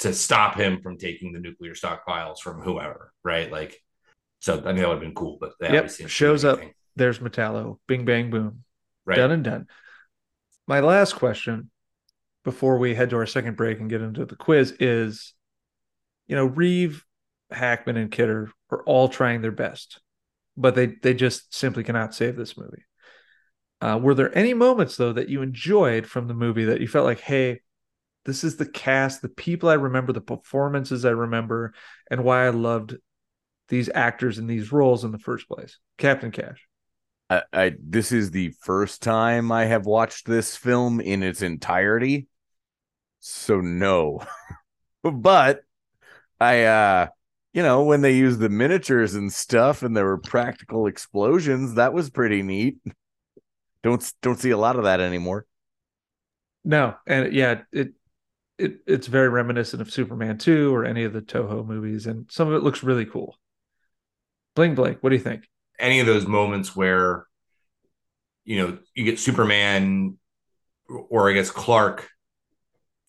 to 0.00 0.12
stop 0.12 0.56
him 0.56 0.80
from 0.80 0.98
taking 0.98 1.32
the 1.32 1.38
nuclear 1.38 1.74
stockpiles 1.74 2.38
from 2.38 2.60
whoever, 2.60 3.12
right? 3.22 3.52
Like, 3.52 3.78
so 4.42 4.54
I 4.54 4.56
think 4.62 4.78
that 4.78 4.88
would 4.88 4.94
have 4.94 5.00
been 5.00 5.14
cool, 5.14 5.38
but 5.40 5.52
they 5.60 5.68
Yep, 5.72 5.74
obviously 5.84 6.04
didn't 6.04 6.08
do 6.08 6.12
shows 6.14 6.44
up. 6.44 6.58
anything, 6.58 6.74
There's 6.96 7.18
Metallo. 7.20 7.78
Bing, 7.86 8.04
bang, 8.04 8.30
boom. 8.30 8.64
right? 9.04 9.16
Done 9.16 9.30
and 9.30 9.44
done. 9.44 9.66
My 10.66 10.80
last 10.80 11.14
question 11.14 11.70
before 12.44 12.78
we 12.78 12.94
head 12.94 13.10
to 13.10 13.16
our 13.16 13.26
second 13.26 13.56
break 13.56 13.78
and 13.80 13.88
get 13.88 14.00
into 14.02 14.24
the 14.26 14.36
quiz 14.36 14.72
is 14.80 15.34
you 16.26 16.36
know, 16.36 16.46
Reeve, 16.46 17.04
Hackman, 17.50 17.96
and 17.96 18.10
Kidder 18.10 18.50
are 18.70 18.82
all 18.84 19.08
trying 19.08 19.42
their 19.42 19.50
best, 19.52 20.00
but 20.56 20.74
they 20.74 20.86
they 20.86 21.14
just 21.14 21.54
simply 21.54 21.84
cannot 21.84 22.14
save 22.14 22.36
this 22.36 22.56
movie. 22.56 22.84
Uh, 23.80 23.98
were 24.00 24.14
there 24.14 24.36
any 24.36 24.54
moments 24.54 24.96
though 24.96 25.12
that 25.12 25.28
you 25.28 25.42
enjoyed 25.42 26.06
from 26.06 26.28
the 26.28 26.34
movie 26.34 26.66
that 26.66 26.80
you 26.80 26.88
felt 26.88 27.04
like, 27.04 27.20
hey, 27.20 27.60
this 28.24 28.44
is 28.44 28.56
the 28.56 28.66
cast, 28.66 29.20
the 29.22 29.28
people 29.28 29.68
I 29.68 29.74
remember, 29.74 30.12
the 30.12 30.20
performances 30.20 31.04
I 31.04 31.10
remember, 31.10 31.74
and 32.10 32.22
why 32.24 32.46
I 32.46 32.50
loved 32.50 32.96
these 33.72 33.88
actors 33.94 34.38
in 34.38 34.46
these 34.46 34.70
roles 34.70 35.02
in 35.02 35.12
the 35.12 35.18
first 35.18 35.48
place? 35.48 35.78
Captain 35.96 36.30
Cash. 36.30 36.68
I, 37.30 37.42
I 37.54 37.72
this 37.82 38.12
is 38.12 38.30
the 38.30 38.50
first 38.60 39.02
time 39.02 39.50
I 39.50 39.64
have 39.64 39.86
watched 39.86 40.26
this 40.26 40.58
film 40.58 41.00
in 41.00 41.22
its 41.22 41.40
entirety. 41.40 42.28
So 43.20 43.62
no. 43.62 44.24
but 45.02 45.62
I 46.38 46.64
uh 46.64 47.06
you 47.54 47.62
know, 47.62 47.84
when 47.84 48.02
they 48.02 48.14
used 48.14 48.40
the 48.40 48.50
miniatures 48.50 49.14
and 49.14 49.32
stuff 49.32 49.82
and 49.82 49.96
there 49.96 50.04
were 50.04 50.18
practical 50.18 50.86
explosions, 50.86 51.74
that 51.74 51.94
was 51.94 52.10
pretty 52.10 52.42
neat. 52.42 52.76
Don't 53.82 54.12
don't 54.20 54.38
see 54.38 54.50
a 54.50 54.58
lot 54.58 54.76
of 54.76 54.84
that 54.84 55.00
anymore. 55.00 55.46
No, 56.62 56.94
and 57.06 57.32
yeah, 57.32 57.62
it 57.72 57.92
it 58.58 58.80
it's 58.86 59.06
very 59.06 59.30
reminiscent 59.30 59.80
of 59.80 59.90
Superman 59.90 60.36
2 60.36 60.74
or 60.74 60.84
any 60.84 61.04
of 61.04 61.14
the 61.14 61.22
Toho 61.22 61.66
movies, 61.66 62.06
and 62.06 62.30
some 62.30 62.48
of 62.48 62.54
it 62.54 62.62
looks 62.62 62.82
really 62.82 63.06
cool. 63.06 63.38
Bling 64.54 64.74
Blake, 64.74 64.98
what 65.00 65.10
do 65.10 65.16
you 65.16 65.22
think? 65.22 65.48
any 65.78 66.00
of 66.00 66.06
those 66.06 66.26
moments 66.26 66.76
where 66.76 67.26
you 68.44 68.56
know 68.58 68.78
you 68.94 69.04
get 69.04 69.18
Superman 69.18 70.16
or 70.88 71.28
I 71.28 71.32
guess 71.34 71.50
Clark 71.50 72.08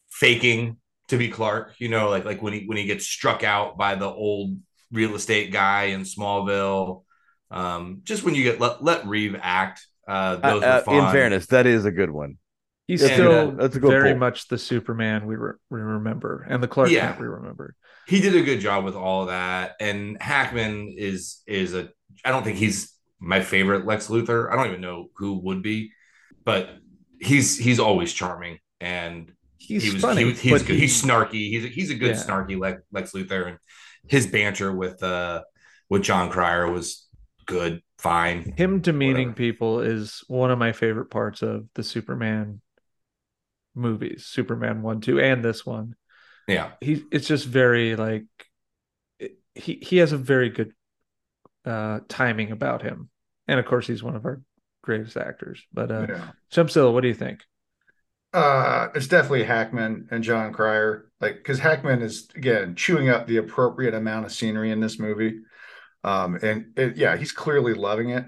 faking 0.10 0.78
to 1.10 1.18
be 1.18 1.30
Clark, 1.30 1.76
you 1.80 1.90
know, 1.90 2.10
like 2.10 2.26
like 2.26 2.42
when 2.42 2.54
he 2.54 2.66
when 2.66 2.78
he 2.78 2.86
gets 2.86 3.06
struck 3.06 3.44
out 3.44 3.78
by 3.78 3.96
the 3.96 4.08
old 4.08 4.58
real 4.92 5.16
estate 5.16 5.52
guy 5.52 5.86
in 5.86 6.02
Smallville. 6.02 7.04
Um, 7.52 8.02
just 8.04 8.24
when 8.24 8.34
you 8.34 8.44
get 8.44 8.60
let, 8.60 8.84
let 8.84 9.06
Reeve 9.06 9.36
act, 9.40 9.86
uh, 10.08 10.12
Uh, 10.12 10.36
those 10.50 10.64
uh, 10.64 10.82
were 10.88 10.94
fun. 10.94 11.06
in 11.08 11.12
fairness, 11.12 11.46
that 11.48 11.68
is 11.68 11.86
a 11.86 11.92
good 11.92 12.10
one. 12.10 12.38
He's 12.88 13.02
That's 13.02 13.14
still 13.14 13.52
good- 13.52 13.60
that's 13.60 13.78
very 13.78 14.12
pull. 14.12 14.20
much 14.20 14.48
the 14.50 14.58
Superman 14.58 15.26
we 15.26 15.36
re- 15.36 15.54
we 15.70 15.80
remember, 15.80 16.46
and 16.50 16.62
the 16.62 16.68
Clark 16.68 16.90
Yeah. 16.90 17.08
Kent 17.08 17.22
we 17.22 17.28
remember. 17.28 17.76
he 18.08 18.20
did 18.20 18.36
a 18.36 18.42
good 18.44 18.60
job 18.60 18.84
with 18.84 18.96
all 18.96 19.22
of 19.22 19.28
that. 19.30 19.76
And 19.80 20.22
Hackman 20.22 20.94
is 20.98 21.42
is 21.48 21.74
a 21.74 21.90
I 22.26 22.32
don't 22.32 22.44
think 22.44 22.58
he's 22.58 22.94
my 23.20 23.42
favorite 23.42 23.86
Lex 23.86 24.08
Luthor. 24.08 24.52
I 24.52 24.56
don't 24.58 24.68
even 24.68 24.82
know 24.82 25.08
who 25.16 25.40
would 25.40 25.62
be, 25.64 25.92
but 26.44 26.70
he's 27.22 27.58
he's 27.58 27.80
always 27.80 28.12
charming 28.12 28.60
and 28.82 29.32
He's 29.58 29.84
he 29.84 29.92
was 29.92 30.02
funny. 30.02 30.26
he, 30.26 30.32
he's 30.34 30.52
but 30.52 30.68
good. 30.68 30.74
he- 30.76 30.82
he's 30.82 31.02
snarky. 31.02 31.50
He's 31.50 31.64
a, 31.64 31.68
he's 31.70 31.90
a 31.90 31.96
good 31.96 32.16
Yeah. 32.18 32.22
snarky 32.24 32.60
Lex, 32.60 32.82
Lex 32.92 33.14
Luthor 33.14 33.48
and 33.48 33.58
his 34.10 34.28
banter 34.28 34.74
with 34.74 35.02
uh 35.02 35.42
with 35.90 36.04
Jon 36.04 36.30
Cryer 36.30 36.70
was 36.70 37.08
good, 37.46 37.82
fine. 37.98 38.54
him 38.58 38.82
demeaning 38.82 39.30
whatever. 39.30 39.34
people 39.38 39.80
is 39.80 40.22
one 40.28 40.52
of 40.52 40.60
my 40.60 40.74
favorite 40.74 41.10
parts 41.10 41.42
of 41.42 41.66
the 41.76 41.84
Superman 41.84 42.60
movies, 43.76 44.26
Superman 44.26 44.82
one, 44.82 45.02
two, 45.02 45.20
and 45.20 45.44
this 45.44 45.66
one. 45.66 45.96
Yeah. 46.48 46.72
he 46.82 47.04
it's 47.12 47.28
just 47.28 47.46
very 47.46 47.96
like 47.96 48.26
it- 49.20 49.38
he 49.56 49.76
he 49.82 49.98
has 49.98 50.12
a 50.12 50.18
very 50.18 50.50
good 50.50 50.74
uh 51.66 52.02
timing 52.10 52.52
about 52.52 52.82
him 52.82 53.10
and 53.48 53.60
of 53.60 53.66
course 53.66 53.88
he's 53.88 54.04
one 54.04 54.16
of 54.18 54.26
our 54.26 54.42
greatest 54.82 55.16
actors 55.16 55.64
but 55.72 55.92
uh 55.92 56.08
yeah. 56.10 56.28
Chumpzilla, 56.52 56.92
what 56.92 57.02
do 57.02 57.08
you 57.08 57.14
think 57.14 57.42
Uh, 58.34 58.88
it's 58.96 59.08
definitely 59.08 59.44
Hackman 59.44 60.08
and 60.12 60.24
Jon 60.24 60.52
Cryer. 60.54 61.06
Like, 61.22 61.36
because 61.36 61.60
Hackman 61.60 62.02
is 62.02 62.28
again 62.36 62.76
chewing 62.76 63.08
up 63.10 63.28
the 63.28 63.38
appropriate 63.38 63.94
amount 63.94 64.26
of 64.26 64.32
scenery 64.32 64.72
in 64.72 64.80
this 64.80 65.00
movie. 65.00 65.40
Um, 66.04 66.40
and 66.42 66.74
it, 66.76 66.98
yeah, 66.98 67.16
he's 67.16 67.32
clearly 67.32 67.74
loving 67.76 68.10
it. 68.10 68.26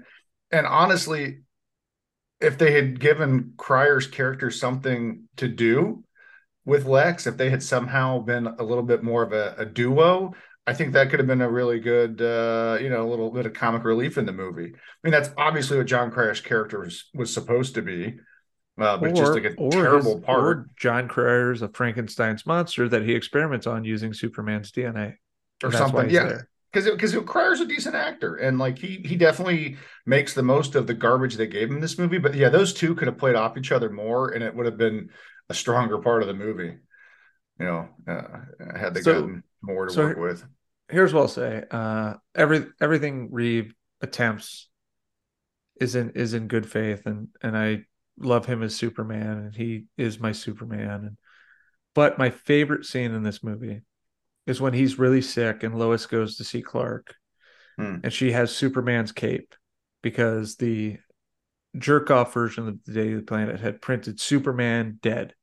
And 0.52 0.66
honestly, 0.66 1.40
if 2.40 2.58
they 2.58 2.72
had 2.72 3.00
given 3.00 3.54
Cryer's 3.56 4.06
character 4.06 4.50
something 4.50 5.28
to 5.36 5.48
do 5.48 6.04
with 6.64 6.84
Lex, 6.84 7.26
if 7.26 7.36
they 7.36 7.50
had 7.50 7.62
somehow 7.62 8.18
been 8.18 8.46
a 8.46 8.62
little 8.62 8.82
bit 8.82 9.02
more 9.02 9.22
of 9.22 9.32
a, 9.32 9.54
a 9.58 9.64
duo, 9.64 10.34
I 10.66 10.74
think 10.74 10.92
that 10.92 11.10
could 11.10 11.20
have 11.20 11.28
been 11.28 11.40
a 11.40 11.50
really 11.50 11.78
good, 11.78 12.20
uh, 12.20 12.78
you 12.80 12.90
know, 12.90 13.06
a 13.06 13.08
little 13.08 13.30
bit 13.30 13.46
of 13.46 13.54
comic 13.54 13.84
relief 13.84 14.18
in 14.18 14.26
the 14.26 14.32
movie. 14.32 14.72
I 14.74 14.98
mean, 15.04 15.12
that's 15.12 15.30
obviously 15.36 15.78
what 15.78 15.86
Jon 15.86 16.10
Cryer's 16.10 16.40
character 16.40 16.80
was, 16.80 17.04
was 17.14 17.32
supposed 17.32 17.76
to 17.76 17.82
be. 17.82 18.18
Uh, 18.78 18.98
but 18.98 19.14
just 19.14 19.32
like 19.32 19.44
a 19.44 19.54
terrible 19.70 20.16
his- 20.16 20.24
part. 20.24 20.38
or 20.38 20.70
Jon 20.76 21.08
Cryer's 21.08 21.62
a 21.62 21.68
Frankenstein's 21.68 22.44
monster 22.44 22.88
that 22.88 23.04
he 23.04 23.14
experiments 23.14 23.66
on 23.66 23.84
using 23.84 24.12
Superman's 24.12 24.70
DNA 24.70 25.14
or 25.62 25.68
And 25.68 25.72
that's 25.72 25.80
why 25.80 25.86
something. 25.86 26.10
Yeah, 26.10 26.24
there. 26.24 26.48
Because 26.72 26.90
because 26.90 27.14
Cryer's 27.26 27.60
a 27.60 27.66
decent 27.66 27.94
actor, 27.94 28.36
and 28.36 28.58
like 28.58 28.78
he 28.78 29.00
he 29.04 29.16
definitely 29.16 29.76
makes 30.04 30.34
the 30.34 30.42
most 30.42 30.74
of 30.74 30.86
the 30.86 30.94
garbage 30.94 31.36
they 31.36 31.46
gave 31.46 31.70
him 31.70 31.80
this 31.80 31.98
movie. 31.98 32.18
But 32.18 32.34
yeah, 32.34 32.48
those 32.48 32.72
two 32.74 32.94
could 32.94 33.08
have 33.08 33.18
played 33.18 33.34
off 33.36 33.56
each 33.56 33.72
other 33.72 33.90
more, 33.90 34.30
and 34.30 34.42
it 34.44 34.54
would 34.54 34.66
have 34.66 34.76
been 34.78 35.10
a 35.48 35.54
stronger 35.54 35.98
part 35.98 36.22
of 36.22 36.28
the 36.28 36.34
movie. 36.34 36.76
You 37.58 37.64
know, 37.66 37.88
uh, 38.06 38.76
had 38.76 38.94
they 38.94 39.00
So- 39.00 39.20
gotten 39.20 39.42
more 39.62 39.86
to 39.86 39.92
so- 39.92 40.02
work 40.04 40.18
with. 40.18 40.44
here's 40.88 41.14
what 41.14 41.22
I'll 41.22 41.28
say. 41.28 41.64
Uh, 41.70 42.14
every 42.34 42.66
everything 42.80 43.28
Reeve 43.32 43.74
attempts 44.02 44.68
is 45.80 45.94
in 45.94 46.10
is 46.10 46.34
in 46.34 46.48
good 46.48 46.70
faith, 46.70 47.06
and 47.06 47.28
and 47.42 47.56
I 47.56 47.84
love 48.18 48.46
him 48.46 48.62
as 48.62 48.74
Superman, 48.74 49.38
and 49.38 49.54
he 49.54 49.86
is 49.96 50.20
my 50.20 50.32
Superman. 50.32 51.04
And 51.04 51.16
but 51.94 52.18
my 52.18 52.28
favorite 52.30 52.84
scene 52.84 53.12
in 53.12 53.22
this 53.22 53.42
movie 53.42 53.80
is 54.46 54.60
when 54.60 54.72
he's 54.72 54.98
really 54.98 55.22
sick, 55.22 55.62
and 55.62 55.78
Lois 55.78 56.06
goes 56.06 56.36
to 56.36 56.44
see 56.44 56.62
Clark, 56.62 57.14
Hmm. 57.76 57.96
and 58.04 58.12
she 58.12 58.32
has 58.32 58.54
Superman's 58.56 59.12
cape 59.12 59.54
because 60.02 60.56
the 60.56 60.98
jerk 61.76 62.10
off 62.10 62.32
version 62.32 62.68
of 62.68 62.84
the 62.84 62.92
Daily 62.92 63.20
Planet 63.20 63.60
had 63.60 63.82
printed 63.82 64.18
Superman 64.18 64.98
dead. 65.02 65.34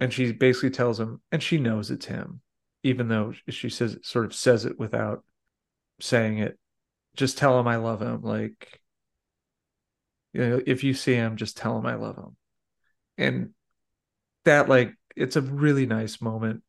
And 0.00 0.12
she 0.12 0.32
basically 0.32 0.70
tells 0.70 1.00
him, 1.00 1.20
and 1.32 1.42
she 1.42 1.58
knows 1.58 1.90
it's 1.90 2.06
him, 2.06 2.40
even 2.82 3.08
though 3.08 3.32
she 3.48 3.68
says 3.68 3.98
sort 4.02 4.26
of 4.26 4.34
says 4.34 4.64
it 4.64 4.78
without 4.78 5.24
saying 6.00 6.38
it. 6.38 6.58
Just 7.14 7.38
tell 7.38 7.58
him 7.58 7.66
I 7.66 7.76
love 7.76 8.00
him. 8.00 8.22
Like, 8.22 8.80
you 10.32 10.40
know, 10.46 10.60
if 10.66 10.84
you 10.84 10.92
see 10.92 11.14
him, 11.14 11.36
just 11.36 11.56
tell 11.56 11.78
him 11.78 11.86
I 11.86 11.94
love 11.94 12.16
him. 12.16 12.36
And 13.16 13.50
that, 14.44 14.68
like, 14.68 14.94
it's 15.16 15.36
a 15.36 15.40
really 15.40 15.86
nice 15.86 16.20
moment 16.20 16.62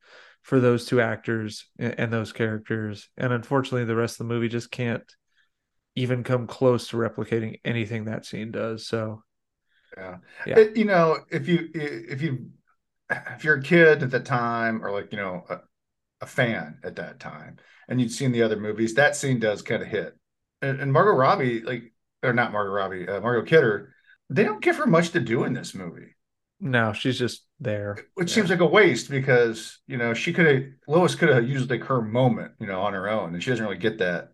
for 0.48 0.62
those 0.62 0.86
two 0.86 1.02
actors 1.02 1.66
and, 1.78 2.12
those 2.12 2.32
characters. 2.32 3.10
And 3.18 3.34
unfortunately, 3.34 3.84
the 3.84 3.98
rest 3.98 4.14
of 4.14 4.20
the 4.20 4.34
movie 4.34 4.48
just 4.48 4.72
can't 4.72 5.04
even 5.96 6.24
come 6.24 6.48
close 6.48 6.88
to 6.88 6.96
replicating 6.96 7.60
anything 7.66 8.06
that 8.06 8.26
scene 8.26 8.52
does. 8.52 8.88
So 8.88 9.24
Yeah. 9.98 10.18
Yeah. 10.46 10.60
It- 10.60 10.78
you 10.78 10.86
know, 10.86 11.18
if 11.30 11.50
you 11.50 11.70
if 11.74 12.22
you 12.22 12.50
if 13.10 13.44
you're 13.44 13.58
a 13.58 13.62
kid 13.62 14.04
at 14.04 14.10
the 14.10 14.22
time 14.22 14.86
or 14.86 14.92
like, 14.92 15.12
you 15.12 15.18
know, 15.18 15.44
a, 15.50 15.60
a 16.22 16.26
fan 16.26 16.78
at 16.82 16.96
that 16.96 17.20
time 17.20 17.58
and 17.90 18.00
you'd 18.00 18.14
seen 18.14 18.32
the 18.32 18.44
other 18.44 18.58
movies, 18.58 18.94
that 18.94 19.18
scene 19.18 19.40
does 19.40 19.62
kind 19.62 19.84
of 19.84 19.90
hit. 19.90 20.16
And, 20.62 20.80
and 20.80 20.94
Margot 20.94 21.12
Robbie, 21.12 21.60
like 21.60 21.92
or 22.24 22.32
not 22.32 22.54
Margot 22.54 22.72
Robbie, 22.72 23.06
uh, 23.06 23.20
Margot 23.20 23.46
Kidder, 23.46 23.94
they 24.30 24.46
don't 24.46 24.64
give 24.64 24.78
her 24.78 24.88
much 24.88 25.10
to 25.10 25.20
do 25.20 25.44
in 25.44 25.52
this 25.52 25.76
movie. 25.76 26.16
No, 26.60 26.94
she's 26.94 27.18
just 27.20 27.46
there. 27.60 27.98
Which 28.16 28.30
Yeah. 28.30 28.36
seems 28.36 28.50
like 28.50 28.60
a 28.60 28.66
waste 28.66 29.10
because, 29.10 29.80
you 29.88 29.98
know, 29.98 30.14
she 30.14 30.34
could 30.34 30.46
have 30.46 30.64
Lois 30.88 31.16
could 31.16 31.30
have 31.30 31.48
used 31.48 31.70
like 31.70 31.84
her 31.86 32.02
moment, 32.02 32.54
you 32.60 32.68
know, 32.68 32.82
on 32.82 32.94
her 32.94 33.10
own, 33.10 33.34
and 33.34 33.44
she 33.44 33.50
doesn't 33.50 33.66
really 33.66 33.78
get 33.78 33.98
that 34.00 34.30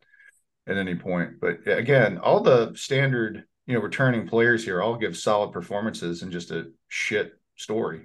at 0.67 0.77
any 0.77 0.95
point. 0.95 1.39
But 1.41 1.67
again, 1.67 2.17
all 2.17 2.41
the 2.41 2.73
standard, 2.75 3.43
you 3.65 3.73
know, 3.75 3.81
returning 3.81 4.27
players 4.27 4.63
here 4.63 4.81
all 4.81 4.95
give 4.97 5.17
solid 5.17 5.51
performances 5.51 6.21
and 6.21 6.31
just 6.31 6.51
a 6.51 6.71
shit 6.87 7.33
story. 7.55 8.01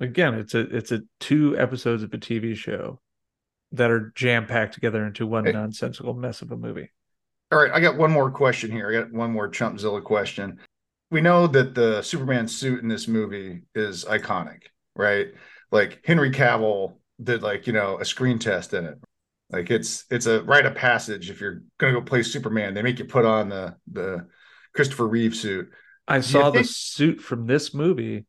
Again, 0.00 0.34
it's 0.34 0.54
a 0.54 0.60
it's 0.60 0.92
a 0.92 1.02
two 1.20 1.56
episodes 1.58 2.02
of 2.02 2.12
a 2.12 2.18
TV 2.18 2.56
show 2.56 3.00
that 3.72 3.90
are 3.90 4.12
jam 4.14 4.46
packed 4.46 4.74
together 4.74 5.06
into 5.06 5.26
one 5.26 5.44
Hey. 5.46 5.52
nonsensical 5.52 6.12
mess 6.12 6.42
of 6.42 6.50
a 6.52 6.56
movie. 6.56 6.90
All 7.50 7.58
right, 7.58 7.70
I 7.72 7.80
got 7.80 7.96
one 7.96 8.10
more 8.10 8.30
question 8.30 8.70
here. 8.70 8.90
I 8.90 8.92
got 9.02 9.12
one 9.12 9.30
more 9.30 9.48
Chumpzilla 9.48 10.02
question. 10.02 10.58
We 11.12 11.20
know 11.20 11.46
that 11.46 11.74
the 11.74 12.00
Superman 12.00 12.48
suit 12.48 12.82
in 12.82 12.88
this 12.88 13.06
movie 13.06 13.60
is 13.74 14.06
iconic, 14.06 14.62
right? 14.96 15.28
Like 15.70 16.00
Henry 16.06 16.30
Cavill 16.30 16.94
did 17.22 17.42
like, 17.42 17.66
you 17.66 17.74
know, 17.74 17.98
a 18.00 18.04
screen 18.06 18.38
test 18.38 18.72
in 18.72 18.86
it. 18.86 18.98
Like 19.50 19.70
it's 19.70 20.06
it's 20.10 20.24
a 20.24 20.42
rite 20.42 20.64
of 20.64 20.74
passage 20.74 21.28
if 21.28 21.38
you're 21.38 21.64
gonna 21.76 21.92
go 21.92 22.00
play 22.00 22.22
Superman, 22.22 22.72
they 22.72 22.80
make 22.80 22.98
you 22.98 23.04
put 23.04 23.26
on 23.26 23.50
the 23.50 23.76
the 23.92 24.26
Christopher 24.74 25.06
Reeve 25.06 25.36
suit. 25.36 25.68
I 26.08 26.16
you 26.16 26.22
saw 26.22 26.48
the 26.50 26.64
suit 26.64 27.20
from 27.20 27.46
this 27.46 27.74
movie 27.74 28.24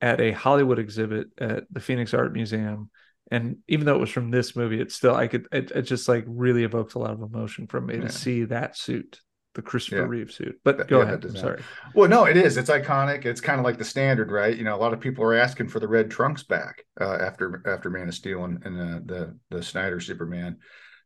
at 0.00 0.18
a 0.18 0.32
Hollywood 0.32 0.78
exhibit 0.78 1.28
at 1.38 1.64
the 1.70 1.80
Phoenix 1.80 2.14
Art 2.14 2.32
Museum. 2.32 2.90
And 3.30 3.58
even 3.68 3.84
though 3.84 3.94
it 3.94 4.00
was 4.00 4.10
from 4.10 4.30
this 4.30 4.56
movie, 4.56 4.80
it 4.80 4.90
still 4.90 5.14
I 5.14 5.26
could 5.26 5.48
it, 5.52 5.70
it 5.70 5.82
just 5.82 6.08
like 6.08 6.24
really 6.26 6.64
evokes 6.64 6.94
a 6.94 6.98
lot 6.98 7.10
of 7.10 7.20
emotion 7.20 7.66
from 7.66 7.86
me 7.86 7.96
Yeah. 7.96 8.00
to 8.02 8.08
see 8.08 8.44
that 8.44 8.74
suit, 8.74 9.20
the 9.54 9.62
Christopher 9.62 10.02
Yeah. 10.02 10.06
Reeve 10.08 10.32
suit. 10.32 10.58
But 10.64 10.78
That- 10.78 10.88
go 10.88 10.98
yeah, 10.98 11.04
ahead. 11.04 11.24
I'm 11.24 11.36
sorry. 11.36 11.62
Well, 11.94 12.08
no, 12.08 12.24
it 12.24 12.36
is. 12.36 12.56
It's 12.56 12.70
iconic. 12.70 13.24
It's 13.26 13.40
kind 13.40 13.58
of 13.58 13.64
like 13.64 13.78
the 13.78 13.84
standard, 13.84 14.30
right? 14.30 14.56
You 14.56 14.64
know, 14.64 14.74
a 14.74 14.78
lot 14.80 14.92
of 14.92 15.00
people 15.00 15.24
are 15.24 15.34
asking 15.34 15.68
for 15.68 15.80
the 15.80 15.88
red 15.88 16.10
trunks 16.10 16.42
back 16.42 16.84
uh, 17.00 17.18
after 17.20 17.62
after 17.66 17.90
Man 17.90 18.08
of 18.08 18.14
Steel 18.14 18.44
and, 18.44 18.64
and 18.64 18.80
uh, 18.80 19.00
the 19.04 19.38
the 19.50 19.62
Snyder 19.62 20.00
Superman. 20.00 20.58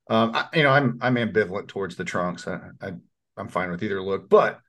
Um, 0.09 0.32
I, 0.34 0.47
you 0.55 0.62
know, 0.62 0.70
I'm 0.70 0.99
I'm 1.01 1.16
ambivalent 1.16 1.68
towards 1.68 1.97
the 1.97 2.05
trunks. 2.05 2.47
I, 2.47 2.61
I 2.80 2.92
I'm 3.36 3.49
fine 3.49 3.70
with 3.70 3.82
either 3.82 4.01
look, 4.01 4.28
but 4.30 4.61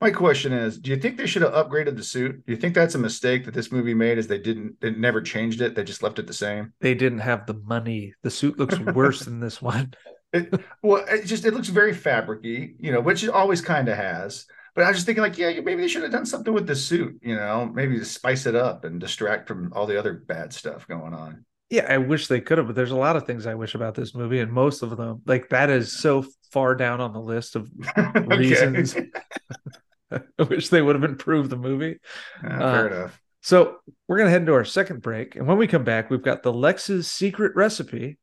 my 0.00 0.10
question 0.10 0.52
is, 0.54 0.78
do 0.78 0.90
you 0.90 0.96
think 0.96 1.18
they 1.18 1.26
should 1.26 1.42
have 1.42 1.52
upgraded 1.52 1.94
the 1.94 2.02
suit? 2.02 2.44
Do 2.46 2.52
you 2.52 2.56
think 2.56 2.74
that's 2.74 2.94
a 2.94 2.98
mistake 2.98 3.44
that 3.44 3.52
this 3.54 3.70
movie 3.70 3.92
made? 3.92 4.16
Is 4.18 4.26
they 4.26 4.38
didn't 4.38 4.80
they 4.80 4.90
never 4.90 5.20
changed 5.20 5.60
it? 5.60 5.74
They 5.74 5.84
just 5.84 6.02
left 6.02 6.18
it 6.18 6.26
the 6.26 6.32
same. 6.32 6.72
They 6.80 6.94
didn't 6.94 7.18
have 7.20 7.46
the 7.46 7.54
money. 7.54 8.14
The 8.22 8.30
suit 8.30 8.58
looks 8.58 8.78
worse 8.78 9.20
than 9.24 9.40
this 9.40 9.60
one. 9.62 9.94
It, 10.32 10.54
well, 10.82 11.04
it 11.08 11.24
just 11.26 11.44
it 11.44 11.54
looks 11.54 11.68
very 11.68 11.92
fabricy, 11.94 12.74
you 12.78 12.92
know, 12.92 13.00
which 13.00 13.24
it 13.24 13.30
always 13.30 13.60
kind 13.60 13.88
of 13.88 13.96
has. 13.96 14.46
But 14.74 14.84
I 14.84 14.88
was 14.88 14.98
just 14.98 15.06
thinking, 15.06 15.22
like, 15.22 15.36
yeah, 15.36 15.50
maybe 15.60 15.82
they 15.82 15.88
should 15.88 16.04
have 16.04 16.12
done 16.12 16.26
something 16.26 16.54
with 16.54 16.66
the 16.68 16.76
suit, 16.76 17.18
you 17.22 17.34
know, 17.34 17.66
maybe 17.66 17.98
to 17.98 18.04
spice 18.04 18.46
it 18.46 18.54
up 18.54 18.84
and 18.84 19.00
distract 19.00 19.48
from 19.48 19.72
all 19.74 19.86
the 19.86 19.98
other 19.98 20.14
bad 20.14 20.52
stuff 20.52 20.86
going 20.86 21.12
on. 21.12 21.44
Yeah, 21.70 21.86
I 21.88 21.98
wish 21.98 22.28
they 22.28 22.40
could 22.40 22.58
have, 22.58 22.68
but 22.68 22.76
there's 22.76 22.92
a 22.92 22.96
lot 22.96 23.16
of 23.16 23.26
things 23.26 23.46
I 23.46 23.54
wish 23.54 23.74
about 23.74 23.94
this 23.96 24.14
movie, 24.14 24.38
and 24.38 24.52
most 24.52 24.82
of 24.82 24.96
them, 24.96 25.22
like 25.26 25.48
that, 25.48 25.70
is 25.70 25.92
so 26.00 26.24
far 26.52 26.76
down 26.76 27.00
on 27.00 27.12
the 27.12 27.20
list 27.20 27.56
of 27.56 27.68
reasons. 28.26 28.96
I 30.12 30.42
wish 30.48 30.68
they 30.68 30.82
would 30.82 30.94
have 30.96 31.04
improved 31.04 31.50
the 31.50 31.56
movie. 31.56 31.98
Yeah, 32.42 32.58
fair 32.58 32.92
Uh, 32.92 32.96
enough. 32.96 33.20
So 33.42 33.78
we're 34.06 34.18
gonna 34.18 34.30
head 34.30 34.42
into 34.42 34.54
our 34.54 34.64
second 34.64 35.02
break, 35.02 35.34
and 35.34 35.46
when 35.48 35.58
we 35.58 35.66
come 35.66 35.82
back, 35.84 36.10
we've 36.10 36.22
got 36.22 36.42
the 36.44 36.52
Lex's 36.52 37.10
secret 37.10 37.56
recipe, 37.56 38.18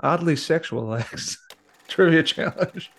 oddly 0.00 0.36
sexual 0.36 0.84
Lex 0.86 1.38
trivia 1.88 2.22
challenge. 2.22 2.90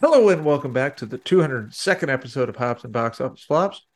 Hello 0.00 0.28
and 0.28 0.44
welcome 0.44 0.72
back 0.72 0.98
to 0.98 1.06
the 1.06 1.18
202nd 1.18 2.08
episode 2.10 2.48
of 2.48 2.56
Hops 2.56 2.84
and 2.84 2.92
Box 2.92 3.20
Office 3.20 3.42
Flops. 3.44 3.86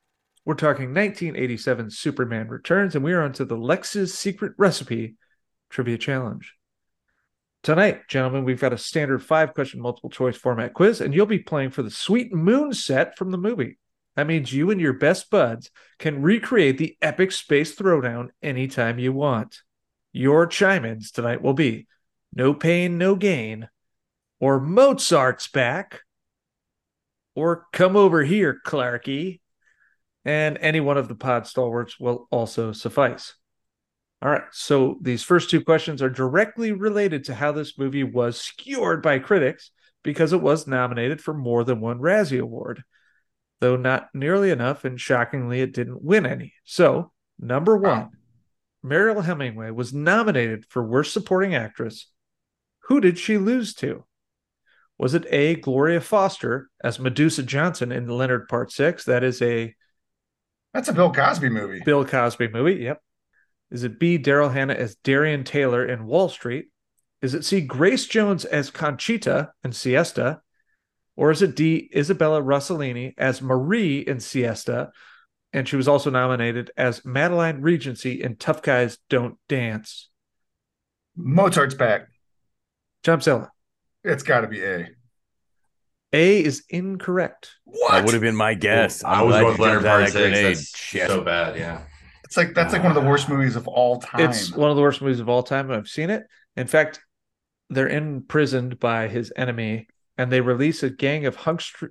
We're 0.45 0.55
talking 0.55 0.95
1987 0.95 1.91
Superman 1.91 2.49
Returns, 2.49 2.95
and 2.95 3.05
we 3.05 3.13
are 3.13 3.23
on 3.23 3.35
to 3.35 3.45
the 3.45 3.59
Lex's 3.59 4.15
Secret 4.15 4.55
Recipe 4.57 5.17
Trivia 5.69 5.99
Challenge. 5.99 6.55
Tonight, 7.63 8.09
gentlemen, 8.09 8.45
we've 8.45 8.61
got 8.61 8.73
a 8.73 8.79
standard 8.79 9.23
five 9.23 9.53
question 9.53 9.81
multiple 9.81 10.09
choice 10.09 10.37
format 10.37 10.73
quiz, 10.73 11.03
and 11.03 11.15
you'll 11.15 11.27
be 11.27 11.41
playing 11.41 11.71
for 11.71 11.83
the 11.83 11.91
Sweet 11.91 12.33
Moon 12.33 12.73
set 12.73 13.19
from 13.19 13.31
the 13.31 13.37
movie. 13.37 13.77
That 14.19 14.27
means 14.27 14.53
you 14.53 14.73
and 14.73 14.81
your 14.81 14.95
best 14.95 15.31
buds 15.31 15.71
can 16.01 16.23
recreate 16.23 16.77
the 16.77 16.97
epic 17.01 17.31
space 17.31 17.77
throwdown 17.77 18.31
anytime 18.43 18.99
you 18.99 19.12
want. 19.12 19.62
Your 20.11 20.45
chime 20.49 20.85
ins 20.85 21.12
tonight 21.12 21.41
will 21.41 21.55
be 21.55 21.87
No 22.35 22.53
Pain, 22.53 22.99
No 22.99 23.14
Gain, 23.14 23.69
or 24.41 24.59
Mozart's 24.59 25.47
Back, 25.47 26.01
or 27.37 27.69
Come 27.73 27.95
Over 27.95 28.25
Here, 28.25 28.59
Clarky, 28.66 29.39
and 30.25 30.59
any 30.61 30.81
one 30.81 30.99
of 30.99 31.07
the 31.07 31.14
pod 31.14 31.47
stalwarts 31.47 32.01
will 32.01 32.27
also 32.33 32.73
suffice. 32.73 33.35
All 34.21 34.31
right, 34.33 34.43
so 34.51 34.99
these 35.01 35.23
first 35.23 35.49
two 35.49 35.62
questions 35.62 36.03
are 36.03 36.11
directly 36.11 36.73
related 36.73 37.23
to 37.27 37.37
how 37.37 37.53
this 37.53 37.79
movie 37.79 38.03
was 38.03 38.41
skewered 38.41 39.01
by 39.01 39.21
critics 39.21 39.71
because 40.03 40.33
it 40.33 40.43
was 40.43 40.66
nominated 40.66 41.21
for 41.21 41.35
more 41.35 41.62
than 41.62 41.81
one 41.81 42.01
Razzie 42.01 42.41
Award, 42.41 42.83
though 43.61 43.77
not 43.77 44.09
nearly 44.15 44.51
enough, 44.51 44.85
and 44.85 45.01
shockingly, 45.01 45.61
it 45.61 45.73
didn't 45.73 46.03
win 46.03 46.27
any. 46.27 46.55
So, 46.65 47.13
number 47.39 47.77
one, 47.77 48.11
Mariel 48.83 49.23
Hemingway 49.23 49.71
was 49.71 49.93
nominated 49.93 50.65
for 50.69 50.83
Worst 50.83 51.13
Supporting 51.13 51.55
Actress. 51.55 52.11
Who 52.85 53.01
did 53.01 53.19
she 53.19 53.37
lose 53.39 53.75
to? 53.75 54.05
Was 54.99 55.15
it 55.15 55.27
A. 55.31 55.55
Gloria 55.57 56.01
Foster 56.01 56.71
as 56.83 56.99
Medusa 56.99 57.43
Johnson 57.43 57.93
in 57.93 58.09
Leonard 58.09 58.49
Part 58.49 58.73
6? 58.73 59.05
That 59.05 59.23
is 59.23 59.41
a 59.43 59.75
That's 60.75 60.89
a 60.89 60.93
Bill 60.93 61.13
Cosby 61.13 61.49
movie. 61.51 61.83
Bill 61.85 62.05
Cosby 62.05 62.49
movie. 62.49 62.83
Yep. 62.83 63.01
Is 63.71 63.85
it 63.85 64.01
B. 64.01 64.19
Daryl 64.19 64.53
Hannah 64.53 64.75
as 64.75 64.97
Darien 64.97 65.45
Taylor 65.45 65.85
in 65.87 66.07
Wall 66.07 66.29
Street? 66.29 66.67
Is 67.21 67.35
it 67.35 67.45
C. 67.45 67.61
Grace 67.61 68.07
Jones 68.07 68.45
as 68.45 68.71
Conchita 68.71 69.53
in 69.63 69.73
Siesta? 69.73 70.41
Or 71.19 71.33
is 71.33 71.43
it 71.43 71.57
D. 71.57 71.91
Isabella 71.97 72.41
Rossellini 72.41 73.12
as 73.19 73.43
Marie 73.43 73.99
in 73.99 74.21
Siesta? 74.21 74.93
And 75.53 75.66
she 75.69 75.75
was 75.75 75.89
also 75.89 76.11
nominated 76.11 76.71
as 76.77 77.05
Madeline 77.05 77.61
Regency 77.61 78.23
in 78.23 78.37
Tough 78.37 78.62
Guys 78.62 78.99
Don't 79.11 79.35
Dance. 79.49 80.11
Mozart's 81.16 81.75
back. 81.75 82.03
Chumpzilla. 83.03 83.49
It's 84.05 84.23
got 84.23 84.43
to 84.43 84.47
be 84.47 84.62
A. 84.62 84.91
A 86.12 86.45
is 86.45 86.62
incorrect. 86.69 87.51
That 87.91 88.05
would 88.05 88.14
have 88.14 88.23
been 88.23 88.37
my 88.37 88.55
guess. 88.55 89.03
I 89.03 89.14
I'm 89.14 89.27
was 89.27 89.33
going 89.35 89.43
you 89.45 89.51
with 89.51 89.59
Leonard 89.59 89.83
jumped 89.83 89.89
Part 89.89 90.01
that 90.05 90.12
Six. 90.12 90.21
grenade. 90.23 90.47
That's 90.57 90.79
Shit. 90.79 91.09
so 91.09 91.21
bad. 91.23 91.57
Yeah. 91.59 91.83
It's 92.23 92.37
like 92.37 92.55
that's 92.55 92.73
like 92.73 92.83
one 92.85 92.97
of 92.97 93.03
the 93.03 93.09
worst 93.09 93.29
movies 93.29 93.57
of 93.57 93.66
all 93.66 93.99
time. 94.01 94.21
It's 94.21 94.53
one 94.53 94.71
of 94.71 94.77
the 94.77 94.83
worst 94.83 95.03
movies 95.03 95.19
of 95.19 95.29
all 95.29 95.43
time. 95.43 95.69
I've 95.73 95.89
seen 95.89 96.11
it. 96.11 96.23
In 96.57 96.69
fact, 96.69 97.01
they're 97.71 97.89
imprisoned 97.89 98.79
by 98.79 99.09
his 99.09 99.33
enemy, 99.35 99.89
and 100.19 100.33
they 100.33 100.41
release 100.43 100.83
a 100.83 100.91
gang 100.91 101.27
of 101.27 101.37
hungry, 101.37 101.91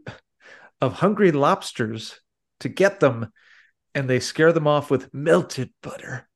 of 0.81 0.93
hungry 0.95 1.31
lobsters 1.31 2.21
to 2.61 2.69
get 2.69 2.99
them, 3.01 3.31
and 3.95 4.09
they 4.09 4.19
scare 4.19 4.53
them 4.53 4.67
off 4.67 4.91
with 4.91 5.13
melted 5.13 5.71
butter. 5.81 6.27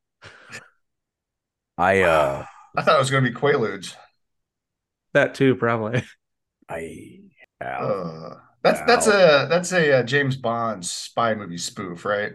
I 1.77 2.01
uh 2.03 2.45
I 2.75 2.81
thought 2.81 2.95
it 2.95 2.99
was 2.99 3.11
going 3.11 3.23
to 3.23 3.29
be 3.31 3.35
Quaaludes. 3.35 3.95
That 5.13 5.35
too, 5.35 5.55
probably. 5.55 6.03
I 6.69 7.19
Uh, 7.59 8.35
that's 8.63 8.81
that's 8.87 9.07
a 9.07 9.47
that's 9.49 9.71
a, 9.71 9.99
uh 9.99 10.03
James 10.03 10.35
Bond 10.35 10.85
spy 10.85 11.35
movie 11.35 11.57
spoof, 11.57 12.05
right? 12.05 12.33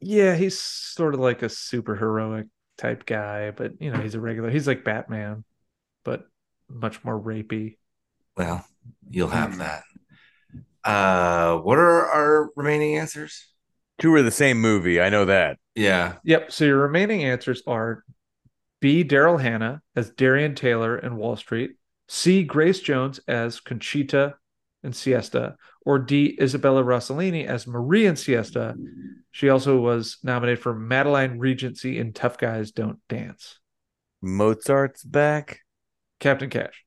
Yeah, 0.00 0.34
he's 0.36 0.58
sort 0.60 1.14
of 1.14 1.20
like 1.20 1.42
a 1.42 1.48
super 1.48 1.96
heroic 1.96 2.46
type 2.76 3.04
guy, 3.06 3.50
but 3.50 3.80
you 3.80 3.90
know, 3.90 4.00
he's 4.00 4.14
a 4.14 4.20
regular. 4.20 4.50
He's 4.50 4.66
like 4.66 4.84
Batman, 4.84 5.44
but 6.04 6.26
much 6.68 7.04
more 7.04 7.20
rapey. 7.20 7.76
Well, 8.36 8.64
you'll 9.10 9.28
have 9.28 9.54
Hmm. 9.54 9.58
that. 9.60 9.82
Uh, 10.84 11.58
what 11.58 11.78
are 11.78 12.06
our 12.06 12.50
remaining 12.56 12.96
answers? 12.96 13.46
two 14.00 14.14
are 14.14 14.22
the 14.22 14.30
same 14.30 14.60
movie. 14.60 15.00
I 15.00 15.08
know 15.08 15.24
that. 15.24 15.58
Yeah. 15.74 16.16
Yep. 16.22 16.52
So 16.52 16.64
your 16.64 16.78
remaining 16.78 17.24
answers 17.24 17.62
are 17.66 18.04
B. 18.80 19.02
Daryl 19.02 19.40
Hannah 19.42 19.82
as 19.96 20.10
Darien 20.10 20.54
Taylor 20.54 20.96
in 20.96 21.16
Wall 21.16 21.34
Street, 21.34 21.72
C. 22.06 22.44
Grace 22.44 22.78
Jones 22.78 23.18
as 23.26 23.58
Conchita 23.58 24.36
in 24.84 24.92
Siesta, 24.92 25.56
or 25.84 25.98
D. 25.98 26.38
Isabella 26.40 26.84
Rossellini 26.84 27.44
as 27.44 27.66
Marie 27.66 28.06
in 28.06 28.14
Siesta. 28.14 28.76
She 29.32 29.48
also 29.48 29.78
was 29.80 30.18
nominated 30.22 30.62
for 30.62 30.74
Madeline 30.76 31.40
Regency 31.40 31.98
in 31.98 32.12
Tough 32.12 32.38
Guys 32.38 32.70
Don't 32.70 33.00
Dance. 33.08 33.58
Mozart's 34.22 35.02
back. 35.02 35.62
Captain 36.20 36.50
Cash. 36.50 36.84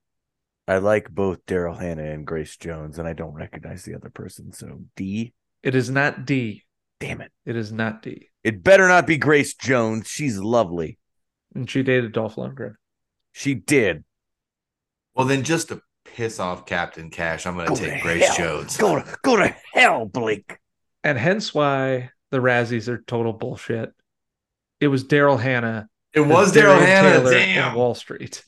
I 0.72 0.78
like 0.78 1.10
both 1.10 1.46
Daryl 1.46 1.78
Hannah 1.78 2.12
and 2.12 2.26
Grace 2.26 2.56
Jones, 2.56 2.98
and 2.98 3.06
I 3.06 3.12
don't 3.12 3.34
recognize 3.34 3.84
the 3.84 3.94
other 3.94 4.10
person. 4.10 4.54
So 4.54 4.80
D. 4.96 5.34
It 5.64 5.76
is 5.76 5.90
not 5.90 6.26
D. 6.26 6.64
Damn 7.02 7.20
it. 7.20 7.34
It 7.46 7.58
is 7.58 7.74
not 7.74 8.02
D. 8.02 8.30
It 8.42 8.64
better 8.64 8.88
not 8.88 9.06
be 9.06 9.18
Grace 9.18 9.54
Jones. 9.54 10.08
She's 10.08 10.40
lovely. 10.40 10.98
And 11.54 11.70
she 11.70 11.84
dated 11.84 12.14
Dolph 12.14 12.36
Lundgren. 12.36 12.76
She 13.34 13.54
did. 13.54 14.06
Well, 15.14 15.28
then 15.28 15.44
just 15.44 15.68
to 15.68 15.82
piss 16.06 16.40
off 16.40 16.66
Captain 16.66 17.10
Cash, 17.10 17.46
I'm 17.46 17.56
going 17.56 17.68
Go 17.68 17.76
to 17.76 17.82
to 17.82 17.90
take 17.90 18.02
Grace 18.02 18.28
hell. 18.30 18.62
Jones. 18.62 18.78
Go 18.78 18.96
to 18.96 19.18
go 19.24 19.36
to 19.36 19.54
hell, 19.74 20.06
Blake. 20.06 20.58
And 21.04 21.18
hence 21.18 21.54
why 21.54 22.12
the 22.30 22.38
Razzies 22.38 22.88
are 22.88 23.04
total 23.08 23.34
bullshit. 23.34 23.92
It 24.80 24.88
was 24.88 25.04
Daryl 25.04 25.38
Hannah. 25.38 25.90
It 26.14 26.22
was 26.22 26.54
Daryl 26.54 26.80
Hannah. 26.80 27.18
Taylor 27.18 27.32
Damn. 27.34 27.76
Wall 27.76 27.94
Street. 27.94 28.42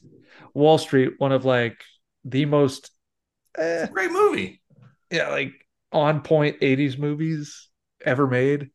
Wall 0.53 0.77
Street, 0.77 1.15
one 1.17 1.33
of 1.33 1.43
like 1.43 1.83
the 2.25 2.45
most 2.45 2.91
eh, 3.57 3.87
Great 3.87 4.11
movie. 4.11 4.61
yeah, 5.11 5.29
like 5.29 5.53
on 5.91 6.21
point 6.21 6.59
80s 6.61 6.97
movies 6.97 7.69
ever 8.03 8.27
made. 8.27 8.69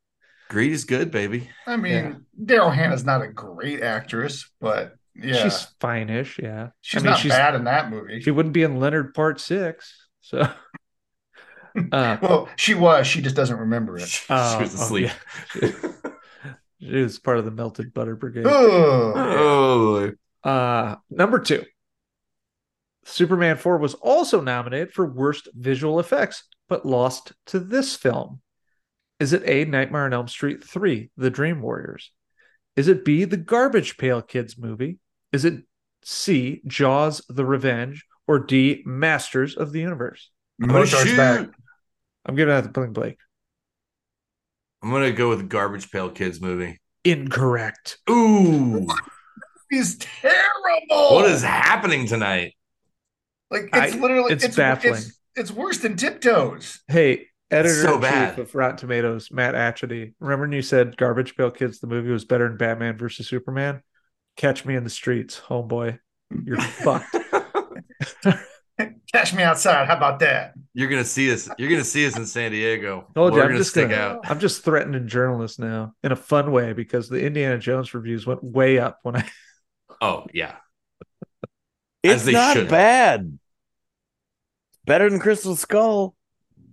Greed 0.49 0.73
is 0.73 0.85
good, 0.85 1.11
baby. 1.11 1.51
I 1.67 1.77
mean, 1.77 2.25
Yeah. 2.39 2.57
Daryl 2.59 2.75
Hannah's 2.75 3.05
not 3.05 3.23
a 3.23 3.29
great 3.29 3.83
actress, 3.83 4.51
but 4.61 4.95
yeah, 5.15 5.43
She's 5.43 5.59
she's, 5.61 5.67
fine-ish, 5.81 6.39
yeah. 6.39 6.69
I 6.95 7.01
mean, 7.01 7.05
not 7.05 7.19
she's 7.19 7.33
bad 7.33 7.55
in 7.55 7.65
that 7.65 7.91
movie. 7.91 8.21
she 8.21 8.31
wouldn't 8.31 8.55
be 8.55 8.63
in 8.63 8.79
Leonard 8.79 9.15
Part 9.15 9.41
Six. 9.41 10.07
So 10.21 10.41
uh 11.93 12.17
well, 12.23 12.49
she 12.57 12.75
was. 12.75 13.07
She 13.07 13.21
just 13.23 13.37
doesn't 13.37 13.59
remember 13.59 13.99
it. 13.99 14.09
she 14.09 14.25
oh, 14.31 14.61
was 14.61 14.75
oh, 14.75 14.83
asleep. 14.83 15.11
yeah. 15.61 15.71
she 16.81 17.03
was 17.03 17.19
part 17.19 17.39
of 17.39 17.45
the 17.45 17.51
melted 17.51 17.93
butter 17.93 18.17
brigade. 18.17 18.47
Ugh. 18.47 18.53
oh, 19.17 20.13
Uh, 20.45 20.97
number 21.11 21.41
two, 21.41 21.65
Superman 23.09 23.57
4 23.57 23.79
was 23.79 23.95
also 23.95 24.41
nominated 24.41 24.93
for 24.93 25.07
Worst 25.07 25.49
Visual 25.55 25.99
Effects, 25.99 26.45
but 26.69 26.85
lost 26.85 27.33
to 27.47 27.59
this 27.59 27.97
film. 27.97 28.41
Is 29.19 29.33
it 29.33 29.43
A, 29.47 29.65
Nightmare 29.65 30.05
on 30.05 30.13
Elm 30.13 30.29
Street 30.29 30.63
3, 30.63 31.11
The 31.17 31.31
Dream 31.31 31.61
Warriors? 31.63 32.13
Is 32.77 32.87
it 32.87 33.05
B, 33.05 33.25
the 33.25 33.37
Garbage 33.37 33.97
Pail 33.97 34.23
Kids 34.23 34.57
movie? 34.59 34.99
Is 35.33 35.45
it 35.45 35.65
C, 36.05 36.61
Jaws, 36.67 37.23
The 37.29 37.45
Revenge? 37.45 38.05
Or 38.29 38.39
D, 38.39 38.83
Masters 38.85 39.57
of 39.57 39.73
the 39.73 39.81
Universe? 39.81 40.31
I'm 40.61 40.69
gonna 40.69 40.81
Mozart's 40.81 41.09
shoot. 41.09 41.17
back. 41.17 41.49
I'm 42.27 42.35
giving 42.35 42.55
that 42.55 42.65
to 42.65 42.69
Bling 42.69 42.93
Blake. 42.93 43.19
I'm 44.83 44.91
gonna 44.91 45.13
go 45.13 45.31
with 45.31 45.49
Garbage 45.49 45.91
Pail 45.91 46.11
Kids 46.11 46.39
movie. 46.41 46.79
Incorrect. 47.05 47.99
Ooh, 48.11 48.87
He's 49.71 49.97
terrible. 49.97 51.15
what 51.17 51.25
is 51.31 51.43
happening 51.43 52.07
tonight? 52.07 52.53
Like 53.51 53.71
it's 53.73 53.95
I- 53.95 53.99
literally 53.99 54.33
it's 54.33 54.57
baffling. 54.57 54.95
It's, 54.95 55.19
it's 55.37 55.51
worse 55.53 55.79
than 55.79 55.97
tiptoes. 55.97 56.81
Hey, 56.89 57.27
editor 57.51 57.83
so 57.83 58.01
chief 58.01 58.39
of 58.39 58.55
Rotten 58.55 58.77
Tomatoes, 58.77 59.31
Matt 59.31 59.55
Atchity. 59.55 60.15
Remember 60.21 60.45
when 60.45 60.53
you 60.53 60.63
said 60.63 60.97
Garbage 60.97 61.37
Pail 61.37 61.51
Kids, 61.51 61.79
the 61.81 61.87
movie 61.87 62.11
was 62.11 62.25
better 62.25 62.49
than 62.49 62.57
Batman 62.59 62.97
versus 62.99 63.29
Superman? 63.29 63.83
Catch 64.37 64.65
me 64.65 64.75
in 64.77 64.85
the 64.85 64.91
streets, 64.91 65.41
homeboy. 65.49 65.99
You're 66.45 66.61
fucked. 66.61 67.17
Catch 69.13 69.35
me 69.35 69.43
outside. 69.43 69.87
How 69.89 69.97
about 69.97 70.21
that? 70.21 70.53
You're 70.75 70.89
gonna 70.89 71.05
see 71.05 71.33
us. 71.33 71.49
You're 71.59 71.71
gonna 71.71 71.83
see 71.83 72.07
us 72.07 72.17
in 72.17 72.27
San 72.27 72.53
Diego. 72.53 73.09
Told 73.15 73.33
you, 73.33 73.39
We're 73.39 73.45
I'm 73.45 73.49
gonna 73.49 73.59
just 73.61 73.71
stick 73.71 73.91
a- 73.91 73.99
out. 73.99 74.31
I'm 74.31 74.39
just 74.39 74.63
threatening 74.65 75.09
journalists 75.09 75.59
now 75.59 75.95
in 76.05 76.13
a 76.13 76.17
fun 76.17 76.53
way 76.53 76.75
because 76.75 77.09
the 77.09 77.25
Indiana 77.25 77.59
Jones 77.59 77.93
reviews 77.95 78.27
went 78.27 78.45
way 78.45 78.79
up 78.79 78.99
when 79.03 79.17
I. 79.17 79.29
Oh 80.01 80.27
yeah, 80.33 80.51
As 80.53 80.57
It's 82.09 82.27
not 82.27 82.57
should. 82.57 82.69
bad. 82.69 83.39
Better 84.85 85.09
than 85.11 85.21
Crystal 85.21 85.57
Skull. 85.57 86.15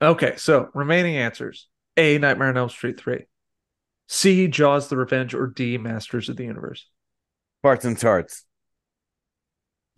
Okay, 0.02 0.36
so 0.38 0.70
remaining 0.74 1.18
answers: 1.18 1.68
A. 1.98 2.18
Nightmare 2.18 2.50
on 2.50 2.58
Elm 2.58 2.70
Street 2.70 3.00
three, 3.00 3.26
C. 4.08 4.48
Jaws: 4.48 4.88
The 4.90 4.98
Revenge, 4.98 5.34
or 5.34 5.48
D. 5.48 5.78
Masters 5.78 6.30
of 6.30 6.38
the 6.38 6.44
Universe. 6.46 6.88
Parts 7.64 7.86
and 7.86 7.98
tarts. 7.98 8.46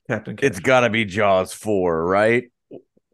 Captain 0.08 0.36
Cash. 0.38 0.48
It's 0.48 0.60
got 0.60 0.82
to 0.82 0.90
be 0.90 1.04
Jaws 1.04 1.52
4, 1.54 2.06
right? 2.06 2.46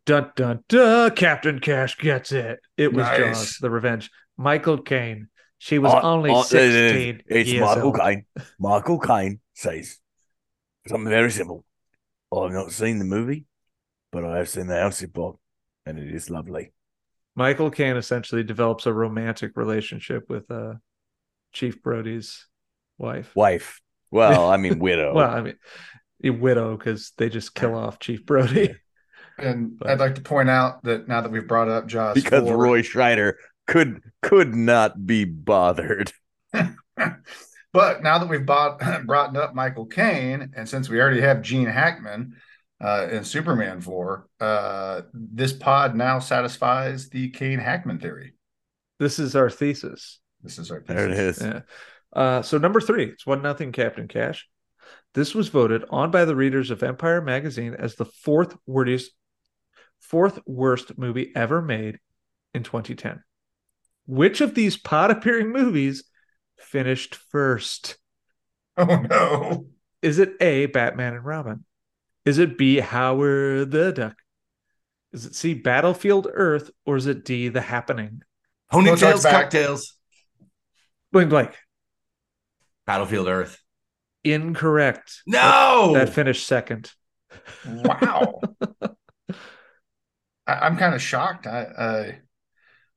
Dun 0.05 0.32
dun 0.36 0.63
dun! 0.69 1.11
Captain 1.15 1.59
Cash 1.59 1.97
gets 1.97 2.32
it. 2.32 2.59
It 2.78 2.93
was 2.93 3.05
Nice. 3.05 3.17
Jaws: 3.17 3.57
The 3.61 3.69
Revenge. 3.69 4.11
Michael 4.38 4.78
Caine. 4.82 5.28
She 5.57 5.80
was 5.80 5.93
Uh, 5.93 6.01
only 6.01 6.30
uh, 6.32 6.43
sixteen 6.43 7.21
It's 7.26 7.53
Michael. 7.53 7.93
Caine. 7.93 8.26
Michael 8.59 8.99
Caine 8.99 9.39
says 9.53 9.97
something 10.88 11.09
very 11.09 11.32
simple. 11.32 11.63
I've 12.39 12.51
not 12.53 12.71
seen 12.71 12.99
the 12.99 13.05
movie, 13.05 13.45
but 14.11 14.25
I 14.25 14.38
have 14.38 14.49
seen 14.49 14.67
the 14.67 14.79
Elsie 14.79 15.05
book, 15.05 15.39
and 15.86 15.99
it 15.99 16.13
is 16.13 16.29
lovely. 16.29 16.73
Michael 17.36 17.71
Caine 17.71 17.97
essentially 17.97 18.43
develops 18.43 18.86
a 18.86 18.93
romantic 18.93 19.51
relationship 19.55 20.29
with 20.29 20.49
uh, 20.51 20.73
Chief 21.51 21.81
Brody's 21.81 22.45
wife. 22.97 23.31
Wife. 23.36 23.81
Well, 24.11 24.49
I 24.49 24.57
mean, 24.57 24.79
widow. 24.79 25.13
Well, 25.13 25.29
I 25.29 25.41
mean, 25.41 25.55
a 26.23 26.29
widow 26.29 26.77
because 26.77 27.11
they 27.17 27.29
just 27.29 27.55
kill 27.55 27.75
off 27.75 27.99
Chief 27.99 28.25
Brody. 28.25 28.75
And 29.38 29.77
But- 29.79 29.89
I'd 29.89 29.99
like 29.99 30.15
to 30.15 30.21
point 30.21 30.49
out 30.49 30.84
that 30.84 31.07
now 31.07 31.21
that 31.21 31.31
we've 31.31 31.47
brought 31.47 31.69
up 31.69 31.88
Jaws, 31.88 32.13
because 32.13 32.43
4, 32.43 32.55
Roy 32.55 32.81
Scheider 32.84 33.34
could 33.65 34.01
could 34.21 34.53
not 34.53 35.05
be 35.05 35.25
bothered. 35.25 36.11
but 37.74 38.01
now 38.03 38.19
that 38.19 38.30
we've 38.30 38.45
bought, 38.45 38.80
brought 39.05 39.36
up 39.36 39.53
Michael 39.53 39.86
Caine, 39.86 40.51
and 40.55 40.67
since 40.69 40.88
we 40.89 41.01
already 41.01 41.21
have 41.21 41.41
Gene 41.41 41.67
Hackman 41.67 42.36
uh, 42.82 43.07
in 43.11 43.24
Superman 43.24 43.82
4, 43.82 44.28
uh, 44.39 45.01
this 45.13 45.51
pod 45.53 45.95
now 45.95 46.19
satisfies 46.19 47.09
the 47.09 47.30
Caine 47.32 47.59
Hackman 47.59 47.99
theory. 47.99 48.34
this 48.99 49.19
is 49.19 49.36
our 49.36 49.49
thesis. 49.49 50.19
This 50.41 50.59
is 50.59 50.71
our 50.71 50.84
There 50.88 51.09
it 51.09 51.15
thesis. 51.15 51.38
is. 51.41 51.43
Yeah. 51.47 51.61
Uh, 52.13 52.41
so 52.41 52.57
number 52.57 52.80
three, 52.80 53.05
it's 53.05 53.26
one 53.26 53.41
nothing 53.41 53.71
Captain 53.71 54.07
Cash. 54.07 54.47
This 55.13 55.34
was 55.34 55.47
voted 55.49 55.84
on 55.89 56.11
by 56.11 56.26
the 56.26 56.36
readers 56.36 56.69
of 56.71 56.84
Empire 56.84 57.21
magazine 57.21 57.76
as 57.78 57.95
the 57.95 58.05
fourth 58.05 58.55
worst, 58.67 59.11
fourth 59.99 60.39
worst 60.45 60.97
movie 60.97 61.32
ever 61.36 61.61
made 61.61 61.99
in 62.53 62.63
2010. 62.63 63.24
Which 64.05 64.41
of 64.41 64.53
these 64.53 64.76
pod 64.76 65.11
appearing 65.11 65.51
movies 65.51 66.03
finished 66.60 67.16
first? 67.16 67.97
Oh 68.78 68.86
no. 68.86 69.68
Is 70.01 70.20
it 70.20 70.34
A, 70.41 70.66
Batman 70.68 71.14
and 71.14 71.26
Robin? 71.26 71.66
Is 72.26 72.38
it 72.39 72.58
B, 72.58 72.78
Howard 72.80 73.72
the 73.72 73.91
Duck? 73.91 74.16
Is 75.12 75.26
it 75.26 75.36
C, 75.36 75.54
Battlefield 75.54 76.28
Earth? 76.34 76.72
Or 76.86 76.95
is 76.97 77.06
it 77.08 77.24
D, 77.26 77.49
The 77.49 77.62
Happening? 77.62 78.22
Ponytails, 78.72 78.86
Mozart's 78.86 79.24
back. 79.24 79.32
cocktails, 79.43 79.95
Bling 81.12 81.30
Blake. 81.30 81.56
Battlefield 82.88 83.27
Earth. 83.27 83.60
Incorrect. 84.23 85.22
No, 85.27 85.91
That 85.94 86.10
finished 86.10 86.48
second. 86.48 86.91
Wow. 87.68 88.40
I, 90.48 90.53
I'm 90.53 90.77
kind 90.77 90.95
of 90.95 91.02
shocked. 91.02 91.48
I, 91.48 91.64
I 91.64 92.19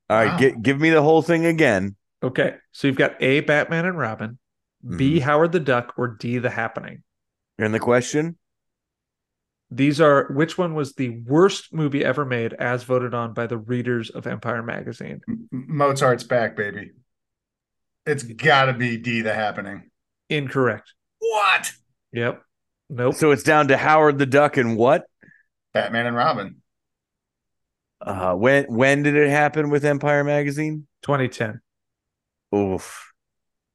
All 0.08 0.16
right, 0.16 0.26
Wow. 0.32 0.38
gi- 0.38 0.54
give 0.62 0.80
me 0.80 0.90
the 0.90 1.02
whole 1.02 1.22
thing 1.22 1.46
again. 1.46 1.96
Okay, 2.26 2.56
so 2.72 2.88
you've 2.88 2.96
got 2.96 3.22
A, 3.22 3.40
Batman 3.40 3.86
and 3.86 3.96
Robin, 3.96 4.38
B, 4.96 5.20
Howard 5.20 5.52
the 5.52 5.60
Duck, 5.60 5.94
or 5.96 6.08
D, 6.08 6.38
The 6.38 6.50
Happening. 6.50 7.04
And 7.56 7.72
the 7.72 7.78
question? 7.78 8.36
These 9.70 10.00
are 10.00 10.26
which 10.32 10.58
one 10.58 10.74
was 10.74 10.94
the 10.94 11.10
worst 11.24 11.72
movie 11.72 12.04
ever 12.04 12.24
made 12.24 12.52
as 12.52 12.82
voted 12.82 13.14
on 13.14 13.32
by 13.32 13.46
the 13.46 13.58
readers 13.58 14.10
of 14.10 14.26
Empire 14.26 14.62
magazine? 14.62 15.20
M- 15.28 15.48
Mozart's 15.52 16.24
back, 16.24 16.56
baby. 16.56 16.92
It's 18.04 18.24
got 18.24 18.66
to 18.66 18.72
be 18.72 18.96
D. 18.96 19.20
The 19.22 19.32
happening. 19.32 19.90
Incorrect. 20.28 20.92
What? 21.20 21.72
Yep. 22.12 22.42
Nope. 22.90 23.14
So 23.14 23.30
it's 23.30 23.42
down 23.44 23.68
to 23.68 23.76
Howard 23.76 24.18
the 24.18 24.26
Duck 24.26 24.56
and 24.56 24.76
what? 24.76 25.04
Batman 25.74 26.06
and 26.06 26.16
Robin. 26.16 26.62
Uh, 28.00 28.34
when 28.34 28.64
when 28.64 29.02
did 29.02 29.14
it 29.14 29.30
happen 29.30 29.70
with 29.70 29.84
Empire 29.84 30.24
Magazine? 30.24 30.86
2010. 31.02 31.60
Oof. 32.56 33.12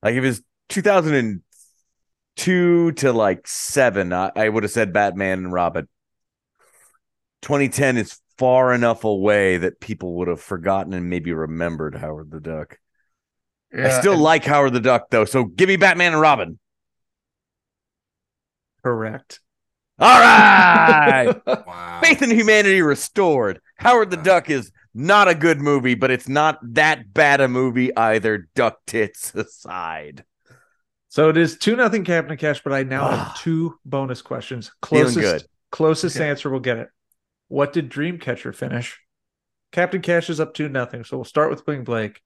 Like 0.01 0.15
if 0.15 0.23
it 0.23 0.27
was 0.27 0.41
2002 0.69 2.91
to 2.93 3.13
like 3.13 3.47
seven, 3.47 4.13
I, 4.13 4.31
I 4.35 4.49
would 4.49 4.63
have 4.63 4.71
said 4.71 4.93
Batman 4.93 5.39
and 5.39 5.53
Robin. 5.53 5.87
2010 7.43 7.97
is 7.97 8.19
far 8.37 8.73
enough 8.73 9.03
away 9.03 9.57
that 9.57 9.79
people 9.79 10.15
would 10.15 10.27
have 10.27 10.41
forgotten 10.41 10.93
and 10.93 11.09
maybe 11.09 11.33
remembered 11.33 11.95
Howard 11.95 12.31
the 12.31 12.39
Duck. 12.39 12.77
I 13.73 13.89
still 13.99 14.13
and- 14.13 14.21
like 14.21 14.45
Howard 14.45 14.73
the 14.73 14.79
Duck 14.79 15.09
though, 15.09 15.25
so 15.25 15.45
give 15.45 15.69
me 15.69 15.77
Batman 15.77 16.13
and 16.13 16.21
Robin. 16.21 16.59
Correct. 18.83 19.39
All 19.99 20.19
right. 20.19 21.35
wow. 21.45 21.99
Faith 22.01 22.23
in 22.23 22.31
humanity 22.31 22.81
restored. 22.81 23.61
Howard 23.75 24.09
the 24.09 24.17
Duck 24.17 24.49
is 24.49 24.71
not 24.93 25.27
a 25.27 25.35
good 25.35 25.59
movie, 25.59 25.95
but 25.95 26.11
it's 26.11 26.27
not 26.27 26.59
that 26.73 27.13
bad 27.13 27.41
a 27.41 27.47
movie 27.47 27.95
either. 27.95 28.49
Duck 28.55 28.79
tits 28.85 29.33
aside. 29.35 30.25
So 31.09 31.29
it 31.29 31.37
is 31.37 31.57
two 31.57 31.75
nothing 31.75 32.03
Captain 32.05 32.37
Cash, 32.37 32.63
but 32.63 32.73
I 32.73 32.83
now 32.83 33.09
have 33.09 33.33
two 33.41 33.77
bonus 33.85 34.21
questions. 34.21 34.71
Closest 34.81 35.19
good. 35.19 35.43
closest 35.71 36.17
Okay. 36.17 36.29
answer 36.29 36.49
will 36.49 36.59
get 36.59 36.77
it. 36.77 36.89
What 37.47 37.73
did 37.73 37.89
Dreamcatcher 37.89 38.55
finish? 38.55 38.99
Captain 39.71 40.01
Cash 40.01 40.29
is 40.29 40.39
up 40.39 40.53
two 40.53 40.69
nothing. 40.69 41.03
So 41.03 41.17
we'll 41.17 41.25
start 41.25 41.49
with 41.49 41.65
Bling 41.65 41.83
Blake. 41.83 42.21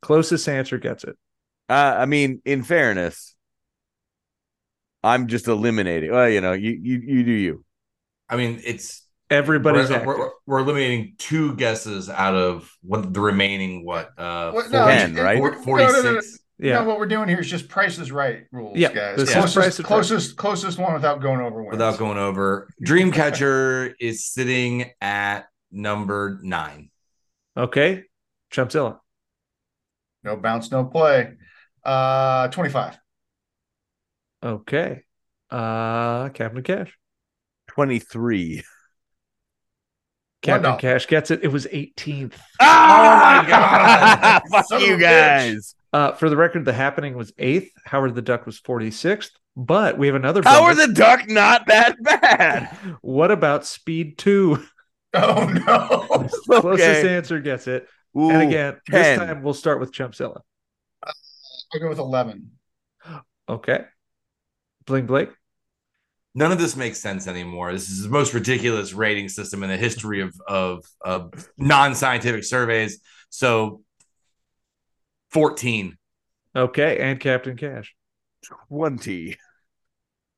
Closest 0.00 0.48
answer 0.48 0.78
gets 0.78 1.04
it. 1.04 1.16
Uh, 1.68 1.96
I 1.98 2.06
mean, 2.06 2.42
in 2.44 2.62
fairness, 2.64 3.34
I'm 5.04 5.26
just 5.26 5.48
eliminating. 5.48 6.12
Well, 6.12 6.28
you 6.28 6.40
know, 6.40 6.52
you 6.52 6.70
you 6.70 7.00
you 7.04 7.24
do 7.24 7.32
you. 7.32 7.64
I 8.28 8.36
mean, 8.36 8.60
it's 8.64 9.02
Everybody's 9.32 9.88
we're, 9.90 10.04
we're, 10.06 10.30
we're 10.46 10.58
eliminating 10.58 11.14
two 11.18 11.54
guesses 11.56 12.10
out 12.10 12.34
of 12.34 12.70
what 12.82 13.12
the 13.14 13.20
remaining 13.20 13.84
what 13.84 14.10
uh 14.18 14.52
What- 14.52 14.66
40 14.66 14.72
no, 14.76 14.86
Ten, 14.86 15.14
right? 15.14 15.40
we're- 15.40 15.56
no, 15.64 15.76
no, 15.76 16.02
no, 16.02 16.12
no. 16.14 16.20
yeah. 16.58 16.74
No, 16.80 16.84
what 16.84 16.98
we're 16.98 17.06
doing 17.06 17.28
here 17.28 17.40
is 17.40 17.48
just 17.48 17.68
Price 17.68 17.98
is 17.98 18.12
Right 18.12 18.44
rules, 18.52 18.76
Yeah, 18.76 18.92
guys. 18.92 19.16
this 19.16 19.28
is 19.30 19.34
closest, 19.34 19.54
Price 19.56 19.66
is 19.74 19.78
Right. 19.80 19.86
closest, 19.86 20.36
closest 20.36 20.78
one 20.78 20.92
without 20.92 21.20
going 21.22 21.40
over 21.40 21.62
wins. 21.62 21.72
Without 21.72 21.98
going 21.98 22.18
over, 22.18 22.68
Dreamcatcher 22.86 23.94
is 23.98 24.26
sitting 24.26 24.90
at 25.00 25.46
number 25.70 26.38
nine. 26.42 26.90
Okay. 27.56 28.04
Chumpzilla. 28.52 28.98
no 30.24 30.36
bounce, 30.36 30.70
no 30.70 30.84
play. 30.84 31.32
Uh, 31.84 32.48
twenty-five. 32.48 32.98
Okay. 34.44 35.02
Uh 35.50 36.28
Captain 36.30 36.62
Cash. 36.62 36.96
Twenty 37.68 37.98
three. 37.98 38.62
Captain. 40.42 40.76
Cash 40.76 41.06
gets 41.06 41.30
it. 41.30 41.40
It 41.42 41.48
was 41.48 41.66
18th. 41.66 42.34
Ah! 42.60 43.42
my 43.44 43.48
God. 43.48 44.42
Fuck 44.50 44.66
Son 44.66 44.80
you 44.82 44.98
guys! 44.98 45.74
Uh, 45.92 46.12
for 46.12 46.28
the 46.28 46.36
record, 46.36 46.64
the 46.64 46.72
happening 46.72 47.14
was 47.16 47.32
eighth. 47.38 47.70
Howard 47.84 48.14
the 48.14 48.22
Duck 48.22 48.44
was 48.44 48.60
46th. 48.60 49.30
But 49.54 49.98
we 49.98 50.06
have 50.06 50.16
another. 50.16 50.42
How 50.42 50.64
are 50.64 50.74
bonus. 50.74 50.86
the 50.88 50.92
duck 50.94 51.28
not 51.28 51.66
that 51.66 52.02
bad? 52.02 52.76
What 53.02 53.30
about 53.30 53.64
Speed 53.66 54.18
2? 54.18 54.62
Oh 55.14 55.44
no! 55.44 56.28
Closest 56.60 57.04
answer 57.04 57.38
gets 57.38 57.66
it. 57.66 57.86
Ooh, 58.16 58.30
and 58.30 58.40
again, 58.44 58.78
10. 58.88 59.02
this 59.02 59.18
time 59.18 59.42
we'll 59.42 59.52
start 59.52 59.78
with 59.78 59.92
Chumpzilla. 59.92 60.40
I'll 61.04 61.80
go 61.80 61.90
with 61.90 61.98
eleven. 61.98 62.52
Okay. 63.46 63.84
Bling 64.86 65.04
Blake. 65.04 65.28
None 66.34 66.50
of 66.52 66.58
this 66.58 66.76
makes 66.76 66.98
sense 66.98 67.26
anymore. 67.26 67.72
This 67.72 67.90
is 67.90 68.02
the 68.04 68.08
most 68.08 68.32
ridiculous 68.32 68.92
rating 68.94 69.28
system 69.28 69.62
in 69.62 69.68
the 69.68 69.76
history 69.76 70.22
of 70.22 70.34
of, 70.48 70.84
of 71.04 71.32
non-scientific 71.58 72.44
surveys. 72.44 73.00
So 73.28 73.82
14. 75.30 75.96
Okay. 76.56 76.98
And 76.98 77.18
Captain 77.20 77.56
Cash. 77.56 77.94
twenty. 78.68 79.36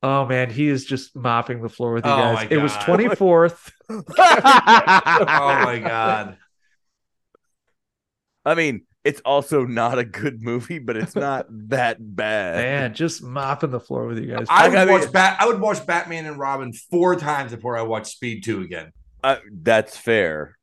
Oh, 0.03 0.25
man. 0.25 0.49
He 0.49 0.67
is 0.67 0.85
just 0.85 1.15
mopping 1.15 1.61
the 1.61 1.69
floor 1.69 1.93
with 1.93 2.05
you 2.05 2.11
Oh, 2.11 2.17
guys. 2.17 2.47
It 2.51 2.57
was 2.57 2.73
24th. 2.73 3.71
Oh 3.89 4.03
my 5.65 5.79
god. 5.79 6.37
I 8.45 8.53
mean, 8.55 8.84
it's 9.05 9.21
also 9.21 9.63
not 9.65 9.97
a 9.97 10.03
good 10.03 10.41
movie, 10.43 10.79
but 10.79 10.97
it's 10.97 11.15
not 11.15 11.45
that 11.69 11.97
bad. 11.99 12.55
Man, 12.57 12.93
just 12.93 13.23
mopping 13.23 13.69
the 13.71 13.79
floor 13.79 14.07
with 14.07 14.17
you 14.19 14.35
guys. 14.35 14.47
I 14.49 14.65
I 14.65 14.67
would 14.67 14.73
gotta- 14.73 14.91
watch 14.91 15.11
Bat 15.13 15.37
I 15.39 15.45
would 15.47 15.61
watch 15.61 15.85
Batman 15.85 16.25
and 16.25 16.37
Robin 16.37 16.73
four 16.73 17.15
times 17.15 17.51
before 17.53 17.77
I 17.77 17.83
watch 17.83 18.07
Speed 18.11 18.43
2 18.43 18.61
again. 18.61 18.91
Uh, 19.23 19.37
that's 19.51 19.95
fair. 19.97 20.57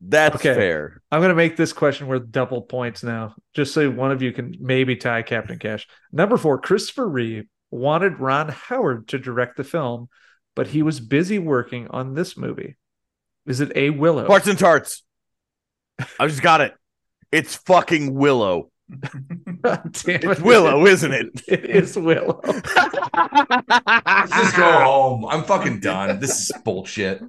That's 0.00 0.36
Okay. 0.36 0.54
fair. 0.54 1.00
I'm 1.10 1.20
going 1.20 1.30
to 1.30 1.34
make 1.34 1.56
this 1.56 1.72
question 1.72 2.06
worth 2.06 2.30
double 2.30 2.60
points 2.62 3.02
now, 3.02 3.34
just 3.54 3.72
so 3.72 3.90
one 3.90 4.10
of 4.12 4.20
you 4.20 4.30
can 4.32 4.54
maybe 4.60 4.94
tie 4.96 5.22
Captain 5.22 5.58
Cash. 5.58 5.86
Number 6.12 6.36
four, 6.36 6.58
Christopher 6.60 7.08
Reeve 7.08 7.46
wanted 7.70 8.20
Ron 8.20 8.48
Howard 8.50 9.08
to 9.08 9.18
direct 9.18 9.56
the 9.56 9.64
film, 9.64 10.08
but 10.54 10.66
he 10.68 10.82
was 10.82 11.00
busy 11.00 11.38
working 11.38 11.88
on 11.88 12.12
this 12.14 12.36
movie. 12.36 12.76
Is 13.46 13.60
it 13.60 13.72
A. 13.74 13.88
Willow? 13.90 14.26
Parts 14.26 14.46
and 14.46 14.58
tarts. 14.58 15.02
I 16.20 16.26
just 16.26 16.42
got 16.42 16.60
it. 16.60 16.74
It's 17.32 17.56
fucking 17.56 18.14
Willow. 18.14 18.70
Damn 18.90 19.80
It's 19.84 20.06
it. 20.06 20.40
Willow, 20.42 20.86
isn't 20.86 21.12
it? 21.12 21.42
It 21.48 21.64
is 21.64 21.96
Willow. 21.96 22.40
Let's 22.44 24.30
just 24.32 24.56
go 24.56 24.72
home. 24.72 25.26
I'm 25.26 25.42
fucking 25.44 25.80
done. 25.80 26.20
This 26.20 26.38
is 26.50 26.52
bullshit. 26.64 27.22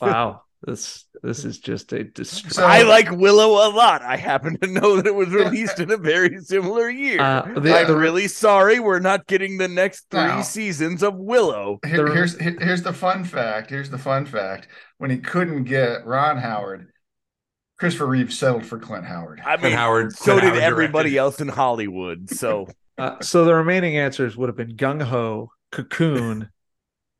Wow. 0.00 0.42
This 0.62 1.06
this 1.22 1.44
is 1.44 1.58
just 1.58 1.92
a 1.92 2.04
distress. 2.04 2.56
So- 2.56 2.66
I 2.66 2.82
like 2.82 3.10
Willow 3.10 3.66
a 3.66 3.70
lot. 3.70 4.02
I 4.02 4.16
happen 4.16 4.58
to 4.60 4.66
know 4.66 4.96
that 4.96 5.06
it 5.06 5.14
was 5.14 5.28
released 5.30 5.78
in 5.80 5.90
a 5.90 5.96
very 5.96 6.38
similar 6.40 6.90
year. 6.90 7.20
Uh, 7.20 7.42
the- 7.60 7.78
I'm 7.78 7.86
the- 7.86 7.96
really 7.96 8.28
sorry 8.28 8.78
we're 8.80 8.98
not 9.00 9.26
getting 9.26 9.56
the 9.58 9.68
next 9.68 10.06
three 10.10 10.20
No. 10.26 10.42
seasons 10.42 11.02
of 11.02 11.14
Willow. 11.14 11.78
Here- 11.86 12.04
The- 12.06 12.12
here's 12.14 12.38
here's 12.40 12.82
the 12.82 12.92
fun 12.92 13.24
fact. 13.24 13.70
Here's 13.70 13.90
the 13.90 13.98
fun 13.98 14.26
fact. 14.26 14.68
When 14.98 15.10
he 15.10 15.18
couldn't 15.18 15.64
get 15.64 16.04
Ron 16.06 16.36
Howard, 16.38 16.88
Christopher 17.80 18.06
Reeve 18.06 18.32
settled 18.32 18.64
for 18.64 18.78
Clint 18.78 19.04
Howard. 19.06 19.40
I 19.40 19.56
Clint 19.56 19.62
mean, 19.62 19.72
Howard. 19.72 20.12
so 20.14 20.24
Clint 20.38 20.42
did 20.42 20.48
Howard 20.50 20.62
everybody 20.62 21.10
directed. 21.10 21.18
else 21.18 21.40
in 21.40 21.48
Hollywood. 21.48 22.30
So 22.30 22.68
uh, 22.98 23.20
so 23.20 23.44
the 23.44 23.54
remaining 23.54 23.96
answers 23.96 24.36
would 24.36 24.48
have 24.48 24.56
been 24.56 24.76
Gung 24.76 25.02
Ho, 25.02 25.50
Cocoon, 25.72 26.50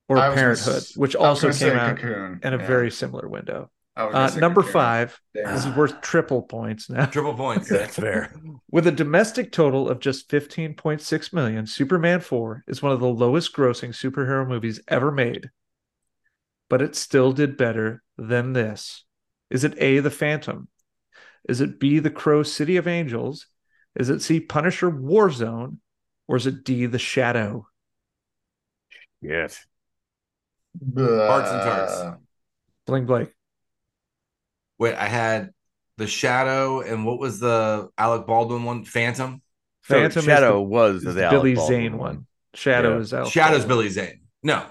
or 0.08 0.18
I 0.18 0.28
was 0.28 0.34
gonna 0.36 0.40
Parenthood, 0.54 0.82
which 0.96 1.16
also 1.16 1.52
came 1.52 1.72
out 1.76 1.96
Cocoon. 1.96 2.40
in 2.44 2.54
a 2.54 2.58
Yeah. 2.58 2.66
very 2.66 2.90
similar 2.90 3.26
window. 3.28 3.70
I 3.96 4.04
was 4.04 4.12
gonna 4.12 4.24
Uh, 4.26 4.36
number 4.40 4.60
Cocoon. 4.60 4.72
five. 4.72 5.20
Damn. 5.34 5.54
This 5.54 5.64
is 5.66 5.74
worth 5.74 6.00
triple 6.00 6.42
points 6.42 6.88
now. 6.90 7.06
Triple 7.06 7.34
points. 7.34 7.68
that's 7.68 7.96
fair. 7.96 8.32
With 8.70 8.86
a 8.86 8.92
domestic 8.92 9.52
total 9.52 9.88
of 9.88 9.98
just 9.98 10.28
15.6 10.30 11.32
million, 11.32 11.66
Superman 11.66 12.20
4 12.20 12.64
is 12.68 12.82
one 12.82 12.92
of 12.92 13.00
the 13.00 13.08
lowest 13.08 13.52
grossing 13.54 13.90
superhero 13.90 14.46
movies 14.46 14.80
ever 14.88 15.10
made. 15.10 15.50
But 16.68 16.82
it 16.82 16.94
still 16.94 17.32
did 17.32 17.56
better 17.56 18.02
than 18.16 18.52
this. 18.52 19.04
Is 19.50 19.64
it 19.64 19.74
A, 19.78 19.98
The 20.00 20.10
Phantom? 20.10 20.68
Is 21.48 21.60
it 21.60 21.80
B, 21.80 21.98
The 21.98 22.10
Crow 22.10 22.42
City 22.42 22.76
of 22.76 22.86
Angels? 22.86 23.46
Is 23.96 24.08
it 24.08 24.20
C, 24.20 24.40
Punisher 24.40 24.90
Warzone? 24.90 25.78
Or 26.28 26.36
is 26.36 26.46
it 26.46 26.64
D, 26.64 26.86
The 26.86 26.98
Shadow? 26.98 27.66
Yes. 29.20 29.66
Parts 30.94 31.50
and 31.50 31.62
tarts. 31.62 32.20
Bling 32.86 33.06
Blake. 33.06 33.32
Wait, 34.78 34.94
I 34.94 35.08
had 35.08 35.50
the 35.98 36.06
Shadow 36.06 36.80
and 36.80 37.04
what 37.04 37.18
was 37.18 37.40
the 37.40 37.90
Alec 37.98 38.26
Baldwin 38.26 38.64
one? 38.64 38.84
Phantom. 38.84 39.42
Phantom 39.82 40.24
Shadow 40.24 40.62
is 40.62 40.70
was 40.70 41.02
the, 41.02 41.12
the, 41.12 41.24
Alec 41.24 41.32
Billy 41.32 41.54
Baldwin 41.54 41.82
Zane 41.82 41.98
one. 41.98 42.26
Shadow 42.54 42.94
Yeah. 42.94 43.00
is 43.00 43.12
Alec 43.12 43.32
Shadow's 43.32 43.58
Baldwin. 43.60 43.68
Billy 43.76 43.88
Zane. 43.90 44.20
No. 44.42 44.64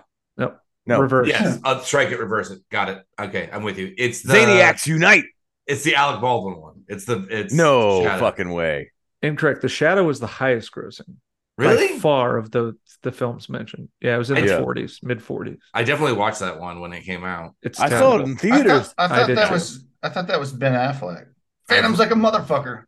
No. 0.90 1.00
Reverse. 1.00 1.28
Yes. 1.28 1.60
I'll 1.64 1.80
strike 1.82 2.10
it, 2.10 2.20
reverse 2.20 2.50
it. 2.52 2.60
Got 2.70 2.90
it. 2.90 3.04
Okay, 3.20 3.50
I'm 3.52 3.64
with 3.64 3.78
you. 3.78 3.94
It's 3.98 4.22
the 4.24 4.34
Zaniacs 4.34 4.86
unite. 4.88 5.24
It's 5.68 5.84
the 5.84 5.96
Alec 5.96 6.20
Baldwin 6.22 6.60
one. 6.60 6.84
It's 6.88 7.06
the 7.06 7.26
it's 7.30 7.54
No 7.54 8.04
Shadow. 8.04 8.20
fucking 8.20 8.52
way. 8.52 8.92
Incorrect. 9.22 9.62
The 9.62 9.70
Shadow 9.70 10.04
was 10.04 10.20
the 10.20 10.28
highest 10.28 10.72
grossing. 10.72 11.16
Really? 11.58 11.94
By 11.94 12.00
far 12.00 12.38
of 12.38 12.52
the 12.52 12.76
the 13.04 13.12
films 13.12 13.50
mentioned. 13.50 13.90
Yeah, 14.02 14.16
it 14.16 14.18
was 14.18 14.32
in 14.32 14.36
the 14.44 14.46
Yeah. 14.52 14.60
40s, 14.62 15.04
mid 15.04 15.20
40s. 15.20 15.60
I 15.74 15.84
definitely 15.84 16.16
watched 16.18 16.40
that 16.40 16.60
one 16.60 16.80
when 16.80 16.94
it 16.94 17.04
came 17.04 17.24
out. 17.26 17.54
It's 17.62 17.80
I 17.80 17.90
saw 17.90 17.96
it 17.96 18.00
terrible. 18.00 18.26
in 18.26 18.32
I 18.32 18.36
theaters. 18.38 18.88
thought, 18.88 18.94
I 18.98 19.04
I 19.06 19.08
thought 19.10 19.28
did 19.28 19.38
that 19.38 19.48
too. 19.50 19.54
was 19.54 19.86
I 20.02 20.10
thought 20.10 20.28
that 20.28 20.40
was 20.40 20.52
Ben 20.54 20.74
Affleck. 20.74 21.26
Phantom's 21.68 22.00
like 22.00 22.12
a 22.12 22.16
motherfucker. 22.16 22.86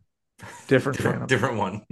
different 0.68 0.98
Different, 0.98 0.98
Phantom. 0.98 1.28
different 1.28 1.58
one. 1.58 1.86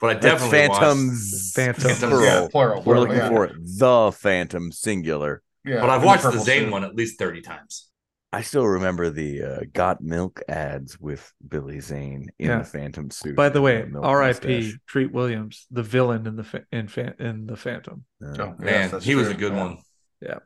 But 0.00 0.10
I 0.10 0.14
That's 0.14 0.42
definitely 0.42 0.68
watched- 0.68 0.80
Phantoms. 0.80 1.52
Phantoms. 1.54 1.98
plural. 2.00 2.22
Yeah, 2.24 2.48
plural. 2.50 2.82
We're 2.82 2.98
looking 2.98 3.16
yeah. 3.16 3.28
for 3.28 3.50
the 3.54 4.12
Phantom 4.12 4.70
singular. 4.72 5.42
Yeah, 5.64 5.80
But 5.80 5.90
I've 5.90 5.96
in 5.96 6.00
the 6.02 6.06
watched 6.06 6.22
the 6.24 6.38
Zane 6.38 6.64
suit. 6.64 6.72
one 6.72 6.84
at 6.84 6.94
least 6.94 7.18
30 7.18 7.40
times. 7.40 7.88
I 8.32 8.42
still 8.42 8.66
remember 8.66 9.08
the 9.08 9.42
uh, 9.42 9.60
"Got 9.72 10.02
Milk" 10.02 10.42
ads 10.48 11.00
with 11.00 11.32
Billy 11.48 11.80
Zane 11.80 12.28
in 12.38 12.48
Yeah. 12.48 12.58
the 12.58 12.64
Phantom 12.64 13.10
suit. 13.10 13.34
By 13.34 13.48
the 13.48 13.62
way, 13.62 13.88
R.I.P. 13.94 14.56
mustache. 14.58 14.78
Treat 14.86 15.12
Williams, 15.12 15.66
the 15.70 15.82
villain 15.82 16.26
in 16.26 16.36
the 16.36 16.44
fa- 16.44 16.64
in 16.70 16.88
fa- 16.88 17.14
in 17.18 17.46
the 17.46 17.56
Phantom, 17.56 18.04
Uh, 18.22 18.36
Oh, 18.38 18.54
Man, 18.58 18.90
that's 18.90 19.04
he 19.04 19.14
was 19.14 19.28
a 19.28 19.34
good 19.34 19.52
Yeah. 19.52 19.64
one. 19.64 19.78
Yeah, 20.20 20.38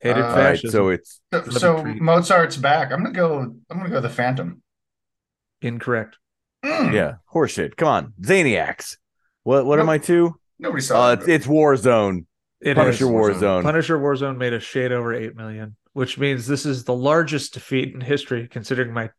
hated 0.00 0.22
Uh, 0.22 0.26
all 0.28 0.36
right, 0.36 0.42
fascism. 0.56 0.70
so 0.70 0.88
it's 0.90 1.20
So, 1.32 1.42
so. 1.50 1.84
Mozart's 1.84 2.56
back. 2.58 2.92
I'm 2.92 3.02
gonna 3.02 3.12
go. 3.14 3.38
I'm 3.40 3.78
gonna 3.78 3.90
go 3.90 4.00
the 4.00 4.08
Phantom. 4.10 4.62
Incorrect. 5.62 6.16
Mm, 6.64 6.92
yeah, 6.94 7.14
horseshit. 7.32 7.76
Come 7.76 7.88
on, 7.88 8.12
Zaniacs. 8.22 8.96
What 9.42 9.66
what 9.66 9.78
am 9.80 9.88
I 9.90 9.98
to? 9.98 10.34
Nobody 10.58 10.80
saw 10.82 11.08
Uh, 11.08 11.12
it. 11.12 11.18
it's, 11.20 11.28
it's 11.28 11.46
Warzone. 11.46 12.24
It 12.60 12.76
Punisher 12.76 13.04
is. 13.04 13.10
Warzone. 13.10 13.34
Warzone. 13.40 13.62
Punisher 13.62 13.98
Warzone 13.98 14.36
made 14.38 14.52
a 14.54 14.60
shade 14.60 14.90
over 14.92 15.12
eight 15.12 15.36
million, 15.36 15.76
which 15.92 16.16
means 16.18 16.46
this 16.46 16.64
is 16.64 16.84
the 16.84 16.94
largest 16.94 17.52
defeat 17.54 17.92
in 17.94 18.00
history, 18.00 18.48
considering 18.48 18.92
my 18.94 19.10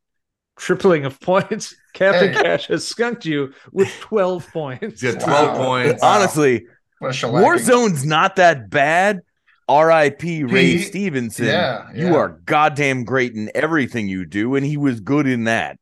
tripling 0.58 1.06
of 1.06 1.20
points. 1.22 1.76
Captain 1.94 2.34
Hey. 2.34 2.42
Cash 2.42 2.68
has 2.68 2.88
skunked 2.88 3.26
you 3.26 3.54
with 3.72 3.90
twelve 4.00 4.48
points. 4.54 5.02
He's 5.02 5.14
12 5.16 5.28
Wow. 5.28 5.64
points. 5.64 6.02
Honestly, 6.02 6.66
What 7.00 7.10
a. 7.22 7.28
Warzone's 7.28 8.06
not 8.06 8.38
that 8.38 8.70
bad. 8.72 9.20
R.I.P. 9.68 10.44
Ray 10.44 10.74
He- 10.74 10.80
Stevenson. 10.80 11.46
yeah, 11.48 11.92
you 11.94 12.16
are 12.16 12.40
goddamn 12.46 13.04
great 13.04 13.34
in 13.34 13.50
everything 13.56 14.08
you 14.08 14.24
do, 14.26 14.56
and 14.56 14.64
he 14.66 14.78
was 14.78 15.00
good 15.00 15.26
in 15.28 15.44
that. 15.46 15.78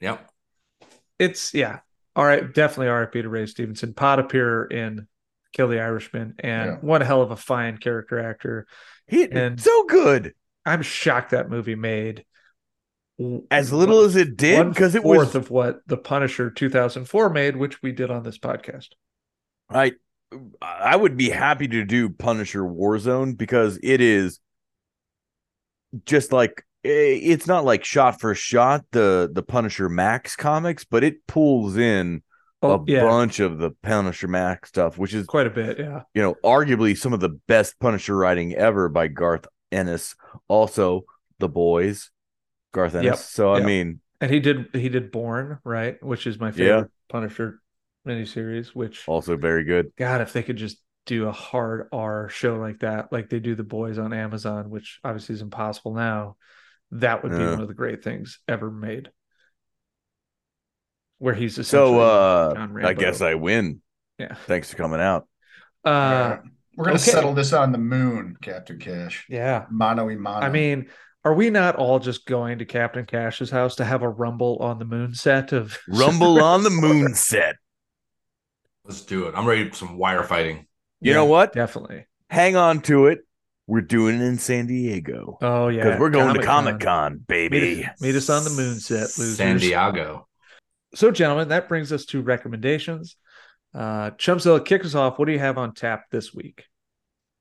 Yep. 0.00 0.28
It's 1.22 1.54
yeah. 1.54 1.80
all 2.16 2.24
right, 2.24 2.52
definitely 2.52 2.88
RIP 2.88 3.12
to 3.12 3.28
Ray 3.28 3.46
Stevenson. 3.46 3.94
Pod 3.94 4.18
appear 4.18 4.64
in 4.64 5.06
Kill 5.52 5.68
the 5.68 5.80
Irishman, 5.80 6.34
and 6.38 6.70
Yeah. 6.70 6.76
one 6.80 7.00
hell 7.02 7.22
of 7.22 7.30
a 7.30 7.36
fine 7.36 7.78
character 7.78 8.18
actor. 8.18 8.66
He 9.06 9.30
And- 9.30 9.60
so 9.60 9.84
good. 9.84 10.34
I'm 10.64 10.82
shocked 10.82 11.30
that 11.30 11.50
movie 11.50 11.74
made 11.74 12.24
As 13.50 13.72
little 13.72 14.00
as 14.00 14.16
it 14.16 14.36
did, 14.36 14.68
because 14.70 14.94
it 14.94 15.02
fourth 15.02 15.18
was 15.28 15.34
of 15.34 15.50
what 15.50 15.80
the 15.86 15.96
Punisher 15.98 16.50
2004 16.50 17.28
made, 17.30 17.56
which 17.56 17.82
we 17.82 17.92
did 17.92 18.10
on 18.10 18.22
this 18.22 18.38
podcast. 18.38 18.88
I 19.68 19.92
I 20.62 20.96
would 20.96 21.16
be 21.16 21.28
happy 21.28 21.68
to 21.68 21.84
do 21.84 22.08
Punisher 22.08 22.62
Warzone 22.62 23.36
because 23.36 23.78
it 23.82 24.00
is 24.00 24.40
just 26.06 26.32
like 26.32 26.64
Eh, 26.84 27.20
it's 27.22 27.46
not 27.46 27.64
like 27.64 27.84
shot 27.84 28.20
for 28.20 28.34
shot 28.34 28.84
the 28.90 29.30
the 29.32 29.42
Punisher 29.42 29.88
Max 29.88 30.36
comics, 30.36 30.84
but 30.84 31.04
it 31.04 31.26
pulls 31.26 31.76
in 31.76 32.22
oh, 32.62 32.70
a 32.70 32.78
Oh, 32.78 32.84
yeah, 32.86 33.02
bunch 33.02 33.40
of 33.40 33.58
the 33.58 33.70
Punisher 33.82 34.28
Max 34.28 34.68
stuff, 34.70 34.98
which 34.98 35.14
is 35.14 35.26
quite 35.26 35.46
a 35.46 35.50
bit. 35.50 35.78
Yeah, 35.78 36.02
you 36.14 36.22
know 36.22 36.34
arguably 36.44 36.96
some 36.96 37.12
of 37.12 37.20
the 37.20 37.38
best 37.46 37.78
Punisher 37.78 38.16
writing 38.16 38.54
ever 38.54 38.88
by 38.88 39.08
Garth 39.08 39.46
Ennis. 39.70 40.16
Also, 40.48 41.04
The 41.38 41.48
Boys, 41.48 42.10
Garth 42.72 42.94
Ennis. 42.94 43.06
Yep. 43.06 43.16
So 43.18 43.54
I 43.54 43.60
mean, 43.60 44.00
and 44.20 44.30
he 44.30 44.40
did 44.40 44.68
he 44.72 44.88
did 44.88 45.12
Born 45.12 45.58
right, 45.64 46.02
which 46.02 46.26
is 46.26 46.40
my 46.40 46.48
Yeah. 46.48 46.52
favorite 46.52 46.90
Punisher 47.08 47.60
miniseries. 48.06 48.68
Which 48.68 49.08
also 49.08 49.36
very 49.36 49.64
good. 49.64 49.92
God, 49.96 50.20
if 50.20 50.32
they 50.32 50.42
could 50.42 50.56
just 50.56 50.78
do 51.06 51.26
a 51.26 51.32
hard 51.32 51.88
R 51.92 52.28
show 52.28 52.56
like 52.56 52.80
that, 52.80 53.12
like 53.12 53.28
they 53.28 53.40
do 53.40 53.54
the 53.54 53.64
boys 53.64 53.98
on 53.98 54.12
Amazon, 54.12 54.70
which 54.70 55.00
obviously 55.04 55.34
is 55.34 55.42
impossible 55.42 55.94
now, 55.94 56.36
that 56.92 57.22
would 57.22 57.32
be 57.32 57.38
Yeah. 57.38 57.50
one 57.52 57.60
of 57.60 57.68
the 57.68 57.74
great 57.74 58.02
things 58.04 58.38
ever 58.48 58.70
made. 58.70 59.10
Where 61.18 61.34
he's 61.34 61.54
So 61.54 61.60
essentially 61.60 62.00
uh 62.00 62.54
John 62.54 62.84
I 62.84 62.92
guess 62.94 63.20
I 63.20 63.34
win. 63.34 63.80
Yeah. 64.18 64.34
Thanks 64.46 64.70
for 64.70 64.76
coming 64.76 65.00
out. 65.00 65.28
uh 65.84 65.88
Alright. 65.88 66.40
We're 66.76 66.84
gonna 66.86 66.96
okay. 66.96 67.10
settle 67.10 67.34
this 67.34 67.52
on 67.52 67.70
the 67.72 67.78
moon, 67.78 68.36
Captain 68.40 68.78
Cash. 68.78 69.26
yeah. 69.28 69.66
Mano 69.70 70.06
y 70.06 70.14
mano. 70.14 70.44
I 70.46 70.48
mean, 70.50 70.88
are 71.24 71.34
we 71.34 71.50
not 71.50 71.76
all 71.76 71.98
just 71.98 72.26
going 72.26 72.58
to 72.58 72.64
Captain 72.64 73.04
Cash's 73.04 73.50
house 73.50 73.76
to 73.76 73.84
have 73.84 74.02
a 74.02 74.08
rumble 74.08 74.56
on 74.60 74.78
the 74.78 74.84
moon 74.84 75.14
set 75.14 75.52
of 75.52 75.78
Rumble 75.88 76.42
on 76.42 76.62
the 76.62 76.70
moon 76.70 77.14
set. 77.14 77.56
Let's 78.84 79.02
do 79.02 79.26
it. 79.28 79.34
I'm 79.36 79.46
ready 79.46 79.68
for 79.68 79.76
some 79.76 79.96
wire 79.96 80.24
fighting. 80.24 80.66
You 81.00 81.12
know 81.12 81.26
what? 81.26 81.52
Definitely. 81.52 82.06
Hang 82.30 82.56
on 82.56 82.80
to 82.82 83.06
it. 83.06 83.20
We're 83.72 83.80
doing 83.80 84.20
it 84.20 84.22
in 84.22 84.36
San 84.36 84.66
Diego. 84.66 85.38
Oh 85.40 85.68
yeah. 85.68 85.84
Because 85.84 85.98
we're 85.98 86.10
going 86.10 86.34
to 86.34 86.42
Comic-Con. 86.42 86.64
Comic 86.64 86.80
Con, 86.82 87.24
baby. 87.26 87.76
Meet, 87.76 87.86
meet 88.02 88.14
us 88.14 88.28
on 88.28 88.44
the 88.44 88.50
moon 88.50 88.78
set, 88.78 89.16
losers. 89.16 89.38
San 89.38 89.56
Diego. 89.56 90.28
So, 90.94 91.10
gentlemen, 91.10 91.48
that 91.48 91.70
brings 91.70 91.90
us 91.90 92.04
to 92.06 92.20
recommendations. 92.20 93.16
Uh, 93.74 94.10
Chumpzilla, 94.10 94.62
kick 94.62 94.84
us 94.84 94.94
off. 94.94 95.18
What 95.18 95.24
do 95.24 95.32
you 95.32 95.38
have 95.38 95.56
on 95.56 95.72
tap 95.72 96.10
this 96.10 96.34
week? 96.34 96.64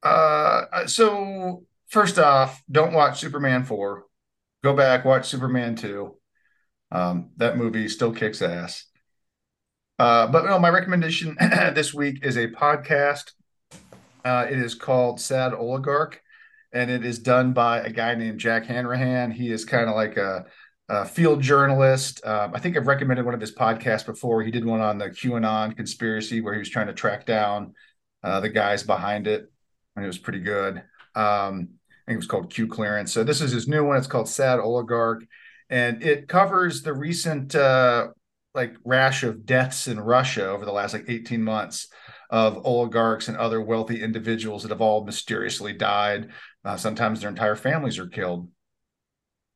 Uh, 0.01 0.87
so 0.87 1.65
first 1.89 2.17
off, 2.17 2.63
don't 2.71 2.93
watch 2.93 3.19
Superman 3.19 3.65
4. 3.65 4.05
Go 4.63 4.73
back, 4.73 5.03
watch 5.03 5.27
Superman 5.27 5.75
2. 5.75 6.15
Um, 6.93 7.31
that 7.35 7.57
movie 7.57 7.89
still 7.89 8.13
kicks 8.13 8.41
ass. 8.41 8.85
Uh, 9.99 10.27
but 10.27 10.45
no, 10.45 10.57
my 10.59 10.69
recommendation 10.69 11.35
this 11.75 11.93
week 11.93 12.19
is 12.23 12.37
a 12.37 12.47
podcast. 12.47 13.33
Uh, 14.23 14.47
it 14.49 14.57
is 14.59 14.75
called 14.75 15.19
Sad 15.19 15.53
Oligarch, 15.53 16.21
and 16.73 16.89
it 16.89 17.05
is 17.05 17.19
done 17.19 17.53
by 17.53 17.79
a 17.79 17.91
guy 17.91 18.15
named 18.15 18.39
Jake 18.39 18.65
Hanrahan. 18.65 19.31
He 19.31 19.51
is 19.51 19.65
kind 19.65 19.89
of 19.89 19.95
like 19.95 20.17
a, 20.17 20.45
a 20.89 21.05
field 21.05 21.41
journalist. 21.41 22.25
Um, 22.25 22.51
I 22.53 22.59
think 22.59 22.77
I've 22.77 22.87
recommended 22.87 23.25
one 23.25 23.33
of 23.33 23.41
his 23.41 23.53
podcasts 23.53 24.05
before. 24.05 24.43
He 24.43 24.51
did 24.51 24.65
one 24.65 24.81
on 24.81 24.97
the 24.97 25.09
QAnon 25.09 25.75
conspiracy 25.75 26.41
where 26.41 26.53
he 26.53 26.59
was 26.59 26.69
trying 26.69 26.87
to 26.87 26.93
track 26.93 27.25
down 27.25 27.73
uh, 28.23 28.39
the 28.39 28.49
guys 28.49 28.83
behind 28.83 29.27
it 29.27 29.51
and 29.95 30.05
it 30.05 30.07
was 30.07 30.17
pretty 30.17 30.39
good. 30.39 30.77
Um, 31.15 31.69
I 31.89 32.11
think 32.11 32.15
it 32.15 32.17
was 32.17 32.27
called 32.27 32.53
Q 32.53 32.67
Clearance. 32.67 33.11
So 33.11 33.23
this 33.23 33.41
is 33.41 33.51
his 33.51 33.67
new 33.67 33.85
one. 33.85 33.97
It's 33.97 34.07
called 34.07 34.29
Sad 34.29 34.59
Oligarch, 34.59 35.23
and 35.69 36.01
it 36.03 36.27
covers 36.27 36.81
the 36.81 36.93
recent 36.93 37.55
uh, 37.55 38.09
like 38.53 38.75
rash 38.83 39.23
of 39.23 39.45
deaths 39.45 39.87
in 39.87 39.99
Russia 39.99 40.49
over 40.49 40.65
the 40.65 40.71
last 40.71 40.93
like 40.93 41.05
18 41.07 41.43
months 41.43 41.87
of 42.31 42.65
oligarchs 42.65 43.27
and 43.27 43.37
other 43.37 43.61
wealthy 43.61 44.01
individuals 44.01 44.63
that 44.63 44.71
have 44.71 44.81
all 44.81 45.05
mysteriously 45.05 45.73
died. 45.73 46.29
Uh, 46.65 46.77
sometimes 46.77 47.21
their 47.21 47.29
entire 47.29 47.55
families 47.55 47.99
are 47.99 48.07
killed. 48.07 48.49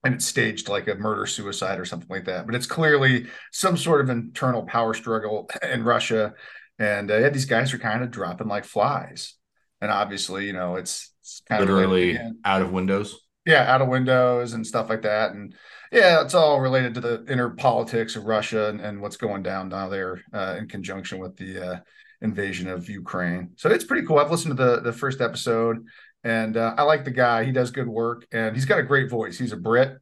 And 0.04 0.14
it's 0.14 0.26
staged 0.26 0.70
like 0.70 0.88
a 0.88 0.94
murder 0.94 1.26
suicide 1.26 1.80
or 1.80 1.86
something 1.86 2.10
like 2.10 2.26
that. 2.26 2.46
But 2.46 2.54
it's 2.54 2.68
clearly 2.68 3.26
some 3.52 3.76
sort 3.76 4.02
of 4.02 4.10
internal 4.10 4.64
power 4.64 4.94
struggle 4.94 5.50
in 5.64 5.84
Russia. 5.84 6.34
And 6.78 7.10
uh, 7.10 7.18
yeah, 7.18 7.30
these 7.30 7.46
guys 7.46 7.74
are 7.74 7.80
kind 7.80 8.04
of 8.04 8.12
dropping 8.12 8.48
like 8.48 8.66
flies 8.66 9.34
and 9.82 9.92
obviously 9.92 10.46
you 10.46 10.54
know 10.54 10.76
it's, 10.76 11.12
it's 11.22 11.42
kind 11.48 11.64
of 11.64 11.70
Literally 11.70 12.20
out 12.44 12.62
of 12.62 12.72
windows. 12.72 13.20
yeah 13.46 13.72
out 13.72 13.82
of 13.82 13.88
windows 13.88 14.54
and 14.54 14.66
stuff 14.66 14.90
like 14.90 15.04
that 15.04 15.32
and 15.32 15.54
yeah 15.92 16.22
it's 16.22 16.34
all 16.34 16.60
related 16.60 16.94
to 16.96 17.02
the 17.02 17.26
inner 17.30 17.52
politics 17.52 18.16
of 18.16 18.26
russia 18.26 18.70
and, 18.70 18.82
and 18.82 19.02
what's 19.02 19.18
going 19.18 19.44
down 19.44 19.70
down 19.70 19.92
there 19.92 20.22
uh, 20.34 20.56
in 20.58 20.68
conjunction 20.68 21.20
with 21.20 21.36
the 21.38 21.74
uh, 21.74 21.80
invasion 22.26 22.68
of 22.68 22.90
ukraine 22.90 23.52
so 23.56 23.70
it's 23.70 23.86
pretty 23.86 24.06
cool 24.06 24.20
i've 24.20 24.32
listened 24.32 24.58
to 24.58 24.64
the 24.64 24.82
the 24.82 24.94
first 24.94 25.22
episode 25.22 25.86
and 26.26 26.58
uh, 26.58 26.76
i 26.78 26.84
like 26.84 27.06
the 27.06 27.12
guy 27.12 27.46
he 27.46 27.54
does 27.54 27.72
good 27.72 27.88
work 27.88 28.28
and 28.34 28.56
he's 28.56 28.66
got 28.66 28.80
a 28.80 28.84
great 28.84 29.10
voice 29.10 29.38
he's 29.38 29.54
a 29.54 29.58
brit 29.58 29.98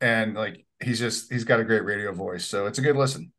and 0.00 0.34
like 0.34 0.66
he's 0.82 0.98
just 0.98 1.32
he's 1.32 1.44
got 1.44 1.60
a 1.60 1.64
great 1.64 1.84
radio 1.84 2.12
voice 2.12 2.44
so 2.46 2.66
it's 2.66 2.78
a 2.78 2.82
good 2.82 2.96
listen 2.96 3.32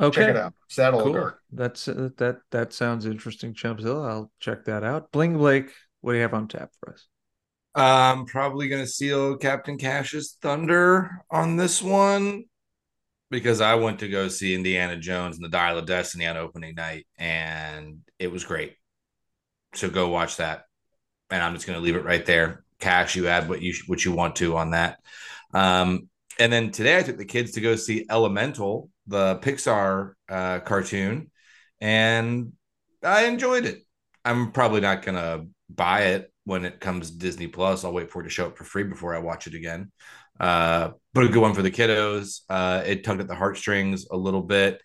Okay. 0.00 0.20
check 0.22 0.30
it 0.30 0.36
out 0.36 0.54
saddle 0.68 1.00
Cool. 1.00 1.08
Oligarch. 1.08 1.40
That's 1.50 1.88
uh, 1.88 2.10
that. 2.18 2.38
That 2.52 2.72
sounds 2.72 3.04
interesting, 3.04 3.52
Chumpzilla. 3.52 4.08
I'll 4.08 4.30
check 4.38 4.64
that 4.66 4.84
out. 4.84 5.10
Bling 5.10 5.36
Blake, 5.36 5.72
what 6.02 6.12
do 6.12 6.16
you 6.18 6.22
have 6.22 6.34
on 6.34 6.46
tap 6.46 6.70
for 6.78 6.92
us? 6.92 7.08
I'm 7.74 8.26
probably 8.26 8.68
gonna 8.68 8.86
steal 8.86 9.36
Captain 9.36 9.78
Cash's 9.78 10.36
thunder 10.42 11.22
on 11.30 11.56
this 11.56 11.82
one 11.82 12.44
because 13.30 13.60
I 13.60 13.74
went 13.74 14.00
to 14.00 14.08
go 14.08 14.28
see 14.28 14.54
Indiana 14.54 14.96
Jones 14.96 15.36
and 15.36 15.44
the 15.44 15.50
Dial 15.50 15.78
of 15.78 15.86
Destiny 15.86 16.26
on 16.26 16.36
opening 16.36 16.74
night, 16.74 17.06
and 17.18 18.00
it 18.18 18.32
was 18.32 18.44
great. 18.44 18.74
So 19.74 19.90
go 19.90 20.08
watch 20.08 20.36
that, 20.36 20.64
and 21.30 21.42
I'm 21.42 21.54
just 21.54 21.66
gonna 21.66 21.80
leave 21.80 21.96
it 21.96 22.04
right 22.04 22.24
there. 22.24 22.64
Cash, 22.80 23.16
you 23.16 23.28
add 23.28 23.48
what 23.48 23.60
you 23.60 23.74
what 23.86 24.04
you 24.04 24.12
want 24.12 24.36
to 24.36 24.56
on 24.56 24.70
that. 24.70 24.98
Um, 25.52 26.08
and 26.38 26.52
then 26.52 26.70
today 26.70 26.98
I 26.98 27.02
took 27.02 27.18
the 27.18 27.24
kids 27.24 27.52
to 27.52 27.60
go 27.60 27.76
see 27.76 28.06
Elemental, 28.08 28.90
the 29.06 29.36
Pixar 29.36 30.12
uh, 30.28 30.60
cartoon, 30.60 31.30
and 31.80 32.52
I 33.02 33.24
enjoyed 33.24 33.66
it. 33.66 33.82
I'm 34.24 34.52
probably 34.52 34.80
not 34.80 35.02
gonna 35.02 35.46
buy 35.68 36.02
it 36.06 36.32
when 36.44 36.64
it 36.64 36.80
comes 36.80 37.10
to 37.10 37.18
Disney 37.18 37.46
Plus. 37.46 37.84
I'll 37.84 37.92
wait 37.92 38.10
for 38.10 38.20
it 38.20 38.24
to 38.24 38.30
show 38.30 38.46
up 38.46 38.56
for 38.56 38.64
free 38.64 38.84
before 38.84 39.14
I 39.14 39.18
watch 39.18 39.46
it 39.46 39.54
again. 39.54 39.90
Uh, 40.40 40.90
but 41.24 41.30
a 41.30 41.32
good 41.32 41.42
one 41.42 41.54
for 41.54 41.62
the 41.62 41.70
kiddos. 41.70 42.40
Uh, 42.48 42.82
it 42.86 43.04
tugged 43.04 43.20
at 43.20 43.28
the 43.28 43.34
heartstrings 43.34 44.06
a 44.10 44.16
little 44.16 44.42
bit. 44.42 44.80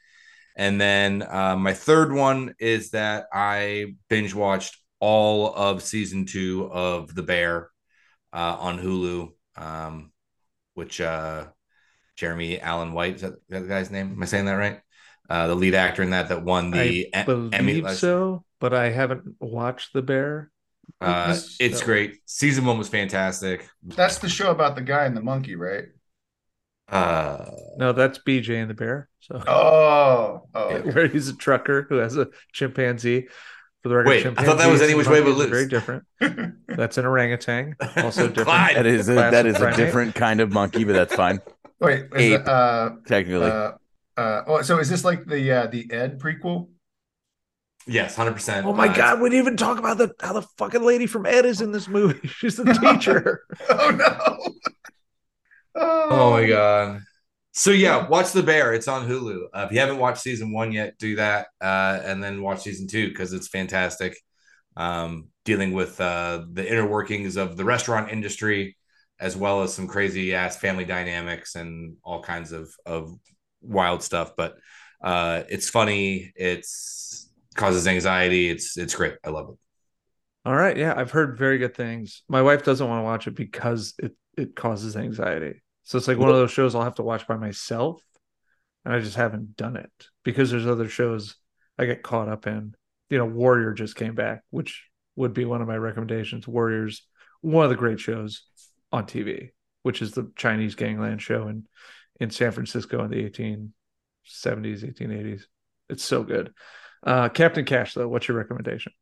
And 0.56 0.80
then 0.80 1.24
uh, 1.24 1.56
my 1.58 1.74
third 1.74 2.12
one 2.14 2.54
is 2.60 2.92
that 2.92 3.26
I 3.34 3.96
binge 4.10 4.36
watched 4.36 4.78
all 5.00 5.54
of 5.54 5.82
season 5.82 6.26
two 6.26 6.70
of 6.72 7.14
The 7.14 7.24
Bear 7.24 7.70
uh, 8.32 8.58
on 8.60 8.80
Hulu, 8.80 9.30
um, 9.58 10.12
which 10.76 11.02
uh, 11.02 11.46
Jeremy 12.16 12.60
Allen 12.60 12.94
White 12.94 13.16
is 13.16 13.22
that, 13.22 13.34
that 13.50 13.60
the 13.62 13.68
guy's 13.68 13.90
name? 13.92 14.12
Am 14.12 14.22
I 14.22 14.26
saying 14.26 14.46
that 14.46 14.54
right? 14.54 14.80
Uh, 15.30 15.48
the 15.48 15.56
lead 15.56 15.74
actor 15.74 16.04
in 16.04 16.12
that 16.12 16.30
that 16.30 16.44
won 16.44 16.70
the 16.72 16.80
I 16.80 16.86
E- 16.86 17.12
believe 17.26 17.54
Emmy 17.54 17.82
last- 17.82 18.00
so, 18.00 18.44
but 18.60 18.74
I 18.74 18.90
haven't 18.90 19.36
watched 19.40 19.94
The 19.94 20.02
Bear. 20.02 20.52
Uh, 21.02 21.36
it's 21.60 21.80
so- 21.80 21.86
great. 21.86 22.20
Season 22.26 22.66
one 22.66 22.78
was 22.78 22.90
fantastic. 22.90 23.68
that's 23.84 24.20
the 24.20 24.30
show 24.30 24.52
about 24.52 24.76
the 24.76 24.82
guy 24.82 25.06
and 25.06 25.16
the 25.18 25.22
monkey 25.22 25.56
right 25.56 25.86
Uh, 26.94 27.46
No, 27.78 27.92
that's 27.92 28.20
BJ 28.20 28.62
and 28.62 28.70
the 28.70 28.74
Bear. 28.74 29.10
So 29.20 29.42
oh 29.48 30.48
oh 30.54 30.60
okay. 30.70 30.92
where 30.92 31.08
he's 31.08 31.28
a 31.30 31.36
trucker 31.36 31.88
who 31.90 31.96
has 31.96 32.18
a 32.18 32.28
chimpanzee. 32.52 33.28
For 33.82 33.90
the 33.90 33.96
record, 33.96 34.10
Wait, 34.10 34.26
I 34.38 34.46
thought 34.46 34.60
that 34.60 34.72
was 34.72 34.82
Any 34.82 34.94
Which 34.94 35.08
Way 35.08 35.20
But 35.20 35.32
monkeys 35.32 35.46
are 35.46 35.50
Very 35.50 35.68
different. 35.68 36.06
That's 36.68 36.98
an 36.98 37.06
orangutan. 37.06 37.76
Also 37.98 38.28
different. 38.30 38.76
That 38.76 38.86
is 38.86 39.10
a, 39.10 39.14
Classic 39.14 39.32
that 39.32 39.46
is 39.46 39.60
a 39.60 39.76
different 39.76 40.16
kind 40.16 40.40
of 40.40 40.54
monkey, 40.54 40.86
but 40.86 40.94
that's 40.94 41.14
fine. 41.14 41.42
wait 41.82 42.06
is 42.06 42.10
Ape. 42.16 42.40
it, 42.42 42.48
uh 42.48 42.92
Technically, 43.06 43.50
Uh, 43.52 43.72
uh, 44.16 44.42
oh, 44.48 44.62
so 44.62 44.80
is 44.80 44.90
this 44.90 45.04
like 45.04 45.26
the 45.26 45.52
uh, 45.52 45.68
the 45.68 45.92
Ed 45.92 46.20
prequel? 46.20 46.70
Yes, 47.86 48.16
hundred 48.16 48.34
percent. 48.34 48.66
Oh 48.66 48.72
my 48.74 48.88
God, 48.88 49.20
we 49.20 49.30
didn't 49.30 49.42
even 49.42 49.58
talk 49.58 49.78
about 49.80 49.98
the 49.98 50.14
how 50.22 50.32
the 50.32 50.44
fucking 50.58 50.84
lady 50.84 51.06
from 51.06 51.26
Ed 51.26 51.46
is 51.46 51.60
in 51.60 51.74
this 51.74 51.90
movie. 51.90 52.26
She's 52.28 52.56
the 52.56 52.64
teacher. 52.74 53.44
Oh 53.70 53.90
no! 53.90 54.54
Oh 56.10 56.32
my 56.32 56.46
god. 56.48 57.02
So 57.54 57.72
yeah, 57.72 58.08
watch 58.08 58.32
The 58.32 58.44
Bear. 58.44 58.74
It's 58.74 58.88
on 58.88 59.08
Hulu. 59.08 59.46
Uh, 59.54 59.66
if 59.68 59.72
you 59.72 59.80
haven't 59.80 60.00
watched 60.00 60.22
season 60.22 60.54
one 60.54 60.72
yet, 60.72 60.98
do 61.00 61.16
that, 61.18 61.48
uh, 61.62 62.00
and 62.04 62.24
then 62.24 62.42
watch 62.42 62.62
season 62.64 62.88
two 62.88 63.10
because 63.10 63.34
it's 63.34 63.48
fantastic. 63.48 64.18
Um, 64.78 65.30
dealing 65.46 65.74
with 65.74 66.02
uh, 66.02 66.46
the 66.54 66.68
inner 66.70 66.88
workings 66.88 67.38
of 67.38 67.58
the 67.58 67.66
restaurant 67.66 68.12
industry, 68.12 68.78
as 69.20 69.38
well 69.38 69.64
as 69.64 69.74
some 69.74 69.88
crazy 69.88 70.36
ass 70.36 70.58
family 70.58 70.86
dynamics 70.86 71.56
and 71.56 71.98
all 72.04 72.22
kinds 72.24 72.52
of 72.54 72.74
of 72.86 73.14
wild 73.62 74.04
stuff. 74.04 74.34
But 74.38 74.56
Uh, 75.04 75.44
it's 75.50 75.70
funny. 75.70 76.34
It's 76.36 77.30
causes 77.56 77.88
anxiety. 77.88 78.50
It's 78.50 78.78
it's 78.78 78.96
great. 78.96 79.16
I 79.26 79.30
love 79.32 79.50
it. 79.52 79.58
All 80.46 80.56
right, 80.56 80.76
yeah, 80.76 80.94
I've 80.98 81.12
heard 81.12 81.38
very 81.38 81.58
good 81.58 81.76
things. 81.76 82.24
My 82.28 82.42
wife 82.42 82.64
doesn't 82.64 82.88
want 82.88 83.00
to 83.00 83.04
watch 83.04 83.28
it 83.28 83.36
because 83.36 83.94
it 84.00 84.16
it 84.36 84.56
causes 84.56 84.98
anxiety. 84.98 85.63
So 85.84 85.98
it's 85.98 86.08
like 86.08 86.18
one 86.18 86.30
of 86.30 86.36
those 86.36 86.52
shows 86.52 86.76
I'll 86.76 86.84
have 86.84 86.96
to 86.96 87.04
watch 87.04 87.28
by 87.28 87.36
myself, 87.36 88.02
and 88.86 88.94
I 88.94 89.00
just 89.00 89.16
haven't 89.16 89.58
done 89.58 89.76
it 89.76 89.92
because 90.24 90.50
there's 90.50 90.68
other 90.68 90.88
shows 90.88 91.36
I 91.78 91.86
get 91.86 92.04
caught 92.04 92.30
up 92.30 92.48
in. 92.48 92.76
You 93.10 93.18
know, 93.18 93.26
Warrior 93.26 93.74
just 93.74 93.96
came 93.96 94.16
back, 94.16 94.44
which 94.50 94.86
would 95.16 95.34
be 95.34 95.46
one 95.46 95.62
of 95.62 95.68
my 95.68 95.78
recommendations. 95.78 96.48
Warriors, 96.48 97.06
one 97.42 97.66
of 97.66 97.70
the 97.70 97.76
great 97.76 98.00
shows 98.00 98.44
on 98.92 99.06
TV, 99.06 99.50
which 99.84 100.02
is 100.02 100.12
the 100.12 100.32
Chinese 100.36 100.76
gangland 100.76 101.22
show 101.22 101.48
in 101.48 101.68
in 102.20 102.30
San 102.30 102.52
Francisco 102.52 103.04
in 103.04 103.12
the 103.12 103.30
1870s, 103.30 103.74
1880s. 104.26 105.42
It's 105.90 106.04
so 106.04 106.24
good. 106.24 106.54
Uh, 107.04 107.28
Captain 107.30 107.66
Cash, 107.66 107.94
though, 107.94 108.08
what's 108.08 108.28
your 108.28 108.38
recommendation? 108.38 108.94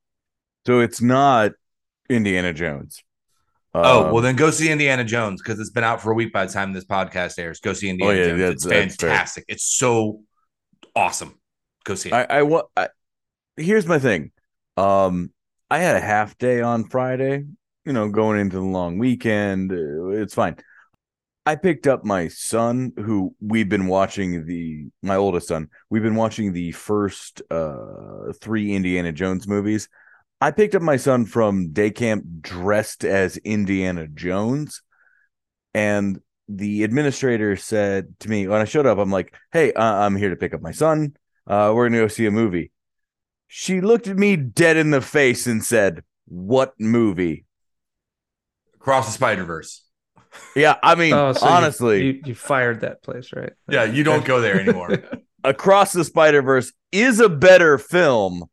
So 0.65 0.79
it's 0.79 1.01
not 1.01 1.51
Indiana 2.09 2.53
Jones. 2.53 3.03
Oh 3.73 4.07
Um, 4.07 4.11
well, 4.13 4.21
then 4.21 4.35
go 4.35 4.51
see 4.51 4.69
Indiana 4.69 5.03
Jones 5.03 5.41
because 5.41 5.59
it's 5.59 5.69
been 5.69 5.83
out 5.83 6.01
for 6.01 6.11
a 6.11 6.15
week 6.15 6.33
by 6.33 6.45
the 6.45 6.51
time 6.51 6.73
this 6.73 6.85
podcast 6.85 7.39
airs. 7.39 7.59
Go 7.59 7.73
see 7.73 7.89
Indiana 7.89 8.13
Oh, 8.13 8.15
yeah, 8.17 8.27
Jones. 8.27 8.39
that's- 8.39 8.53
it's 8.53 8.63
that's 8.65 8.95
fair. 8.95 9.09
fantastic. 9.09 9.45
It's 9.47 9.63
so 9.65 10.21
awesome. 10.95 11.39
Go 11.85 11.95
see 11.95 12.09
it. 12.09 12.13
I, 12.13 12.23
I 12.29 12.41
want. 12.43 12.67
I, 12.75 12.89
here's 13.57 13.87
my 13.87 13.97
thing. 13.99 14.31
Um, 14.77 15.31
I 15.69 15.79
had 15.79 15.95
a 15.95 16.01
half 16.01 16.37
day 16.37 16.61
on 16.61 16.83
Friday. 16.89 17.45
You 17.85 17.93
know, 17.93 18.09
going 18.09 18.39
into 18.39 18.57
the 18.57 18.61
long 18.63 18.99
weekend, 18.99 19.71
it's 19.71 20.35
fine. 20.35 20.57
I 21.47 21.55
picked 21.55 21.87
up 21.87 22.05
my 22.05 22.27
son, 22.27 22.91
who 22.97 23.33
we've 23.41 23.67
been 23.69 23.87
watching 23.87 24.45
the 24.45 24.85
my 25.01 25.15
oldest 25.15 25.47
son. 25.47 25.69
We've 25.89 26.03
been 26.03 26.13
watching 26.15 26.53
the 26.53 26.71
first 26.73 27.41
uh 27.49 28.33
three 28.39 28.73
Indiana 28.75 29.11
Jones 29.11 29.47
movies. 29.47 29.89
I 30.41 30.49
picked 30.51 30.73
up 30.75 30.81
my 30.81 30.97
son 30.97 31.25
from 31.25 31.71
day 31.71 31.91
camp 31.91 32.25
dressed 32.41 33.05
as 33.05 33.37
Indiana 33.37 34.07
Jones, 34.07 34.81
and 35.73 36.19
the 36.49 36.83
administrator 36.83 37.55
said 37.55 38.15
to 38.21 38.29
me 38.29 38.47
when 38.47 38.59
I 38.59 38.65
showed 38.65 38.87
up, 38.87 38.97
"I'm 38.97 39.11
like, 39.11 39.35
hey, 39.53 39.71
uh, 39.73 39.83
I'm 39.83 40.15
here 40.15 40.31
to 40.31 40.35
pick 40.35 40.53
up 40.53 40.61
my 40.61 40.71
son. 40.71 41.15
Uh, 41.47 41.71
we're 41.75 41.87
gonna 41.87 42.01
go 42.01 42.07
see 42.07 42.25
a 42.25 42.31
movie." 42.31 42.71
She 43.47 43.81
looked 43.81 44.07
at 44.07 44.17
me 44.17 44.35
dead 44.35 44.77
in 44.77 44.89
the 44.91 45.01
face 45.01 45.45
and 45.45 45.63
said, 45.63 46.03
"What 46.25 46.73
movie?" 46.79 47.45
Across 48.75 49.07
the 49.07 49.11
Spider 49.13 49.43
Verse. 49.43 49.83
Yeah, 50.55 50.77
I 50.81 50.95
mean, 50.95 51.13
Oh, 51.13 51.33
so 51.33 51.45
you- 51.45 51.51
honestly, 51.51 52.05
you, 52.05 52.21
you 52.27 52.35
fired 52.35 52.81
that 52.81 53.03
place, 53.03 53.31
right? 53.35 53.51
Yeah, 53.69 53.83
you 53.83 54.03
don't 54.03 54.25
go 54.25 54.41
there 54.41 54.59
anymore. 54.59 54.97
Across 55.43 55.93
the 55.93 56.03
Spider 56.05 56.41
Verse 56.41 56.71
is 56.91 57.19
a 57.19 57.29
better 57.29 57.77
film, 57.77 58.45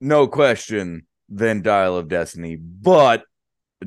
no 0.00 0.26
question, 0.26 1.06
than 1.32 1.62
Dial 1.62 1.96
of 1.96 2.08
Destiny. 2.08 2.56
But 2.56 3.24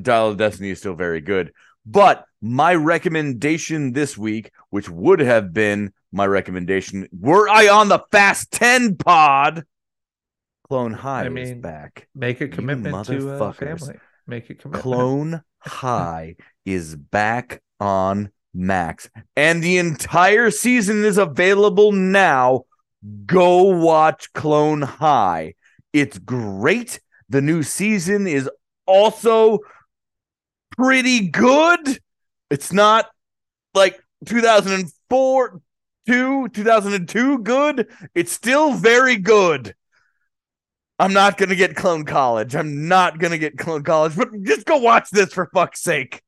Dial 0.00 0.30
of 0.30 0.36
Destiny 0.36 0.70
is 0.70 0.78
still 0.78 0.94
very 0.94 1.20
good. 1.20 1.52
But 1.84 2.24
my 2.42 2.74
recommendation 2.74 3.92
this 3.92 4.18
week, 4.18 4.50
which 4.70 4.88
would 4.88 5.20
have 5.20 5.52
been 5.52 5.92
my 6.12 6.26
recommendation, 6.26 7.08
were 7.18 7.48
I 7.48 7.68
on 7.68 7.88
the 7.88 8.00
Fast 8.10 8.50
10 8.50 8.96
pod, 8.96 9.64
Clone 10.68 10.92
High 10.92 11.22
I 11.22 11.26
is 11.26 11.32
mean, 11.32 11.60
back. 11.60 12.08
Make 12.14 12.40
a 12.40 12.48
commitment 12.48 13.06
to 13.06 13.16
uh, 13.16 13.38
motherfuckers. 13.38 13.80
family. 13.80 14.00
Make 14.26 14.50
a 14.50 14.54
commitment. 14.54 14.82
Clone 14.82 15.42
High 15.60 16.36
is 16.64 16.96
back 16.96 17.62
on 17.78 18.32
Max, 18.52 19.08
and 19.36 19.62
the 19.62 19.78
entire 19.78 20.50
season 20.50 21.04
is 21.04 21.18
available 21.18 21.92
now. 21.92 22.64
Go 23.26 23.62
watch 23.78 24.32
Clone 24.32 24.82
High. 24.82 25.54
It's 25.92 26.18
great. 26.18 26.98
The 27.28 27.42
new 27.42 27.62
season 27.62 28.26
is 28.26 28.48
also 28.86 29.60
pretty 30.76 31.28
good. 31.28 31.98
It's 32.50 32.72
not 32.72 33.06
like 33.74 34.00
2004 34.26 35.60
2 36.06 36.48
2002 36.48 37.38
good. 37.38 37.88
It's 38.14 38.32
still 38.32 38.72
very 38.72 39.16
good. 39.16 39.74
I'm 40.98 41.12
not 41.12 41.36
going 41.36 41.50
to 41.50 41.56
get 41.56 41.76
Clone 41.76 42.04
College. 42.04 42.54
I'm 42.56 42.88
not 42.88 43.18
going 43.18 43.32
to 43.32 43.38
get 43.38 43.58
Clone 43.58 43.82
College, 43.82 44.16
but 44.16 44.28
just 44.42 44.64
go 44.64 44.78
watch 44.78 45.10
this 45.10 45.32
for 45.32 45.50
fuck's 45.52 45.82
sake. 45.82 46.22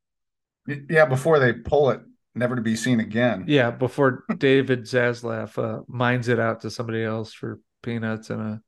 Yeah, 0.90 1.06
before 1.06 1.38
they 1.38 1.54
pull 1.54 1.90
it, 1.90 2.00
never 2.34 2.54
to 2.54 2.60
be 2.60 2.76
seen 2.76 3.00
again. 3.00 3.44
Yeah, 3.46 3.70
before 3.70 4.24
David 4.36 4.82
Zaslav 4.82 5.56
uh, 5.56 5.82
mines 5.88 6.28
it 6.28 6.38
out 6.38 6.60
to 6.62 6.70
somebody 6.70 7.02
else 7.02 7.32
for 7.32 7.60
peanuts 7.82 8.28
and 8.28 8.40
a, 8.42 8.62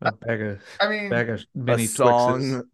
a 0.00 0.12
bag 0.12 0.42
of 0.42 0.62
I 0.80 0.88
mean, 0.88 1.10
bag 1.10 1.30
of 1.30 1.44
mini 1.54 1.86
song. 1.86 2.64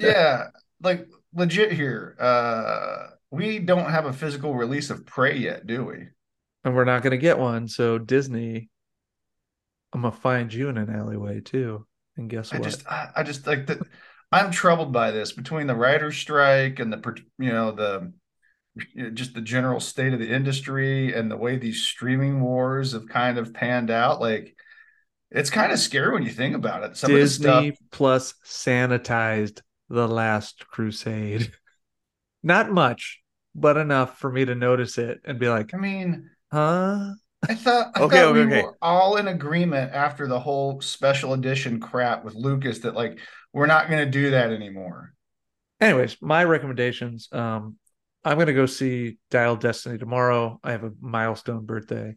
Yeah, 0.00 0.48
like 0.82 1.08
legit 1.32 1.72
here. 1.72 2.14
Uh 2.18 3.08
we 3.30 3.58
don't 3.58 3.90
have 3.90 4.06
a 4.06 4.12
physical 4.12 4.54
release 4.54 4.90
of 4.90 5.06
Prey 5.06 5.36
yet, 5.38 5.66
do 5.66 5.84
we? 5.84 6.08
and 6.64 6.74
we're 6.74 6.84
not 6.84 7.02
going 7.02 7.10
to 7.12 7.18
get 7.18 7.38
one. 7.38 7.68
So 7.68 7.98
Disney, 7.98 8.68
I'm 9.92 10.02
gonna 10.02 10.12
find 10.12 10.52
you 10.52 10.68
in 10.68 10.76
an 10.78 10.90
alleyway 10.94 11.40
too. 11.40 11.86
And 12.16 12.28
guess 12.28 12.52
I 12.52 12.58
what? 12.58 12.64
just, 12.64 12.86
I, 12.86 13.08
I 13.16 13.22
just 13.22 13.46
like 13.46 13.66
that. 13.66 13.78
I'm 14.30 14.50
troubled 14.50 14.92
by 14.92 15.10
this 15.10 15.32
between 15.32 15.66
the 15.66 15.74
writer's 15.74 16.16
strike 16.16 16.78
and 16.80 16.92
the, 16.92 17.16
you 17.38 17.50
know, 17.52 17.72
the 17.72 18.12
just 19.14 19.34
the 19.34 19.40
general 19.40 19.80
state 19.80 20.12
of 20.12 20.20
the 20.20 20.30
industry 20.32 21.12
and 21.14 21.30
the 21.30 21.36
way 21.36 21.56
these 21.56 21.82
streaming 21.82 22.40
wars 22.40 22.92
have 22.92 23.08
kind 23.08 23.38
of 23.38 23.54
panned 23.54 23.90
out. 23.90 24.20
Like, 24.20 24.56
it's 25.30 25.50
kind 25.50 25.72
of 25.72 25.78
scary 25.78 26.12
when 26.12 26.22
you 26.22 26.30
think 26.30 26.54
about 26.56 26.84
it. 26.84 26.96
Some 26.96 27.14
Disney 27.14 27.22
of 27.22 27.28
stuff, 27.30 27.70
plus 27.90 28.34
sanitized 28.44 29.62
the 29.88 30.06
Last 30.08 30.66
Crusade. 30.68 31.52
not 32.42 32.70
much, 32.72 33.22
but 33.54 33.76
enough 33.76 34.18
for 34.18 34.32
me 34.32 34.44
to 34.44 34.54
notice 34.54 34.98
it 34.98 35.20
and 35.24 35.38
be 35.38 35.48
like, 35.48 35.74
I 35.74 35.76
mean, 35.78 36.30
huh? 36.52 37.14
I 37.48 37.54
thought, 37.54 37.92
I 37.94 38.00
Okay, 38.00 38.04
thought 38.04 38.30
okay, 38.30 38.40
we 38.40 38.44
okay. 38.44 38.64
were 38.64 38.76
all 38.82 39.16
in 39.16 39.28
agreement 39.28 39.92
after 39.92 40.26
the 40.26 40.40
whole 40.40 40.80
special 40.80 41.32
edition 41.34 41.80
crap 41.80 42.24
with 42.24 42.34
Lucas 42.34 42.80
that 42.80 42.94
like 42.94 43.18
we're 43.52 43.66
not 43.66 43.88
going 43.88 44.04
to 44.04 44.10
do 44.10 44.30
that 44.30 44.52
anymore. 44.52 45.14
anyways, 45.80 46.16
my 46.20 46.44
recommendations. 46.44 47.28
Um, 47.32 47.76
I'm 48.24 48.38
gonna 48.38 48.52
go 48.52 48.66
see 48.66 49.18
Dial 49.30 49.56
Destiny 49.56 49.96
tomorrow. 49.98 50.58
I 50.62 50.72
have 50.72 50.84
a 50.84 50.92
milestone 51.00 51.64
birthday. 51.64 52.16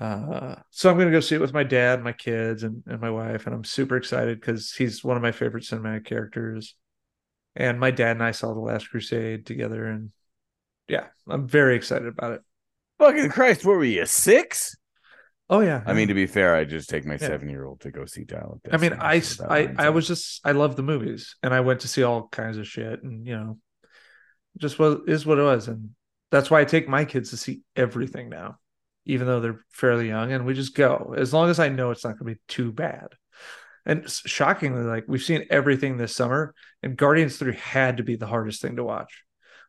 Uh, 0.00 0.54
so 0.70 0.90
I'm 0.90 0.98
gonna 0.98 1.10
go 1.10 1.20
see 1.20 1.34
it 1.34 1.40
with 1.40 1.52
my 1.52 1.64
dad, 1.64 2.02
my 2.02 2.12
kids, 2.12 2.62
and, 2.62 2.82
and 2.86 3.00
my 3.00 3.10
wife, 3.10 3.46
and 3.46 3.54
I'm 3.54 3.64
super 3.64 3.96
excited 3.96 4.40
because 4.40 4.72
he's 4.72 5.02
one 5.02 5.16
of 5.16 5.22
my 5.22 5.32
favorite 5.32 5.64
cinematic 5.64 6.04
characters. 6.04 6.74
And 7.56 7.80
my 7.80 7.90
dad 7.90 8.12
and 8.12 8.22
I 8.22 8.30
saw 8.30 8.54
The 8.54 8.60
Last 8.60 8.90
Crusade 8.90 9.44
together, 9.44 9.86
and 9.86 10.10
yeah, 10.86 11.06
I'm 11.28 11.48
very 11.48 11.74
excited 11.74 12.06
about 12.06 12.32
it. 12.32 12.42
Fucking 12.98 13.30
Christ, 13.30 13.64
what 13.64 13.76
were 13.76 13.84
you, 13.84 14.06
six? 14.06 14.76
Oh 15.50 15.60
yeah, 15.60 15.82
I 15.86 15.94
mean, 15.94 16.08
to 16.08 16.14
be 16.14 16.26
fair, 16.26 16.54
I 16.54 16.64
just 16.64 16.90
take 16.90 17.06
my 17.06 17.14
Yeah. 17.14 17.28
seven 17.28 17.48
year 17.48 17.64
old 17.64 17.80
to 17.80 17.90
go 17.90 18.04
see 18.04 18.24
Dial 18.24 18.60
I 18.70 18.76
mean, 18.76 18.92
I, 19.00 19.22
I, 19.48 19.68
I 19.78 19.88
was 19.90 20.06
just, 20.06 20.46
I 20.46 20.52
love 20.52 20.76
the 20.76 20.82
movies, 20.82 21.36
and 21.42 21.54
I 21.54 21.60
went 21.60 21.80
to 21.80 21.88
see 21.88 22.02
all 22.02 22.28
kinds 22.28 22.58
of 22.58 22.66
shit, 22.66 23.02
and 23.02 23.26
you 23.26 23.34
know, 23.34 23.58
just 24.58 24.78
what 24.78 25.02
is 25.08 25.24
what 25.24 25.38
it 25.38 25.42
was, 25.42 25.68
and 25.68 25.90
that's 26.30 26.50
why 26.50 26.60
I 26.60 26.64
take 26.64 26.88
my 26.88 27.04
kids 27.04 27.30
to 27.30 27.36
see 27.36 27.62
everything 27.76 28.28
now, 28.28 28.58
even 29.08 29.26
though 29.26 29.40
they're 29.40 29.64
fairly 29.70 30.06
young, 30.06 30.30
and 30.30 30.46
we 30.46 30.54
just 30.54 30.76
go 30.76 31.14
as 31.16 31.34
long 31.34 31.50
as 31.50 31.58
I 31.58 31.70
know 31.70 31.90
it's 31.90 32.04
not 32.04 32.18
going 32.18 32.32
to 32.32 32.36
be 32.36 32.40
too 32.46 32.70
bad. 32.70 33.08
And 33.84 34.08
shockingly, 34.08 34.82
like 34.82 35.04
we've 35.08 35.22
seen 35.22 35.46
everything 35.50 35.96
this 35.96 36.14
summer, 36.14 36.54
and 36.82 36.96
Guardians 36.96 37.38
Three 37.38 37.54
had 37.54 37.96
to 37.96 38.02
be 38.02 38.16
the 38.16 38.26
hardest 38.26 38.62
thing 38.62 38.76
to 38.76 38.84
watch, 38.84 39.24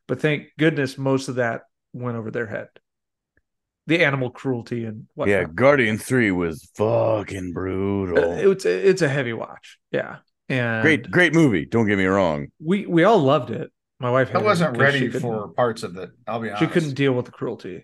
but 0.06 0.20
thank 0.20 0.48
goodness 0.58 0.98
most 0.98 1.28
of 1.28 1.36
that 1.36 1.62
went 1.92 2.16
over 2.18 2.30
their 2.30 2.46
head. 2.46 2.68
The 3.86 4.04
animal 4.04 4.30
cruelty 4.30 4.84
and 4.84 5.08
whatnot. 5.14 5.32
Yeah, 5.32 5.44
Guardian 5.52 5.98
3 5.98 6.30
was 6.30 6.70
fucking 6.76 7.52
brutal. 7.52 8.32
Uh, 8.32 8.50
it's 8.52 8.64
it's 8.66 9.02
a 9.02 9.08
heavy 9.08 9.32
watch. 9.32 9.78
Yeah, 9.90 10.18
and 10.50 10.82
great, 10.82 11.10
great 11.10 11.34
movie. 11.34 11.64
Don't 11.64 11.86
get 11.86 11.96
me 11.96 12.04
wrong. 12.04 12.48
we 12.62 12.86
we 12.86 13.04
all 13.04 13.18
loved 13.18 13.50
it. 13.50 13.72
My 13.98 14.10
wife 14.10 14.34
I 14.34 14.38
wasn't 14.38 14.76
ready 14.78 15.08
for 15.10 15.48
parts 15.48 15.82
of 15.82 15.96
it. 15.96 16.10
I'll 16.26 16.40
be 16.40 16.48
honest. 16.48 16.62
She 16.62 16.68
couldn't 16.68 16.94
deal 16.94 17.12
with 17.12 17.26
the 17.26 17.32
cruelty 17.32 17.76
of 17.76 17.82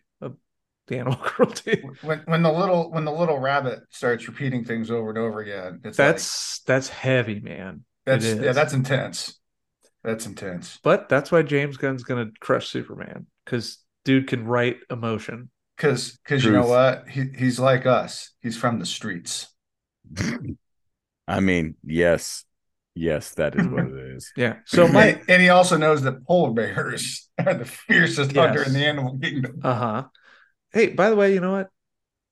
the 0.86 0.98
animal 0.98 1.16
cruelty. 1.22 1.82
when 2.02 2.20
when 2.26 2.42
the 2.42 2.52
little 2.52 2.90
when 2.90 3.04
the 3.04 3.12
little 3.12 3.38
rabbit 3.38 3.80
starts 3.90 4.26
repeating 4.28 4.64
things 4.64 4.90
over 4.90 5.08
and 5.10 5.18
over 5.18 5.40
again. 5.40 5.80
It's 5.84 5.98
like, 5.98 6.08
That's 6.08 6.60
that's 6.60 6.88
heavy, 6.88 7.40
man. 7.40 7.84
that's 8.04 8.24
yeah, 8.24 8.52
that's 8.52 8.72
intense. 8.72 9.38
That's 10.04 10.26
intense. 10.26 10.78
But 10.82 11.08
that's 11.08 11.32
why 11.32 11.42
James 11.42 11.76
Gunn's 11.76 12.04
gonna 12.04 12.30
crush 12.40 12.68
Superman 12.68 13.26
because 13.44 13.78
dude 14.04 14.28
can 14.28 14.44
write 14.46 14.78
emotion. 14.90 15.50
Because 15.76 16.18
because 16.24 16.44
you 16.44 16.52
know 16.52 16.66
what? 16.66 17.08
He 17.08 17.24
he's 17.36 17.58
like 17.58 17.86
us. 17.86 18.30
He's 18.40 18.56
from 18.56 18.78
the 18.78 18.86
streets. 18.86 19.48
I 21.28 21.40
mean, 21.40 21.74
yes, 21.84 22.44
yes, 22.94 23.34
that 23.34 23.56
is 23.56 23.66
what 23.66 23.84
it 23.88 24.16
is. 24.16 24.32
Yeah. 24.36 24.56
So 24.64 24.86
my 24.88 25.06
and, 25.06 25.20
and 25.28 25.42
he 25.42 25.48
also 25.48 25.76
knows 25.76 26.02
that 26.02 26.24
polar 26.24 26.52
bears 26.52 27.28
are 27.44 27.54
the 27.54 27.64
fiercest 27.64 28.32
hunter 28.34 28.62
in 28.62 28.72
the 28.72 28.86
animal 28.86 29.18
kingdom. 29.18 29.60
uh 29.62 29.74
huh. 29.74 30.04
Hey, 30.76 30.88
by 30.88 31.08
the 31.08 31.16
way, 31.16 31.32
you 31.32 31.40
know 31.40 31.52
what? 31.52 31.70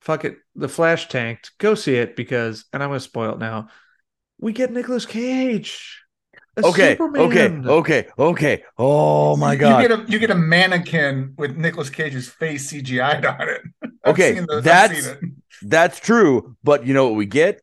fuck 0.01 0.27
it, 0.27 0.37
the 0.55 0.69
Flash 0.69 1.09
tanked. 1.09 1.53
Go 1.57 1.75
see 1.75 1.95
it 1.95 2.15
because, 2.15 2.67
and 2.75 2.83
I'm 2.83 2.91
gonna 2.91 3.01
spoil 3.01 3.33
it 3.33 3.39
now. 3.39 3.69
We 4.39 4.53
get 4.53 4.71
Nicolas 4.71 5.07
Cage. 5.07 6.03
Okay, 6.59 6.69
okay, 6.69 7.47
Superman. 7.49 7.67
okay, 7.69 8.09
okay. 8.19 8.63
Oh 8.77 9.35
my 9.37 9.57
god. 9.57 9.83
You 9.83 9.89
get 9.89 9.99
a 9.99 10.13
you 10.13 10.19
get 10.19 10.31
a 10.31 10.35
mannequin 10.35 11.33
with 11.39 11.57
Nicolas 11.57 11.89
Cage's 11.89 12.29
face 12.29 12.71
CGI'd 12.71 13.25
on 13.25 13.49
it. 13.49 13.63
I've 14.05 14.13
Okay, 14.13 14.35
seen 14.35 14.47
those, 14.47 14.59
I've 14.59 14.65
that's- 14.65 15.05
seen 15.05 15.15
it. 15.15 15.31
That's 15.63 15.99
true, 15.99 16.55
but 16.63 16.85
you 16.87 16.93
know 16.93 17.07
what 17.07 17.15
we 17.17 17.25
get? 17.27 17.63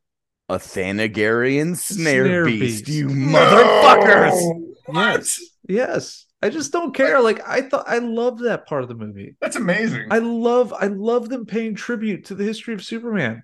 A 0.50 0.56
Thanagarian 0.58 1.78
snare, 1.78 2.26
Snare 2.26 2.46
beast, 2.46 2.86
beast. 2.86 2.88
you 2.88 3.08
motherfuckers. 3.08 4.32
No! 4.32 4.74
What? 4.88 5.20
Yes. 5.20 5.40
Yes. 5.68 6.26
I 6.42 6.50
just 6.50 6.72
don't 6.72 6.94
care. 6.96 7.22
Like 7.22 7.48
I 7.48 7.62
thought 7.62 7.86
I 7.88 8.00
love 8.00 8.40
that 8.40 8.66
part 8.66 8.84
of 8.84 8.90
the 8.90 8.96
movie. 8.96 9.36
That's 9.40 9.56
amazing. 9.56 10.08
I 10.12 10.18
love 10.20 10.74
I 10.74 10.88
love 10.88 11.30
them 11.30 11.46
paying 11.46 11.76
tribute 11.76 12.26
to 12.26 12.36
the 12.36 12.44
history 12.44 12.74
of 12.74 12.84
Superman. 12.84 13.44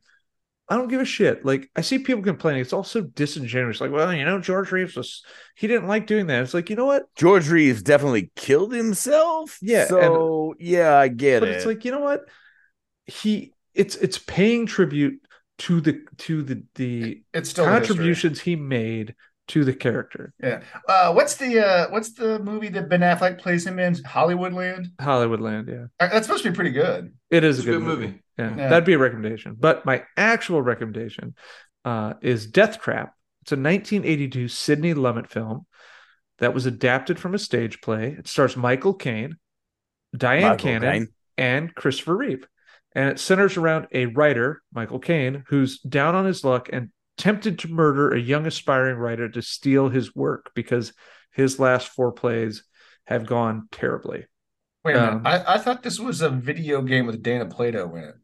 I 0.69 0.75
don't 0.75 0.89
give 0.89 0.99
a 0.99 1.05
shit. 1.05 1.45
Like 1.45 1.69
I 1.75 1.81
see 1.81 1.99
people 1.99 2.23
complaining, 2.23 2.61
it's 2.61 2.73
all 2.73 2.83
so 2.83 3.01
disingenuous. 3.01 3.79
Like, 3.79 3.91
well, 3.91 4.13
you 4.13 4.25
know, 4.25 4.39
George 4.41 4.71
Reeves 4.71 4.95
was 4.97 5.23
he 5.55 5.67
didn't 5.67 5.87
like 5.87 6.07
doing 6.07 6.27
that. 6.27 6.43
It's 6.43 6.53
like, 6.53 6.69
you 6.69 6.75
know 6.75 6.85
what? 6.85 7.03
George 7.15 7.47
Reeves 7.49 7.81
definitely 7.83 8.31
killed 8.35 8.73
himself. 8.73 9.57
Yeah, 9.61 9.81
and- 9.81 9.89
So 9.89 10.55
yeah, 10.59 10.97
I 10.97 11.07
get 11.07 11.39
But 11.41 11.49
it. 11.49 11.55
it's 11.55 11.65
like, 11.65 11.85
you 11.85 11.91
know 11.91 12.01
what? 12.01 12.21
He 13.05 13.53
it's 13.73 13.95
it's 13.95 14.17
paying 14.17 14.65
tribute 14.65 15.21
to 15.59 15.81
the 15.81 16.01
to 16.17 16.41
the 16.43 16.63
the 16.75 17.23
it's 17.33 17.49
still 17.51 17.65
contributions 17.65 18.41
he 18.41 18.55
made 18.55 19.15
to 19.49 19.63
the 19.63 19.73
character. 19.73 20.33
Yeah. 20.41 20.61
Uh, 20.87 21.13
what's 21.13 21.35
the 21.35 21.65
uh, 21.65 21.89
what's 21.89 22.13
the 22.13 22.39
movie 22.39 22.69
that 22.69 22.89
Ben 22.89 23.01
Affleck 23.01 23.39
plays 23.39 23.65
him 23.65 23.79
in? 23.79 23.95
Hollywoodland. 23.95 24.87
Hollywoodland, 24.99 25.67
yeah. 25.69 25.85
Uh, 25.99 26.09
That's 26.11 26.27
supposed 26.27 26.43
to 26.43 26.51
be 26.51 26.55
pretty 26.55 26.71
good. 26.71 27.13
It 27.29 27.43
is 27.43 27.59
It's 27.59 27.67
a 27.67 27.71
good, 27.71 27.81
movie. 27.81 28.21
Yeah, 28.37 28.55
Yeah. 28.55 28.69
that'd 28.69 28.85
be 28.85 28.93
a 28.93 28.97
recommendation. 28.99 29.55
But 29.57 29.85
my 29.85 30.03
actual 30.17 30.61
recommendation 30.61 31.35
uh, 31.85 32.13
is 32.21 32.45
Death 32.47 32.79
Trap. 32.81 33.13
It's 33.43 33.51
a 33.51 33.55
1982 33.55 34.47
Sidney 34.49 34.93
Lumet 34.93 35.29
film 35.29 35.65
that 36.39 36.53
was 36.53 36.65
adapted 36.65 37.17
from 37.17 37.33
a 37.33 37.39
stage 37.39 37.79
play. 37.81 38.15
It 38.19 38.27
stars 38.27 38.57
Michael 38.57 38.93
Caine, 38.93 39.37
Dyan 40.15 40.41
Michael 40.41 40.57
Cannon, 40.57 40.91
Caine. 40.91 41.07
and 41.37 41.73
Christopher 41.75 42.17
Reeve. 42.17 42.45
And 42.93 43.09
it 43.09 43.19
centers 43.19 43.57
around 43.57 43.87
a 43.91 44.07
writer, 44.07 44.61
Michael 44.73 44.99
Caine, 44.99 45.43
who's 45.47 45.79
down 45.79 46.15
on 46.15 46.25
his 46.25 46.43
luck 46.43 46.69
and 46.71 46.89
tempted 47.17 47.59
to 47.59 47.67
murder 47.67 48.11
a 48.11 48.19
young 48.19 48.45
aspiring 48.45 48.97
writer 48.97 49.29
to 49.29 49.41
steal 49.41 49.89
his 49.89 50.15
work 50.15 50.51
because 50.55 50.93
his 51.31 51.59
last 51.59 51.89
four 51.89 52.11
plays 52.11 52.63
have 53.05 53.25
gone 53.25 53.67
terribly. 53.71 54.25
Wait 54.83 54.95
a 54.95 54.99
minute. 54.99 55.13
Um, 55.13 55.27
I, 55.27 55.55
I 55.55 55.57
thought 55.57 55.83
this 55.83 55.99
was 55.99 56.21
a 56.21 56.29
video 56.29 56.81
game 56.81 57.05
with 57.05 57.21
Dana 57.21 57.45
Plato 57.45 57.93
in 57.95 58.03
it. 58.03 58.15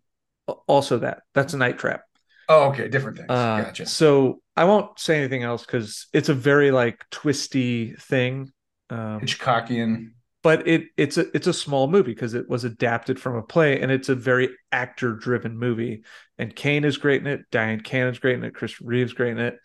Also, 0.68 0.99
that 0.99 1.24
that's 1.34 1.53
a 1.53 1.57
night 1.57 1.78
trap. 1.78 2.03
Oh, 2.49 2.70
okay. 2.70 2.88
Different 2.90 3.18
things. 3.18 3.30
Uh, 3.30 3.61
gotcha. 3.64 3.86
So 3.86 4.41
I 4.56 4.65
won't 4.65 4.99
say 4.99 5.18
anything 5.18 5.44
else 5.44 5.65
because 5.65 6.07
it's 6.14 6.30
a 6.30 6.34
very 6.34 6.72
like 6.72 7.03
twisty 7.10 7.94
thing. 7.94 8.52
Um, 8.90 9.22
Hitchcockian. 9.22 10.11
But 10.44 10.68
it 10.68 10.84
it's 10.98 11.18
a 11.18 11.36
it's 11.36 11.48
a 11.48 11.53
small 11.53 11.88
movie 11.88 12.11
because 12.11 12.34
it 12.34 12.49
was 12.49 12.65
adapted 12.65 13.20
from 13.20 13.36
a 13.38 13.41
play 13.41 13.80
and 13.80 13.91
it's 13.91 14.10
a 14.10 14.15
very 14.15 14.49
actor 14.72 15.14
driven 15.14 15.57
movie. 15.57 16.03
And 16.38 16.56
Caine 16.56 16.84
is 16.84 16.98
great 16.98 17.22
in 17.22 17.28
it. 17.28 17.49
Dyan 17.49 17.82
Cannon's 17.82 18.20
great 18.20 18.36
in 18.36 18.44
it. 18.44 18.53
Chris 18.53 18.82
Reeves 18.82 19.14
great 19.14 19.32
in 19.32 19.40
it. 19.40 19.57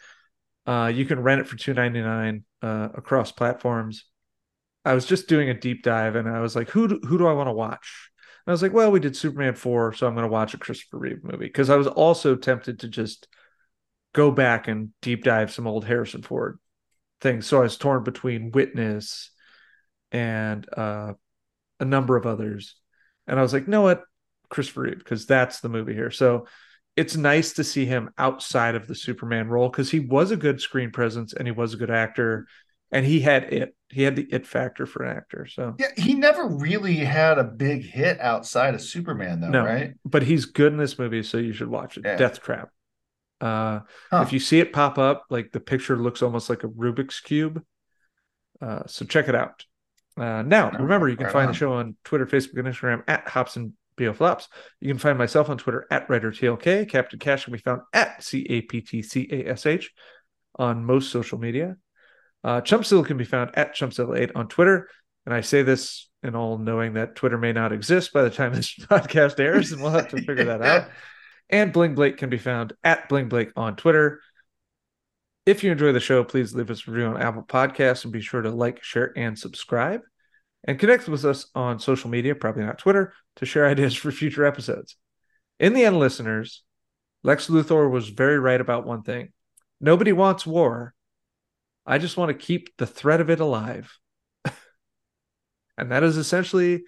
Uh, 0.67 0.93
you 0.95 1.05
can 1.05 1.21
rent 1.21 1.41
it 1.41 1.49
for 1.49 1.57
two 1.57 1.75
ninety 1.75 2.01
nine 2.01 2.45
uh, 2.63 2.89
across 2.95 3.33
platforms. 3.33 4.05
I 4.85 4.95
was 4.95 5.05
just 5.05 5.29
doing 5.29 5.51
a 5.51 5.55
deep 5.59 5.83
dive 5.83 6.15
and 6.15 6.29
I 6.29 6.41
was 6.41 6.55
like, 6.57 6.71
who 6.71 6.89
do, 6.89 7.01
who 7.07 7.19
do 7.19 7.27
I 7.27 7.33
want 7.33 7.49
to 7.49 7.53
watch? 7.53 8.11
And 8.47 8.53
I 8.53 8.55
was 8.55 8.63
like, 8.63 8.73
well, 8.73 8.91
we 8.91 9.01
did 9.01 9.17
Superman 9.17 9.55
four, 9.55 9.93
so 9.93 10.07
I'm 10.07 10.15
going 10.15 10.27
to 10.27 10.33
watch 10.33 10.55
a 10.55 10.59
Christopher 10.59 10.99
Reeve 10.99 11.25
movie 11.25 11.47
because 11.47 11.69
I 11.69 11.77
was 11.77 11.89
also 11.89 12.37
tempted 12.37 12.81
to 12.81 12.89
just 12.89 13.29
go 14.15 14.31
back 14.31 14.69
and 14.69 14.91
deep 15.03 15.25
dive 15.25 15.53
some 15.53 15.67
old 15.67 15.85
Harrison 15.85 16.23
Ford 16.23 16.59
things. 17.21 17.47
So 17.47 17.59
I 17.59 17.63
was 17.63 17.77
torn 17.77 18.05
between 18.05 18.53
Witness 18.53 19.31
and 20.13 20.67
uh, 20.77 21.15
a 21.81 21.85
number 21.85 22.17
of 22.17 22.27
others. 22.27 22.75
And 23.27 23.39
I 23.39 23.43
was 23.43 23.53
like, 23.53 23.69
no, 23.69 23.83
what? 23.83 24.03
Christopher 24.49 24.83
Reeve, 24.83 24.99
because 24.99 25.27
that's 25.27 25.61
the 25.61 25.69
movie 25.69 25.93
here. 25.95 26.11
So 26.11 26.47
it's 26.97 27.17
nice 27.17 27.53
to 27.55 27.65
see 27.65 27.85
him 27.85 28.11
outside 28.17 28.75
of 28.75 28.87
the 28.89 28.95
Superman 28.95 29.49
role 29.49 29.69
because 29.69 29.91
he 29.91 30.01
was 30.01 30.31
a 30.31 30.37
good 30.37 30.61
screen 30.61 30.91
presence 30.91 31.33
and 31.35 31.47
he 31.47 31.53
was 31.53 31.75
a 31.75 31.77
good 31.77 31.91
actor 31.91 32.47
and 32.91 33.05
he 33.05 33.21
had 33.21 33.53
it. 33.53 33.75
He 33.91 34.03
had 34.03 34.17
the 34.17 34.27
it 34.31 34.47
factor 34.47 34.87
for 34.87 35.05
an 35.05 35.17
actor. 35.17 35.47
So, 35.47 35.75
Yeah, 35.79 35.89
he 35.97 36.15
never 36.15 36.47
really 36.47 36.97
had 36.97 37.39
a 37.39 37.45
big 37.45 37.85
hit 37.85 38.19
outside 38.21 38.75
of 38.75 38.81
Superman, 38.81 39.41
though, 39.41 39.51
No. 39.51 39.65
right? 39.65 39.95
but 40.05 40.23
he's 40.23 40.47
good 40.47 40.73
in 40.73 40.79
this 40.79 40.99
movie. 40.99 41.23
So 41.23 41.37
you 41.39 41.53
should 41.53 41.69
watch 41.69 41.99
it. 41.99 42.05
Yeah. 42.07 42.17
Death 42.17 42.41
Trap. 42.43 42.71
Uh, 43.41 43.81
Huh. 44.11 44.23
If 44.27 44.33
you 44.33 44.41
see 44.41 44.59
it 44.61 44.73
pop 44.73 44.99
up, 44.99 45.27
like 45.31 45.53
the 45.53 45.61
picture 45.61 45.97
looks 45.97 46.23
almost 46.23 46.49
like 46.51 46.65
a 46.65 46.69
Rubik's 46.69 47.21
Cube. 47.21 47.63
Uh, 48.61 48.83
so 48.87 49.05
check 49.05 49.29
it 49.29 49.35
out. 49.35 49.65
Uh, 50.19 50.43
now, 50.43 50.71
remember, 50.71 51.09
you 51.09 51.17
can 51.17 51.31
find 51.31 51.49
the 51.51 51.55
show 51.55 51.73
on 51.75 51.97
Twitter, 52.05 52.27
Facebook, 52.27 52.59
and 52.59 52.67
Instagram 52.69 53.03
at 53.07 53.29
Hops 53.29 53.57
and 53.57 53.73
BO 53.97 54.13
Flops. 54.13 54.49
You 54.81 54.89
can 54.89 54.99
find 54.99 55.19
myself 55.19 55.49
on 55.49 55.59
Twitter 55.59 55.87
at 55.91 56.09
WriterTLK. 56.09 56.89
Captain 56.89 57.19
Cash 57.19 57.45
can 57.45 57.53
be 57.53 57.59
found 57.59 57.83
at 57.93 58.23
C 58.23 58.47
A 58.49 58.63
P 58.63 58.81
T 58.81 59.03
C 59.03 59.29
A 59.31 59.51
S 59.51 59.67
H 59.67 59.93
on 60.57 60.85
most 60.85 61.11
social 61.11 61.39
media. 61.39 61.77
Uh, 62.45 62.61
can 62.61 63.17
be 63.17 63.25
found 63.25 63.51
at 63.55 63.75
Chumpzilla8 63.75 64.33
on 64.35 64.49
Twitter. 64.49 64.89
And 65.27 65.35
I 65.35 65.41
say 65.41 65.63
this 65.63 66.09
in 66.23 66.35
all 66.35 66.59
knowing 66.59 66.95
that 66.95 67.17
Twitter 67.17 67.39
may 67.39 67.53
not 67.53 67.73
exist 67.73 68.13
by 68.13 68.23
the 68.23 68.31
time 68.31 68.55
this 68.55 68.75
podcast 68.79 69.39
airs, 69.39 69.73
and 69.73 69.83
we'll 69.83 69.91
have 69.91 70.09
to 70.09 70.23
figure 70.23 70.45
that 70.45 70.63
out. 70.63 70.89
And 71.51 71.73
Bling 71.73 71.95
Blake 71.95 72.19
can 72.19 72.29
be 72.29 72.37
found 72.37 72.75
at 72.85 73.09
Bling 73.09 73.31
Blake 73.31 73.53
on 73.57 73.75
Twitter. 73.75 74.21
If 75.49 75.65
you 75.65 75.73
enjoy 75.73 75.93
the 75.93 75.99
show, 75.99 76.25
please 76.25 76.55
leave 76.55 76.71
us 76.71 76.87
a 76.87 76.91
review 76.91 77.07
on 77.07 77.23
Apple 77.23 77.43
Podcasts 77.43 78.05
and 78.05 78.13
be 78.13 78.21
sure 78.21 78.43
to 78.43 78.51
like, 78.51 78.85
share, 78.85 79.15
and 79.17 79.39
subscribe. 79.39 80.03
And 80.65 80.79
connect 80.79 81.09
with 81.09 81.25
us 81.25 81.47
on 81.55 81.79
social 81.79 82.11
media, 82.11 82.35
probably 82.35 82.65
not 82.65 82.77
Twitter, 82.77 83.15
to 83.37 83.47
share 83.47 83.67
ideas 83.67 83.95
for 83.95 84.13
future 84.13 84.45
episodes. 84.45 84.97
In 85.59 85.73
the 85.73 85.87
end, 85.87 85.99
listeners, 85.99 86.65
Lex 87.23 87.47
Luthor 87.47 87.91
was 87.91 88.11
very 88.11 88.39
right 88.39 88.61
about 88.61 88.87
one 88.87 89.01
thing 89.01 89.33
nobody 89.81 90.13
wants 90.13 90.47
war. 90.47 90.93
I 91.87 91.97
just 91.97 92.19
want 92.19 92.29
to 92.29 92.47
keep 92.47 92.77
the 92.77 92.87
threat 92.87 93.23
of 93.23 93.31
it 93.31 93.41
alive. 93.41 93.99
and 95.79 95.91
that 95.93 96.03
is 96.03 96.19
essentially 96.19 96.83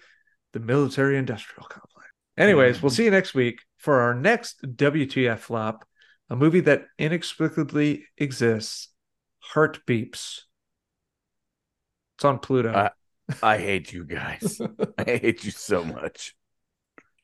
the 0.53 0.59
military 0.59 1.17
industrial 1.17 1.65
complex. 1.67 2.09
Anyways, 2.37 2.79
we'll 2.79 2.91
mm-hmm. 2.91 2.95
see 2.95 3.05
you 3.05 3.11
next 3.11 3.33
week 3.33 3.61
for 3.77 4.01
our 4.01 4.13
next 4.13 4.61
WTF 4.61 5.39
flop, 5.39 5.83
a 6.31 6.35
movie 6.35 6.61
that 6.61 6.85
inexplicably 6.97 8.05
exists 8.17 8.87
Heart 9.39 9.85
Beeps. 9.85 10.39
It's 12.15 12.23
on 12.23 12.39
Pluto. 12.39 12.71
Uh, 12.71 12.89
I 13.43 13.57
hate 13.57 13.91
you 13.91 14.05
guys. 14.05 14.61
I 14.97 15.03
hate 15.03 15.43
you 15.43 15.51
so 15.51 15.83
much. 15.83 16.33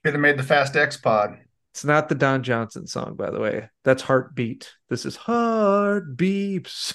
Could 0.03 0.13
have 0.13 0.21
made 0.21 0.37
the 0.37 0.43
Fast 0.43 0.75
X 0.75 0.97
pod. 0.97 1.37
it's 1.71 1.85
not 1.85 2.09
the 2.09 2.15
Don 2.15 2.43
Johnson 2.43 2.85
song, 2.85 3.15
by 3.15 3.31
the 3.31 3.39
way. 3.39 3.69
That's 3.85 4.03
Heartbeat. 4.03 4.73
This 4.89 5.05
is 5.05 5.15
Heart 5.15 6.17
Beeps. 6.17 6.93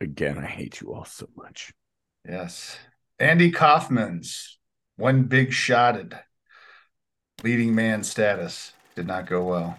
Again, 0.00 0.38
I 0.38 0.46
hate 0.46 0.80
you 0.80 0.92
all 0.92 1.06
so 1.06 1.26
much. 1.36 1.72
Yes. 2.28 2.78
Andy 3.18 3.50
Kaufman's 3.50 4.58
one 4.96 5.24
big 5.24 5.52
shotted 5.52 6.18
leading 7.42 7.74
man 7.74 8.04
status 8.04 8.72
did 8.96 9.06
not 9.06 9.26
go 9.26 9.44
well. 9.44 9.78